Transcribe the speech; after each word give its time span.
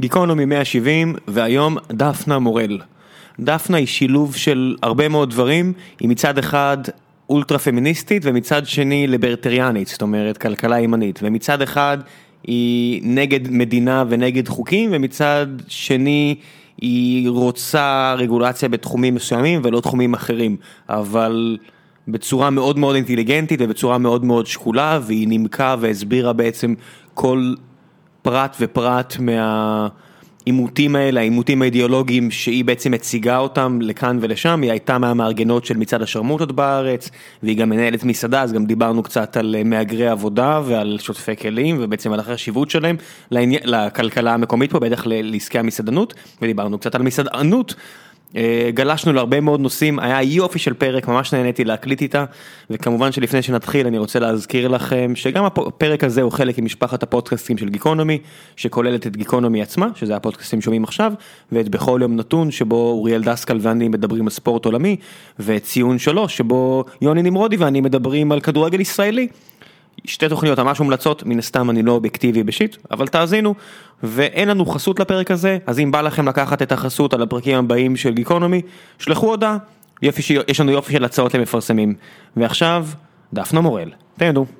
גיקונומי 0.00 0.44
170, 0.44 1.14
והיום 1.28 1.76
דפנה 1.92 2.38
מורל. 2.38 2.78
דפנה 3.40 3.76
היא 3.76 3.86
שילוב 3.86 4.36
של 4.36 4.76
הרבה 4.82 5.08
מאוד 5.08 5.30
דברים, 5.30 5.72
היא 6.00 6.08
מצד 6.08 6.38
אחד 6.38 6.78
אולטרה 7.30 7.58
פמיניסטית 7.58 8.22
ומצד 8.24 8.66
שני 8.66 9.06
ליברטריאנית, 9.06 9.88
זאת 9.88 10.02
אומרת 10.02 10.38
כלכלה 10.38 10.80
ימנית, 10.80 11.20
ומצד 11.22 11.62
אחד 11.62 11.98
היא 12.44 13.00
נגד 13.04 13.50
מדינה 13.50 14.04
ונגד 14.08 14.48
חוקים, 14.48 14.90
ומצד 14.92 15.46
שני 15.68 16.34
היא 16.80 17.30
רוצה 17.30 18.14
רגולציה 18.18 18.68
בתחומים 18.68 19.14
מסוימים 19.14 19.60
ולא 19.64 19.80
תחומים 19.80 20.14
אחרים, 20.14 20.56
אבל 20.88 21.58
בצורה 22.08 22.50
מאוד 22.50 22.78
מאוד 22.78 22.94
אינטליגנטית 22.94 23.60
ובצורה 23.62 23.98
מאוד 23.98 24.24
מאוד 24.24 24.46
שקולה, 24.46 25.00
והיא 25.02 25.28
נימקה 25.28 25.76
והסבירה 25.80 26.32
בעצם 26.32 26.74
כל 27.14 27.54
פרט 28.22 28.56
ופרט 28.60 29.16
מהעימותים 29.18 30.96
האלה, 30.96 31.20
העימותים 31.20 31.62
האידיאולוגיים 31.62 32.30
שהיא 32.30 32.64
בעצם 32.64 32.90
מציגה 32.90 33.38
אותם 33.38 33.78
לכאן 33.82 34.18
ולשם, 34.20 34.62
היא 34.62 34.70
הייתה 34.70 34.98
מהמארגנות 34.98 35.64
של 35.64 35.76
מצעד 35.76 36.02
השרמוטות 36.02 36.52
בארץ, 36.52 37.10
והיא 37.42 37.56
גם 37.56 37.70
מנהלת 37.70 38.04
מסעדה, 38.04 38.42
אז 38.42 38.52
גם 38.52 38.66
דיברנו 38.66 39.02
קצת 39.02 39.36
על 39.36 39.56
מהגרי 39.64 40.08
עבודה 40.08 40.60
ועל 40.64 40.98
שוטפי 41.00 41.36
כלים, 41.36 41.76
ובעצם 41.80 42.12
על 42.12 42.20
החשיבות 42.20 42.70
שלהם 42.70 42.96
לעני... 43.30 43.58
לכלכלה 43.64 44.34
המקומית 44.34 44.72
פה, 44.72 44.78
בטח 44.78 45.02
לעסקי 45.06 45.58
המסעדנות, 45.58 46.14
ודיברנו 46.42 46.78
קצת 46.78 46.94
על 46.94 47.02
מסעדנות. 47.02 47.74
גלשנו 48.74 49.12
להרבה 49.12 49.40
מאוד 49.40 49.60
נושאים, 49.60 49.98
היה 49.98 50.22
יופי 50.22 50.58
של 50.58 50.74
פרק, 50.74 51.08
ממש 51.08 51.34
נהניתי 51.34 51.64
להקליט 51.64 52.02
איתה, 52.02 52.24
וכמובן 52.70 53.12
שלפני 53.12 53.42
שנתחיל 53.42 53.86
אני 53.86 53.98
רוצה 53.98 54.18
להזכיר 54.18 54.68
לכם 54.68 55.12
שגם 55.14 55.44
הפרק 55.44 56.04
הזה 56.04 56.22
הוא 56.22 56.32
חלק 56.32 56.58
ממשפחת 56.58 57.02
הפודקאסטים 57.02 57.58
של 57.58 57.68
גיקונומי, 57.68 58.18
שכוללת 58.56 59.06
את 59.06 59.16
גיקונומי 59.16 59.62
עצמה, 59.62 59.88
שזה 59.94 60.16
הפודקאסטים 60.16 60.60
שומעים 60.60 60.84
עכשיו, 60.84 61.12
ואת 61.52 61.68
בכל 61.68 61.98
יום 62.02 62.16
נתון 62.16 62.50
שבו 62.50 62.90
אוריאל 62.90 63.22
דסקל 63.22 63.58
ואני 63.60 63.88
מדברים 63.88 64.24
על 64.24 64.30
ספורט 64.30 64.64
עולמי, 64.64 64.96
ואת 65.38 65.62
ציון 65.62 65.98
שלוש 65.98 66.36
שבו 66.36 66.84
יוני 67.02 67.22
נמרודי 67.22 67.56
ואני 67.56 67.80
מדברים 67.80 68.32
על 68.32 68.40
כדורגל 68.40 68.80
ישראלי. 68.80 69.28
שתי 70.04 70.28
תוכניות 70.28 70.58
ממש 70.58 70.80
מומלצות, 70.80 71.22
מן 71.26 71.38
הסתם 71.38 71.70
אני 71.70 71.82
לא 71.82 71.92
אובייקטיבי 71.92 72.42
בשיט, 72.42 72.76
אבל 72.90 73.06
תאזינו, 73.06 73.54
ואין 74.02 74.48
לנו 74.48 74.66
חסות 74.66 75.00
לפרק 75.00 75.30
הזה, 75.30 75.58
אז 75.66 75.78
אם 75.78 75.90
בא 75.90 76.00
לכם 76.00 76.28
לקחת 76.28 76.62
את 76.62 76.72
החסות 76.72 77.14
על 77.14 77.22
הפרקים 77.22 77.58
הבאים 77.58 77.96
של 77.96 78.12
גיקונומי, 78.14 78.62
שלחו 78.98 79.26
הודעה, 79.26 79.56
יופי. 80.02 80.38
יש 80.48 80.60
לנו 80.60 80.72
יופי 80.72 80.92
של 80.92 81.04
הצעות 81.04 81.34
למפרסמים. 81.34 81.94
ועכשיו, 82.36 82.86
דפנה 83.32 83.60
מורל, 83.60 83.90
תהנו. 84.18 84.59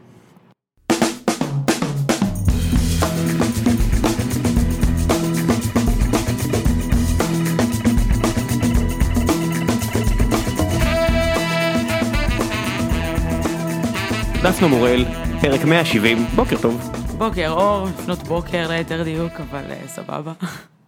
דפנה 14.42 14.68
מורל, 14.68 15.04
פרק 15.40 15.64
170, 15.64 16.18
בוקר 16.34 16.56
טוב. 16.62 16.92
בוקר 17.18 17.50
אור, 17.50 17.86
לפנות 17.88 18.18
בוקר 18.18 18.68
ליתר 18.68 19.02
דיוק, 19.02 19.32
אבל 19.40 19.62
סבבה. 19.86 20.32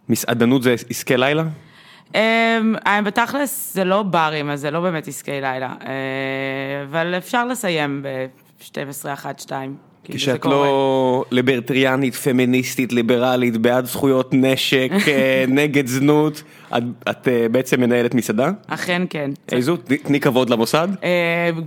מסעדנות 0.09 0.63
זה 0.63 0.75
עסקי 0.89 1.17
לילה? 1.17 1.43
בתכלס 3.05 3.73
זה 3.73 3.83
לא 3.83 4.03
ברים, 4.03 4.49
אז 4.49 4.61
זה 4.61 4.71
לא 4.71 4.81
באמת 4.81 5.07
עסקי 5.07 5.31
לילה, 5.31 5.73
אבל 6.89 7.13
אפשר 7.17 7.45
לסיים 7.45 8.03
ב-12, 8.03 9.13
1, 9.13 9.39
2. 9.39 9.75
כשאת 10.11 10.45
לא 10.45 11.25
ליברטריאנית, 11.31 12.15
פמיניסטית, 12.15 12.93
ליברלית, 12.93 13.57
בעד 13.57 13.85
זכויות 13.85 14.29
נשק, 14.33 14.89
נגד 15.47 15.87
זנות, 15.87 16.43
את 17.09 17.27
בעצם 17.51 17.81
מנהלת 17.81 18.13
מסעדה? 18.15 18.51
אכן 18.67 19.01
כן. 19.09 19.31
איזו? 19.51 19.77
תני 19.77 20.19
כבוד 20.19 20.49
למוסד? 20.49 20.87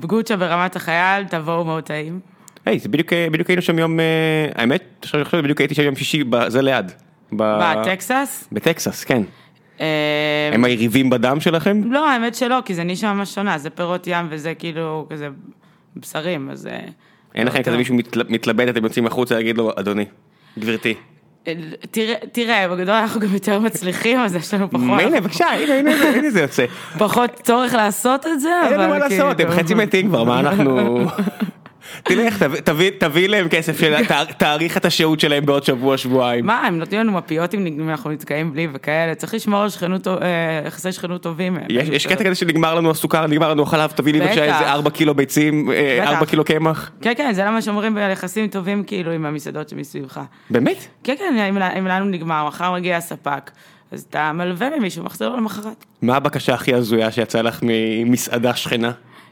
גוצ'ה 0.00 0.36
ברמת 0.36 0.76
החייל, 0.76 1.24
תבואו 1.24 1.64
מאוד 1.64 1.84
טעים. 1.84 2.20
היי, 2.66 2.78
זה 2.78 2.88
בדיוק 2.88 3.48
היינו 3.48 3.62
שם 3.62 3.78
יום, 3.78 3.98
האמת, 4.54 4.82
עכשיו 5.02 5.20
אני 5.20 5.24
חושב 5.24 5.38
בדיוק 5.38 5.60
הייתי 5.60 5.74
שם 5.74 5.82
יום 5.82 5.96
שישי, 5.96 6.22
זה 6.46 6.62
ליד. 6.62 6.92
בטקסס? 7.32 8.48
בטקסס, 8.52 9.04
כן. 9.04 9.22
הם 10.52 10.64
היריבים 10.64 11.10
בדם 11.10 11.40
שלכם? 11.40 11.80
לא, 11.84 12.10
האמת 12.10 12.34
שלא, 12.34 12.58
כי 12.64 12.74
זה 12.74 12.84
נישה 12.84 13.12
ממש 13.12 13.34
שונה, 13.34 13.58
זה 13.58 13.70
פירות 13.70 14.06
ים 14.06 14.26
וזה 14.30 14.54
כאילו 14.54 15.06
כזה 15.10 15.28
בשרים, 15.96 16.50
אז... 16.50 16.68
אין 17.36 17.46
לכם 17.46 17.62
כזה 17.62 17.76
מישהו 17.76 17.96
מתלבט, 18.28 18.68
אתם 18.68 18.84
יוצאים 18.84 19.06
החוצה 19.06 19.34
להגיד 19.34 19.58
לו, 19.58 19.72
אדוני, 19.76 20.04
גברתי. 20.58 20.94
תראה, 22.32 22.68
בגדול 22.68 22.94
אנחנו 22.94 23.20
גם 23.20 23.34
יותר 23.34 23.58
מצליחים, 23.58 24.20
אז 24.20 24.34
יש 24.34 24.54
לנו 24.54 24.70
פחות... 24.70 24.80
מילא, 24.84 25.20
בבקשה, 25.20 25.46
הנה 25.46 26.30
זה 26.30 26.40
יוצא. 26.40 26.64
פחות 26.98 27.40
צורך 27.42 27.74
לעשות 27.74 28.26
את 28.26 28.40
זה, 28.40 28.50
אבל... 28.68 28.80
אין 28.80 28.90
מה 28.90 28.98
לעשות, 28.98 29.40
הם 29.40 29.50
חצי 29.50 29.74
מתים 29.74 30.08
כבר, 30.08 30.24
מה 30.24 30.40
אנחנו... 30.40 31.00
תלך, 32.02 32.44
תביא 32.98 33.28
להם 33.28 33.48
כסף, 33.48 33.80
תאריך 34.36 34.76
את 34.76 34.84
השהות 34.84 35.20
שלהם 35.20 35.46
בעוד 35.46 35.64
שבוע, 35.64 35.96
שבועיים. 35.96 36.46
מה, 36.46 36.66
הם 36.66 36.78
נותנים 36.78 37.00
לנו 37.00 37.12
מפיות 37.12 37.54
אם 37.54 37.90
אנחנו 37.90 38.10
נתקעים 38.10 38.52
בלי 38.52 38.68
וכאלה, 38.72 39.14
צריך 39.14 39.34
לשמור 39.34 39.62
על 39.62 39.68
יחסי 40.66 40.92
שכנות 40.92 41.22
טובים. 41.22 41.58
יש 41.68 42.06
קטע 42.06 42.24
כזה 42.24 42.34
שנגמר 42.34 42.74
לנו 42.74 42.90
הסוכר, 42.90 43.26
נגמר 43.26 43.50
לנו 43.50 43.62
החלב, 43.62 43.90
תביא 43.90 44.12
לי 44.12 44.20
בבקשה 44.20 44.44
איזה 44.44 44.72
4 44.72 44.90
קילו 44.90 45.14
ביצים, 45.14 45.70
4 46.00 46.26
קילו 46.26 46.44
קמח. 46.44 46.90
כן, 47.00 47.12
כן, 47.16 47.32
זה 47.32 47.44
למה 47.44 47.62
שאומרים 47.62 47.94
ביחסים 47.94 48.48
טובים 48.48 48.84
כאילו 48.84 49.12
עם 49.12 49.26
המסעדות 49.26 49.68
שמסביבך. 49.68 50.20
באמת? 50.50 50.86
כן, 51.04 51.14
כן, 51.18 51.54
אם 51.78 51.86
לנו 51.86 52.04
נגמר, 52.04 52.46
מחר 52.48 52.72
מגיע 52.72 52.96
הספק. 52.96 53.50
אז 53.92 54.06
אתה 54.10 54.32
מלווה 54.32 54.68
ממישהו, 54.78 55.04
מחזיר 55.04 55.28
לו 55.28 55.36
למחרת. 55.36 55.84
מה 56.02 56.16
הבקשה 56.16 56.54
הכי 56.54 56.74
הזויה 56.74 57.10
שיצאה 57.10 57.42
לך 57.42 57.58
ממסעדה 57.62 58.54
שכנה? 58.54 58.90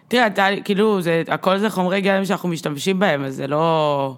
תראה, 0.09 0.27
אתה, 0.27 0.47
כאילו, 0.65 1.01
זה, 1.01 1.23
הכל 1.29 1.59
זה 1.59 1.71
חומרי 1.71 2.01
גלם 2.01 2.25
שאנחנו 2.25 2.49
משתמשים 2.49 2.99
בהם, 2.99 3.25
אז 3.25 3.35
זה 3.35 3.47
לא... 3.47 4.17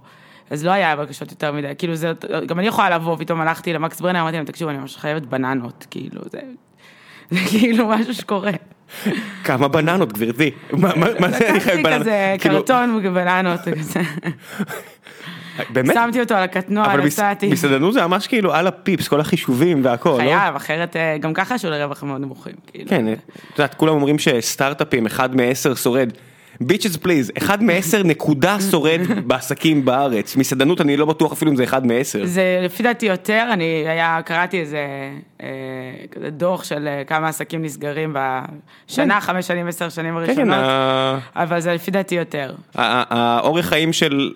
אז 0.51 0.65
לא 0.65 0.71
היה 0.71 0.97
בקשות 0.97 1.31
יותר 1.31 1.53
מדי, 1.53 1.73
כאילו 1.79 1.95
זה, 1.95 2.13
גם 2.47 2.59
אני 2.59 2.67
יכולה 2.67 2.91
לבוא, 2.91 3.17
פתאום 3.17 3.41
הלכתי 3.41 3.73
למקס 3.73 4.01
ברנר, 4.01 4.21
אמרתי 4.21 4.37
להם, 4.37 4.45
תקשיבו, 4.45 4.71
אני 4.71 4.79
ממש 4.79 4.97
חייבת 4.97 5.23
בננות, 5.23 5.87
כאילו, 5.91 6.21
זה, 6.33 6.39
זה 7.31 7.41
כאילו 7.51 7.89
משהו 7.89 8.15
שקורה. 8.15 8.53
כמה 9.45 9.69
בננות, 9.69 10.13
גברתי? 10.13 10.51
מה 10.73 11.31
זה 11.31 11.51
אני 11.51 11.61
חייבת 11.61 11.85
בננות? 11.85 12.01
לקחתי 12.01 12.01
כזה 12.01 12.37
קרטון 12.41 13.01
ובננות, 13.05 13.61
כזה. 13.61 14.01
באמת? 15.71 15.95
שמתי 15.95 16.21
אותו 16.21 16.35
על 16.35 16.43
הקטנוע, 16.43 16.97
נסעתי. 16.97 17.49
מסעדנות 17.49 17.93
זה 17.93 18.07
ממש 18.07 18.27
כאילו 18.27 18.55
על 18.55 18.67
הפיפס, 18.67 19.09
כל 19.09 19.21
החישובים 19.21 19.85
והכל, 19.85 20.11
לא? 20.11 20.17
חייב, 20.17 20.57
אחרת 20.57 20.97
גם 21.21 21.35
ככה 21.35 21.55
יש 21.55 21.65
לו 21.65 21.71
לרווח 21.71 22.03
מאוד 22.03 22.21
נמוכים. 22.21 22.55
כן, 22.87 23.13
את 23.13 23.19
יודעת, 23.59 23.75
כולם 23.75 23.93
אומרים 23.93 24.19
שסטארט-אפים, 24.19 25.07
אחד 25.07 25.37
מעשר 25.37 25.75
שורד. 25.75 26.11
ביצ'ס 26.61 26.97
פליז, 26.97 27.33
אחד 27.39 27.63
מעשר 27.63 28.03
נקודה 28.13 28.57
שורד 28.71 29.01
בעסקים 29.25 29.85
בארץ, 29.85 30.37
מסעדנות 30.37 30.81
אני 30.81 30.97
לא 30.97 31.07
בטוח 31.07 31.33
אפילו 31.33 31.51
אם 31.51 31.57
זה 31.57 31.65
אחד 31.65 31.87
מעשר. 31.87 32.27
זה 32.27 32.61
לפי 32.63 32.83
דעתי 32.83 33.07
יותר, 33.07 33.49
אני 33.53 33.65
היה, 33.65 34.21
קראתי 34.25 34.61
איזה 34.61 34.87
דוח 36.31 36.65
של 36.65 36.89
כמה 37.07 37.29
עסקים 37.29 37.63
נסגרים 37.63 38.17
בשנה, 38.89 39.21
חמש 39.21 39.47
שנים, 39.47 39.67
עשר 39.67 39.89
שנים 39.89 40.17
הראשונות, 40.17 40.65
אבל 41.37 41.61
זה 41.61 41.75
לפי 41.75 41.91
דעתי 41.91 42.15
יותר. 42.15 42.55
האורך 42.75 43.67
חיים 43.67 43.93
של 43.93 44.33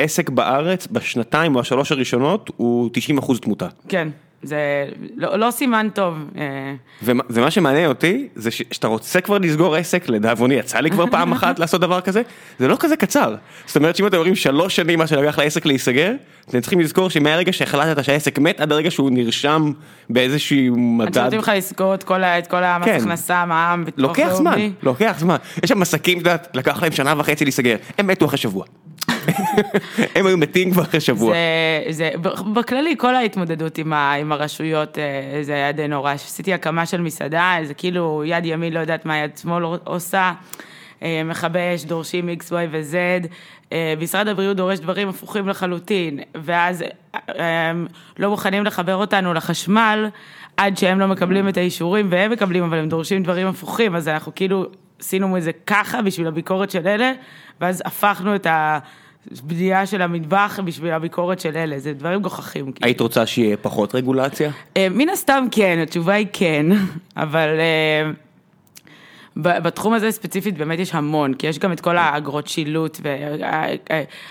עסק 0.00 0.30
בארץ 0.30 0.88
בשנתיים 0.90 1.54
או 1.54 1.60
השלוש 1.60 1.92
הראשונות 1.92 2.50
הוא 2.56 2.90
90 2.92 3.18
אחוז 3.18 3.40
תמותה. 3.40 3.68
כן. 3.88 4.08
זה 4.42 4.86
לא, 5.16 5.36
לא 5.36 5.50
סימן 5.50 5.88
טוב. 5.94 6.14
ומה, 7.02 7.22
ומה 7.30 7.50
שמעניין 7.50 7.88
אותי 7.88 8.28
זה 8.34 8.50
שאתה 8.50 8.86
רוצה 8.86 9.20
כבר 9.20 9.38
לסגור 9.38 9.76
עסק, 9.76 10.08
לדאבוני 10.08 10.54
יצא 10.54 10.78
לי 10.80 10.90
כבר 10.90 11.04
פעם 11.10 11.32
אחת 11.32 11.58
לעשות 11.60 11.80
דבר 11.80 12.00
כזה, 12.00 12.22
זה 12.58 12.68
לא 12.68 12.76
כזה 12.80 12.96
קצר. 12.96 13.34
זאת 13.66 13.76
אומרת 13.76 13.96
שאם 13.96 14.06
אתם 14.06 14.16
אומרים 14.16 14.34
שלוש 14.34 14.76
שנים 14.76 14.98
מה 14.98 15.06
שלקח 15.06 15.38
לעסק 15.38 15.66
להיסגר, 15.66 16.12
אתם 16.48 16.60
צריכים 16.60 16.80
לזכור 16.80 17.10
שמהרגע 17.10 17.52
שהחלטת 17.52 18.04
שהעסק 18.04 18.38
מת 18.38 18.60
עד 18.60 18.72
הרגע 18.72 18.90
שהוא 18.90 19.10
נרשם 19.10 19.72
באיזשהו 20.10 20.76
מדד. 20.76 21.18
אני 21.18 21.24
נותנים 21.24 21.40
לך 21.40 21.52
לזכור 21.56 21.94
את 21.94 22.02
כל, 22.02 22.22
את 22.24 22.46
כל 22.46 22.64
המס 22.64 22.88
הכנסה, 22.88 23.44
מע"מ, 23.44 23.84
ביטוח 23.84 24.18
לאומי. 24.18 24.28
לוקח 24.28 24.36
זמן, 24.36 24.58
לוקח 24.82 25.16
זמן. 25.18 25.36
יש 25.62 25.68
שם 25.68 25.82
עסקים, 25.82 26.22
לקח 26.54 26.82
להם 26.82 26.92
שנה 26.92 27.14
וחצי 27.16 27.44
להיסגר, 27.44 27.76
הם 27.98 28.06
מתו 28.06 28.26
אחרי 28.26 28.38
שבוע. 28.38 28.64
הם 30.14 30.26
היו 30.26 30.38
מתים 30.38 30.70
כבר 30.70 30.82
אחרי 30.82 31.00
שבוע. 31.00 31.34
זה, 31.90 32.10
בכללי 32.52 32.94
כל 32.98 33.14
ההתמודדות 33.14 33.78
עם, 33.78 33.92
ה, 33.92 34.12
עם 34.12 34.32
הרשויות 34.32 34.98
זה 35.42 35.54
היה 35.54 35.72
די 35.72 35.88
נורא, 35.88 36.12
עשיתי 36.12 36.54
הקמה 36.54 36.86
של 36.86 37.00
מסעדה, 37.00 37.56
זה 37.64 37.74
כאילו 37.74 38.22
יד 38.26 38.44
ימין 38.44 38.72
לא 38.72 38.78
יודעת 38.78 39.06
מה 39.06 39.18
יד 39.18 39.36
שמאל 39.36 39.64
עושה, 39.84 40.32
מכבי 41.02 41.74
אש 41.74 41.84
דורשים 41.84 42.28
X, 42.28 42.42
Y 42.42 42.52
ו-Z, 42.70 43.74
משרד 44.00 44.28
הבריאות 44.28 44.56
דורש 44.56 44.78
דברים 44.78 45.08
הפוכים 45.08 45.48
לחלוטין, 45.48 46.20
ואז 46.34 46.84
הם 47.28 47.86
לא 48.18 48.30
מוכנים 48.30 48.64
לחבר 48.64 48.96
אותנו 48.96 49.34
לחשמל, 49.34 50.08
עד 50.56 50.78
שהם 50.78 51.00
לא 51.00 51.06
מקבלים 51.06 51.48
את 51.48 51.56
האישורים, 51.56 52.06
והם 52.10 52.30
מקבלים, 52.30 52.64
אבל 52.64 52.78
הם 52.78 52.88
דורשים 52.88 53.22
דברים 53.22 53.46
הפוכים, 53.46 53.96
אז 53.96 54.08
אנחנו 54.08 54.34
כאילו 54.34 54.66
עשינו 55.00 55.36
את 55.36 55.42
זה 55.42 55.50
ככה 55.66 56.02
בשביל 56.02 56.26
הביקורת 56.26 56.70
של 56.70 56.88
אלה, 56.88 57.12
ואז 57.60 57.82
הפכנו 57.86 58.34
את 58.34 58.46
ה... 58.46 58.78
בנייה 59.42 59.86
של 59.86 60.02
המטבח 60.02 60.58
בשביל 60.64 60.92
הביקורת 60.92 61.40
של 61.40 61.56
אלה, 61.56 61.78
זה 61.78 61.92
דברים 61.92 62.22
גוחכים. 62.22 62.64
כאילו. 62.64 62.86
היית 62.86 63.00
רוצה 63.00 63.26
שיהיה 63.26 63.56
פחות 63.56 63.94
רגולציה? 63.94 64.50
אה, 64.76 64.86
מן 64.90 65.08
הסתם 65.08 65.44
כן, 65.50 65.78
התשובה 65.82 66.14
היא 66.14 66.26
כן, 66.32 66.66
אבל 67.16 67.48
אה, 67.58 68.10
בתחום 69.36 69.92
הזה 69.92 70.10
ספציפית 70.10 70.58
באמת 70.58 70.78
יש 70.78 70.94
המון, 70.94 71.34
כי 71.34 71.46
יש 71.46 71.58
גם 71.58 71.72
את 71.72 71.80
כל 71.80 71.96
האגרות 71.96 72.46
שילוט 72.46 73.00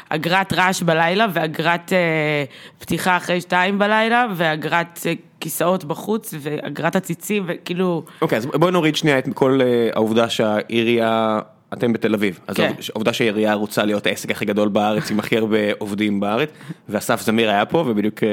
ואגרת 0.09 0.53
רעש 0.53 0.81
בלילה 0.81 1.25
ואגרת 1.33 1.94
אה, 1.94 2.44
פתיחה 2.80 3.18
אחרי 3.18 3.41
שתיים 3.41 3.80
בלילה 3.80 4.25
ואגרת 4.36 5.00
אה, 5.06 5.13
כיסאות 5.39 5.83
בחוץ 5.83 6.33
ואגרת 6.39 6.95
עציצים 6.95 7.44
וכאילו, 7.47 8.03
אוקיי, 8.21 8.38
אז 8.38 8.45
בואי 8.45 8.71
נוריד 8.71 8.95
שנייה 8.95 9.19
את 9.19 9.27
כל 9.33 9.59
אה, 9.62 9.89
העובדה 9.95 10.30
שהעירייה, 10.30 11.39
אתם 11.74 11.94
בתל 11.94 12.13
אביב, 12.13 12.39
אז 12.48 12.56
כן. 12.56 12.71
העובדה 12.89 13.13
שהעירייה 13.13 13.54
רוצה 13.54 13.86
להיות 13.86 14.06
העסק 14.07 14.31
הכי 14.31 14.45
גדול 14.45 14.69
בארץ 14.69 15.12
עם 15.12 15.19
הכי 15.19 15.38
הרבה 15.38 15.57
עובדים 15.77 16.19
בארץ, 16.19 16.50
ואסף 16.89 17.21
זמיר 17.21 17.50
היה 17.50 17.66
פה 17.66 17.83
ובדיוק, 17.88 18.24
אה, 18.24 18.30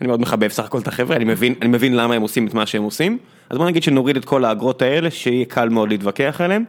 אני 0.00 0.08
מאוד 0.08 0.20
מחבב 0.20 0.48
סך 0.48 0.64
הכל 0.64 0.78
את 0.78 0.88
החבר'ה, 0.88 1.16
אני 1.16 1.24
מבין, 1.24 1.54
אני 1.62 1.68
מבין 1.70 1.96
למה 1.96 2.14
הם 2.14 2.22
עושים 2.22 2.46
את 2.46 2.54
מה 2.54 2.66
שהם 2.66 2.82
עושים, 2.82 3.18
אז 3.50 3.58
בוא 3.58 3.66
נגיד 3.66 3.82
שנוריד 3.82 4.16
את 4.16 4.24
כל 4.24 4.44
האגרות 4.44 4.82
האלה, 4.82 5.10
שיהיה 5.10 5.44
קל 5.44 5.68
מאוד 5.68 5.88
להתווכח 5.88 6.40
עליהן, 6.44 6.64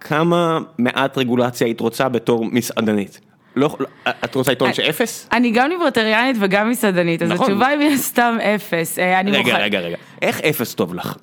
כמה 0.00 0.58
מעט 0.78 1.18
רגולציה 1.18 1.66
היית 1.66 1.80
רוצה 1.80 2.08
בתור 2.08 2.44
מסעדנית? 2.52 3.20
לא, 3.56 3.76
לא- 3.80 3.86
את 4.24 4.34
רוצה 4.34 4.52
לטעון 4.52 4.72
שאפס? 4.72 5.28
אני 5.32 5.50
גם 5.50 5.68
ליברטריאנית 5.70 6.36
וגם 6.40 6.70
מסעדנית, 6.70 7.22
אז 7.22 7.30
נכון. 7.30 7.46
התשובה 7.46 7.66
היא 7.66 7.78
מן 7.78 7.94
הסתם 7.94 8.38
אפס. 8.54 8.98
אה, 8.98 9.20
רגע, 9.20 9.38
מוכן- 9.38 9.56
רגע, 9.60 9.80
רגע, 9.80 9.96
איך 10.22 10.40
אפס 10.40 10.74
טוב 10.74 10.94
לך? 10.94 11.16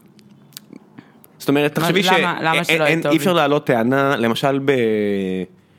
זאת 1.43 1.49
אומרת, 1.49 1.75
תחשבי 1.75 2.01
למה- 2.03 2.37
למה 2.41 2.63
שלא 2.63 2.73
יהיה 2.73 2.87
שאין, 2.87 3.01
טוב 3.01 3.11
אי 3.11 3.17
אפשר? 3.17 3.33
להעלות 3.33 3.65
טענה, 3.65 4.15
למשל 4.17 4.59
ב... 4.65 4.71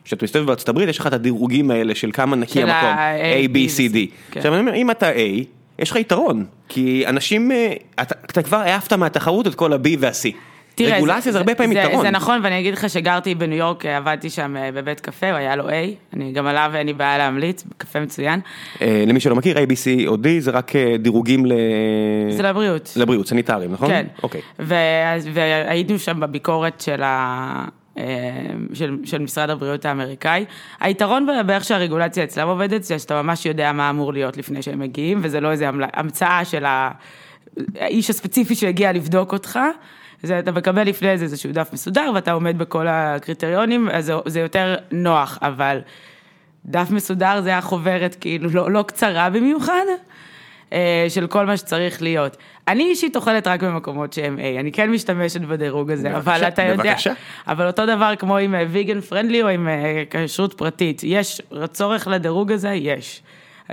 כשאתה 0.05 0.25
מסתובב 0.25 0.47
בארצות 0.47 0.69
הברית, 0.69 0.89
יש 0.89 0.99
לך 0.99 1.07
את 1.07 1.13
הדירוגים 1.13 1.71
האלה 1.71 1.95
של 1.95 2.11
כמה 2.13 2.37
נקי 2.37 2.63
המקום, 2.63 2.91
A, 3.47 3.49
B, 3.49 3.57
C, 3.77 3.93
D. 3.95 3.97
כן. 4.31 4.41
עכשיו 4.41 4.53
אני 4.55 4.61
אומר, 4.61 4.75
אם 4.75 4.91
אתה 4.91 5.11
A, 5.13 5.17
יש 5.79 5.91
לך 5.91 5.97
יתרון, 5.97 6.45
כי 6.69 7.05
אנשים, 7.07 7.53
אה, 7.53 7.73
אתה 8.01 8.43
כבר 8.43 8.57
העפת 8.57 8.93
מהתחרות 8.93 9.47
את 9.47 9.55
כל 9.55 9.73
ה-B 9.73 9.89
וה-C. 9.99 10.29
תראה, 10.75 10.97
רגולציה 10.97 11.33
זה 11.33 11.39
הרבה 11.39 11.55
פעמים 11.55 11.73
זה, 11.73 11.81
יתרון. 11.81 12.03
זה 12.03 12.11
נכון, 12.11 12.41
ואני 12.43 12.61
אגיד 12.61 12.75
לך 12.75 12.91
שגרתי 12.91 13.35
בניו 13.35 13.59
יורק, 13.59 13.87
עבדתי 13.87 14.31
שם 14.31 14.57
אה, 14.57 14.73
בבית 14.73 15.01
קפה, 15.01 15.31
הוא 15.31 15.37
היה 15.37 15.57
לו 15.57 15.69
A, 15.69 15.73
אני 16.17 16.33
גם 16.33 16.47
עליו 16.47 16.71
אין 16.75 16.87
לי 16.87 16.93
בעיה 16.93 17.19
להמליץ, 17.19 17.65
קפה 17.77 18.01
מצוין. 18.01 18.41
אה, 18.83 19.05
למי 19.07 19.21
שלא 19.21 19.37
מכיר, 19.37 19.57
A, 19.57 19.61
B, 19.61 19.71
C 19.71 20.07
או 20.09 20.15
D 20.15 20.29
זה 20.39 20.51
רק 20.51 20.77
אה, 20.77 20.97
דירוגים 20.99 21.47
ל... 21.47 21.53
זה 22.31 22.43
לבריאות. 22.43 22.93
לבריאות, 22.97 23.27
סניטריים, 23.27 23.73
נכון? 23.73 23.89
כן. 23.89 24.07
אוקיי. 24.23 24.41
והיינו 24.59 25.99
שם 25.99 26.21
בביקורת 26.21 26.81
של, 26.81 27.03
ה... 27.03 27.65
של, 28.73 28.97
של 29.05 29.19
משרד 29.19 29.51
הבריאות 29.51 29.85
האמריקאי. 29.85 30.45
היתרון 30.81 31.27
באיך 31.47 31.65
שהרגולציה 31.65 32.25
אצלם 32.25 32.49
עובדת, 32.49 32.85
זה 32.85 32.99
שאתה 32.99 33.23
ממש 33.23 33.47
יודע 33.47 33.73
מה 33.73 33.91
אמור 33.91 34.13
להיות 34.13 34.37
לפני 34.37 34.63
שהם 34.63 34.79
מגיעים, 34.79 35.19
וזה 35.23 35.41
לא 35.41 35.51
איזה 35.51 35.71
המצאה 35.93 36.45
של 36.45 36.65
האיש 37.75 38.11
הספציפי 38.11 38.55
שהגיע 38.55 38.93
לבדוק 38.93 39.33
אותך. 39.33 39.59
זה 40.25 40.39
אתה 40.39 40.53
מקבל 40.53 40.83
לפני 40.83 41.19
זה 41.19 41.25
איזשהו 41.25 41.53
דף 41.53 41.71
מסודר 41.73 42.11
ואתה 42.15 42.33
עומד 42.33 42.59
בכל 42.59 42.87
הקריטריונים, 42.89 43.89
אז 43.93 44.05
זה, 44.05 44.15
זה 44.27 44.41
יותר 44.41 44.75
נוח, 44.93 45.39
אבל 45.43 45.79
דף 46.67 46.91
מסודר 46.91 47.41
זה 47.41 47.59
החוברת 47.59 48.17
כאילו 48.21 48.51
לא, 48.51 48.71
לא 48.71 48.83
קצרה 48.83 49.31
במיוחד, 49.31 49.85
אה, 50.73 51.07
של 51.09 51.27
כל 51.27 51.47
מה 51.47 51.57
שצריך 51.57 52.03
להיות. 52.03 52.37
אני 52.69 52.85
אישית 52.85 53.17
אוכלת 53.17 53.47
רק 53.47 53.63
במקומות 53.63 54.13
שהם 54.13 54.39
A, 54.39 54.61
אני 54.61 54.73
כן 54.73 54.91
משתמשת 54.91 55.41
בדירוג 55.41 55.91
הזה, 55.91 56.09
בבקשה, 56.09 56.37
אבל 56.37 56.49
אתה 56.49 56.63
יודע, 56.63 56.93
בבקשה. 56.93 57.13
אבל 57.47 57.67
אותו 57.67 57.87
דבר 57.87 58.13
כמו 58.19 58.37
עם 58.37 58.55
vegan 58.71 59.01
friendly 59.01 59.43
או 59.43 59.49
עם 59.49 59.69
אה, 59.69 60.03
כשרות 60.11 60.55
פרטית, 60.55 61.01
יש 61.05 61.43
צורך 61.73 62.07
לדירוג 62.07 62.53
הזה? 62.53 62.71
יש. 62.71 63.23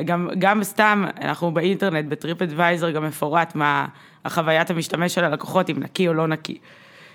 גם, 0.05 0.29
גם 0.39 0.63
סתם, 0.63 1.05
אנחנו 1.21 1.51
באינטרנט, 1.51 2.05
ב 2.05 2.41
TripAdvisor 2.41 2.91
גם 2.91 3.05
מפורט 3.05 3.55
מה 3.55 3.85
החוויית 4.25 4.69
המשתמש 4.69 5.15
של 5.15 5.23
הלקוחות, 5.23 5.69
אם 5.69 5.75
נקי 5.79 6.07
או 6.07 6.13
לא 6.13 6.27
נקי. 6.27 6.57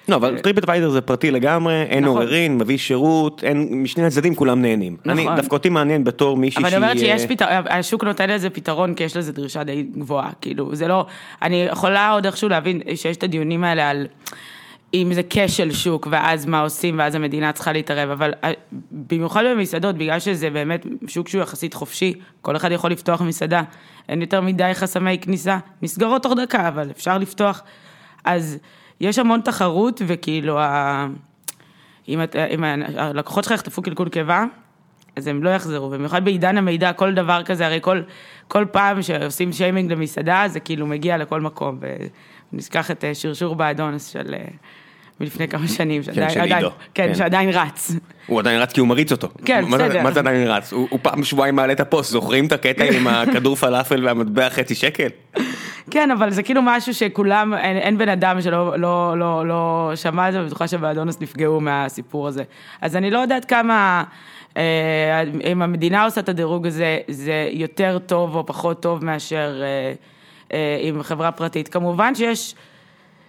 לא, 0.09 0.17
אבל 0.17 0.39
טריפ 0.39 0.59
אדוויזר 0.59 0.91
זה 0.91 1.01
פרטי 1.01 1.31
לגמרי, 1.31 1.83
אין 1.83 2.05
נכון. 2.05 2.17
עוררין, 2.17 2.59
מביא 2.59 2.79
שירות, 2.79 3.45
אין, 3.45 3.83
משני 3.83 4.05
הצדדים 4.07 4.35
כולם 4.35 4.63
נהנים. 4.63 4.97
אני, 5.07 5.25
נכון. 5.25 5.37
דווקא 5.37 5.55
אותי 5.55 5.69
מעניין 5.69 6.05
בתור 6.05 6.37
מישהי 6.37 6.61
אבל 6.61 6.69
אני 6.69 6.77
אומרת 6.77 6.99
שהיא, 6.99 7.13
שיש 7.13 7.23
אה, 7.23 7.29
פתרון, 7.29 7.51
השוק 7.71 8.05
נותן 8.05 8.31
לזה 8.31 8.51
פתרון 8.51 8.95
כי 8.95 9.05
יש 9.05 9.17
לזה 9.17 9.33
דרישה 9.33 9.65
די 9.65 9.83
גבוהה, 9.83 10.31
כאילו, 10.41 10.75
זה 10.75 10.89
לא, 10.89 11.07
אני 11.43 11.67
יכולה 11.73 12.11
עוד 12.11 12.27
איכשהו 12.27 12.49
להבין 12.49 12.81
שיש 12.95 13.17
את 13.17 13.23
הדיונים 13.23 13.65
האלה 13.65 13.91
על 13.91 14.07
אם 15.03 15.15
זה 15.15 15.21
כשל 15.31 15.73
שוק, 15.73 16.09
ואז 16.11 16.47
מה 16.47 16.61
עושים, 16.61 16.99
ואז 16.99 17.15
המדינה 17.15 17.53
צריכה 17.53 17.73
להתערב, 17.73 18.11
אבל 18.11 18.33
אה, 18.45 18.53
במיוחד 18.91 19.45
במסעדות, 19.45 19.97
בגלל 19.97 20.21
שזה 20.21 20.51
באמת 20.51 20.87
שוק 21.07 21.29
שהוא 21.29 21.43
יחסית 21.43 21.75
חופשי, 21.75 22.15
כל 22.43 22.57
אחד 22.57 22.73
יכול 22.73 22.91
לפתוח 22.91 23.21
מסעדה, 23.21 23.63
אין 24.09 24.21
יותר 24.21 24.41
מדי 24.41 24.71
חסמי 24.75 25.19
כניסה, 25.19 25.59
נסגרות 25.83 26.23
תוך 26.23 26.33
דקה, 26.33 26.69
אבל 26.69 26.91
אפשר 26.91 27.19
לפתוח, 27.19 27.63
אז 28.25 28.59
יש 29.01 29.19
המון 29.19 29.41
תחרות, 29.41 30.03
וכאילו. 30.07 30.59
אם, 32.09 32.23
את, 32.23 32.37
אם 32.37 32.65
הלקוחות 32.97 33.45
שלך 33.45 33.53
יחטפו 33.53 33.83
קלקול 33.83 34.09
קיבה, 34.09 34.45
אז 35.17 35.27
הם 35.27 35.43
לא 35.43 35.51
יחזרו, 35.51 35.91
במיוחד 35.91 36.25
בעידן 36.25 36.59
המידע, 36.59 36.93
כל 36.93 37.15
דבר 37.15 37.43
כזה, 37.43 37.67
הרי 37.67 37.79
כל, 37.83 38.03
כל 38.49 38.65
פעם 38.73 39.03
שעושים 39.03 39.53
שיימינג 39.53 39.93
למסעדה, 39.93 40.45
זה 40.47 40.61
כאילו 40.61 40.87
מגיע 40.87 41.17
לכל 41.17 41.41
מקום. 41.41 41.79
ונזכר 42.53 42.91
את 42.91 43.05
אה, 43.05 43.15
שרשור 43.15 43.55
באדונס 43.55 44.07
של 44.07 44.35
אה, 44.35 44.45
מלפני 45.21 45.49
כמה 45.49 45.69
שנים, 45.69 46.03
שעדיין, 46.03 46.31
של 46.31 46.41
עדיין, 46.41 46.55
עידו, 46.55 46.71
כן, 46.95 47.07
כן. 47.09 47.15
שעדיין 47.15 47.49
רץ. 47.51 47.93
הוא 48.27 48.39
עדיין 48.41 48.61
רץ 48.61 48.73
כי 48.73 48.81
הוא 48.81 48.89
מריץ 48.89 49.13
אותו. 49.13 49.29
כן, 49.45 49.65
מה 49.65 49.79
זה- 49.79 49.89
בסדר. 49.89 50.03
מה 50.03 50.13
זה 50.13 50.21
עדיין 50.21 50.47
רץ? 50.49 50.73
הוא 50.73 50.87
הוא 50.91 50.99
פעם 51.03 51.21
בשבועיים 51.21 51.57
מעלה 51.57 51.73
את 51.73 51.81
הפוסט, 51.81 52.11
זוכרים 52.11 52.47
את 52.47 52.53
הקטע 52.53 52.85
עם 52.85 53.07
הכדור 53.09 53.57
פלאפל 53.57 54.07
והמטבע 54.07 54.51
חצי 54.51 54.75
שקל? 54.75 55.09
כן, 55.91 56.11
אבל 56.11 56.31
זה 56.31 56.43
כאילו 56.43 56.61
משהו 56.65 56.95
שכולם, 56.95 57.55
אין, 57.55 57.77
אין 57.77 57.99
בן 57.99 58.09
אדם 58.09 58.41
שלא 58.41 58.79
לא, 58.79 59.19
לא, 59.19 59.49
לא 59.49 59.93
שמע 59.95 60.25
על 60.25 60.33
זה, 60.33 60.43
ובטוחה 60.43 60.69
שבאדונס 60.69 61.21
נפגעו 61.21 61.61
מהסיפור 61.61 62.29
הזה. 62.29 62.43
אז 62.83 62.97
אני 62.97 63.11
לא 63.11 63.19
יודעת 63.19 63.45
כמה, 63.45 64.05
אה, 64.57 64.63
אם 65.53 65.63
המדינה 65.63 66.05
עושה 66.05 66.21
את 66.21 66.29
הדירוג 66.29 66.67
הזה, 66.67 66.99
זה 67.09 67.49
יותר 67.53 67.99
טוב 68.07 68.35
או 68.37 68.47
פחות 68.47 68.83
טוב 68.83 69.05
מאשר 69.05 69.63
אה, 69.63 69.93
אה, 70.53 70.79
עם 70.83 71.03
חברה 71.03 71.33
פרטית. 71.33 71.69
כמובן 71.69 72.15
שיש 72.15 72.55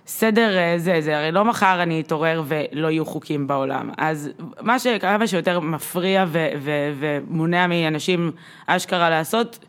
סדר 0.08 0.58
אה, 0.58 0.74
זה, 0.78 1.02
זה 1.02 1.18
הרי 1.18 1.32
לא 1.32 1.46
מחר 1.46 1.80
אני 1.84 2.02
אתעורר 2.02 2.44
ולא 2.46 2.88
יהיו 2.88 3.06
חוקים 3.06 3.48
בעולם. 3.48 3.90
אז 3.98 4.30
מה 4.62 4.80
שכמה 4.80 5.28
שיותר 5.28 5.60
מפריע 5.60 6.26
ו- 6.28 6.48
ו- 6.60 6.92
ומונע 7.00 7.68
מאנשים 7.68 8.32
אשכרה 8.68 9.10
לעשות, 9.10 9.66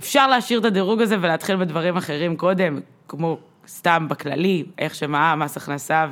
אפשר 0.00 0.26
להשאיר 0.26 0.60
את 0.60 0.64
הדירוג 0.64 1.02
הזה 1.02 1.16
ולהתחיל 1.20 1.56
בדברים 1.56 1.96
אחרים 1.96 2.36
קודם, 2.36 2.80
כמו 3.08 3.38
סתם 3.68 4.06
בכללי, 4.10 4.64
איך 4.78 4.94
שמע"מ, 4.94 5.38
מס 5.38 5.56
הכנסה 5.56 6.06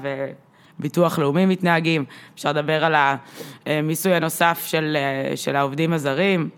וביטוח 0.79 1.19
לאומי 1.19 1.47
מתנהגים. 1.47 2.05
אפשר 2.35 2.53
לדבר 2.53 2.85
על 2.85 2.95
המיסוי 3.67 4.15
הנוסף 4.15 4.65
של, 4.67 4.97
אה, 4.97 5.37
של 5.37 5.57
העובדים 5.57 5.93
הזרים, 5.93 6.49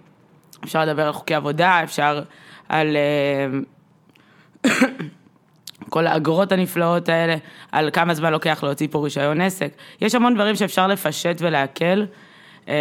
אפשר 0.64 0.84
לדבר 0.84 1.06
על 1.06 1.12
חוקי 1.12 1.34
עבודה, 1.34 1.82
אפשר 1.82 2.22
על... 2.68 2.96
אה, 5.84 5.90
כל 5.90 6.06
האגרות 6.06 6.52
הנפלאות 6.52 7.08
האלה, 7.08 7.36
על 7.72 7.90
כמה 7.92 8.14
זמן 8.14 8.32
לוקח 8.32 8.60
להוציא 8.64 8.86
פה 8.90 8.98
רישיון 9.04 9.40
עסק. 9.40 9.68
יש 10.00 10.14
המון 10.14 10.34
דברים 10.34 10.56
שאפשר 10.56 10.86
לפשט 10.86 11.36
ולהקל, 11.40 12.06
אה, 12.68 12.74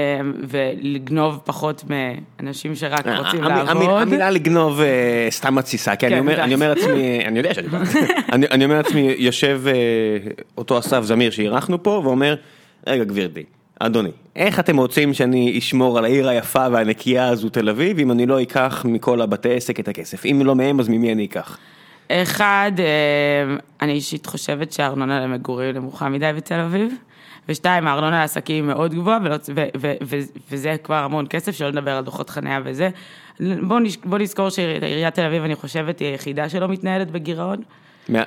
ולגנוב 0.49 1.39
פחות 1.45 1.83
מאנשים 2.39 2.75
שרק 2.75 3.07
רוצים 3.07 3.43
המ- 3.43 3.51
המ- 3.51 3.79
לעבוד. 3.81 4.01
המילה 4.01 4.29
לגנוב 4.29 4.81
אה, 4.81 4.87
סתם 5.29 5.55
מתסיסה, 5.55 5.95
כי 5.95 6.07
אני 6.07 6.15
כן, 6.15 6.19
אומר-. 6.19 6.39
אני 6.43 6.53
אומר 6.55 6.69
לעצמי, 6.73 6.91
אני 7.27 7.37
יודע 7.39 7.53
שאני 7.53 7.67
אני 8.51 8.65
אומר 8.65 8.77
לעצמי, 8.77 9.15
יושב 9.17 9.61
אה, 9.67 9.73
אותו 10.57 10.79
אסף 10.79 11.01
זמיר 11.03 11.31
שאירחנו 11.31 11.83
פה 11.83 12.01
ואומר, 12.03 12.35
רגע 12.87 13.03
גברתי, 13.03 13.43
אדוני, 13.79 14.09
איך 14.35 14.59
אתם 14.59 14.77
רוצים 14.77 15.13
שאני 15.13 15.57
אשמור 15.57 15.97
על 15.97 16.05
העיר 16.05 16.29
היפה 16.29 16.65
והנקייה 16.71 17.27
הזו 17.27 17.49
תל 17.49 17.69
אביב, 17.69 17.99
אם 17.99 18.11
אני 18.11 18.25
לא 18.25 18.41
אקח 18.41 18.85
מכל 18.87 19.21
הבתי 19.21 19.53
עסק 19.55 19.79
את 19.79 19.87
הכסף? 19.87 20.25
אם 20.25 20.41
לא 20.45 20.55
מהם, 20.55 20.79
אז 20.79 20.89
ממי 20.89 21.13
אני 21.13 21.25
אקח? 21.25 21.57
אחד, 22.09 22.71
אה, 22.79 23.55
אני 23.81 23.91
אישית 23.91 24.25
חושבת 24.25 24.71
שהארנונה 24.71 25.19
למגורים 25.19 25.75
נמוכה 25.75 26.09
מדי 26.09 26.31
בתל 26.35 26.59
אביב. 26.59 26.93
ושתיים, 27.49 27.87
הארנונה 27.87 28.19
לעסקים 28.19 28.67
מאוד 28.67 28.93
גבוהה, 28.93 29.19
ולא- 29.23 29.35
ו- 29.55 29.65
ו- 29.81 29.93
ו- 30.03 30.19
וזה 30.51 30.75
כבר 30.83 30.95
המון 30.95 31.25
כסף, 31.29 31.51
שלא 31.51 31.71
נדבר 31.71 31.91
על 31.91 32.03
דוחות 32.03 32.29
חניה 32.29 32.59
וזה. 32.63 32.89
בואו 33.39 33.79
בוא 34.03 34.17
נזכור 34.17 34.49
שעיריית 34.49 35.15
תל 35.15 35.25
אביב, 35.25 35.43
אני 35.43 35.55
חושבת, 35.55 35.99
היא 35.99 36.07
היחידה 36.07 36.49
שלא 36.49 36.67
מתנהלת 36.67 37.11
בגירעון. 37.11 37.61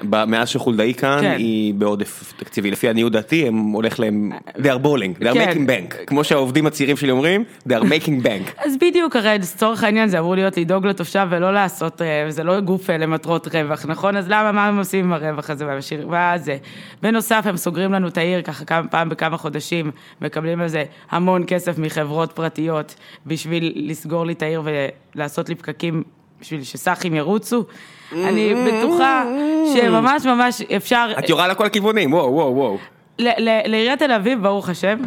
מאז 0.03 0.49
שחולדאי 0.49 0.95
כאן, 0.95 1.19
כן. 1.21 1.35
היא 1.39 1.75
בעודף 1.75 2.33
תקציבי. 2.37 2.71
לפי 2.71 2.89
עניות 2.89 3.13
דעתי, 3.13 3.47
הם 3.49 3.59
הולך 3.59 4.01
להם, 4.01 4.33
they 4.57 4.61
are 4.61 4.85
bowling, 4.85 5.23
they 5.23 5.25
are 5.25 5.35
כן. 5.35 5.53
making 5.53 5.69
bank. 5.69 6.07
כמו 6.07 6.25
שהעובדים 6.25 6.67
הצעירים 6.67 6.97
שלי 6.97 7.11
אומרים, 7.11 7.45
they 7.69 7.73
are 7.73 7.85
making 7.85 8.25
bank. 8.27 8.51
אז 8.65 8.77
בדיוק, 8.81 9.17
הרי 9.17 9.39
לצורך 9.39 9.85
העניין 9.85 10.09
זה 10.09 10.19
אמור 10.19 10.35
להיות 10.35 10.57
לדאוג 10.57 10.87
לתושב 10.87 11.27
ולא 11.31 11.55
לעשות, 11.55 12.03
אה, 12.03 12.27
זה 12.29 12.45
לא 12.45 12.61
גוף 12.61 12.91
אה, 12.91 12.99
למטרות 12.99 13.49
רווח, 13.55 13.87
נכון? 13.87 14.17
אז 14.17 14.29
למה, 14.29 14.53
מה 14.53 14.67
הם 14.67 14.79
עושים 14.79 15.05
עם 15.05 15.13
הרווח 15.13 15.51
הזה? 15.51 15.65
מה 16.07 16.39
זה? 16.39 16.57
בנוסף, 17.03 17.43
הם 17.45 17.57
סוגרים 17.57 17.93
לנו 17.93 18.09
את 18.09 18.19
העיר 18.19 18.43
ככה 18.43 18.65
כמה 18.65 18.89
פעם 18.89 19.09
בכמה 19.09 19.37
חודשים, 19.37 19.91
מקבלים 20.21 20.61
על 20.61 20.69
זה 20.69 20.85
המון 21.11 21.45
כסף 21.47 21.79
מחברות 21.79 22.33
פרטיות 22.33 22.95
בשביל 23.27 23.73
לסגור 23.77 24.27
לי 24.27 24.33
את 24.33 24.43
העיר 24.43 24.63
ולעשות 25.15 25.49
לי 25.49 25.55
פקקים 25.55 26.03
בשביל 26.41 26.63
שסאחים 26.63 27.15
ירוצו. 27.15 27.65
אני 28.15 28.55
בטוחה 28.55 29.25
שממש 29.75 30.27
ממש 30.27 30.63
אפשר... 30.63 31.13
את 31.19 31.29
יורה 31.29 31.49
לכל 31.49 31.67
הכיוונים, 31.67 32.13
וואו, 32.13 32.33
וואו, 32.33 32.57
וואו. 32.57 32.79
לעיריית 33.67 33.99
תל 33.99 34.13
אביב, 34.13 34.43
ברוך 34.43 34.69
השם, 34.69 34.99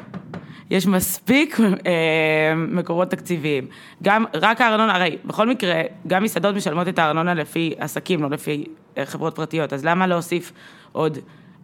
יש 0.70 0.88
מספיק 0.88 1.60
אה, 1.60 2.54
מקורות 2.56 3.10
תקציביים. 3.10 3.68
גם, 4.04 4.26
רק 4.34 4.62
הארנונה, 4.62 4.96
הרי 4.96 5.18
בכל 5.26 5.48
מקרה, 5.48 5.82
גם 6.08 6.24
מסעדות 6.24 6.56
משלמות 6.56 6.88
את 6.88 7.00
הארנונה 7.00 7.34
לפי 7.34 7.74
עסקים, 7.78 8.24
לא 8.24 8.30
לפי 8.30 8.66
אה, 8.98 9.06
חברות 9.06 9.36
פרטיות, 9.36 9.74
אז 9.74 9.86
למה 9.86 10.08
להוסיף 10.08 10.52
עוד, 10.92 11.18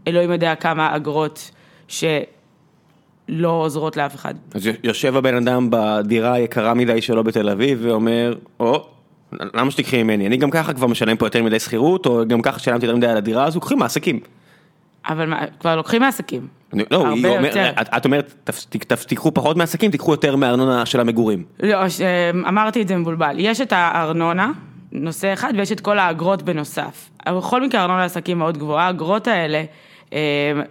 אלוהים 0.08 0.32
יודע 0.32 0.56
כמה 0.56 0.96
אגרות 0.96 1.52
שלא 1.88 3.50
עוזרות 3.50 3.98
לאף 3.98 4.16
אחד? 4.16 4.34
אז 4.54 4.70
יושב 4.84 5.16
הבן 5.16 5.36
אדם 5.36 5.68
בדירה 5.72 6.34
היקרה 6.34 6.74
מדי 6.74 7.02
שלו 7.02 7.24
בתל 7.24 7.50
אביב 7.50 7.80
ואומר, 7.82 8.36
או, 8.60 8.88
למה 9.54 9.72
שתיקחי 9.72 10.04
ממני? 10.04 10.28
אני 10.28 10.38
גם 10.38 10.50
ככה 10.52 10.74
כבר 10.74 10.88
משלם 10.88 11.18
פה 11.18 11.26
יותר 11.26 11.44
מדי 11.44 11.60
שכירות, 11.60 12.06
או 12.06 12.22
גם 12.28 12.42
ככה 12.42 12.60
שלמתי 12.60 12.86
יותר 12.86 12.96
מדי 12.98 13.08
על 13.08 13.18
הדירה 13.18 13.46
הזו, 13.46 13.60
קחי 13.60 13.76
מעסקים. 13.76 14.20
אבל 15.10 15.26
מה, 15.30 15.40
כבר 15.60 15.76
לוקחים 15.76 16.02
מעסקים. 16.02 16.48
אני- 16.74 16.84
לא, 16.92 17.08
היא 17.08 17.28
אומרת. 17.28 17.78
את 17.82 17.90
את 17.98 18.06
אומרת, 18.06 18.34
"תפ- 18.50 18.66
ת- 18.70 18.94
ת- 18.94 19.08
תיקחו 19.08 19.32
פחות 19.34 19.58
מעסקים, 19.58 19.92
תיקחו 19.92 20.12
יותר 20.12 20.36
מהארנונה 20.36 20.86
של 20.86 21.00
המגורים. 21.00 21.44
לא, 21.64 21.90
ש- 21.90 22.02
אמרתי 22.48 22.82
את 22.82 22.88
זה 22.88 22.96
מבולבל. 22.98 23.36
יש 23.40 23.62
את 23.62 23.74
הארנונה, 23.76 24.52
נושא 24.92 25.34
אחד, 25.34 25.54
ויש 25.58 25.72
את 25.72 25.80
כל 25.80 26.00
האגרות 26.00 26.42
בנוסף. 26.42 27.10
בכל 27.30 27.62
מקרה, 27.62 27.80
הארנונה 27.82 28.02
לעסקים 28.02 28.38
מאוד 28.40 28.58
גבוהה, 28.58 28.86
האגרות 28.88 29.28
האלה, 29.28 29.58
אה, 29.58 29.64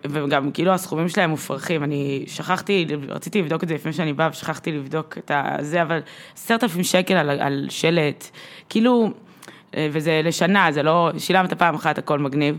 וגם 0.04 0.50
כאילו 0.50 0.72
הסכומים 0.72 1.08
שלהם 1.08 1.30
מופרכים. 1.30 1.84
אני 1.84 2.24
שכחתי, 2.26 2.86
רציתי 3.08 3.42
לבדוק 3.42 3.62
את 3.62 3.68
זה 3.68 3.74
לפני 3.74 3.92
שאני 3.92 4.12
באה, 4.12 4.28
ושכחתי 4.32 4.72
לבדוק 4.72 5.18
את 5.18 5.30
זה, 5.60 5.82
אבל 5.82 6.00
עשרת 6.34 6.62
אלפים 6.62 6.84
שקל 6.84 7.14
על, 7.14 7.30
על 7.30 7.66
שלט, 7.70 8.30
כאילו, 8.68 9.10
אה, 9.76 9.88
וזה 9.92 10.20
לשנה, 10.24 10.72
זה 10.72 10.82
לא, 10.82 11.10
שילמת 11.18 11.52
פעם 11.52 11.74
אחת, 11.74 11.98
הכל 11.98 12.18
מגניב. 12.18 12.58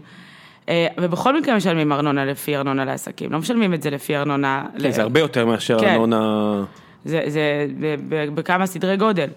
אה, 0.70 0.88
ובכל 1.02 1.40
מקרה 1.40 1.56
משלמים 1.56 1.92
ארנונה 1.94 2.25
לפי 2.25 2.58
ארנונה 2.58 2.86
לעסקים, 2.86 3.32
לא 3.32 3.40
משלמים 3.40 3.74
את 3.74 3.82
זה 3.82 3.90
לפי 3.90 4.18
ארנונה... 4.18 4.66
כן, 4.82 4.92
זה 4.92 5.02
הרבה 5.02 5.20
יותר 5.20 5.46
מאשר 5.46 5.80
כן. 5.80 5.90
ארנונה... 5.90 6.63
זה, 7.06 7.24
זה 7.28 7.96
בכמה 8.10 8.66
סדרי 8.66 8.98
גודל. 8.98 9.28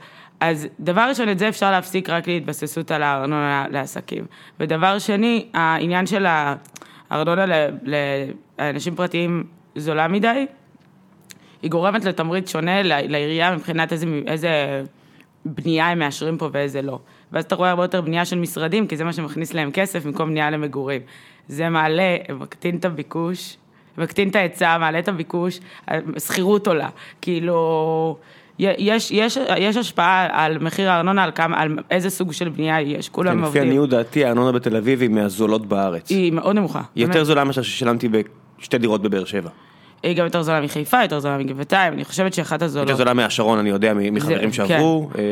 אז 0.40 0.68
דבר 0.80 1.06
ראשון, 1.08 1.28
את 1.28 1.38
זה 1.38 1.48
אפשר 1.48 1.70
להפסיק 1.70 2.10
רק 2.10 2.28
להתבססות 2.28 2.90
על 2.90 3.02
הארנונה 3.02 3.66
לעסקים. 3.70 4.24
ודבר 4.60 4.98
שני, 4.98 5.46
העניין 5.54 6.06
של 6.06 6.26
הארנונה 6.26 6.56
ל- 7.12 7.68
לאנשים 8.58 8.94
פרטיים 8.94 9.44
זולה 9.76 10.08
מדי, 10.08 10.46
היא 11.62 11.70
גורמת 11.70 12.04
לתמריץ 12.04 12.50
שונה 12.50 12.82
לעירייה 12.82 13.54
מבחינת 13.54 13.92
איזה, 13.92 14.06
איזה 14.26 14.82
בנייה 15.44 15.88
הם 15.88 15.98
מאשרים 15.98 16.38
פה 16.38 16.48
ואיזה 16.52 16.82
לא. 16.82 16.98
ואז 17.32 17.44
אתה 17.44 17.54
רואה 17.54 17.70
הרבה 17.70 17.84
יותר 17.84 18.00
בנייה 18.00 18.24
של 18.24 18.38
משרדים, 18.38 18.86
כי 18.86 18.96
זה 18.96 19.04
מה 19.04 19.12
שמכניס 19.12 19.54
להם 19.54 19.70
כסף 19.70 20.06
במקום 20.06 20.28
בנייה 20.28 20.50
למגורים. 20.50 21.00
זה 21.48 21.68
מעלה, 21.68 22.16
מקטין 22.38 22.76
את 22.76 22.84
הביקוש, 22.84 23.56
מקטין 23.98 24.28
את 24.28 24.36
ההיצע, 24.36 24.78
מעלה 24.78 24.98
את 24.98 25.08
הביקוש, 25.08 25.60
שכירות 26.18 26.66
עולה. 26.66 26.88
כאילו, 27.20 28.16
יש, 28.58 29.10
יש, 29.10 29.38
יש 29.58 29.76
השפעה 29.76 30.28
על 30.32 30.58
מחיר 30.58 30.90
הארנונה, 30.90 31.24
על, 31.24 31.30
כמה, 31.34 31.60
על 31.60 31.76
איזה 31.90 32.10
סוג 32.10 32.32
של 32.32 32.48
בנייה 32.48 32.80
יש, 32.80 33.08
כולם 33.08 33.30
כן, 33.32 33.38
לפי 33.38 33.46
עובדים. 33.46 33.62
עניות 33.62 33.90
דעתי, 33.90 34.24
הארנונה 34.24 34.52
בתל 34.52 34.76
אביב 34.76 35.00
היא 35.00 35.10
מהזולות 35.10 35.66
בארץ. 35.66 36.10
היא 36.10 36.32
מאוד 36.32 36.56
נמוכה. 36.56 36.82
יותר 36.96 37.12
באמת. 37.12 37.26
זולה 37.26 37.44
מאשר 37.44 37.62
ששילמתי 37.62 38.08
בשתי 38.58 38.78
דירות 38.78 39.02
בבאר 39.02 39.24
שבע. 39.24 39.50
היא 40.02 40.16
גם 40.16 40.24
יותר 40.24 40.42
זולה 40.42 40.60
מחיפה, 40.60 41.02
יותר 41.02 41.20
זולה 41.20 41.38
מגבעתיים, 41.38 41.92
אני 41.92 42.04
חושבת 42.04 42.34
שאחת 42.34 42.62
הזולות. 42.62 42.88
יותר 42.88 42.98
זולה 42.98 43.14
מהשרון, 43.14 43.58
אני 43.58 43.70
יודע, 43.70 43.94
מחברים 43.94 44.50
זה- 44.50 44.56
כן. 44.56 44.68
שעברו. 44.68 45.10
אה, 45.18 45.22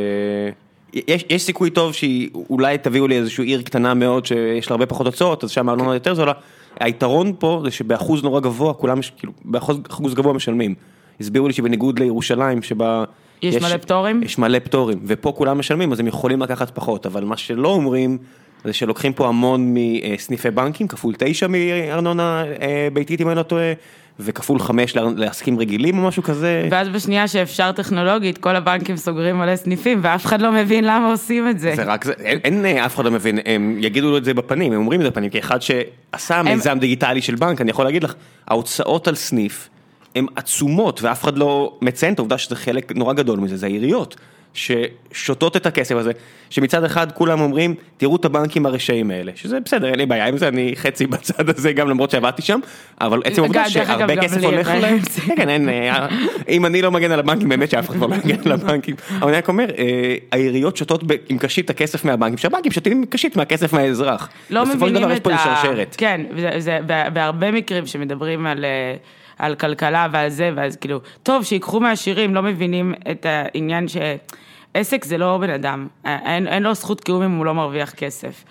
יש, 1.08 1.24
יש 1.30 1.42
סיכוי 1.42 1.70
טוב 1.70 1.92
שאולי 1.92 2.78
תביאו 2.78 3.08
לי 3.08 3.16
איזושהי 3.16 3.44
עיר 3.46 3.62
קטנה 3.62 3.94
מאוד 3.94 4.26
שיש 4.26 4.70
לה 4.70 4.74
הרבה 4.74 4.86
פחות 4.86 5.06
הוצאות, 5.06 5.44
אז 5.44 5.50
שם 5.50 5.68
הארנונה 5.68 5.94
יותר 5.94 6.14
זולה. 6.14 6.32
היתרון 6.80 7.32
פה 7.38 7.60
זה 7.64 7.70
שבאחוז 7.70 8.22
נורא 8.22 8.40
גבוה, 8.40 8.74
כולם, 8.74 8.98
כאילו, 9.18 9.32
באחוז 9.44 9.78
אחוז 9.90 10.14
גבוה 10.14 10.32
משלמים. 10.32 10.74
הסבירו 11.21 11.47
לי 11.47 11.52
שבניגוד 11.52 11.99
לירושלים, 11.99 12.62
שבה... 12.62 13.04
יש 13.42 13.62
מלא 13.62 13.76
פטורים? 13.76 14.23
יש 14.23 14.38
מלא 14.38 14.59
פטורים, 14.59 15.00
ופה 15.06 15.33
כולם 15.37 15.59
משלמים, 15.59 15.92
אז 15.92 16.00
הם 16.00 16.06
יכולים 16.06 16.42
לקחת 16.42 16.71
פחות, 16.75 17.06
אבל 17.06 17.25
מה 17.25 17.37
שלא 17.37 17.68
אומרים, 17.68 18.18
זה 18.64 18.73
שלוקחים 18.73 19.12
פה 19.12 19.28
המון 19.28 19.75
מסניפי 19.75 20.50
בנקים, 20.50 20.88
כפול 20.88 21.14
תשע 21.18 21.47
מארנונה 21.47 22.44
אה, 22.61 22.88
ביתית, 22.92 23.21
אם 23.21 23.28
אני 23.28 23.37
לא 23.37 23.42
טועה, 23.42 23.73
וכפול 24.21 24.59
חמש 24.59 24.97
לעסקים 24.97 25.59
רגילים 25.59 25.99
או 25.99 26.09
משהו 26.09 26.23
כזה. 26.23 26.68
ואז 26.71 26.88
בשנייה 26.88 27.28
שאפשר 27.28 27.73
טכנולוגית, 27.73 28.38
כל 28.38 28.56
הבנקים 28.56 28.97
סוגרים 28.97 29.38
מלא 29.38 29.56
סניפים, 29.56 30.00
ואף 30.02 30.26
אחד 30.26 30.42
לא 30.42 30.52
מבין 30.52 30.85
למה 30.85 31.11
עושים 31.11 31.49
את 31.49 31.59
זה. 31.59 31.73
זה 31.76 31.85
רק 31.85 32.04
זה, 32.04 32.12
אין, 32.12 32.38
אין 32.44 32.64
אה, 32.64 32.87
אף 32.87 32.94
אחד 32.94 33.04
לא 33.04 33.11
מבין, 33.11 33.38
הם 33.44 33.76
יגידו 33.80 34.11
לו 34.11 34.16
את 34.16 34.25
זה 34.25 34.35
בפנים, 34.35 34.73
הם 34.73 34.78
אומרים 34.78 35.00
את 35.00 35.04
זה 35.04 35.11
בפנים, 35.11 35.30
כאחד 35.30 35.59
שעשה 35.62 36.42
מיזם 36.42 36.78
דיגיטלי 36.78 37.23
של 37.23 37.35
בנק, 37.35 37.61
אני 37.61 37.71
יכול 37.71 37.85
להגיד 37.85 38.04
לך, 38.04 38.14
ההוצאות 38.49 39.09
על 39.09 39.14
סניף 39.14 39.68
הן 40.14 40.26
עצומות, 40.37 41.02
ואף 41.02 41.25
אחד 41.25 41.38
לא 41.38 41.78
מציין 41.83 42.14
את 42.14 42.18
העובדה 42.18 42.38
שזה 42.38 42.56
חלק 42.56 42.92
נורא 42.97 43.12
גדול 43.12 43.38
מזה, 43.38 43.56
זה 43.56 43.66
העיריות, 43.66 44.16
ששותות 44.54 45.56
את 45.56 45.66
הכסף 45.66 45.94
הזה, 45.94 46.12
שמצד 46.50 46.85
אחד 46.85 47.12
כולם 47.12 47.40
אומרים, 47.40 47.75
תראו 47.97 48.16
את 48.16 48.25
הבנקים 48.25 48.66
הרשעים 48.66 49.11
האלה, 49.11 49.33
שזה 49.35 49.61
בסדר, 49.61 49.88
אין 49.88 49.99
לי 49.99 50.06
בעיה 50.06 50.26
עם 50.26 50.38
זה, 50.38 50.49
אני 50.49 50.73
חצי 50.76 51.06
בצד 51.06 51.49
הזה, 51.49 51.73
גם 51.73 51.88
למרות 51.88 52.11
שעבדתי 52.11 52.42
שם, 52.42 52.61
אבל 53.00 53.21
עצם 53.25 53.42
העובדה 53.42 53.71
שהרבה 53.71 54.16
כסף 54.16 54.44
הולך 54.44 54.68
להם, 54.80 54.99
כן, 55.37 55.49
אין, 55.49 55.68
אה, 55.68 56.06
אם 56.49 56.66
אני 56.66 56.83
לא 56.83 56.90
מגן 56.90 57.11
על 57.12 57.18
הבנקים, 57.18 57.49
באמת 57.49 57.71
שאף 57.71 57.90
אחד 57.90 58.00
לא 58.00 58.09
מגן 58.09 58.37
על 58.47 58.52
הבנקים, 58.52 58.97
אבל 59.18 59.28
אני 59.28 59.37
רק 59.37 59.49
אומר, 59.49 59.66
אה, 59.78 60.14
העיריות 60.33 60.76
שותות 60.76 61.02
עם 61.28 61.38
קשית 61.38 61.64
את 61.64 61.71
הכסף 61.71 62.04
מהבנקים, 62.04 62.38
שהבנקים 62.38 62.73
שותים 62.73 62.92
עם 62.92 63.04
קשית 63.11 63.37
מהכסף 63.37 63.73
מהאזרח. 63.73 64.28
לא 64.50 64.64
בסופו 64.64 64.78
של 64.78 64.85
מבינים 64.85 65.02
דבר 65.02 65.12
יש 65.12 65.18
את 65.18 65.25
פה 65.25 65.33
ה... 65.35 65.38
שרשרת. 65.38 65.94
כן, 65.99 66.21
זה, 66.38 66.50
זה, 66.59 66.78
בה- 66.87 67.11
בהרבה 67.11 67.50
מקרים 67.50 67.87
שמדברים 67.87 68.47
על, 68.47 68.64
אה, 68.64 68.97
על 69.44 69.54
כלכלה 69.54 70.06
ועל 70.12 70.28
זה, 70.28 70.50
ואז 70.56 70.76
כאילו, 70.76 71.00
טוב, 71.22 71.44
שיקחו 71.44 71.80
מהעשירים, 71.80 72.34
לא 72.34 72.42
מבינים 72.42 72.94
את 73.10 73.26
העניין 73.28 73.86
שעסק 73.88 75.04
זה 75.04 75.18
לא 75.18 75.38
בן 75.40 75.50
אדם, 75.50 75.86
אין, 76.04 76.48
אין 76.48 76.62
לו 76.62 76.74
זכות 76.74 77.00
קיום 77.00 77.22
אם 77.22 77.36
הוא 77.36 77.46
לא 77.46 77.54
מרוויח 77.54 77.90
כסף. 77.90 78.44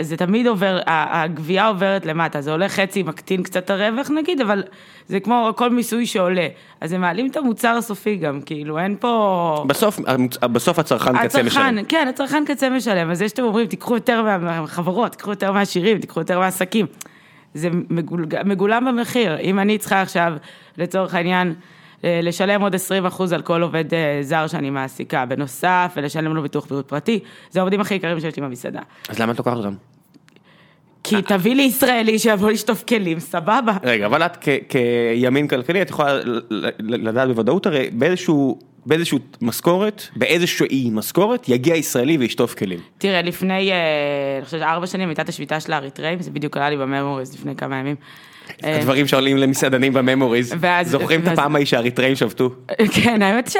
זה 0.00 0.16
תמיד 0.16 0.46
עובר, 0.46 0.78
הגבייה 0.86 1.66
עוברת 1.68 2.06
למטה, 2.06 2.40
זה 2.40 2.50
עולה 2.52 2.68
חצי, 2.68 3.02
מקטין 3.02 3.42
קצת 3.42 3.70
הרווח 3.70 4.10
נגיד, 4.10 4.40
אבל 4.40 4.62
זה 5.08 5.20
כמו 5.20 5.50
כל 5.56 5.70
מיסוי 5.70 6.06
שעולה. 6.06 6.46
אז 6.80 6.92
הם 6.92 7.00
מעלים 7.00 7.26
את 7.30 7.36
המוצר 7.36 7.68
הסופי 7.68 8.16
גם, 8.16 8.40
כאילו, 8.40 8.78
אין 8.78 8.96
פה... 9.00 9.64
בסוף, 9.66 10.00
בסוף 10.42 10.78
הצרכן 10.78 11.18
קצה 11.28 11.42
משלם. 11.42 11.62
הצרכן, 11.62 11.84
כן, 11.88 12.06
הצרכן 12.08 12.44
קצה 12.46 12.70
משלם, 12.70 13.10
אז 13.10 13.18
זה 13.18 13.28
שאתם 13.28 13.42
אומרים, 13.42 13.66
תיקחו 13.66 13.94
יותר 13.94 14.22
מה- 14.22 14.38
מהחברות, 14.38 15.12
תיקחו 15.12 15.30
יותר 15.30 15.52
מהעשירים, 15.52 15.98
תיקחו 15.98 16.20
יותר 16.20 16.38
מהעסקים. 16.38 16.86
זה 17.54 17.68
מגולג- 17.90 18.42
מגולם 18.44 18.84
במחיר. 18.84 19.38
אם 19.38 19.58
אני 19.58 19.78
צריכה 19.78 20.02
עכשיו, 20.02 20.32
לצורך 20.78 21.14
העניין, 21.14 21.54
אה, 22.04 22.20
לשלם 22.22 22.62
עוד 22.62 22.74
20% 22.74 22.78
על 23.32 23.42
כל 23.42 23.62
עובד 23.62 23.94
אה, 23.94 24.18
זר 24.22 24.46
שאני 24.46 24.70
מעסיקה, 24.70 25.26
בנוסף, 25.26 25.92
ולשלם 25.96 26.34
לו 26.34 26.42
ביטוח 26.42 26.66
בריאות 26.66 26.88
פרטי, 26.88 27.20
זה 27.50 27.60
העובדים 27.60 27.80
הכי 27.80 27.94
יקרים 27.94 28.20
שיש 28.20 28.36
לי 28.36 28.42
במסעדה. 28.42 28.80
אז 29.08 29.18
למה 29.18 29.32
את 29.32 29.38
לוקחת 29.38 29.56
אותם? 29.56 29.74
כי 31.04 31.22
תביא 31.22 31.54
לי 31.54 31.62
ישראלי 31.62 32.18
שיבוא 32.18 32.50
לשטוף 32.50 32.84
כלים, 32.88 33.20
סבבה. 33.20 33.76
רגע, 33.82 34.06
אבל 34.06 34.22
את 34.22 34.48
כימין 34.68 35.48
כלכלי, 35.48 35.82
את 35.82 35.90
יכולה 35.90 36.20
לדעת 36.80 37.28
בוודאות, 37.28 37.66
הרי 37.66 37.90
באיזשהו, 37.92 38.58
באיזשהו 38.86 39.18
משכורת, 39.40 40.02
באיזושהי 40.16 40.90
משכורת, 40.92 41.48
יגיע 41.48 41.76
ישראלי 41.76 42.16
וישטוף 42.16 42.54
כלים. 42.54 42.78
תראה, 42.98 43.22
לפני, 43.22 43.72
אה, 43.72 43.76
אני 44.36 44.44
חושבת, 44.44 44.62
ארבע 44.62 44.86
שנים 44.86 45.08
הייתה 45.08 45.22
את 45.22 45.28
השביתה 45.28 45.60
של 45.60 45.72
האריתראים, 45.72 46.22
זה 46.22 46.30
בדיוק 46.30 46.56
עלה 46.56 46.70
לי 46.70 46.76
בממוריז 46.76 47.34
לפני 47.34 47.56
כמה 47.56 47.76
ימים. 47.76 47.96
אה, 48.64 48.78
הדברים 48.78 49.06
שעולים 49.06 49.36
למסעדנים 49.36 49.92
בממוריז, 49.92 50.54
זוכרים 50.82 51.20
את 51.20 51.26
הפעם 51.26 51.54
ההיא 51.54 51.66
שהאריתראים 51.66 52.16
שבתו? 52.16 52.50
כן, 52.94 53.22
האמת 53.22 53.50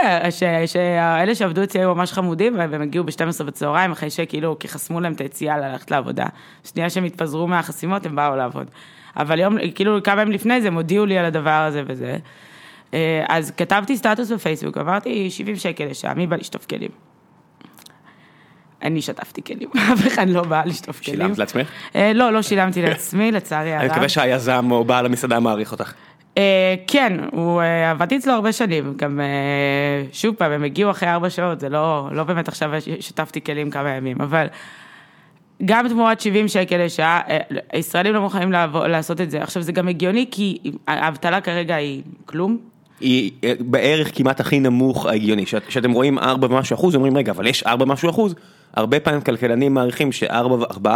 שאלה 0.67 1.35
שעבדו 1.35 1.62
אצלי 1.62 1.81
היו 1.81 1.95
ממש 1.95 2.12
חמודים, 2.12 2.55
והם 2.59 2.83
הגיעו 2.83 3.05
ב-12 3.05 3.45
בצהריים, 3.45 3.93
אחרי 3.93 4.11
שכאילו, 4.11 4.59
כי 4.59 4.69
חסמו 4.69 5.01
להם 5.01 5.12
את 5.12 5.21
היציאה 5.21 5.59
ללכת 5.59 5.91
לעבודה. 5.91 6.27
שנייה 6.65 6.91
שהם 6.91 7.05
התפזרו 7.05 7.47
מהחסימות, 7.47 8.07
הם 8.07 8.17
באו 8.17 8.37
לעבוד. 8.37 8.67
אבל 9.17 9.41
יום, 9.41 9.57
כאילו, 9.75 10.03
כמה 10.03 10.23
ימים 10.23 10.35
לפני 10.35 10.61
זה, 10.61 10.69
הם 10.69 10.75
הודיעו 10.75 11.07
לי 11.07 11.19
על 11.19 11.25
הדבר 11.25 11.51
הזה 11.51 11.83
וזה. 11.87 12.17
אה, 12.95 13.25
אז 13.29 13.53
כתבתי 13.57 13.97
סטטוס 13.97 14.31
בפייסבוק, 14.31 14.79
אמרתי 14.79 15.31
70 15.31 15.57
שקל 15.57 15.85
לשעה, 15.85 16.15
מי 16.15 16.27
בא 16.27 16.37
לשטוף 16.37 16.67
כלים? 16.67 17.12
אני 18.83 19.03
שטפתי 19.03 19.43
כלים, 19.43 19.69
אף 19.93 20.07
אחד 20.07 20.29
לא 20.29 20.43
בא 20.43 20.62
לשטוף 20.67 21.01
כלים. 21.01 21.17
שילמת 21.17 21.39
לעצמך? 21.39 21.69
אה, 21.97 22.12
לא, 22.12 22.33
לא 22.33 22.43
שילמתי 22.43 22.83
לעצמי, 22.83 23.33
לצערי 23.33 23.73
הרב. 23.73 23.81
אני 23.83 23.91
מקווה 23.91 24.09
שהיזם 24.09 24.69
או 24.71 24.85
בעל 24.85 25.07
המסעדה 25.07 25.41
מעריך 25.41 25.73
אותך. 25.73 25.93
אה, 26.39 26.75
כן, 26.87 27.12
הוא, 27.33 27.61
אה, 27.62 27.91
עבדתי 27.91 28.17
אצלו 28.17 28.33
הרבה 28.33 28.53
שנים, 28.53 28.95
גם 28.97 29.21
שוב 30.12 30.35
פעם, 30.35 30.53
הם 30.53 30.65
הגיעו 30.65 30.91
אחרי 30.91 31.09
ארבע 31.09 31.31
שעות, 31.31 31.61
זה 31.61 31.69
לא, 31.69 32.09
לא 32.12 32.25
באמת 32.25 32.49
עכשיו 32.49 32.71
שטפתי 33.01 33.41
כלים 33.45 33.71
כמה 33.71 33.91
ימים, 33.91 34.21
אבל 34.21 34.47
גם 35.65 35.89
תמורת 35.89 36.21
70 36.21 36.49
שקל 36.49 36.85
לשעה, 36.85 37.21
הישראלים 37.73 38.15
לא 38.15 38.21
מוכנים 38.21 38.53
לעשות 38.89 39.21
את 39.21 39.31
זה. 39.31 39.43
עכשיו, 39.43 39.62
זה 39.62 39.73
גם 39.73 39.89
הגיוני, 39.89 40.27
כי 40.31 40.59
האבטלה 40.89 41.41
כרגע 41.41 41.75
היא 41.75 42.03
כלום. 42.27 42.59
היא 43.01 43.31
בערך 43.61 44.11
כמעט 44.15 44.41
הכי 44.41 44.61
נמוך 44.61 45.07
ההגיוני, 45.07 45.47
שאת- 45.47 45.71
שאתם 45.71 45.93
רואים 45.93 46.19
4 46.19 46.47
ומשהו 46.51 46.75
אחוז, 46.75 46.95
אומרים 46.95 47.17
רגע, 47.17 47.33
אבל 47.33 47.47
יש 47.47 47.62
4 47.62 47.85
ומשהו 47.85 48.11
אחוז, 48.11 48.35
הרבה 48.75 49.00
פעמים 49.00 49.21
כלכלנים 49.21 49.75
מעריכים 49.75 50.11
ש4 50.11 50.47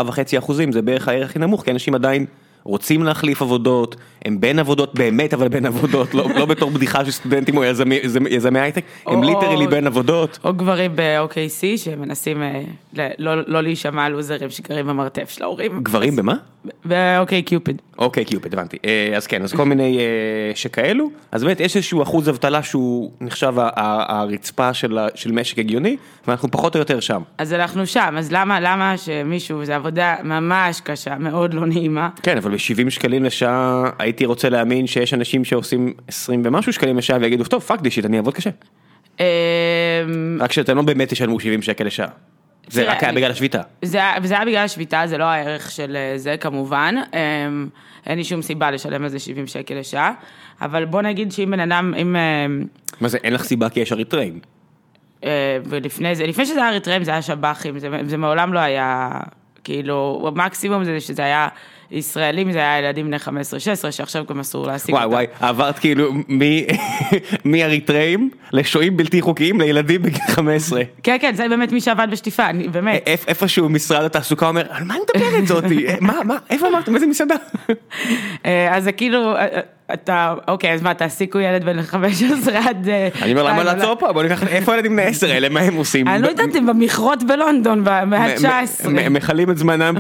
וחצי 0.07 0.39
אחוזים 0.39 0.73
זה 0.73 0.83
בערך 0.83 1.09
הערך 1.09 1.31
הכי 1.31 1.39
נמוך, 1.39 1.65
כי 1.65 1.71
אנשים 1.71 1.95
עדיין 1.95 2.27
רוצים 2.65 3.03
להחליף 3.03 3.43
עבודות, 3.43 3.97
הם 4.25 4.41
בין 4.41 4.59
עבודות 4.59 4.95
באמת, 4.95 5.35
אבל 5.35 5.49
בין 5.49 5.67
עבודות, 5.67 6.15
לא, 6.15 6.29
לא 6.37 6.47
בתור 6.47 6.71
בדיחה 6.71 7.05
של 7.05 7.11
סטודנטים 7.11 7.57
או 7.57 7.65
יזמי, 7.65 7.99
יזמי- 8.31 8.61
הייטק, 8.61 8.85
הם 9.07 9.23
literally 9.25 9.67
בין 9.67 9.87
עבודות. 9.87 10.39
או 10.45 10.55
גברים 10.55 10.93
ב-OKC 10.97 11.77
שמנסים 11.77 12.43
אה, 12.43 12.63
ל- 12.95 13.09
לא, 13.19 13.33
לא 13.47 13.61
להישמע 13.63 14.09
לוזרים 14.09 14.51
שגרים 14.51 14.87
במרתף 14.87 15.31
של 15.31 15.43
ההורים. 15.43 15.81
גברים 15.83 16.17
במה? 16.17 16.35
ב-OkCupid. 16.89 17.83
OkCupid 17.99 18.55
הבנתי 18.55 18.77
אה, 18.85 19.13
אז 19.17 19.27
כן 19.27 19.43
אז 19.43 19.53
כל 19.53 19.65
מיני 19.65 19.99
אה, 19.99 20.55
שכאלו 20.55 21.11
אז 21.33 21.45
באמת 21.45 21.61
יש 21.61 21.77
איזשהו 21.77 22.03
אחוז 22.03 22.29
אבטלה 22.29 22.63
שהוא 22.63 23.11
נחשב 23.21 23.55
הרצפה 23.77 24.75
של 25.15 25.33
משק 25.33 25.59
הגיוני 25.59 25.97
ואנחנו 26.27 26.51
פחות 26.51 26.75
או 26.75 26.79
יותר 26.79 27.01
שם. 27.01 27.23
אז 27.39 27.53
אנחנו 27.53 27.87
שם, 27.87 28.15
אז 28.19 28.33
למה, 28.33 28.61
למה 28.61 28.99
שמישהו, 28.99 29.65
זו 29.65 29.73
עבודה 29.73 30.15
ממש 30.25 30.81
קשה, 30.81 31.19
מאוד 31.19 31.55
לא 31.55 31.67
נעימה. 31.67 32.09
כן 32.23 32.37
אבל 32.37 32.51
ב-70 32.51 32.91
שקלים 32.91 33.25
לשעה 33.25 33.91
הייתי 33.99 34.27
רוצה 34.27 34.49
להאמין 34.49 34.87
שיש 34.87 35.15
אנשים 35.15 35.45
שעושים 35.45 35.93
20 36.09 36.43
ומשהו 36.45 36.73
שקלים 36.73 36.99
לשעה 36.99 37.19
ויגידו 37.21 37.45
טוב 37.45 37.63
fuck 37.63 37.81
this 37.81 37.93
shit 37.93 38.05
אני 38.05 38.17
אעבוד 38.17 38.35
קשה. 38.35 38.51
אמ, 39.21 39.25
רק 40.41 40.53
שאתם 40.53 40.77
לא 40.77 40.83
באמת 40.83 41.09
תשלמו 41.09 41.41
70 41.41 41.63
שקל 41.63 41.85
לשעה. 41.85 42.09
זה 42.69 42.91
רק 42.93 43.03
היה 43.03 43.13
בגלל 43.13 43.31
השביתה. 43.31 43.61
זה, 43.83 43.99
היה- 43.99 44.45
בגלל 44.47 44.65
השביתה, 44.65 45.03
זה 45.07 45.19
לא 45.19 45.25
הערך 45.25 45.71
של 45.71 45.97
אה, 45.97 46.19
זה 46.19 46.37
כמובן. 46.37 46.95
אמ, 47.15 47.69
אין 48.07 48.19
לי 48.19 48.25
שום 48.25 48.43
סיבה 48.43 48.71
לשלם 48.71 49.03
על 49.03 49.09
זה 49.09 49.19
70 49.19 49.47
שקל 49.47 49.75
לשעה, 49.75 50.13
אבל 50.61 50.85
בוא 50.85 51.03
נגיד 51.03 51.33
שאם 51.33 51.51
בן 51.51 51.61
אדם, 51.61 51.95
אם... 51.99 52.17
אמ, 52.17 52.65
מה 53.01 53.09
זה 53.09 53.19
אין 53.25 53.33
לך 53.33 53.45
סיבה 53.45 53.69
כי 53.69 53.81
יש 53.81 53.93
אריתראים. 53.93 54.41
אה, 55.25 55.31
ולפני 55.65 56.15
זה, 56.15 56.27
לפני 56.27 56.47
שזה 56.47 56.61
היה 56.61 56.69
אריתראים 56.69 57.05
זה 57.05 57.11
היה 57.11 57.23
שב"חים, 57.23 57.79
זה, 57.79 57.89
זה 58.05 58.17
מעולם 58.17 58.53
לא 58.53 58.59
היה, 58.59 59.11
כאילו, 59.65 60.25
המקסימום 60.37 60.85
זה 60.85 61.01
שזה 61.01 61.25
היה 61.25 61.49
ישראלים, 61.91 62.53
זה 62.53 62.59
היה 62.59 62.79
ילדים 62.79 63.07
בני 63.07 63.17
15-16, 63.17 63.21
שעכשיו 63.91 64.25
גם 64.31 64.41
אסור 64.41 64.67
להשיג 64.67 64.95
וואי 64.95 65.05
אותם. 65.05 65.15
וואי 65.15 65.27
עברת 65.41 65.79
כאילו 65.79 66.13
מאריתראים 67.45 68.31
לשוהים 68.53 68.97
בלתי 68.97 69.21
חוקיים 69.21 69.61
לילדים 69.61 70.03
בגיל 70.03 70.23
15. 70.29 70.83
כן, 71.03 71.17
כן, 71.21 71.35
זה 71.35 71.49
באמת 71.49 71.73
מי 71.73 71.81
שעבד 71.81 72.09
בשטיפה, 72.11 72.47
אני, 72.47 72.69
באמת. 72.69 73.03
איפ- 73.09 73.29
איפשהו 73.29 73.69
משרד 73.69 74.05
התעסוקה 74.05 74.49
אומר, 74.49 74.63
על 74.71 74.85
מה 74.85 74.95
אני 74.95 75.03
מדברת 75.17 75.47
זאתי? 75.47 75.87
מה, 76.01 76.15
מה, 76.25 76.37
איפה 76.51 76.69
אמרתם? 76.69 76.95
איזה 76.95 77.07
מסעדה? 77.07 77.35
אה, 78.47 78.77
אז 78.77 78.85
זה 78.85 78.93
כאילו, 78.93 79.33
אה, 79.37 79.47
אה, 79.47 79.61
אתה, 79.95 80.35
אוקיי, 80.49 80.73
אז 80.73 80.83
מה, 80.83 80.95
תעסיקו 80.95 81.39
ילד 81.39 81.65
בן 81.65 81.83
15 81.83 82.59
עד... 82.69 82.89
אני 83.23 83.33
אומר, 83.33 83.43
למה 83.43 83.65
לעצור 83.65 83.95
פה? 83.99 84.13
בוא 84.13 84.23
ניקח, 84.23 84.47
איפה 84.47 84.73
הילדים 84.73 84.93
בני 84.93 85.03
10 85.03 85.31
האלה? 85.31 85.49
מה 85.49 85.61
הם 85.61 85.75
עושים? 85.75 86.09
אני 86.09 86.23
לא 86.23 86.29
יודעת, 86.29 86.49
במכרות 86.67 87.23
בלונדון 87.23 87.85
במאה 87.85 88.07
מ- 88.07 88.13
ה-19. 88.47 88.89
מ- 88.89 89.13
מכלים 89.13 89.51
את 89.51 89.59
זמנם 89.59 89.95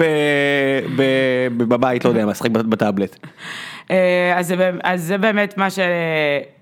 בבית, 1.76 2.04
לא 2.04 2.10
יודע, 2.10 2.26
משחק 2.26 2.50
בטאבלט. 2.50 3.16
אה, 3.90 4.38
אז 4.82 5.02
זה, 5.02 5.18
באמת- 5.18 5.58
מה 5.58 5.70
ש... 5.70 5.78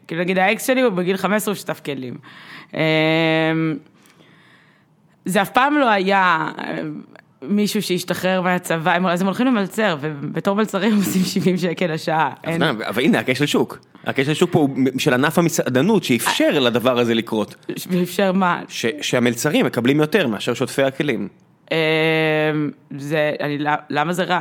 כאילו 0.06 0.20
נגיד 0.20 0.38
האקס 0.38 0.66
שלי 0.66 0.80
הוא 0.80 0.92
בגיל 0.92 1.16
15 1.16 1.52
הוא 1.54 1.58
שטף 1.58 1.80
כלים. 1.84 2.14
אה, 2.74 2.80
זה 5.24 5.42
אף 5.42 5.50
פעם 5.50 5.78
לא 5.78 5.90
היה 5.90 6.48
אה, 6.58 6.78
מישהו 7.42 7.82
שהשתחרר 7.82 8.40
מהצבא, 8.40 8.96
אז 9.10 9.20
הם 9.20 9.26
הולכים 9.26 9.46
למלצר, 9.46 9.96
ובתור 10.00 10.56
מלצרים 10.56 10.96
עושים 10.96 11.22
70 11.22 11.56
שקל 11.56 11.92
לשעה. 11.92 12.30
אין- 12.44 12.62
אבל 12.62 13.02
הנה, 13.02 13.18
הכשל 13.18 13.46
שוק. 13.46 13.78
הכשל 14.06 14.34
שוק 14.34 14.52
פה 14.52 14.58
הוא 14.58 14.68
של 14.98 15.14
ענף 15.14 15.38
המסעדנות 15.38 16.04
שאפשר 16.04 16.58
לדבר 16.60 16.98
הזה 16.98 17.14
לקרות. 17.14 17.54
ואפשר 17.90 18.32
מה? 18.32 18.60
ש- 18.68 18.86
שהמלצרים 19.00 19.66
מקבלים 19.66 20.00
יותר 20.00 20.26
מאשר 20.28 20.54
שוטפי 20.54 20.82
הכלים. 20.82 21.28
אה, 21.72 21.78
זה, 22.98 23.32
אני, 23.40 23.58
למה 23.90 24.12
זה 24.12 24.24
רע? 24.24 24.40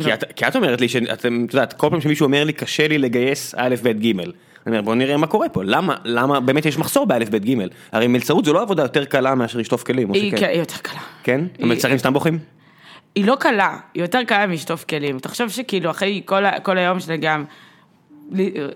כי 0.00 0.14
את- 0.14 0.24
כי 0.36 0.46
את 0.48 0.56
אומרת 0.56 0.80
לי 0.80 0.88
שאתם, 0.88 1.44
את 1.48 1.54
יודעת, 1.54 1.72
כל 1.72 1.90
פעם 1.90 2.00
שמישהו 2.00 2.24
אומר 2.24 2.44
לי 2.44 2.52
קשה 2.52 2.88
לי 2.88 2.98
לגייס 2.98 3.54
א', 3.56 3.74
ב', 3.82 3.88
ג', 4.06 4.20
אני 4.20 4.26
אומר 4.66 4.82
בוא 4.82 4.94
נראה 4.94 5.16
מה 5.16 5.26
קורה 5.26 5.48
פה, 5.48 5.64
למה, 5.64 5.96
למה 6.04 6.40
באמת 6.40 6.66
יש 6.66 6.78
מחסור 6.78 7.06
באלף, 7.06 7.28
ב', 7.28 7.36
ג', 7.50 7.54
הרי 7.92 8.06
מלצרות 8.06 8.44
זו 8.44 8.52
לא 8.52 8.62
עבודה 8.62 8.82
יותר 8.82 9.04
קלה 9.04 9.34
מאשר 9.34 9.58
לשטוף 9.58 9.82
כלים, 9.82 10.10
או 10.10 10.14
היא 10.14 10.28
שכן? 10.30 10.36
כן, 10.40 10.48
היא 10.48 10.58
יותר 10.58 10.76
קלה. 10.82 11.00
כן? 11.22 11.40
היא- 11.58 11.64
המלצרים 11.66 11.98
סתם 11.98 12.12
בוכים? 12.12 12.38
היא 13.14 13.24
לא 13.24 13.36
קלה, 13.40 13.76
היא 13.94 14.02
יותר 14.02 14.24
קלה 14.26 14.46
משטוף 14.46 14.84
כלים. 14.84 15.18
תחשוב 15.18 15.48
שכאילו 15.48 15.90
אחרי 15.90 16.22
כל, 16.24 16.42
כל 16.62 16.78
היום 16.78 17.00
שאתה 17.00 17.16
גם, 17.16 17.44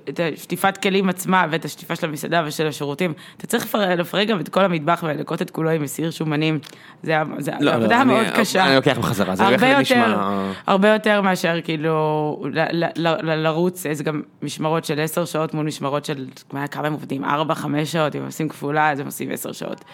את 0.08 0.20
השטיפת 0.34 0.76
כלים 0.76 1.08
עצמה 1.08 1.46
ואת 1.50 1.64
השטיפה 1.64 1.96
של 1.96 2.06
המסעדה 2.08 2.42
ושל 2.46 2.66
השירותים, 2.66 3.12
אתה 3.36 3.46
צריך 3.46 3.64
לפר- 3.64 3.94
לפרק 3.94 4.28
גם 4.28 4.40
את 4.40 4.48
כל 4.48 4.64
המטבח 4.64 5.00
ולנקות 5.06 5.42
את 5.42 5.50
כולו 5.50 5.70
עם 5.70 5.82
מסיר 5.82 6.10
שומנים. 6.10 6.58
זה 7.02 7.14
זה 7.38 7.52
לא, 7.60 7.70
עבודה 7.70 7.98
לא, 7.98 8.04
מאוד 8.04 8.26
אני- 8.26 8.36
קשה. 8.36 8.66
אני 8.66 8.74
לוקח 8.76 8.98
בחזרה, 8.98 9.36
זה 9.36 9.42
הרבה 9.44 9.56
בהחלט 9.56 9.90
יותר, 9.90 10.02
נשמע- 10.06 10.42
הרבה 10.66 10.88
יותר 10.88 11.20
מאשר 11.20 11.60
כאילו 11.64 12.42
ל- 12.52 12.84
ל- 12.84 12.90
ל- 12.96 13.42
לרוץ, 13.42 13.86
זה 13.92 14.04
גם 14.04 14.22
משמרות 14.42 14.84
של 14.84 15.00
עשר 15.00 15.24
שעות 15.24 15.54
מול 15.54 15.66
משמרות 15.66 16.04
של 16.04 16.26
מה, 16.52 16.66
כמה 16.66 16.86
הם 16.86 16.92
עובדים, 16.92 17.24
ארבע, 17.24 17.54
חמש 17.54 17.92
שעות, 17.92 18.16
אם 18.16 18.24
עושים 18.24 18.48
כפולה 18.48 18.90
אז 18.90 19.00
הם 19.00 19.06
עושים 19.06 19.30
עשר 19.30 19.52
שעות. 19.52 19.84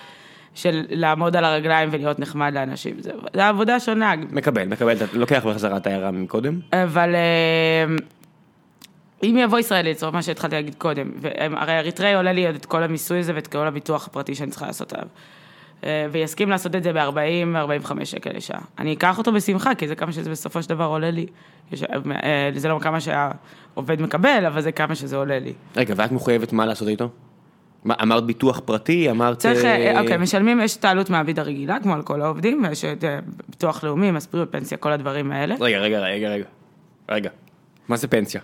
של 0.56 0.84
לעמוד 0.90 1.36
על 1.36 1.44
הרגליים 1.44 1.88
ולהיות 1.92 2.18
נחמד 2.18 2.52
לאנשים, 2.54 2.94
זה 2.98 3.10
זה 3.34 3.48
עבודה 3.48 3.80
שונה. 3.80 4.12
מקבל, 4.30 4.64
מקבל, 4.64 4.92
אתה 4.96 5.04
לוקח 5.12 5.46
בחזרה 5.46 5.76
את 5.76 5.86
ההערה 5.86 6.10
מקודם. 6.10 6.60
אבל 6.72 7.14
אה, 7.14 7.94
אם 9.24 9.36
יבוא 9.38 9.58
ישראלי, 9.58 9.90
לצורך 9.90 10.14
מה 10.14 10.22
שהתחלתי 10.22 10.54
להגיד 10.54 10.74
קודם, 10.74 11.10
והרי 11.20 11.78
אריתראי 11.78 12.14
עולה 12.14 12.32
לי 12.32 12.46
עוד 12.46 12.54
את 12.54 12.66
כל 12.66 12.82
המיסוי 12.82 13.18
הזה 13.18 13.32
ואת 13.34 13.46
כל 13.46 13.66
הביטוח 13.66 14.06
הפרטי 14.06 14.34
שאני 14.34 14.50
צריכה 14.50 14.66
לעשות 14.66 14.92
עליו. 14.92 15.06
אה, 15.84 16.06
ויסכים 16.12 16.50
לעשות 16.50 16.74
את 16.76 16.82
זה 16.82 16.92
ב-40-45 16.92 18.04
שקל 18.04 18.30
לשעה. 18.36 18.60
אני 18.78 18.92
אקח 18.92 19.18
אותו 19.18 19.32
בשמחה, 19.32 19.74
כי 19.74 19.88
זה 19.88 19.94
כמה 19.94 20.12
שזה 20.12 20.30
בסופו 20.30 20.62
של 20.62 20.68
דבר 20.68 20.84
עולה 20.84 21.10
לי. 21.10 21.26
יש- 21.72 21.82
אה, 21.82 22.50
זה 22.54 22.68
לא 22.68 22.78
כמה 22.82 22.98
שהעובד 23.00 24.02
מקבל, 24.02 24.44
אבל 24.46 24.60
זה 24.60 24.72
כמה 24.72 24.94
שזה 24.94 25.16
עולה 25.16 25.38
לי. 25.38 25.52
רגע, 25.76 25.94
ואת 25.96 26.12
מחויבת 26.12 26.52
מה 26.52 26.66
לעשות 26.66 26.88
איתו? 26.88 27.08
מה, 27.84 27.94
אמרת 28.02 28.24
ביטוח 28.26 28.60
פרטי, 28.64 29.10
אמרת... 29.10 29.38
צריך, 29.38 29.64
אה, 29.64 29.94
אה, 29.94 30.00
אוקיי, 30.00 30.16
משלמים, 30.16 30.60
יש 30.60 30.76
את 30.76 30.84
העלות 30.84 31.10
מעביד 31.10 31.38
הרגילה, 31.38 31.76
כמו 31.82 31.94
על 31.94 32.02
כל 32.02 32.22
העובדים, 32.22 32.64
ויש 32.68 32.84
את 32.84 33.04
אה, 33.04 33.18
ביטוח 33.48 33.84
לאומי, 33.84 34.10
מס 34.10 34.26
בריאות, 34.26 34.52
פנסיה, 34.52 34.78
כל 34.78 34.92
הדברים 34.92 35.32
האלה. 35.32 35.54
רגע, 35.60 35.78
רגע, 35.78 35.98
רגע, 36.00 36.28
רגע. 36.28 36.44
רגע. 37.10 37.30
מה 37.88 37.96
זה 37.96 38.08
פנסיה? 38.08 38.40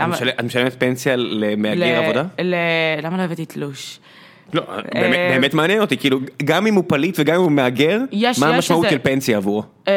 את 0.00 0.44
משלמת- 0.44 0.76
פנסיה 0.78 1.16
למהגר 1.16 2.02
עבודה? 2.02 2.24
למה 3.02 3.16
לא 3.16 3.22
הבאתי 3.22 3.46
תלוש? 3.46 3.98
לא, 4.52 4.62
באמת- 4.94 5.14
אה, 5.14 5.28
באמת 5.30 5.54
מעניין 5.54 5.80
אותי, 5.80 5.96
כאילו, 5.96 6.18
גם 6.44 6.66
אם 6.66 6.74
הוא 6.74 6.84
פליט 6.86 7.16
וגם 7.18 7.34
אם 7.36 7.40
הוא 7.40 7.52
מהגר, 7.52 8.00
יש- 8.12 8.38
מה 8.38 8.46
יש 8.48 8.54
המשמעות 8.54 8.86
של 8.90 8.98
פנסיה 8.98 9.36
עבורו? 9.36 9.62
אמ, 9.86 9.92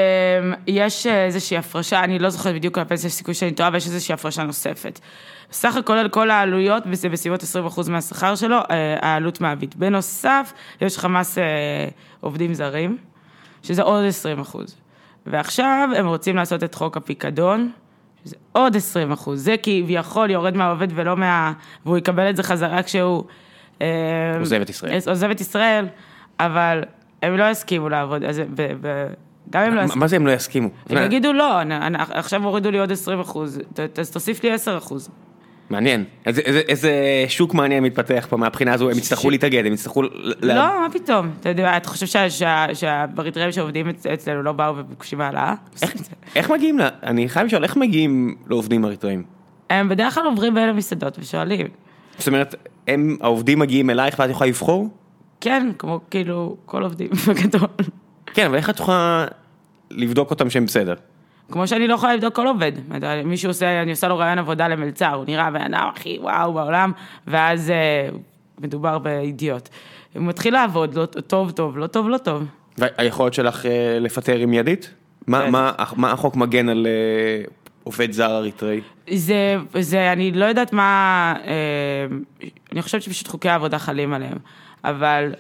יש 0.67 1.07
איזושהי 1.07 1.57
הפרשה, 1.57 2.03
אני 2.03 2.19
לא 2.19 2.29
זוכרת 2.29 2.55
בדיוק 2.55 2.77
על 2.77 2.81
הפנסיה, 2.81 3.09
סיכוי 3.09 3.33
שאני 3.33 3.51
טועה, 3.51 3.69
אבל 3.69 3.77
יש 3.77 3.85
איזושהי 3.87 4.13
הפרשה 4.13 4.43
נוספת. 4.43 4.99
סך 5.51 5.75
הכל 5.75 5.93
על 5.93 6.09
כל 6.09 6.29
העלויות, 6.29 6.83
וזה 6.87 7.09
בסביבות 7.09 7.43
20% 7.43 7.89
מהשכר 7.89 8.35
שלו, 8.35 8.57
אה, 8.57 8.63
העלות 9.01 9.41
מעביד. 9.41 9.75
בנוסף, 9.77 10.53
יש 10.81 10.97
לך 10.97 11.05
מס 11.05 11.37
אה, 11.37 11.43
עובדים 12.21 12.53
זרים, 12.53 12.97
שזה 13.63 13.81
עוד 13.81 14.03
20%. 14.05 14.75
ועכשיו 15.25 15.89
הם 15.97 16.07
רוצים 16.07 16.35
לעשות 16.35 16.63
את 16.63 16.75
חוק 16.75 16.97
הפיקדון, 16.97 17.71
שזה 18.29 18.35
עוד 18.51 18.75
20%. 18.75 18.79
זה 19.33 19.55
כביכול 19.63 20.29
יורד 20.31 20.57
מהעובד 20.57 20.87
ולא 20.95 21.17
מה... 21.17 21.53
והוא 21.85 21.97
יקבל 21.97 22.29
את 22.29 22.35
זה 22.35 22.43
חזרה 22.43 22.83
כשהוא... 22.83 23.23
אה, 23.81 23.87
עוזב 24.39 24.61
את 24.61 24.69
ישראל. 24.69 24.99
עוזב 25.07 25.29
את 25.29 25.41
ישראל, 25.41 25.85
אבל 26.39 26.83
הם 27.21 27.37
לא 27.37 27.49
יסכימו 27.51 27.89
לעבוד, 27.89 28.23
אז 28.23 28.39
ב- 28.39 28.73
ב- 28.81 29.07
גם 29.49 29.61
הם 29.61 29.73
לא 29.75 29.81
יסכימו. 29.81 29.99
מה 29.99 30.07
זה 30.07 30.15
הם 30.15 30.27
לא 30.27 30.31
יסכימו? 30.31 30.69
הם 30.89 31.03
יגידו 31.05 31.33
לא, 31.33 31.61
אני- 31.61 31.77
אני- 31.77 31.97
עכשיו 31.99 32.43
הורידו 32.43 32.71
לי 32.71 32.79
עוד 32.79 32.91
20 32.91 33.19
אחוז, 33.19 33.59
ת- 33.73 33.99
אז 33.99 34.11
תוסיף 34.11 34.43
לי 34.43 34.51
10 34.51 34.77
אחוז. 34.77 35.09
מעניין. 35.69 36.03
איזה- 36.25 36.41
איזה- 36.41 36.59
איזה 36.67 36.91
שוק 37.27 37.53
מעניין 37.53 37.83
מתפתח 37.83 38.27
פה 38.29 38.37
מהבחינה 38.37 38.73
הזו, 38.73 38.89
הם 38.89 38.97
יצטרכו 38.97 39.29
להתאגד, 39.29 39.65
הם 39.65 39.73
יצטרכו... 39.73 40.01
ל- 40.03 40.07
ל- 40.41 40.47
לא, 40.55 40.55
מה 40.81 40.87
פתאום? 40.93 41.29
אתה 41.39 41.49
יודע, 41.49 41.77
אתה 41.77 41.89
חושב 41.89 42.05
שה- 42.05 42.29
שה- 42.29 42.65
שהאריתראים 42.75 43.51
שעובדים 43.51 43.89
אצ- 43.89 44.05
אצלנו 44.13 44.43
לא 44.43 44.51
באו 44.51 44.77
ובקשים 44.77 45.21
העלאה? 45.21 45.53
איך 46.35 46.51
מגיעים 46.51 46.79
ל... 46.79 46.87
אני 47.03 47.29
חייב 47.29 47.45
לשאול, 47.47 47.63
איך 47.63 47.77
מגיעים 47.77 48.35
לעובדים 48.47 48.85
אריתראים? 48.85 49.23
הם 49.69 49.89
בדרך 49.89 50.15
כלל 50.15 50.25
עוברים 50.25 50.53
בין 50.55 50.69
המסעדות 50.69 51.19
ושואלים. 51.19 51.67
זאת 52.17 52.27
אומרת, 52.27 52.55
הם, 52.87 53.17
העובדים 53.21 53.59
מגיעים 53.59 53.89
אלייך 53.89 54.19
ואת 54.19 54.29
יכולה 54.29 54.49
לבחור? 54.49 54.89
כן, 55.41 55.71
כמו 55.77 55.99
כאילו 56.11 56.57
כל 56.65 56.83
עובדים 56.83 57.07
בגדול. 57.27 57.67
כן, 58.33 58.45
אבל 58.45 58.55
איך 58.55 58.69
את 58.69 58.79
יכולה 58.79 59.25
לבדוק 59.91 60.29
אותם 60.31 60.49
שהם 60.49 60.65
בסדר? 60.65 60.93
כמו 61.51 61.67
שאני 61.67 61.87
לא 61.87 61.93
יכולה 61.93 62.15
לבדוק 62.15 62.35
כל 62.35 62.47
עובד. 62.47 62.71
מישהו 63.25 63.49
עושה, 63.49 63.81
אני 63.81 63.91
עושה 63.91 64.07
לו 64.07 64.17
רעיון 64.17 64.39
עבודה 64.39 64.67
למלצר, 64.67 65.13
הוא 65.13 65.25
נראה 65.27 65.51
בן 65.51 65.61
אדם 65.61 65.89
הכי 65.95 66.17
וואו 66.21 66.53
בעולם, 66.53 66.91
ואז 67.27 67.69
אה, 67.69 68.09
מדובר 68.59 68.99
באידיוט. 68.99 69.69
הוא 70.13 70.23
מתחיל 70.23 70.53
לעבוד, 70.53 70.95
לא, 70.95 71.05
טוב 71.05 71.51
טוב, 71.51 71.77
לא 71.77 71.87
טוב 71.87 72.09
לא 72.09 72.17
טוב. 72.17 72.43
והיכולת 72.77 73.33
שלך 73.33 73.65
אה, 73.65 73.97
לפטר 73.99 74.35
היא 74.35 74.45
מיידית? 74.45 74.93
מה, 75.27 75.41
כן. 75.45 75.51
מה, 75.51 75.71
מה 75.95 76.11
החוק 76.11 76.35
מגן 76.35 76.69
על 76.69 76.87
אה, 76.87 77.43
עובד 77.83 78.11
זר 78.11 78.37
אריתראי? 78.37 78.81
זה, 79.09 79.55
זה, 79.79 80.11
אני 80.11 80.31
לא 80.31 80.45
יודעת 80.45 80.73
מה, 80.73 81.33
אה, 81.45 81.53
אני 82.71 82.81
חושבת 82.81 83.01
שפשוט 83.01 83.27
חוקי 83.27 83.49
העבודה 83.49 83.79
חלים 83.79 84.13
עליהם, 84.13 84.37
אבל 84.83 85.33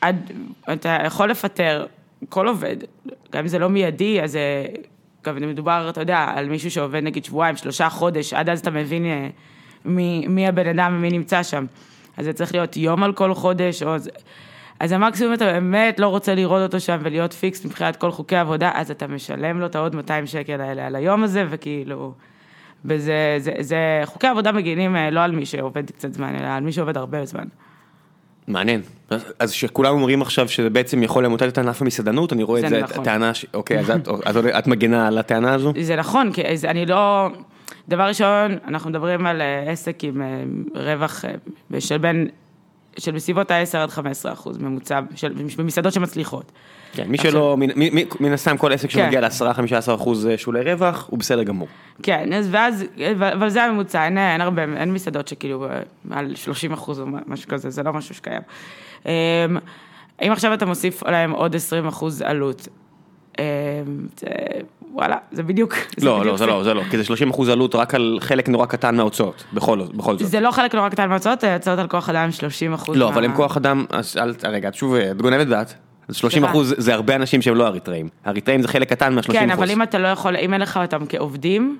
עד, 0.00 0.32
אתה 0.72 0.98
יכול 1.06 1.30
לפטר 1.30 1.86
כל 2.28 2.48
עובד, 2.48 2.76
גם 3.32 3.40
אם 3.40 3.48
זה 3.48 3.58
לא 3.58 3.68
מיידי, 3.68 4.22
אז 4.22 4.38
גם 5.24 5.36
אם 5.36 5.48
מדובר, 5.48 5.86
אתה 5.90 6.00
יודע, 6.00 6.32
על 6.34 6.48
מישהו 6.48 6.70
שעובד 6.70 7.02
נגיד 7.02 7.24
שבועיים, 7.24 7.56
שלושה 7.56 7.88
חודש, 7.88 8.32
עד 8.32 8.48
אז 8.48 8.60
אתה 8.60 8.70
מבין 8.70 9.06
אה, 9.06 9.28
מי, 9.84 10.26
מי 10.28 10.48
הבן 10.48 10.66
אדם 10.68 10.94
ומי 10.96 11.10
נמצא 11.10 11.42
שם. 11.42 11.66
אז 12.16 12.24
זה 12.24 12.32
צריך 12.32 12.54
להיות 12.54 12.76
יום 12.76 13.02
על 13.02 13.12
כל 13.12 13.34
חודש, 13.34 13.82
או... 13.82 13.94
אז 14.80 14.92
המקסימום 14.92 15.34
אתה 15.34 15.44
באמת 15.44 16.00
לא 16.00 16.08
רוצה 16.08 16.34
לראות 16.34 16.62
אותו 16.62 16.80
שם 16.80 16.98
ולהיות 17.02 17.32
פיקס 17.32 17.64
מבחינת 17.64 17.96
כל 17.96 18.10
חוקי 18.10 18.36
העבודה, 18.36 18.70
אז 18.74 18.90
אתה 18.90 19.06
משלם 19.06 19.60
לו 19.60 19.66
את 19.66 19.74
העוד 19.74 19.94
200 19.94 20.26
שקל 20.26 20.60
האלה 20.60 20.86
על 20.86 20.96
היום 20.96 21.24
הזה, 21.24 21.44
וכאילו... 21.50 22.12
וזה, 22.84 23.36
זה, 23.38 23.52
זה, 23.60 24.02
חוקי 24.04 24.26
עבודה 24.26 24.52
מגינים 24.52 24.96
אה, 24.96 25.10
לא 25.10 25.20
על 25.20 25.32
מי 25.32 25.46
שעובד 25.46 25.90
קצת 25.90 26.12
זמן, 26.12 26.34
אלא 26.34 26.46
על 26.46 26.62
מי 26.62 26.72
שעובד 26.72 26.96
הרבה 26.96 27.24
זמן. 27.24 27.44
מעניין. 28.48 28.82
אז- 29.10 29.32
אז 29.38 29.50
שכולם 29.52 29.94
אומרים 29.94 30.22
עכשיו 30.22 30.48
שזה 30.48 30.70
בעצם 30.70 31.02
יכול 31.02 31.24
למוטט 31.24 31.42
את 31.42 31.58
ענף 31.58 31.82
המסעדנות, 31.82 32.32
אני 32.32 32.42
רואה 32.42 32.60
את 32.60 32.68
זה 32.68 32.80
נכון. 32.82 33.04
טענה, 33.04 33.34
ש... 33.34 33.46
אוקיי, 33.54 33.78
אז 33.78 33.90
את, 33.90 34.08
את, 34.08 34.36
את 34.58 34.66
מגנה 34.66 35.06
על 35.06 35.18
הטענה 35.18 35.54
הזו? 35.54 35.72
זה 35.80 35.96
נכון, 35.96 36.32
כי 36.32 36.42
אני 36.64 36.86
לא... 36.86 37.28
דבר 37.88 38.02
ראשון, 38.02 38.58
אנחנו 38.68 38.90
מדברים 38.90 39.26
על 39.26 39.42
אה, 39.42 39.70
עסק 39.70 40.04
עם 40.04 40.22
אה, 40.22 40.42
רווח 40.74 41.24
אה, 41.24 41.80
של 41.80 41.98
בין, 41.98 42.28
של 42.98 43.12
בסביבות 43.12 43.50
ה-10 43.50 43.78
עד 43.78 43.90
15 43.90 44.32
אחוז 44.32 44.58
ממוצע, 44.58 45.00
של, 45.14 45.32
במסעדות 45.58 45.92
שמצליחות. 45.92 46.52
כן, 46.94 47.04
מי 47.08 47.18
שלא, 47.18 47.56
מן, 48.20 48.32
הסתם 48.32 48.56
כל 48.56 48.72
עסק 48.72 48.90
כן. 48.90 48.98
שמגיע 48.98 49.20
ל-10-15 49.20 49.94
אחוז 49.94 50.28
שולי 50.36 50.72
רווח, 50.72 51.06
הוא 51.10 51.18
בסדר 51.18 51.42
גמור. 51.42 51.68
כן, 52.02 52.32
אז 52.32 52.48
ואז, 52.50 52.84
אבל 53.32 53.48
זה 53.48 53.64
הממוצע, 53.64 54.04
אין, 54.04 54.18
אין 54.18 54.40
הרבה, 54.40 54.62
אין 54.76 54.92
מסעדות 54.92 55.28
שכאילו 55.28 55.66
אה, 55.66 55.80
מעל 56.04 56.34
30 56.34 56.72
אחוז 56.72 57.00
או 57.00 57.06
משהו 57.26 57.48
כזה, 57.48 57.70
זה 57.70 57.82
לא 57.82 57.92
משהו 57.92 58.14
שקיים. 58.14 58.42
אמ, 59.06 59.10
אם 60.22 60.32
עכשיו 60.32 60.54
אתה 60.54 60.66
מוסיף 60.66 61.02
להם 61.02 61.30
עוד 61.30 61.54
20 61.54 61.86
אחוז 61.86 62.22
עלות, 62.22 62.68
אמ, 63.38 63.44
זה, 64.20 64.26
וואלה, 64.92 65.16
זה 65.32 65.42
בדיוק, 65.42 65.74
זה 65.96 66.06
לא, 66.06 66.18
בדיוק 66.20 66.26
לא, 66.32 66.36
זה 66.36 66.46
לא, 66.46 66.64
זה 66.64 66.74
לא, 66.74 66.82
כי 66.90 66.96
זה 66.96 67.04
30 67.04 67.30
אחוז 67.30 67.48
עלות 67.48 67.74
רק 67.74 67.94
על 67.94 68.18
חלק 68.20 68.48
נורא 68.48 68.66
קטן 68.66 68.96
מההוצאות, 68.96 69.44
בכל 69.52 69.80
בכל 69.94 70.18
זאת. 70.18 70.28
זה 70.28 70.40
לא 70.40 70.50
חלק 70.50 70.74
נורא 70.74 70.88
קטן 70.88 71.08
מההוצאות, 71.08 71.44
ההוצאות 71.44 71.78
על 71.78 71.88
כוח 71.88 72.08
אדם 72.10 72.30
30 72.30 72.72
אחוז. 72.72 72.96
לא, 72.96 73.08
אבל 73.08 73.24
הם 73.24 73.34
כוח 73.34 73.56
אדם, 73.56 73.84
אז 73.90 74.16
אל, 74.16 74.34
רגע, 74.48 74.68
את 74.68 74.74
שוב, 74.74 74.94
את 74.94 75.22
גונבת 75.22 75.46
דעת. 75.46 75.74
אז 76.08 76.16
30 76.16 76.38
סליחה. 76.38 76.52
אחוז 76.52 76.74
זה 76.78 76.94
הרבה 76.94 77.16
אנשים 77.16 77.42
שהם 77.42 77.54
לא 77.54 77.66
אריתראים. 77.66 78.08
אריתראים 78.26 78.62
זה 78.62 78.68
חלק 78.68 78.88
קטן 78.88 79.14
מה-30 79.14 79.32
כן, 79.32 79.50
אחוז. 79.50 79.62
אבל 79.62 79.70
אם 79.70 79.82
אתה 79.82 79.98
לא 79.98 80.08
יכול, 80.08 80.36
אם 80.36 80.52
אין 80.52 80.60
לך 80.60 80.76
אותם 80.76 81.06
כעובדים, 81.08 81.78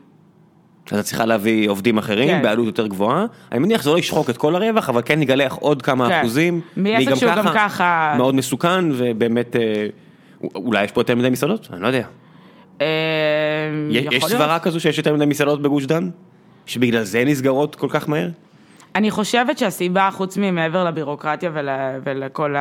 אז 0.90 0.98
את 0.98 1.04
צריכה 1.04 1.24
להביא 1.24 1.70
עובדים 1.70 1.98
אחרים 1.98 2.28
כן. 2.28 2.42
בעלות 2.42 2.66
יותר 2.66 2.86
גבוהה. 2.86 3.24
אני 3.52 3.60
מניח 3.60 3.80
שזה 3.80 3.90
לא 3.90 3.98
ישחוק 3.98 4.30
את 4.30 4.36
כל 4.36 4.56
הרווח, 4.56 4.88
אבל 4.88 5.02
כן 5.04 5.22
יגלח 5.22 5.52
עוד 5.54 5.82
כמה 5.82 6.08
כן. 6.08 6.18
אחוזים. 6.20 6.60
מעסק 6.76 7.06
והיא 7.06 7.16
שהוא 7.16 7.32
גם 7.36 7.44
ככה- 7.54 8.14
מאוד 8.16 8.34
מסוכן, 8.34 8.84
ובאמת, 8.92 9.56
אה, 9.56 9.86
אולי 10.54 10.84
יש 10.84 10.92
פה 10.92 11.00
יותר 11.00 11.14
מדי 11.16 11.30
מסעדות? 11.30 11.68
אני 11.72 11.82
לא 11.82 11.86
יודע. 11.86 12.02
אה, 12.80 12.86
יש 13.90 14.06
יש. 14.12 14.24
סברה 14.24 14.58
כזו 14.58 14.80
שיש 14.80 14.98
יותר 14.98 15.14
מדי 15.14 15.26
מסעדות 15.26 15.62
בגוש 15.62 15.84
דן? 15.86 16.10
שבגלל 16.66 17.02
זה 17.02 17.24
נסגרות 17.24 17.74
כל 17.74 17.88
כך 17.90 18.08
מהר? 18.08 18.28
אני 18.94 19.10
חושבת 19.10 19.58
שהסיבה, 19.58 20.08
חוץ 20.12 20.36
ממעבר 20.36 20.84
לבירוקרטיה 20.84 21.50
ול, 21.54 21.68
ולכל 22.04 22.54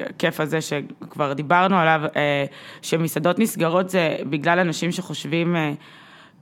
הכיף 0.00 0.40
הזה 0.40 0.60
שכבר 0.60 1.32
דיברנו 1.32 1.76
עליו, 1.76 2.00
אה, 2.16 2.44
שמסעדות 2.82 3.38
נסגרות 3.38 3.90
זה 3.90 4.16
בגלל 4.30 4.58
אנשים 4.58 4.92
שחושבים, 4.92 5.56
אה, 5.56 5.72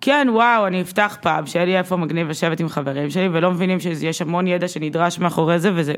כן, 0.01 0.29
וואו, 0.31 0.67
אני 0.67 0.83
אפתח 0.83 1.17
פאב, 1.23 1.47
שיהיה 1.47 1.65
לי 1.65 1.79
איפה 1.79 1.97
מגניב 1.97 2.29
לשבת 2.29 2.61
עם 2.61 2.69
חברים 2.69 3.11
שלי, 3.11 3.29
ולא 3.33 3.51
מבינים 3.51 3.81
שיש 3.81 4.23
המון 4.23 4.47
ידע 4.47 4.69
שנדרש 4.69 5.19
מאחורי 5.19 5.59
זה, 5.59 5.71
וזה... 5.75 5.95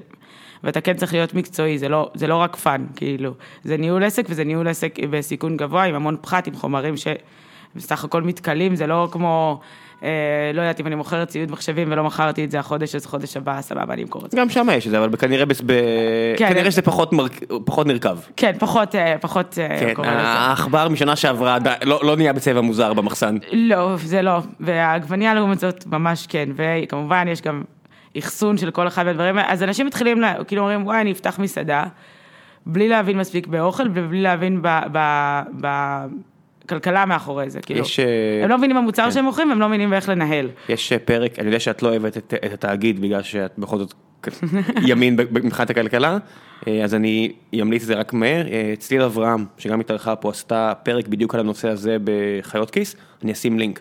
ואתה 0.64 0.81
כן 0.81 0.95
צריך 0.95 1.12
להיות 1.12 1.35
מקצועי, 1.35 1.79
זה 1.79 1.88
לא, 1.88 2.11
זה 2.14 2.27
לא 2.27 2.37
רק 2.37 2.57
fun, 2.57 2.87
כאילו, 2.97 3.33
זה 3.62 3.77
ניהול 3.77 4.05
עסק 4.05 4.27
וזה 4.29 4.45
ניהול 4.45 4.69
עסק 4.69 4.99
בסיכון 5.11 5.57
גבוה, 5.57 5.85
עם 5.85 5.95
המון 5.95 6.16
פחת, 6.21 6.47
עם 6.47 6.55
חומרים 6.55 6.95
שבסך 6.97 8.05
הכל 8.05 8.23
מתכלים, 8.23 8.77
זה 8.77 8.87
לא 8.87 9.09
כמו, 9.12 9.61
לא 10.03 10.09
יודעת, 10.61 10.81
אם 10.81 10.87
אני 10.87 10.95
מוכרת 10.95 11.29
ציוד 11.29 11.51
מחשבים 11.51 11.89
ולא 11.93 12.05
מכרתי 12.05 12.45
את 12.45 12.51
זה 12.51 12.59
החודש, 12.59 12.95
אז 12.95 13.07
חודש 13.07 13.37
הבא, 13.37 13.61
סבבה, 13.61 13.95
אני 13.95 14.03
אמכור 14.03 14.27
את 14.27 14.31
זה. 14.31 14.37
גם 14.37 14.49
שם 14.51 14.69
יש 14.73 14.87
את 14.87 14.91
זה, 14.91 14.99
אבל 14.99 15.17
כנראה 15.17 15.47
בס- 15.47 15.61
ב- 15.67 15.73
כן. 16.37 16.49
כנראה 16.49 16.71
שזה 16.71 16.83
פחות 16.83 17.13
מרק- 17.13 17.41
פחות 17.65 17.87
נרקב. 17.87 18.17
כן, 18.37 18.53
פחות, 18.59 18.95
אה, 18.95 19.17
פחות, 19.21 19.59
אה, 19.59 19.95
כן. 19.95 20.03
העכבר 20.07 20.89
משנה 20.89 21.17
שעברה 21.17 21.59
לא 21.85 22.01
לא 22.03 22.17
נהיה 22.17 22.33
בצבע 22.33 22.61
מוזר 22.61 22.93
במחסן. 22.95 23.37
לא, 23.53 23.97
זה 23.97 24.23
לא, 24.23 24.39
והעגבנייה 24.61 25.35
לעומת 25.35 25.59
זאת 25.59 25.87
ממש 25.87 26.27
כן, 26.27 26.49
וכמובן 26.55 27.27
יש 27.29 27.43
גם 27.43 27.63
אחסון 28.19 28.57
של 28.59 28.71
כל 28.71 28.87
אחד 28.89 29.05
מהדברים 29.07 29.39
אז 29.39 29.63
אנשים 29.63 29.87
מתחילים, 29.87 30.21
לה, 30.21 30.45
כאילו 30.45 30.63
אומרים, 30.63 30.87
וואי, 30.87 31.01
אני 31.01 31.13
אפתח 31.13 31.39
מסעדה, 31.39 31.85
בלי 32.67 32.89
להבין 32.89 33.19
מספיק 33.19 33.47
באוכל 33.47 33.83
ובלי 33.95 34.23
להבין 34.23 34.63
ב- 34.63 34.81
ב- 34.93 36.07
בכלכלה 36.66 37.07
מאחורי 37.07 37.50
זה, 37.50 37.61
כאילו, 37.61 37.81
יש, 37.81 38.00
אה, 38.00 38.05
הם 38.44 38.50
לא 38.50 38.59
מבינים 38.59 38.76
במוצר 38.76 39.11
שהם 39.11 39.24
מוכרים, 39.24 39.50
הם 39.50 39.61
לא 39.61 39.68
מבינים 39.68 39.90
באיך 39.90 40.09
לנהל. 40.09 40.48
יש 40.68 40.92
אה, 40.92 40.98
פרק, 40.98 41.38
אני 41.38 41.46
יודע 41.46 41.61
שאת 41.61 41.83
לא 41.83 41.88
אוהבת 41.88 42.16
את, 42.16 42.35
את 42.46 42.52
התאגיד 42.52 43.00
בגלל 43.00 43.22
שאת 43.22 43.52
בכל 43.59 43.79
זאת 43.79 43.94
ימין 44.88 45.16
מבחינת 45.31 45.70
הכלכלה, 45.70 46.18
אה, 46.68 46.85
אז 46.85 46.94
אני 46.94 47.33
אמליץ 47.62 47.83
את 47.83 47.87
זה 47.88 47.94
רק 47.94 48.12
מהר. 48.12 48.44
צליל 48.79 49.02
אברהם, 49.02 49.44
שגם 49.59 49.81
התארחה 49.81 50.16
פה, 50.16 50.31
עשתה 50.31 50.72
פרק 50.83 51.09
בדיוק 51.09 51.35
על 51.35 51.40
הנושא 51.40 51.68
הזה 51.68 51.96
בחיות 52.05 52.70
כיס, 52.70 52.96
אני 53.24 53.33
אשים 53.33 53.59
לינק. 53.59 53.81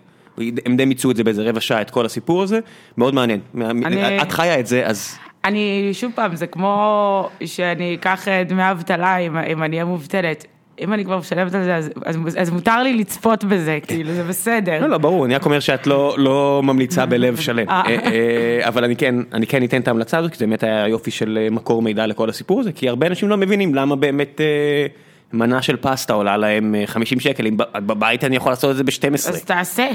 הם 0.65 0.77
די 0.77 0.85
מיצו 0.85 1.11
את 1.11 1.15
זה 1.15 1.23
באיזה 1.23 1.43
רבע 1.49 1.59
שעה, 1.61 1.81
את 1.81 1.89
כל 1.89 2.05
הסיפור 2.05 2.43
הזה, 2.43 2.59
מאוד 2.97 3.13
מעניין. 3.13 3.39
אני- 3.61 4.21
את 4.21 4.31
חיה 4.31 4.59
את 4.59 4.67
זה, 4.67 4.85
אז 4.85 5.17
אני, 5.45 5.89
שוב 5.93 6.11
פעם, 6.15 6.35
זה 6.35 6.47
כמו 6.47 7.29
שאני 7.45 7.95
אקח 7.95 8.25
דמי 8.47 8.71
אבטלה 8.71 9.17
אם, 9.17 9.37
אם 9.37 9.63
אני 9.63 9.75
אהיה 9.75 9.85
מובטלת. 9.85 10.45
אם 10.79 10.93
אני 10.93 11.05
כבר 11.05 11.17
משלמת 11.17 11.53
על 11.53 11.63
זה, 11.63 11.75
אז, 11.75 11.89
אז, 12.05 12.17
אז 12.37 12.49
מותר 12.49 12.83
לי 12.83 12.93
לצפות 12.93 13.43
בזה, 13.43 13.79
כאילו, 13.87 14.13
זה 14.13 14.23
בסדר. 14.23 14.81
לא, 14.81 14.89
לא, 14.89 14.97
ברור, 14.97 15.25
אני 15.25 15.35
רק 15.35 15.45
אומר 15.45 15.59
שאת 15.59 15.87
לא, 15.87 16.15
לא 16.17 16.61
ממליצה 16.63 17.05
בלב 17.05 17.35
שלם. 17.35 17.69
אה. 17.69 17.83
אה, 17.87 17.95
אה, 17.95 18.67
אבל 18.67 18.83
אני 18.83 18.95
כן, 18.95 19.15
אני 19.33 19.47
כן 19.47 19.63
אתן 19.63 19.81
את 19.81 19.87
ההמלצה 19.87 20.17
הזאת, 20.17 20.31
כי 20.31 20.37
זה 20.37 20.45
באמת 20.45 20.63
היה 20.63 20.87
יופי 20.87 21.11
של 21.11 21.39
אה, 21.41 21.49
מקור 21.49 21.81
מידע 21.81 22.07
לכל 22.07 22.29
הסיפור 22.29 22.59
הזה, 22.59 22.71
כי 22.71 22.89
הרבה 22.89 23.07
אנשים 23.07 23.29
לא 23.29 23.37
מבינים 23.37 23.75
למה 23.75 23.95
באמת 23.95 24.41
אה, 24.41 24.87
מנה 25.33 25.61
של 25.61 25.77
פסטה 25.77 26.13
עולה 26.13 26.37
להם 26.37 26.75
אה, 26.75 26.87
50 26.87 27.19
שקל, 27.19 27.47
אם 27.47 27.57
בבית 27.57 28.23
אני 28.23 28.35
יכול 28.35 28.51
לעשות 28.51 28.71
את 28.71 28.75
זה 28.75 28.83
ב-12. 28.83 29.13
אז 29.13 29.43
תעשה. 29.43 29.87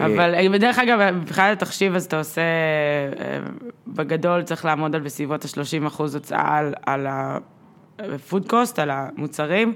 אבל 0.00 0.34
אה, 0.34 0.48
בדרך 0.52 0.78
אגב, 0.78 1.10
מבחינת 1.14 1.62
התחשיב, 1.62 1.94
אז 1.94 2.04
אתה 2.04 2.18
עושה, 2.18 2.40
אה, 2.40 3.38
בגדול 3.86 4.42
צריך 4.42 4.64
לעמוד 4.64 4.94
על 4.94 5.00
בסביבות 5.00 5.44
ה-30 5.44 5.86
אחוז 5.86 6.14
הוצאה 6.14 6.58
על, 6.58 6.74
על 6.86 7.06
ה-food 7.98 8.50
cost, 8.50 8.80
על 8.80 8.90
המוצרים, 8.90 9.74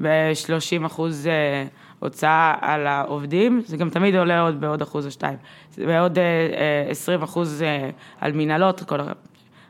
ו-30 0.00 0.86
אחוז 0.86 1.26
אה, 1.26 1.66
הוצאה 1.98 2.54
על 2.60 2.86
העובדים, 2.86 3.62
זה 3.66 3.76
גם 3.76 3.90
תמיד 3.90 4.16
עולה 4.16 4.40
עוד 4.40 4.60
בעוד 4.60 4.82
אחוז 4.82 5.06
או 5.06 5.10
שתיים. 5.10 5.38
ועוד 5.78 6.18
אה, 6.18 6.24
אה, 6.24 6.90
20 6.90 7.22
אחוז 7.22 7.62
אה, 7.62 7.90
על 8.20 8.32
מנהלות, 8.32 8.82
כל 8.82 8.98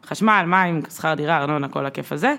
חשמל, 0.06 0.44
מים, 0.46 0.82
שכר 0.96 1.14
דירה, 1.14 1.38
ארנונה, 1.38 1.68
כל 1.68 1.86
הכיף 1.86 2.12
הזה. 2.12 2.34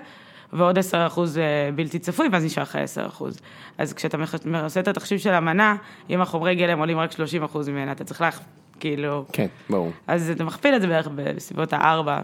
ועוד 0.52 0.78
10 0.78 1.06
אחוז 1.06 1.38
אה, 1.38 1.70
בלתי 1.74 1.98
צפוי, 1.98 2.28
ואז 2.32 2.44
נשאר 2.44 2.62
לך 2.62 2.76
10 2.76 3.06
אחוז. 3.06 3.40
אז 3.78 3.92
כשאתה 3.92 4.18
עושה 4.62 4.80
את 4.80 4.88
התחשיב 4.88 5.18
של 5.18 5.34
המנה, 5.34 5.76
אם 6.10 6.20
החומרי 6.20 6.54
גלם 6.54 6.78
עולים 6.78 6.98
רק 6.98 7.12
30 7.12 7.42
אחוז 7.42 7.68
ממנה, 7.68 7.92
אתה 7.92 8.04
צריך 8.04 8.20
לך, 8.20 8.40
כאילו... 8.80 9.24
כן, 9.32 9.46
ברור. 9.70 9.92
אז 10.06 10.30
אתה 10.30 10.44
מכפיל 10.44 10.74
את 10.76 10.80
זה 10.80 10.86
בערך 10.86 11.08
בסביבות 11.14 11.72
הארבע, 11.72 12.20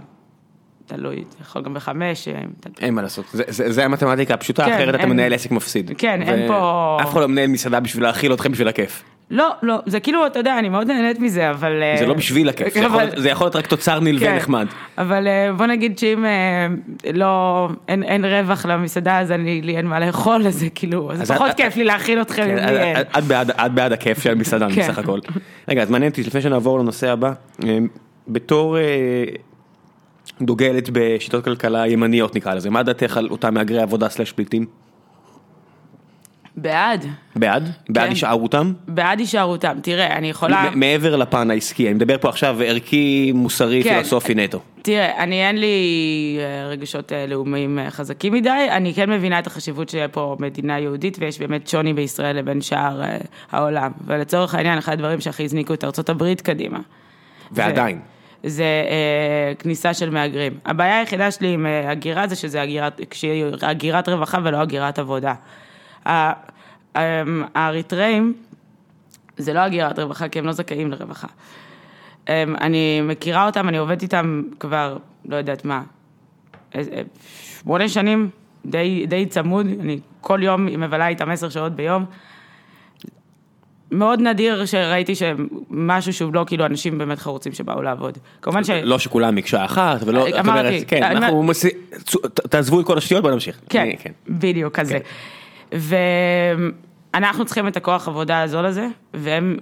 תלוי, 0.86 1.24
אתה 1.28 1.42
יכול 1.42 1.62
גם 1.62 1.74
בחמש. 1.74 2.28
אה, 2.28 2.34
אין 2.80 2.94
מה 2.94 3.02
לעשות, 3.02 3.24
זה- 3.32 3.42
זה 3.48 3.72
זה 3.72 3.84
המתמטיקה 3.84 4.34
הפשוטה, 4.34 4.64
כן, 4.64 4.72
אחרת 4.72 4.94
אתה 4.94 5.06
מנהל 5.06 5.34
עסק 5.34 5.50
מפסיד. 5.50 5.90
כן, 5.98 6.22
אין 6.22 6.48
פה- 6.48 6.98
אף 7.02 7.12
אחד 7.12 7.20
לא 7.20 7.28
מנהל 7.28 7.46
מסעדה 7.48 7.80
בשביל 7.80 8.02
להאכיל 8.04 8.32
אתכם 8.34 8.52
בשביל 8.52 8.68
הכיף. 8.68 9.02
לא, 9.30 9.50
לא, 9.62 9.78
זה 9.86 10.00
כאילו, 10.00 10.26
אתה 10.26 10.38
יודע, 10.38 10.58
אני 10.58 10.68
מאוד 10.68 10.86
נהנית 10.86 11.18
מזה, 11.20 11.50
אבל... 11.50 11.82
אה, 11.82 11.96
זה 11.98 12.06
לא 12.06 12.14
בשביל 12.14 12.48
הכיף, 12.48 12.74
זה 12.74 12.80
יכול 12.80 12.98
להיות- 13.02 13.14
זה 13.18 13.28
יכול 13.30 13.44
להיות 13.44 13.56
רק 13.56 13.66
תוצר 13.66 14.00
נלווה 14.00 14.26
כן, 14.28 14.36
נחמד. 14.36 14.66
אבל 14.98 15.26
אה, 15.28 15.52
בוא 15.52 15.66
נגיד 15.66 15.98
שאם 15.98 16.24
לא, 17.14 17.68
אין, 17.88 18.02
אין 18.02 18.24
רווח 18.24 18.66
למסעדה, 18.66 19.20
אז 19.20 19.32
אני, 19.32 19.62
לי 19.62 19.76
אין 19.76 19.86
מה 19.86 20.00
לאכול, 20.00 20.46
אז 20.46 20.54
זה 20.54 20.66
כאילו, 20.74 21.12
אז 21.12 21.22
אז 21.22 21.30
פחות 21.30 21.50
את- 21.50 21.56
כיף 21.56 21.76
לי 21.76 21.84
להאכיל 21.84 22.20
אתכם 22.20 22.42
כן, 22.42 22.74
לי. 22.74 23.00
את- 23.00 23.06
את 23.18 23.24
בעד- 23.24 23.50
את 23.50 23.72
בעד 23.72 23.92
הכיף 23.92 24.22
של 24.22 24.30
המסעדן 24.32 24.74
כן. 24.74 24.80
בסך 24.82 24.98
הכל. 24.98 25.18
רגע, 25.68 25.82
אז 25.82 25.90
מעניין 25.90 26.10
אותי, 26.10 26.22
לפני 26.22 26.40
שנעבור 26.40 26.78
לנושא 26.78 27.10
הבא, 27.10 27.32
בתור 28.28 28.76
דוגלת 30.40 30.88
בשיטות 30.92 31.44
כלכלה 31.44 31.86
ימניות 31.86 32.36
נקרא 32.36 32.54
לזה, 32.54 32.70
מה 32.70 32.82
דעתך 32.82 33.16
על 33.16 33.28
אותם 33.30 33.54
מהגרי 33.54 33.82
עבודה 33.82 34.08
סלאש 34.08 34.32
פליטים? 34.32 34.66
בעד, 36.56 37.06
בעד? 37.36 37.70
בעד 37.88 38.04
כן. 38.04 38.10
הישארותם? 38.10 38.72
בעד 38.88 39.18
הישארותם. 39.18 39.76
תראה, 39.82 40.16
אני 40.16 40.30
יכולה... 40.30 40.70
מעבר 40.74 41.16
לפן 41.16 41.50
העסקי, 41.50 41.86
אני 41.86 41.94
מדבר 41.94 42.18
פה 42.18 42.28
עכשיו 42.28 42.62
ערכי, 42.62 43.32
מוסרי, 43.34 43.82
כן. 43.82 43.90
פילוסופי 43.90 44.34
נטו. 44.34 44.60
תראה, 44.82 45.22
אני 45.22 45.46
אין 45.46 45.58
לי 45.58 45.76
אה, 46.40 46.68
רגשות 46.68 47.12
אה, 47.12 47.26
לאומיים 47.26 47.78
אה, 47.78 47.90
חזקים 47.90 48.32
מדי, 48.32 48.66
אני 48.70 48.94
כן 48.94 49.10
מבינה 49.10 49.38
את 49.38 49.46
החשיבות 49.46 49.88
שיהיה 49.88 50.08
פה 50.08 50.36
מדינה 50.40 50.78
יהודית 50.78 51.16
ויש 51.20 51.38
באמת 51.38 51.68
שוני 51.68 51.94
בישראל 51.94 52.36
לבין 52.36 52.60
שאר 52.60 53.02
העולם. 53.52 53.92
ולצורך 54.06 54.54
העניין, 54.54 54.78
אחד 54.78 54.92
הדברים 54.92 55.20
שהכי 55.20 55.44
הזניקו 55.44 55.74
את 55.74 55.84
ארצות 55.84 56.08
הברית 56.08 56.40
קדימה. 56.40 56.78
ועדיין. 57.52 58.00
זה 58.46 58.64
אה, 58.64 59.54
כניסה 59.58 59.94
של 59.94 60.10
מהגרים. 60.10 60.58
הבעיה 60.64 60.98
היחידה 60.98 61.30
שלי 61.30 61.48
עם 61.48 61.66
אה, 61.66 61.90
הגירה 61.90 62.26
זה 62.26 62.36
שזה 62.36 62.62
הגירת, 62.62 63.00
כשהיא 63.10 63.44
הגירת 63.62 64.08
רווחה 64.08 64.38
ולא 64.44 64.56
הגירת 64.56 64.98
עבודה. 64.98 65.34
אה, 66.06 66.32
האריתראים 67.54 68.34
זה 69.36 69.52
לא 69.52 69.60
הגירת 69.60 69.98
רווחה 69.98 70.28
כי 70.28 70.38
הם 70.38 70.46
לא 70.46 70.52
זכאים 70.52 70.90
לרווחה. 70.90 71.28
אה, 72.28 72.44
אני 72.60 73.00
מכירה 73.00 73.46
אותם, 73.46 73.68
אני 73.68 73.78
עובדת 73.78 74.02
איתם 74.02 74.42
כבר, 74.60 74.96
לא 75.24 75.36
יודעת 75.36 75.64
מה, 75.64 75.82
אה, 76.74 76.82
שמונה 77.62 77.88
שנים, 77.88 78.30
די, 78.66 79.06
די 79.06 79.26
צמוד, 79.26 79.66
אני 79.80 80.00
כל 80.20 80.40
יום 80.42 80.66
מבלה 80.66 81.08
איתם 81.08 81.30
עשר 81.30 81.48
שעות 81.48 81.72
ביום. 81.72 82.04
מאוד 83.94 84.20
נדיר 84.20 84.64
שראיתי 84.66 85.12
שמשהו 85.14 86.12
שהוא 86.12 86.34
לא 86.34 86.44
כאילו 86.46 86.66
אנשים 86.66 86.98
באמת 86.98 87.18
חרוצים 87.18 87.52
שבאו 87.52 87.82
לעבוד. 87.82 88.18
כמובן 88.42 88.64
ש... 88.64 88.70
לא 88.70 88.98
שכולם 88.98 89.34
מקשה 89.34 89.64
אחת, 89.64 90.00
ולא, 90.06 90.28
את 90.28 90.34
אמרתי, 90.34 90.84
כן, 90.86 91.02
אנחנו, 91.02 91.42
מס- 91.42 91.66
צו- 92.04 92.18
ת- 92.18 92.40
תעזבו 92.40 92.80
את 92.80 92.86
כל 92.86 92.98
השטויות, 92.98 93.22
בואו 93.22 93.34
נמשיך. 93.34 93.60
כן, 93.68 93.88
כן. 93.98 94.10
בדיוק 94.28 94.74
כזה. 94.80 94.98
ואנחנו 97.14 97.44
צריכים 97.44 97.68
את 97.68 97.76
הכוח 97.76 98.08
עבודה 98.08 98.42
הזול 98.42 98.66
הזה, 98.66 98.86
והם, 99.14 99.56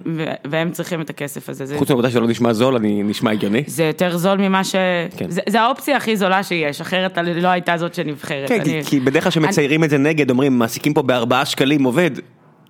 צריכים 0.71 1.01
את 1.01 1.09
הכסף 1.09 1.49
הזה. 1.49 1.65
זה, 1.65 1.77
חוץ 1.77 1.89
מהעובדה 1.89 2.09
שזה 2.09 2.19
לא 2.19 2.27
נשמע 2.27 2.53
זול, 2.53 2.75
אני 2.75 3.03
נשמע 3.03 3.31
הגיוני. 3.31 3.63
זה 3.67 3.83
יותר 3.83 4.17
זול 4.17 4.37
ממה 4.37 4.63
ש... 4.63 4.75
כן. 5.17 5.29
זה, 5.29 5.41
זה 5.49 5.61
האופציה 5.61 5.97
הכי 5.97 6.17
זולה 6.17 6.43
שיש, 6.43 6.81
אחרת 6.81 7.17
לא 7.17 7.47
הייתה 7.47 7.77
זאת 7.77 7.93
שנבחרת. 7.93 8.49
כן, 8.49 8.61
אני- 8.61 8.81
כי 8.85 8.99
בדרך 8.99 9.23
כלל 9.23 9.31
כשמציירים 9.31 9.83
את 9.83 9.89
זה 9.89 9.97
נגד, 9.97 10.29
אומרים, 10.29 10.59
מעסיקים 10.59 10.93
פה 10.93 11.01
בארבעה 11.01 11.45
שקלים 11.45 11.83
עובד, 11.83 12.11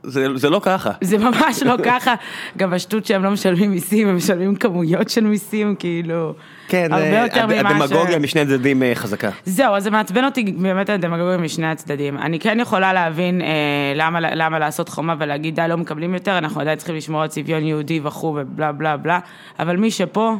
זה 0.04 0.28
זה 0.36 0.50
לא 0.50 0.60
ככה. 0.64 0.92
זה 1.02 1.18
ממש 1.18 1.64
לא 1.66 1.76
ככה, 1.84 2.14
גם 2.58 2.74
השטות 2.74 3.06
שהם 3.06 3.24
לא 3.24 3.32
משלמים 3.32 3.72
מיסים, 3.72 4.08
הם 4.08 4.16
משלמים 4.16 4.56
כמויות 4.56 5.10
של 5.10 5.24
מיסים, 5.24 5.76
כאילו, 5.80 6.34
כן, 6.68 6.88
הרבה 6.94 7.20
אה, 7.20 7.24
יותר 7.24 7.44
הד- 7.44 7.62
ממה 7.64 7.88
ש... 7.88 7.92
הדמגוגיה 7.92 8.20
משני 8.20 8.42
הצדדים 8.42 8.84
אה, 8.84 8.92
חזקה. 8.96 9.30
זהו, 9.46 9.76
אז 9.76 9.84
זה 9.84 9.92
מעצבן 9.92 10.26
אותי 10.26 10.44
באמת 10.44 10.90
הדמגוגיה 10.90 11.38
משני 11.38 11.68
הצדדים. 11.68 12.18
אני 12.18 12.40
כן 12.40 12.58
יכולה 12.62 12.94
להבין 12.94 13.42
אה, 13.42 13.48
למה, 13.96 14.20
למה 14.20 14.60
לעשות 14.60 14.90
חומה 14.90 15.16
ולהגיד 15.20 15.56
די 15.56 15.66
לא 15.70 15.78
מקבלים 15.78 16.14
יותר, 16.14 16.38
אנחנו 16.38 16.62
עדיין 16.62 16.78
צריכים 16.78 16.96
לשמור 16.96 17.22
על 17.22 17.28
צביון 17.28 17.64
יהודי 17.64 18.00
וכו' 18.04 18.28
ובלה 18.42 18.72
בלה 18.72 18.98
בלה, 18.98 19.20
אבל 19.60 19.78
מי 19.78 19.92
שפה, 19.92 20.36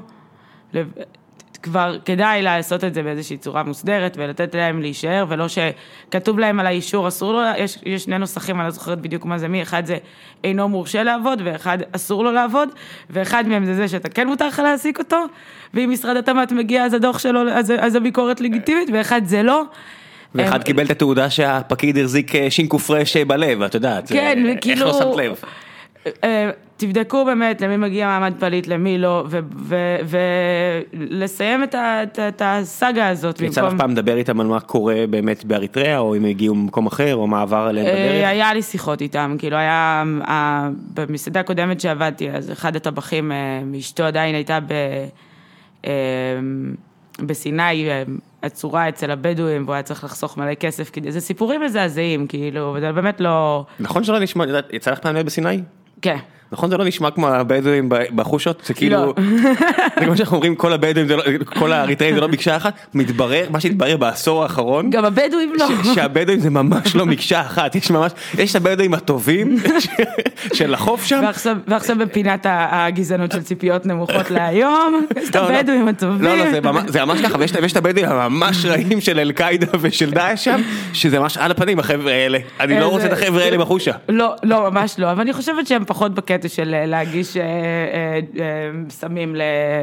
לב- 0.74 0.92
כבר 1.64 1.98
כדאי 2.06 2.42
לעשות 2.42 2.84
את 2.84 2.94
זה 2.94 3.04
באיזושהי 3.04 3.38
צורה 3.38 3.64
מוסדרת 3.64 4.18
ולתת 4.18 4.56
להם 4.56 4.82
להישאר, 4.82 5.26
ולא 5.30 5.46
שכתוב 5.48 6.40
להם 6.40 6.60
על 6.60 6.66
האישור 6.66 7.08
אסור 7.08 7.34
לו, 7.34 7.40
יש, 7.58 7.78
יש 7.86 8.04
שני 8.04 8.18
נוסחים, 8.18 8.60
אני 8.60 8.66
לא 8.66 8.72
זוכרת 8.72 9.02
בדיוק 9.02 9.26
מה 9.26 9.38
זה 9.38 9.48
מי, 9.48 9.62
אחד 9.62 9.86
זה 9.86 9.98
אינו 10.44 10.70
מורשה 10.70 11.04
לעבוד 11.04 11.42
ואחד 11.46 11.78
אסור 11.92 12.24
לו 12.24 12.32
לעבוד, 12.32 12.70
ואחד 13.10 13.48
מהם 13.48 13.66
זה 13.66 13.76
זה 13.76 13.88
שאתה 13.88 14.10
כן 14.10 14.28
מותר 14.28 14.48
לך 14.48 14.60
להעסיק 14.60 15.00
אותו, 15.00 15.26
ואם 15.74 15.90
משרד 15.90 16.18
התמ"ת 16.18 16.52
מגיע 16.52 16.84
אז 16.84 16.94
הדוח 16.94 17.20
שלו, 17.20 17.50
אז, 17.50 17.74
אז 17.80 17.96
הביקורת 17.96 18.42
לגיטימית, 18.42 18.90
ואחד 18.94 19.22
זה 19.26 19.44
לא. 19.44 19.64
ואחד 20.36 20.64
קיבל 20.64 20.86
את 20.86 20.92
התעודה 20.92 21.30
שהפקיד 21.30 21.98
החזיק 21.98 22.36
אה, 22.36 22.80
פרש 22.88 23.18
אה, 23.18 23.26
בלב, 23.26 23.62
את 23.62 23.74
יודעת. 23.74 24.12
כן, 24.12 24.44
איך 24.48 24.58
וכאילו... 24.58 24.86
לא 24.86 24.94
שמת 24.94 25.16
לב? 25.18 25.36
אה, 26.24 26.50
תבדקו 26.78 27.26
באמת 27.26 27.62
למי 27.62 27.78
מגיע 27.78 28.08
מעמד 28.08 28.34
פליט, 28.40 28.68
למי 28.68 28.98
לא, 28.98 29.26
ולסיים 30.94 31.64
את, 31.64 32.42
הסאגה 32.42 33.08
הזאת. 33.08 33.42
יצא 33.42 33.62
לך 33.62 33.74
פעם 33.78 33.92
לדבר 33.92 34.18
איתם 34.18 34.40
על 34.40 34.48
מה 34.48 34.60
קורה 34.60 34.96
באמת 35.10 35.46
באריתריאה, 35.46 35.98
או 35.98 36.16
אם 36.16 36.26
הגיעו 36.26 36.56
ממקום 36.56 36.86
אחר, 36.88 37.16
או 37.16 37.28
מה 37.28 37.42
עבר 37.42 37.58
עליהם 37.58 37.88
אה, 37.88 37.92
בדרך? 37.94 38.28
היה 38.28 38.54
לי 38.54 38.62
שיחות 38.62 39.02
איתם, 39.02 39.36
כאילו 39.40 39.58
היה, 39.58 40.04
ה- 40.28 40.70
במסעדה 40.94 41.40
הקודמת 41.40 41.82
שעבדתי, 41.82 42.32
אז 42.32 42.52
אחד 42.52 42.76
הטבחים 42.76 43.32
אה, 43.32 43.62
מאשתו 43.66 44.04
עדיין 44.04 44.36
הייתה 44.36 44.60
ב, 44.60 44.72
אה, 45.86 45.92
בסיני, 47.22 47.90
אה, 47.90 48.04
עצורה 48.42 48.90
אצל 48.90 49.12
הבדואים, 49.12 49.64
והוא 49.64 49.74
היה 49.74 49.84
צריך 49.84 50.04
לחסוך 50.04 50.38
מלא 50.38 50.54
כסף, 50.54 50.92
זה 51.10 51.22
סיפורים 51.22 51.62
מזעזעים, 51.62 52.28
כאילו, 52.28 52.74
וזה 52.78 52.92
באמת 52.92 53.22
לא, 53.22 53.66
נכון 53.80 54.04
שלא 54.04 54.20
נשמע, 54.20 54.46
יצא 54.72 54.92
לך 54.92 55.00
פעם 55.00 55.14
להיות 55.14 55.26
בסיני? 55.26 55.62
כן. 56.04 56.18
נכון 56.54 56.70
זה 56.70 56.78
לא 56.78 56.86
נשמע 56.86 57.12
כמו 57.12 57.28
הבדואים 57.28 57.90
בחושות? 58.16 58.62
זה 58.66 58.74
כאילו, 58.74 58.98
לא. 58.98 59.14
זה 60.00 60.06
כמו 60.06 60.18
שאנחנו 60.18 60.36
אומרים 60.36 60.56
כל 60.56 60.74
הבדואים, 60.74 61.08
זה 61.08 61.16
לא- 61.16 61.24
כל 61.60 61.72
האריתראים 61.74 62.16
זה 62.16 62.22
לא 62.22 62.28
מקשה 62.28 62.56
אחת, 62.58 62.74
מתברר, 62.94 63.46
מה 63.50 63.60
שהתברר 63.60 63.98
בעשור 63.98 64.44
האחרון, 64.44 64.90
גם 64.90 65.06
הבדואים 65.06 65.54
לא. 65.60 65.68
שהבדואים 65.96 66.40
זה 66.40 66.50
ממש 66.50 66.96
לא 66.96 67.06
מקשה 67.06 67.42
אחת, 67.42 67.76
יש 67.76 67.92
ממש, 67.92 68.12
יש 68.38 68.52
את 68.52 68.66
הבדואים 68.66 68.94
הטובים 68.94 69.56
של 70.54 70.74
החוף 70.74 71.06
שם. 71.06 71.22
ועכשיו, 71.68 71.98
בפינת 72.00 72.46
הגזענות 72.50 73.32
של 73.32 73.42
ציפיות 73.42 73.86
נמוכות 73.86 74.32
להיום, 74.36 75.06
יש 75.18 75.30
את 75.30 75.36
לא, 75.36 75.42
לא. 75.52 75.56
הבדואים 75.58 75.88
הטובים. 75.88 76.22
לא, 76.22 76.38
לא, 76.38 76.52
זה 76.88 77.06
ממש- 77.06 77.22
ככה, 77.22 77.38
ויש 77.40 77.72
את- 77.72 77.78
הבדואים 77.78 78.10
הממש 78.10 78.66
רעים 78.66 79.02
של 79.02 79.20
אל-קאידה 79.20 79.68
ושל 79.82 80.12
דאעש 80.12 80.46
שם, 80.46 80.62
שזה 80.94 81.20
ממש 81.20 81.38
על 81.38 81.52
הפנים 81.52 81.80
החבר'ה 81.80 82.12
האלה, 82.12 82.40
אני 82.60 82.80
לא 82.80 82.88
רוצה 82.88 83.06
את 83.06 83.12
החבר'ה 83.14 83.44
האלה 83.44 83.58
בחושה. 83.58 83.92
לא, 84.10 84.34
לא, 84.44 84.72
ממש 84.72 84.96
לא, 85.00 85.12
אבל 85.12 85.22
אני 85.22 85.34
חושבת 85.34 85.68
שהם 85.68 85.84
פחות 85.88 86.14
בקטע 86.14 86.43
של 86.50 86.74
אה, 86.74 86.86
להגיש 86.86 87.38
אה, 87.38 87.44
אה, 87.44 88.20
סמים 88.90 89.36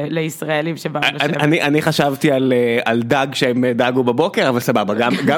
לישראלים 0.09 0.77
שבאו 0.77 1.01
אני- 1.03 1.15
לשבת. 1.15 1.37
אני, 1.37 1.81
חשבתי 1.81 2.31
על, 2.31 2.53
דג 3.03 3.27
שהם 3.33 3.65
דאגו 3.65 4.03
בבוקר, 4.03 4.49
אבל 4.49 4.59
סבבה, 4.59 4.93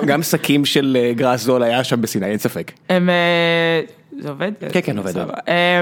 גם, 0.07 0.23
שקים 0.23 0.65
של 0.65 0.97
גראס 1.15 1.41
זול 1.43 1.63
היה 1.63 1.83
שם 1.83 2.01
בסיני, 2.01 2.25
אין 2.25 2.37
ספק. 2.37 2.71
זה 4.19 4.29
עובד? 4.29 4.51
כן, 4.71 4.79
כן, 4.83 4.97
עובד. 4.97 5.17
אה, 5.47 5.81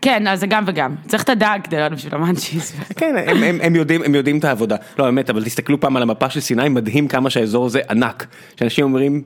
כן, 0.00 0.26
אז 0.28 0.40
זה 0.40 0.46
גם 0.46 0.64
וגם. 0.66 0.94
צריך 1.08 1.22
את 1.22 1.28
הדג 1.28 1.58
כדי 1.64 1.76
להיות 1.76 1.92
בשביל 1.92 2.14
המאנצ'יז. 2.14 2.72
כן, 2.96 3.14
הם, 3.26 3.42
הם, 3.42 3.58
הם, 3.62 3.74
יודעים, 3.74 4.02
הם 4.02 4.14
יודעים 4.14 4.38
את 4.38 4.44
העבודה. 4.44 4.76
לא, 4.98 5.04
באמת, 5.04 5.30
אבל 5.30 5.44
תסתכלו 5.44 5.80
פעם 5.80 5.96
על 5.96 6.02
המפה 6.02 6.30
של 6.30 6.40
סיני, 6.40 6.68
מדהים 6.68 7.08
כמה 7.08 7.30
שהאזור 7.30 7.66
הזה 7.66 7.80
ענק. 7.90 8.26
שאנשים 8.58 8.84
אומרים, 8.84 9.22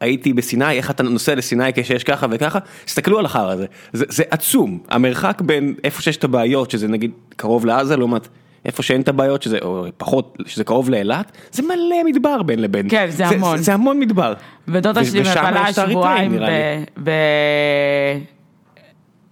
הייתי 0.00 0.32
בסיני, 0.32 0.76
איך 0.76 0.90
אתה 0.90 1.02
נוסע 1.02 1.34
לסיני 1.34 1.72
כשיש 1.74 2.04
ככה 2.04 2.26
וככה? 2.30 2.58
תסתכלו 2.84 3.18
על 3.18 3.24
החרא 3.24 3.52
הזה. 3.52 3.66
זה, 3.92 4.04
זה 4.08 4.22
עצום. 4.30 4.78
המרחק 4.88 5.40
בין 5.40 5.74
איפה 5.84 6.02
שיש 6.02 6.16
את 6.16 6.24
הבעיות, 6.24 6.70
שזה 6.70 6.88
נגיד 6.88 7.10
קרוב 7.36 7.66
לעזה, 7.66 7.96
לעומת 7.96 8.28
איפה 8.64 8.82
שאין 8.82 9.00
את 9.00 9.08
הבעיות, 9.08 9.42
שזה 9.42 9.58
או 9.62 9.86
פחות, 9.96 10.38
שזה 10.46 10.64
קרוב 10.64 10.90
לאילת, 10.90 11.32
זה 11.52 11.62
מלא 11.62 12.04
מדבר 12.04 12.42
בין 12.42 12.62
לבין. 12.62 12.88
כן, 12.88 13.06
זה 13.10 13.26
המון. 13.26 13.56
זה, 13.56 13.62
זה 13.62 13.74
המון 13.74 14.00
מדבר. 14.00 14.34
ודודה 14.68 15.04
שלי 15.04 15.20
מבלה 15.20 15.72
שבועיים. 15.72 16.38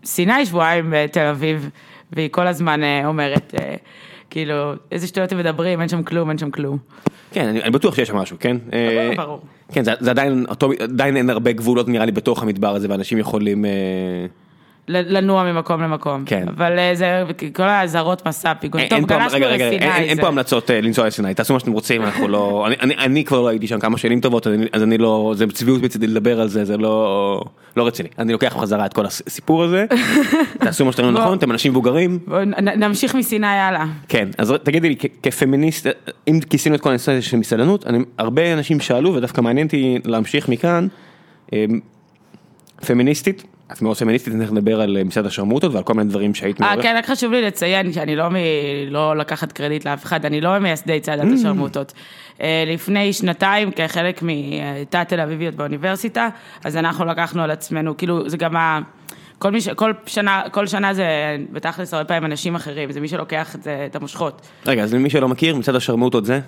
בסיני, 0.04 0.46
שבועיים 0.46 0.94
בתל 0.96 1.26
אביב, 1.26 1.70
והיא 2.12 2.28
כל 2.30 2.46
הזמן 2.46 2.82
אה, 2.82 3.06
אומרת, 3.06 3.54
אה, 3.58 3.74
כאילו, 4.30 4.72
איזה 4.92 5.06
שטויות 5.06 5.32
הם 5.32 5.38
מדברים, 5.38 5.80
אין 5.80 5.88
שם 5.88 6.02
כלום, 6.02 6.28
אין 6.28 6.38
שם 6.38 6.50
כלום. 6.50 6.78
כן, 7.32 7.48
אני, 7.48 7.62
אני 7.62 7.70
בטוח 7.70 7.94
שיש 7.94 8.08
שם 8.08 8.16
משהו, 8.16 8.36
כן? 8.40 8.56
אה, 8.72 9.12
ברור. 9.16 9.40
כן, 9.72 9.84
זה, 9.84 9.92
זה 10.00 10.10
עדיין, 10.10 10.46
אותו, 10.48 10.70
עדיין 10.82 11.16
אין 11.16 11.30
הרבה 11.30 11.52
גבולות 11.52 11.88
נראה 11.88 12.06
לי 12.06 12.12
בתוך 12.12 12.42
המדבר 12.42 12.74
הזה, 12.74 12.86
ואנשים 12.90 13.18
יכולים... 13.18 13.64
לנוע 14.88 15.52
ממקום 15.52 15.82
למקום. 15.82 16.22
כן. 16.26 16.46
אבל 16.48 16.78
אה, 16.78 16.90
זה, 16.94 17.24
כל 17.52 17.62
האזהרות 17.62 18.28
מסע, 18.28 18.54
פיגוע. 18.54 18.80
אין, 18.80 18.88
טוב, 18.88 19.08
גלשנו 19.08 19.38
לסיני. 19.38 19.78
אין, 19.78 20.02
אין 20.02 20.20
פה 20.20 20.28
המלצות 20.28 20.70
אה, 20.70 20.80
לנסוע 20.80 21.06
לסיני, 21.06 21.34
תעשו 21.34 21.54
מה 21.54 21.60
שאתם 21.60 21.72
רוצים, 21.72 22.02
אנחנו 22.02 22.28
לא, 22.28 22.64
אני, 22.66 22.76
אני, 22.80 22.94
אני 22.96 23.24
כבר 23.24 23.40
לא 23.40 23.48
הייתי 23.48 23.66
שם 23.66 23.80
כמה 23.80 23.98
שנים 23.98 24.20
טובות, 24.20 24.46
אז 24.46 24.52
אני, 24.52 24.66
אז 24.72 24.82
אני 24.82 24.98
לא, 24.98 25.34
זה 25.36 25.46
צביעות 25.46 25.82
מצידי 25.82 26.06
לדבר 26.06 26.40
על 26.40 26.48
זה, 26.48 26.64
זה 26.64 26.76
לא, 26.76 27.40
לא 27.76 27.86
רציני, 27.86 28.08
אני 28.18 28.32
לוקח 28.32 28.56
בחזרה 28.56 28.86
את 28.86 28.92
כל 28.92 29.06
הסיפור 29.06 29.64
הזה, 29.64 29.86
תעשו 30.64 30.84
מה 30.84 30.92
שאתם. 30.92 31.10
נכון, 31.10 31.38
אתם 31.38 31.50
אנשים 31.50 31.72
מבוגרים, 31.72 32.18
נמשיך 32.76 33.14
מסיני 33.14 33.46
הלאה. 33.46 33.86
כן, 34.08 34.28
אז 34.38 34.54
תגידי 34.62 34.88
לי, 34.88 34.96
כפמיניסט, 35.22 35.86
אה, 35.86 35.92
אם 36.28 36.40
כיסינו 36.50 36.74
את 36.74 36.80
כל 36.80 36.88
הנושא 36.88 37.12
הזה 37.12 37.22
של 37.22 37.36
מסעדנות, 37.36 37.86
הרבה 38.18 38.52
אנשים 38.52 38.80
שאלו, 38.80 39.14
ודווקא 39.14 39.40
מעניין 39.40 39.66
אותי 39.66 39.98
להמשיך 40.04 40.48
מכאן, 40.48 40.86
אה, 41.52 41.64
פמיניסטית, 42.86 43.44
את 43.72 43.82
מאוד 43.82 43.96
פמיניסטית, 43.96 44.34
אני 44.34 44.44
נדבר 44.50 44.80
על 44.80 44.96
אה, 44.96 45.04
מצעד 45.04 45.26
השרמוטות 45.26 45.74
ועל 45.74 45.82
כל 45.82 45.94
מיני 45.94 46.10
דברים 46.10 46.34
שהיית 46.34 46.60
אה, 46.60 46.66
מעורבת. 46.66 46.82
כן, 46.82 46.94
רק 46.98 47.06
חשוב 47.06 47.32
לי 47.32 47.42
לציין 47.42 47.92
שאני 47.92 48.16
לא, 48.16 48.28
מ... 48.30 48.34
לא 48.90 49.16
לקחת 49.16 49.52
קרדיט 49.52 49.84
לאף 49.84 50.04
אחד, 50.04 50.24
אני 50.24 50.40
לא 50.40 50.58
ממייסדי 50.58 51.00
צעדת 51.00 51.24
Mm. 51.24 51.34
השרמוטות. 51.34 51.92
אה, 52.40 52.64
לפני 52.66 53.12
שנתיים, 53.12 53.70
כחלק 53.70 54.20
מתא 54.22 55.04
תל 55.04 55.20
אביביות 55.20 55.54
באוניברסיטה, 55.54 56.28
אז 56.64 56.76
אנחנו 56.76 57.04
לקחנו 57.04 57.42
על 57.42 57.50
עצמנו, 57.50 57.96
כאילו, 57.96 58.28
זה 58.28 58.36
גם 58.36 58.56
ה... 58.56 58.80
כל, 59.38 59.50
מי 59.50 59.60
ש... 59.60 59.68
כל, 59.68 59.92
שנה, 60.06 60.42
כל 60.52 60.66
שנה 60.66 60.94
זה 60.94 61.06
בתכלס 61.52 61.94
הרבה 61.94 62.04
פעמים 62.04 62.24
אנשים 62.24 62.54
אחרים, 62.54 62.92
זה 62.92 63.00
מי 63.00 63.08
שלוקח 63.08 63.54
את, 63.54 63.62
זה, 63.62 63.86
את 63.90 63.96
המושכות. 63.96 64.48
רגע, 64.66 64.82
אז 64.82 64.94
למי 64.94 65.10
שלא 65.10 65.28
מכיר, 65.28 65.56
מצעד 65.56 65.74
השרמוטות 65.74 66.24
זה? 66.24 66.40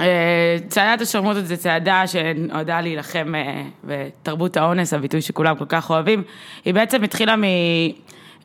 אה, 0.00 0.56
צעדת 0.68 1.00
השרמוטות 1.00 1.46
זה 1.46 1.56
צעדה 1.56 2.06
שנועדה 2.06 2.80
להילחם 2.80 3.34
אה, 3.34 3.62
בתרבות 3.84 4.56
האונס, 4.56 4.94
הביטוי 4.94 5.22
שכולם 5.22 5.56
כל 5.56 5.64
כך 5.68 5.90
אוהבים. 5.90 6.22
היא 6.64 6.74
בעצם 6.74 7.02
התחילה 7.02 7.34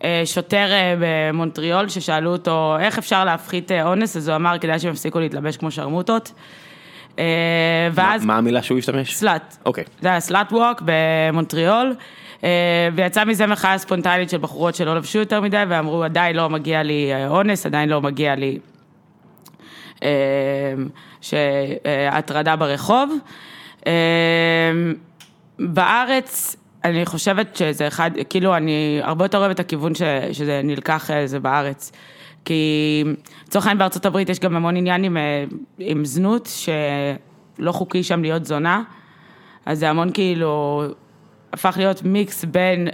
משוטר 0.04 0.72
אה, 0.72 0.96
במונטריאול 1.00 1.90
ששאלו 1.90 2.32
אותו 2.32 2.76
איך 2.80 2.98
אפשר 2.98 3.26
להפחית 3.26 3.72
אונס, 3.72 4.18
אז 4.18 4.28
הוא 4.28 4.36
אמר 4.36 4.58
כדאי 4.58 4.80
שהם 4.80 4.92
יפסיקו 4.92 5.20
להתלבש 5.20 5.58
כמו 5.58 5.72
שרמוטות. 5.72 6.32
ואז... 7.94 8.26
מה 8.26 8.38
המילה 8.38 8.64
שהוא 8.64 8.78
השתמש? 8.78 9.16
סלאט. 9.16 9.58
אוקיי. 9.66 9.84
זה 10.02 10.08
היה 10.08 10.20
סלאט 10.20 10.54
ווק 10.54 10.82
במונטריאול. 10.86 11.96
ויצא 12.96 13.26
מזה 13.26 13.48
מחאה 13.48 13.78
ספונטנית 13.78 14.30
של 14.30 14.38
בחורות 14.38 14.76
שלא 14.76 14.96
לבשו 14.96 15.20
יותר 15.20 15.42
מדי 15.42 15.64
ואמרו 15.70 16.04
עדיין 16.04 16.36
לא 16.36 16.50
מגיע 16.50 16.84
לי 16.84 17.12
אונס, 17.28 17.66
עדיין 17.66 17.90
לא 17.90 18.02
מגיע 18.02 18.36
לי 18.36 18.60
שהטרדה 21.24 22.56
ברחוב. 22.56 23.14
אמ, 23.86 23.92
בארץ, 25.60 26.56
אני 26.84 27.06
חושבת 27.06 27.56
שזה 27.56 27.88
אחד, 27.88 28.12
כאילו 28.30 28.58
אני 28.58 29.00
הרבה 29.04 29.26
יותר 29.26 29.38
אוהבת 29.38 29.56
את 29.56 29.60
הכיוון 29.60 29.96
ש, 29.96 30.02
שזה 30.32 30.62
נלקח 30.64 31.12
אה, 31.12 31.28
זה 31.28 31.40
בארץ. 31.40 31.92
כי 32.46 33.04
לצורך 33.48 33.66
העניין 33.66 33.78
בארצות 33.78 34.06
הברית 34.06 34.30
יש 34.30 34.40
גם 34.40 34.56
המון 34.56 34.78
עניין 34.78 35.04
עם, 35.04 35.18
אה, 35.18 35.44
עם 35.80 36.06
זנות, 36.06 36.50
שלא 37.60 37.72
חוקי 37.72 38.04
שם 38.04 38.22
להיות 38.22 38.46
זונה. 38.46 38.84
אז 39.66 39.80
זה 39.80 39.90
המון 39.90 40.12
כאילו, 40.14 40.84
הפך 41.54 41.74
להיות 41.78 42.04
מיקס 42.04 42.46
בין 42.46 42.88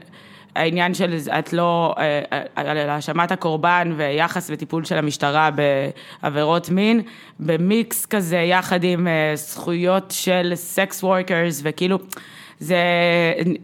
העניין 0.60 0.94
של 0.94 1.18
את 1.40 1.54
לא, 1.54 1.96
אה, 1.98 2.22
אה, 2.58 2.94
האשמת 2.94 3.32
הקורבן 3.32 3.94
ויחס 3.98 4.50
וטיפול 4.54 4.86
של 4.86 4.98
המשטרה 4.98 5.50
בעבירות 6.22 6.70
מין, 6.70 7.02
במיקס 7.40 8.06
כזה 8.06 8.38
יחד 8.38 8.84
עם 8.84 9.08
אה, 9.08 9.32
זכויות 9.36 10.12
של 10.12 10.52
sex 10.56 11.04
workers 11.04 11.62
וכאילו, 11.64 12.00
זה, 12.60 12.78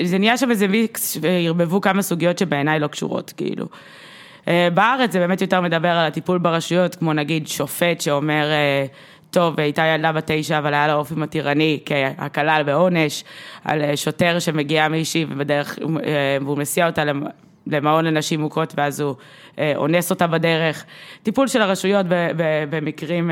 זה 0.04 0.18
נהיה 0.18 0.38
שם 0.38 0.52
איזה 0.52 0.68
מיקס 0.68 1.18
וערבבו 1.22 1.82
כמה 1.82 2.02
סוגיות 2.02 2.38
שבעיניי 2.38 2.80
לא 2.80 2.88
קשורות, 2.88 3.34
כאילו. 3.38 3.66
בארץ 4.74 5.12
זה 5.12 5.20
באמת 5.20 5.42
יותר 5.42 5.62
מדבר 5.62 5.90
על 5.90 6.08
הטיפול 6.08 6.38
ברשויות, 6.38 6.96
כמו 6.96 7.14
נגיד 7.14 7.48
שופט 7.48 8.02
שאומר, 8.02 8.46
טוב, 9.36 9.60
הייתה 9.60 9.86
ילדה 9.86 10.12
בת 10.12 10.24
תשע, 10.32 10.58
אבל 10.58 10.74
היה 10.74 10.88
לה 10.88 10.94
אופי 10.94 11.14
מתירני 11.16 11.80
כהקלה 11.86 12.64
בעונש, 12.64 13.24
על 13.66 13.82
אה, 13.82 13.98
שוטר 13.98 14.40
שמגיע 14.40 14.88
מישהי 14.88 15.26
ובדרך, 15.30 15.80
אה, 15.80 16.38
והוא 16.42 16.58
מסיע 16.58 16.88
אותה 16.88 17.04
למעון 17.68 18.06
לנשים 18.06 18.42
מוכות, 18.42 18.74
ואז 18.78 19.00
הוא 19.00 19.16
אה, 19.60 19.74
אונס 19.76 20.12
אותה 20.12 20.28
בדרך. 20.28 20.86
טיפול 21.24 21.48
של 21.48 21.62
הרשויות 21.62 22.06
במקרים 22.70 23.32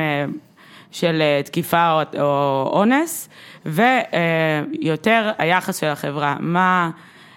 של 0.92 1.22
תקיפה 1.46 2.02
או 2.20 2.70
אונס, 2.74 3.30
ויותר 3.66 5.32
היחס 5.38 5.78
של 5.78 5.88
החברה. 5.88 6.36
מה, 6.40 6.90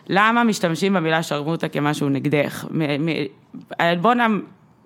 למה 0.09 0.44
משתמשים 0.44 0.92
במילה 0.92 1.22
שרמוטה 1.22 1.68
כמשהו 1.68 2.09
נגדך? 2.09 2.66
העלבון 3.79 4.20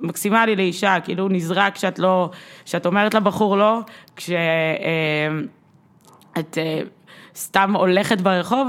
מקסימלי 0.01 0.57
לאישה, 0.57 0.97
כאילו 1.05 1.29
נזרק 1.29 1.75
כשאת 1.75 1.99
לא, 1.99 2.31
כשאת 2.65 2.87
אומרת 2.87 3.15
לבחור 3.15 3.57
לא, 3.57 3.79
כשאת 4.17 4.39
אה, 6.37 6.43
אה, 6.59 6.81
סתם 7.37 7.77
הולכת 7.77 8.21
ברחוב, 8.21 8.69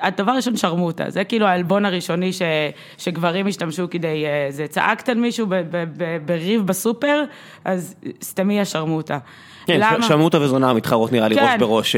הדבר 0.00 0.32
ראשון 0.32 0.56
שרמוטה, 0.56 1.10
זה 1.10 1.24
כאילו 1.24 1.46
העלבון 1.46 1.84
הראשוני 1.84 2.32
ש, 2.32 2.42
שגברים 2.98 3.46
השתמשו 3.46 3.90
כדי, 3.90 4.26
אה, 4.26 4.46
זה 4.50 4.66
צעקת 4.66 5.08
על 5.08 5.18
מישהו 5.18 5.46
ב, 5.46 5.54
ב, 5.54 5.84
ב, 5.96 6.16
בריב 6.26 6.66
בסופר, 6.66 7.24
אז 7.64 7.94
סתמי 8.22 8.60
השרמוטה. 8.60 9.18
כן, 9.66 9.80
למה? 9.80 10.02
שרמוטה 10.02 10.40
וזונה 10.40 10.72
מתחרות 10.72 11.12
נראה 11.12 11.28
לי 11.28 11.34
כן. 11.34 11.42
ראש 11.42 11.60
בראש 11.60 11.96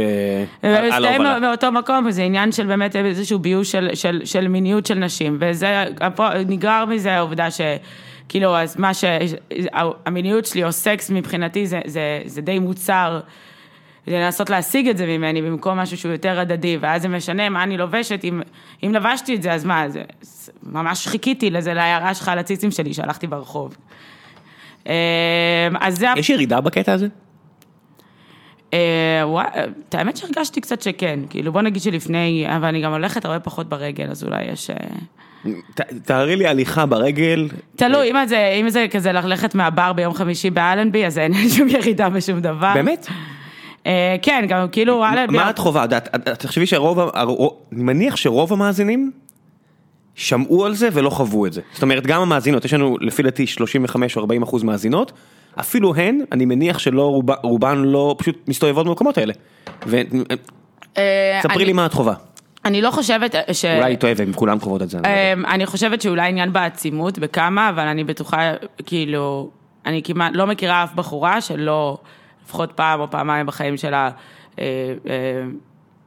על 0.62 1.05
ההובלה. 1.05 1.40
מאותו 1.40 1.73
מקום, 1.73 2.11
זה 2.11 2.23
עניין 2.23 2.53
של 2.53 2.66
באמת 2.66 2.97
איזשהו 2.97 3.38
ביוש 3.38 3.73
של, 3.73 3.88
של, 3.94 4.20
של 4.25 4.49
מיניות 4.49 4.87
של 4.87 4.94
נשים, 4.94 5.37
וזה, 5.40 5.85
נגרר 6.47 6.85
מזה 6.85 7.12
העובדה 7.12 7.51
ש... 7.51 7.61
כאילו, 8.28 8.56
אז 8.56 8.76
מה 8.78 8.94
ש... 8.94 9.04
המיניות 10.06 10.46
שלי 10.46 10.64
או 10.64 10.72
סקס 10.72 11.10
מבחינתי 11.10 11.66
זה, 11.66 11.80
זה, 11.87 12.22
זה 12.24 12.40
די 12.40 12.58
מוצר. 12.58 13.20
זה 14.06 14.18
לנסות 14.18 14.50
להשיג 14.50 14.88
את 14.88 14.96
זה 14.96 15.06
ממני 15.06 15.42
במקום 15.42 15.78
משהו 15.78 15.96
שהוא 15.96 16.12
יותר 16.12 16.40
הדדי, 16.40 16.76
ואז 16.80 17.02
זה 17.02 17.08
משנה 17.08 17.48
מה 17.48 17.62
אני 17.62 17.76
לובשת, 17.76 18.24
אם, 18.24 18.42
אם 18.82 18.94
לבשתי 18.94 19.34
את 19.34 19.42
זה, 19.42 19.52
אז 19.52 19.64
מה, 19.64 19.88
זה, 19.88 20.02
ממש 20.62 21.08
חיכיתי 21.08 21.50
לזה, 21.50 21.74
להערה 21.74 22.14
שלך 22.14 22.28
על 22.28 22.38
הציצים 22.38 22.70
שלי 22.70 22.94
שהלכתי 22.94 23.26
ברחוב. 23.26 23.76
אמ, 24.87 24.92
אז 25.80 25.98
זה... 25.98 26.06
יש 26.16 26.30
ירידה 26.30 26.60
בקטע 26.60 26.92
הזה? 26.92 27.08
אה, 28.72 29.22
וואי, 29.24 29.46
את 29.88 29.94
האמת 29.94 30.16
שהרגשתי 30.16 30.60
קצת 30.60 30.82
שכן, 30.82 31.20
כאילו 31.30 31.52
בוא 31.52 31.62
נגיד 31.62 31.82
שלפני, 31.82 32.46
אבל 32.56 32.68
אני 32.68 32.80
גם 32.80 32.92
הולכת 32.92 33.24
הרבה 33.24 33.40
פחות 33.40 33.68
ברגל, 33.68 34.10
אז 34.10 34.24
אולי 34.24 34.44
יש... 34.44 34.70
תארי 36.04 36.37
לי 36.37 36.46
הליכה 36.46 36.87
ברגל. 36.87 37.48
תלוי, 37.76 38.11
אם 38.11 38.26
זה, 38.26 38.57
אם 38.61 38.68
זה 38.68 38.87
כזה 38.90 39.12
ללכת 39.12 39.54
מהבר 39.54 39.92
ביום 39.92 40.14
חמישי 40.14 40.50
באלנבי, 40.50 41.07
אז 41.07 41.18
אין 41.18 41.33
שום 41.57 41.68
ירידה 41.68 42.09
בשום 42.09 42.40
דבר. 42.40 42.74
באמת? 42.74 43.07
אה, 43.87 44.16
כן, 44.22 44.44
גם 44.48 44.68
כאילו... 44.72 45.04
מה 45.28 45.50
את 45.50 45.59
חווה? 45.59 45.87
תחשבי 46.38 46.66
שרוב, 46.66 46.98
אני 46.98 47.83
מניח 47.83 48.16
שרוב 48.16 48.52
המאזינים 48.52 49.11
שמעו 50.14 50.64
על 50.64 50.74
זה 50.74 50.88
ולא 50.92 51.11
חוו 51.11 51.46
את 51.46 51.52
זה. 51.52 51.61
זאת 51.72 51.83
אומרת, 51.83 52.07
גם 52.07 52.22
המאזינות, 52.22 52.64
יש 52.64 52.74
לנו 52.74 52.96
לפי 53.00 53.22
דעתי 53.22 53.46
35 53.46 54.16
או 54.16 54.20
40 54.20 54.42
אחוז 54.42 54.62
מאזינות, 54.62 55.12
אפילו 55.61 55.94
הן, 55.94 56.20
אני 56.33 56.44
מניח 56.44 56.78
שלא, 56.78 57.22
רובן 57.42 57.78
לא 57.78 58.14
פשוט 58.18 58.48
מסתובבות 58.48 58.87
במקומות 58.87 59.18
האלה. 59.18 59.33
אה, 60.98 61.40
ספרי 61.42 61.64
לי 61.64 61.72
מה 61.72 61.87
את 61.87 61.92
חווה. 61.92 62.14
אני 62.64 62.83
לא 62.83 62.90
חושבת 62.90 63.35
ש... 63.53 63.64
אולי 63.64 63.85
היא 63.85 63.98
טועה 63.98 64.12
והן 64.16 64.33
כולם 64.35 64.59
קרובות 64.59 64.83
את 64.83 64.90
זה. 64.90 64.98
לא 64.98 65.09
אמ, 65.09 65.46
אני 65.46 65.66
חושבת 65.66 66.03
שאולי 66.03 66.29
עניין 66.29 66.53
בעצימות 66.53 67.18
בכמה, 67.18 67.68
אבל 67.68 67.87
אני 67.87 68.05
בטוחה, 68.05 68.53
כאילו, 68.87 69.50
אני 69.87 70.03
כמעט 70.03 70.33
לא 70.35 70.46
מכירה 70.46 70.85
אף 70.85 70.94
בחורה 70.94 71.40
שלא, 71.40 71.98
לפחות 72.44 72.72
פעם 72.72 73.00
או 73.00 73.11
פעמיים 73.11 73.46
בחיים 73.46 73.77
שלה, 73.77 74.11
אה, 74.59 74.64
אה, 75.09 75.12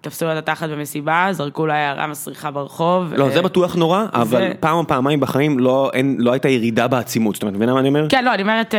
תפסו 0.01 0.25
לה 0.25 0.33
את 0.33 0.37
התחת 0.37 0.69
במסיבה, 0.69 1.27
זרקו 1.31 1.65
לה 1.65 1.73
הערה 1.73 2.07
מסריחה 2.07 2.51
ברחוב. 2.51 3.13
לא, 3.13 3.29
זה 3.29 3.37
אה, 3.37 3.41
בטוח 3.41 3.75
נורא, 3.75 4.05
אבל 4.13 4.53
פעם 4.59 4.77
או 4.77 4.87
פעמיים 4.87 5.19
בחיים 5.19 5.59
לא, 5.59 5.91
לא 6.17 6.31
הייתה 6.31 6.49
ירידה 6.49 6.87
בעצימות, 6.87 7.35
זאת 7.35 7.43
אומרת, 7.43 7.55
מבינה 7.55 7.73
מה 7.73 7.79
אני 7.79 7.87
אומר? 7.87 8.09
כן, 8.09 8.25
לא, 8.25 8.33
אני 8.33 8.41
אומרת... 8.41 8.75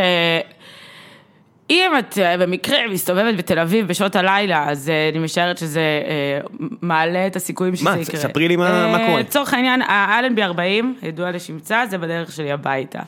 אם 1.71 1.91
את 1.99 2.19
אה, 2.19 2.37
במקרה 2.39 2.79
מסתובבת 2.91 3.35
בתל 3.37 3.59
אביב 3.59 3.89
בשעות 3.89 4.17
הלילה, 4.17 4.71
אז 4.71 4.89
אה, 4.89 5.09
אני 5.09 5.19
משערת 5.19 5.59
שזה 5.59 5.81
אה, 5.81 6.41
מעלה 6.83 7.27
את 7.27 7.37
הסיכויים 7.37 7.77
שזה 7.77 7.91
יקרה. 7.91 8.21
מה, 8.23 8.29
ספרי 8.29 8.49
לי 8.49 8.57
מה 8.57 8.99
קורה. 9.07 9.21
לצורך 9.21 9.55
העניין, 9.55 9.83
האלנבי 9.83 10.43
40, 10.43 10.95
ידוע 11.03 11.31
לשמצה, 11.31 11.83
זה 11.91 11.99
בדרך 11.99 12.33
שלי 12.33 12.53
הביתה. 12.53 13.01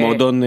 מועדון 0.00 0.42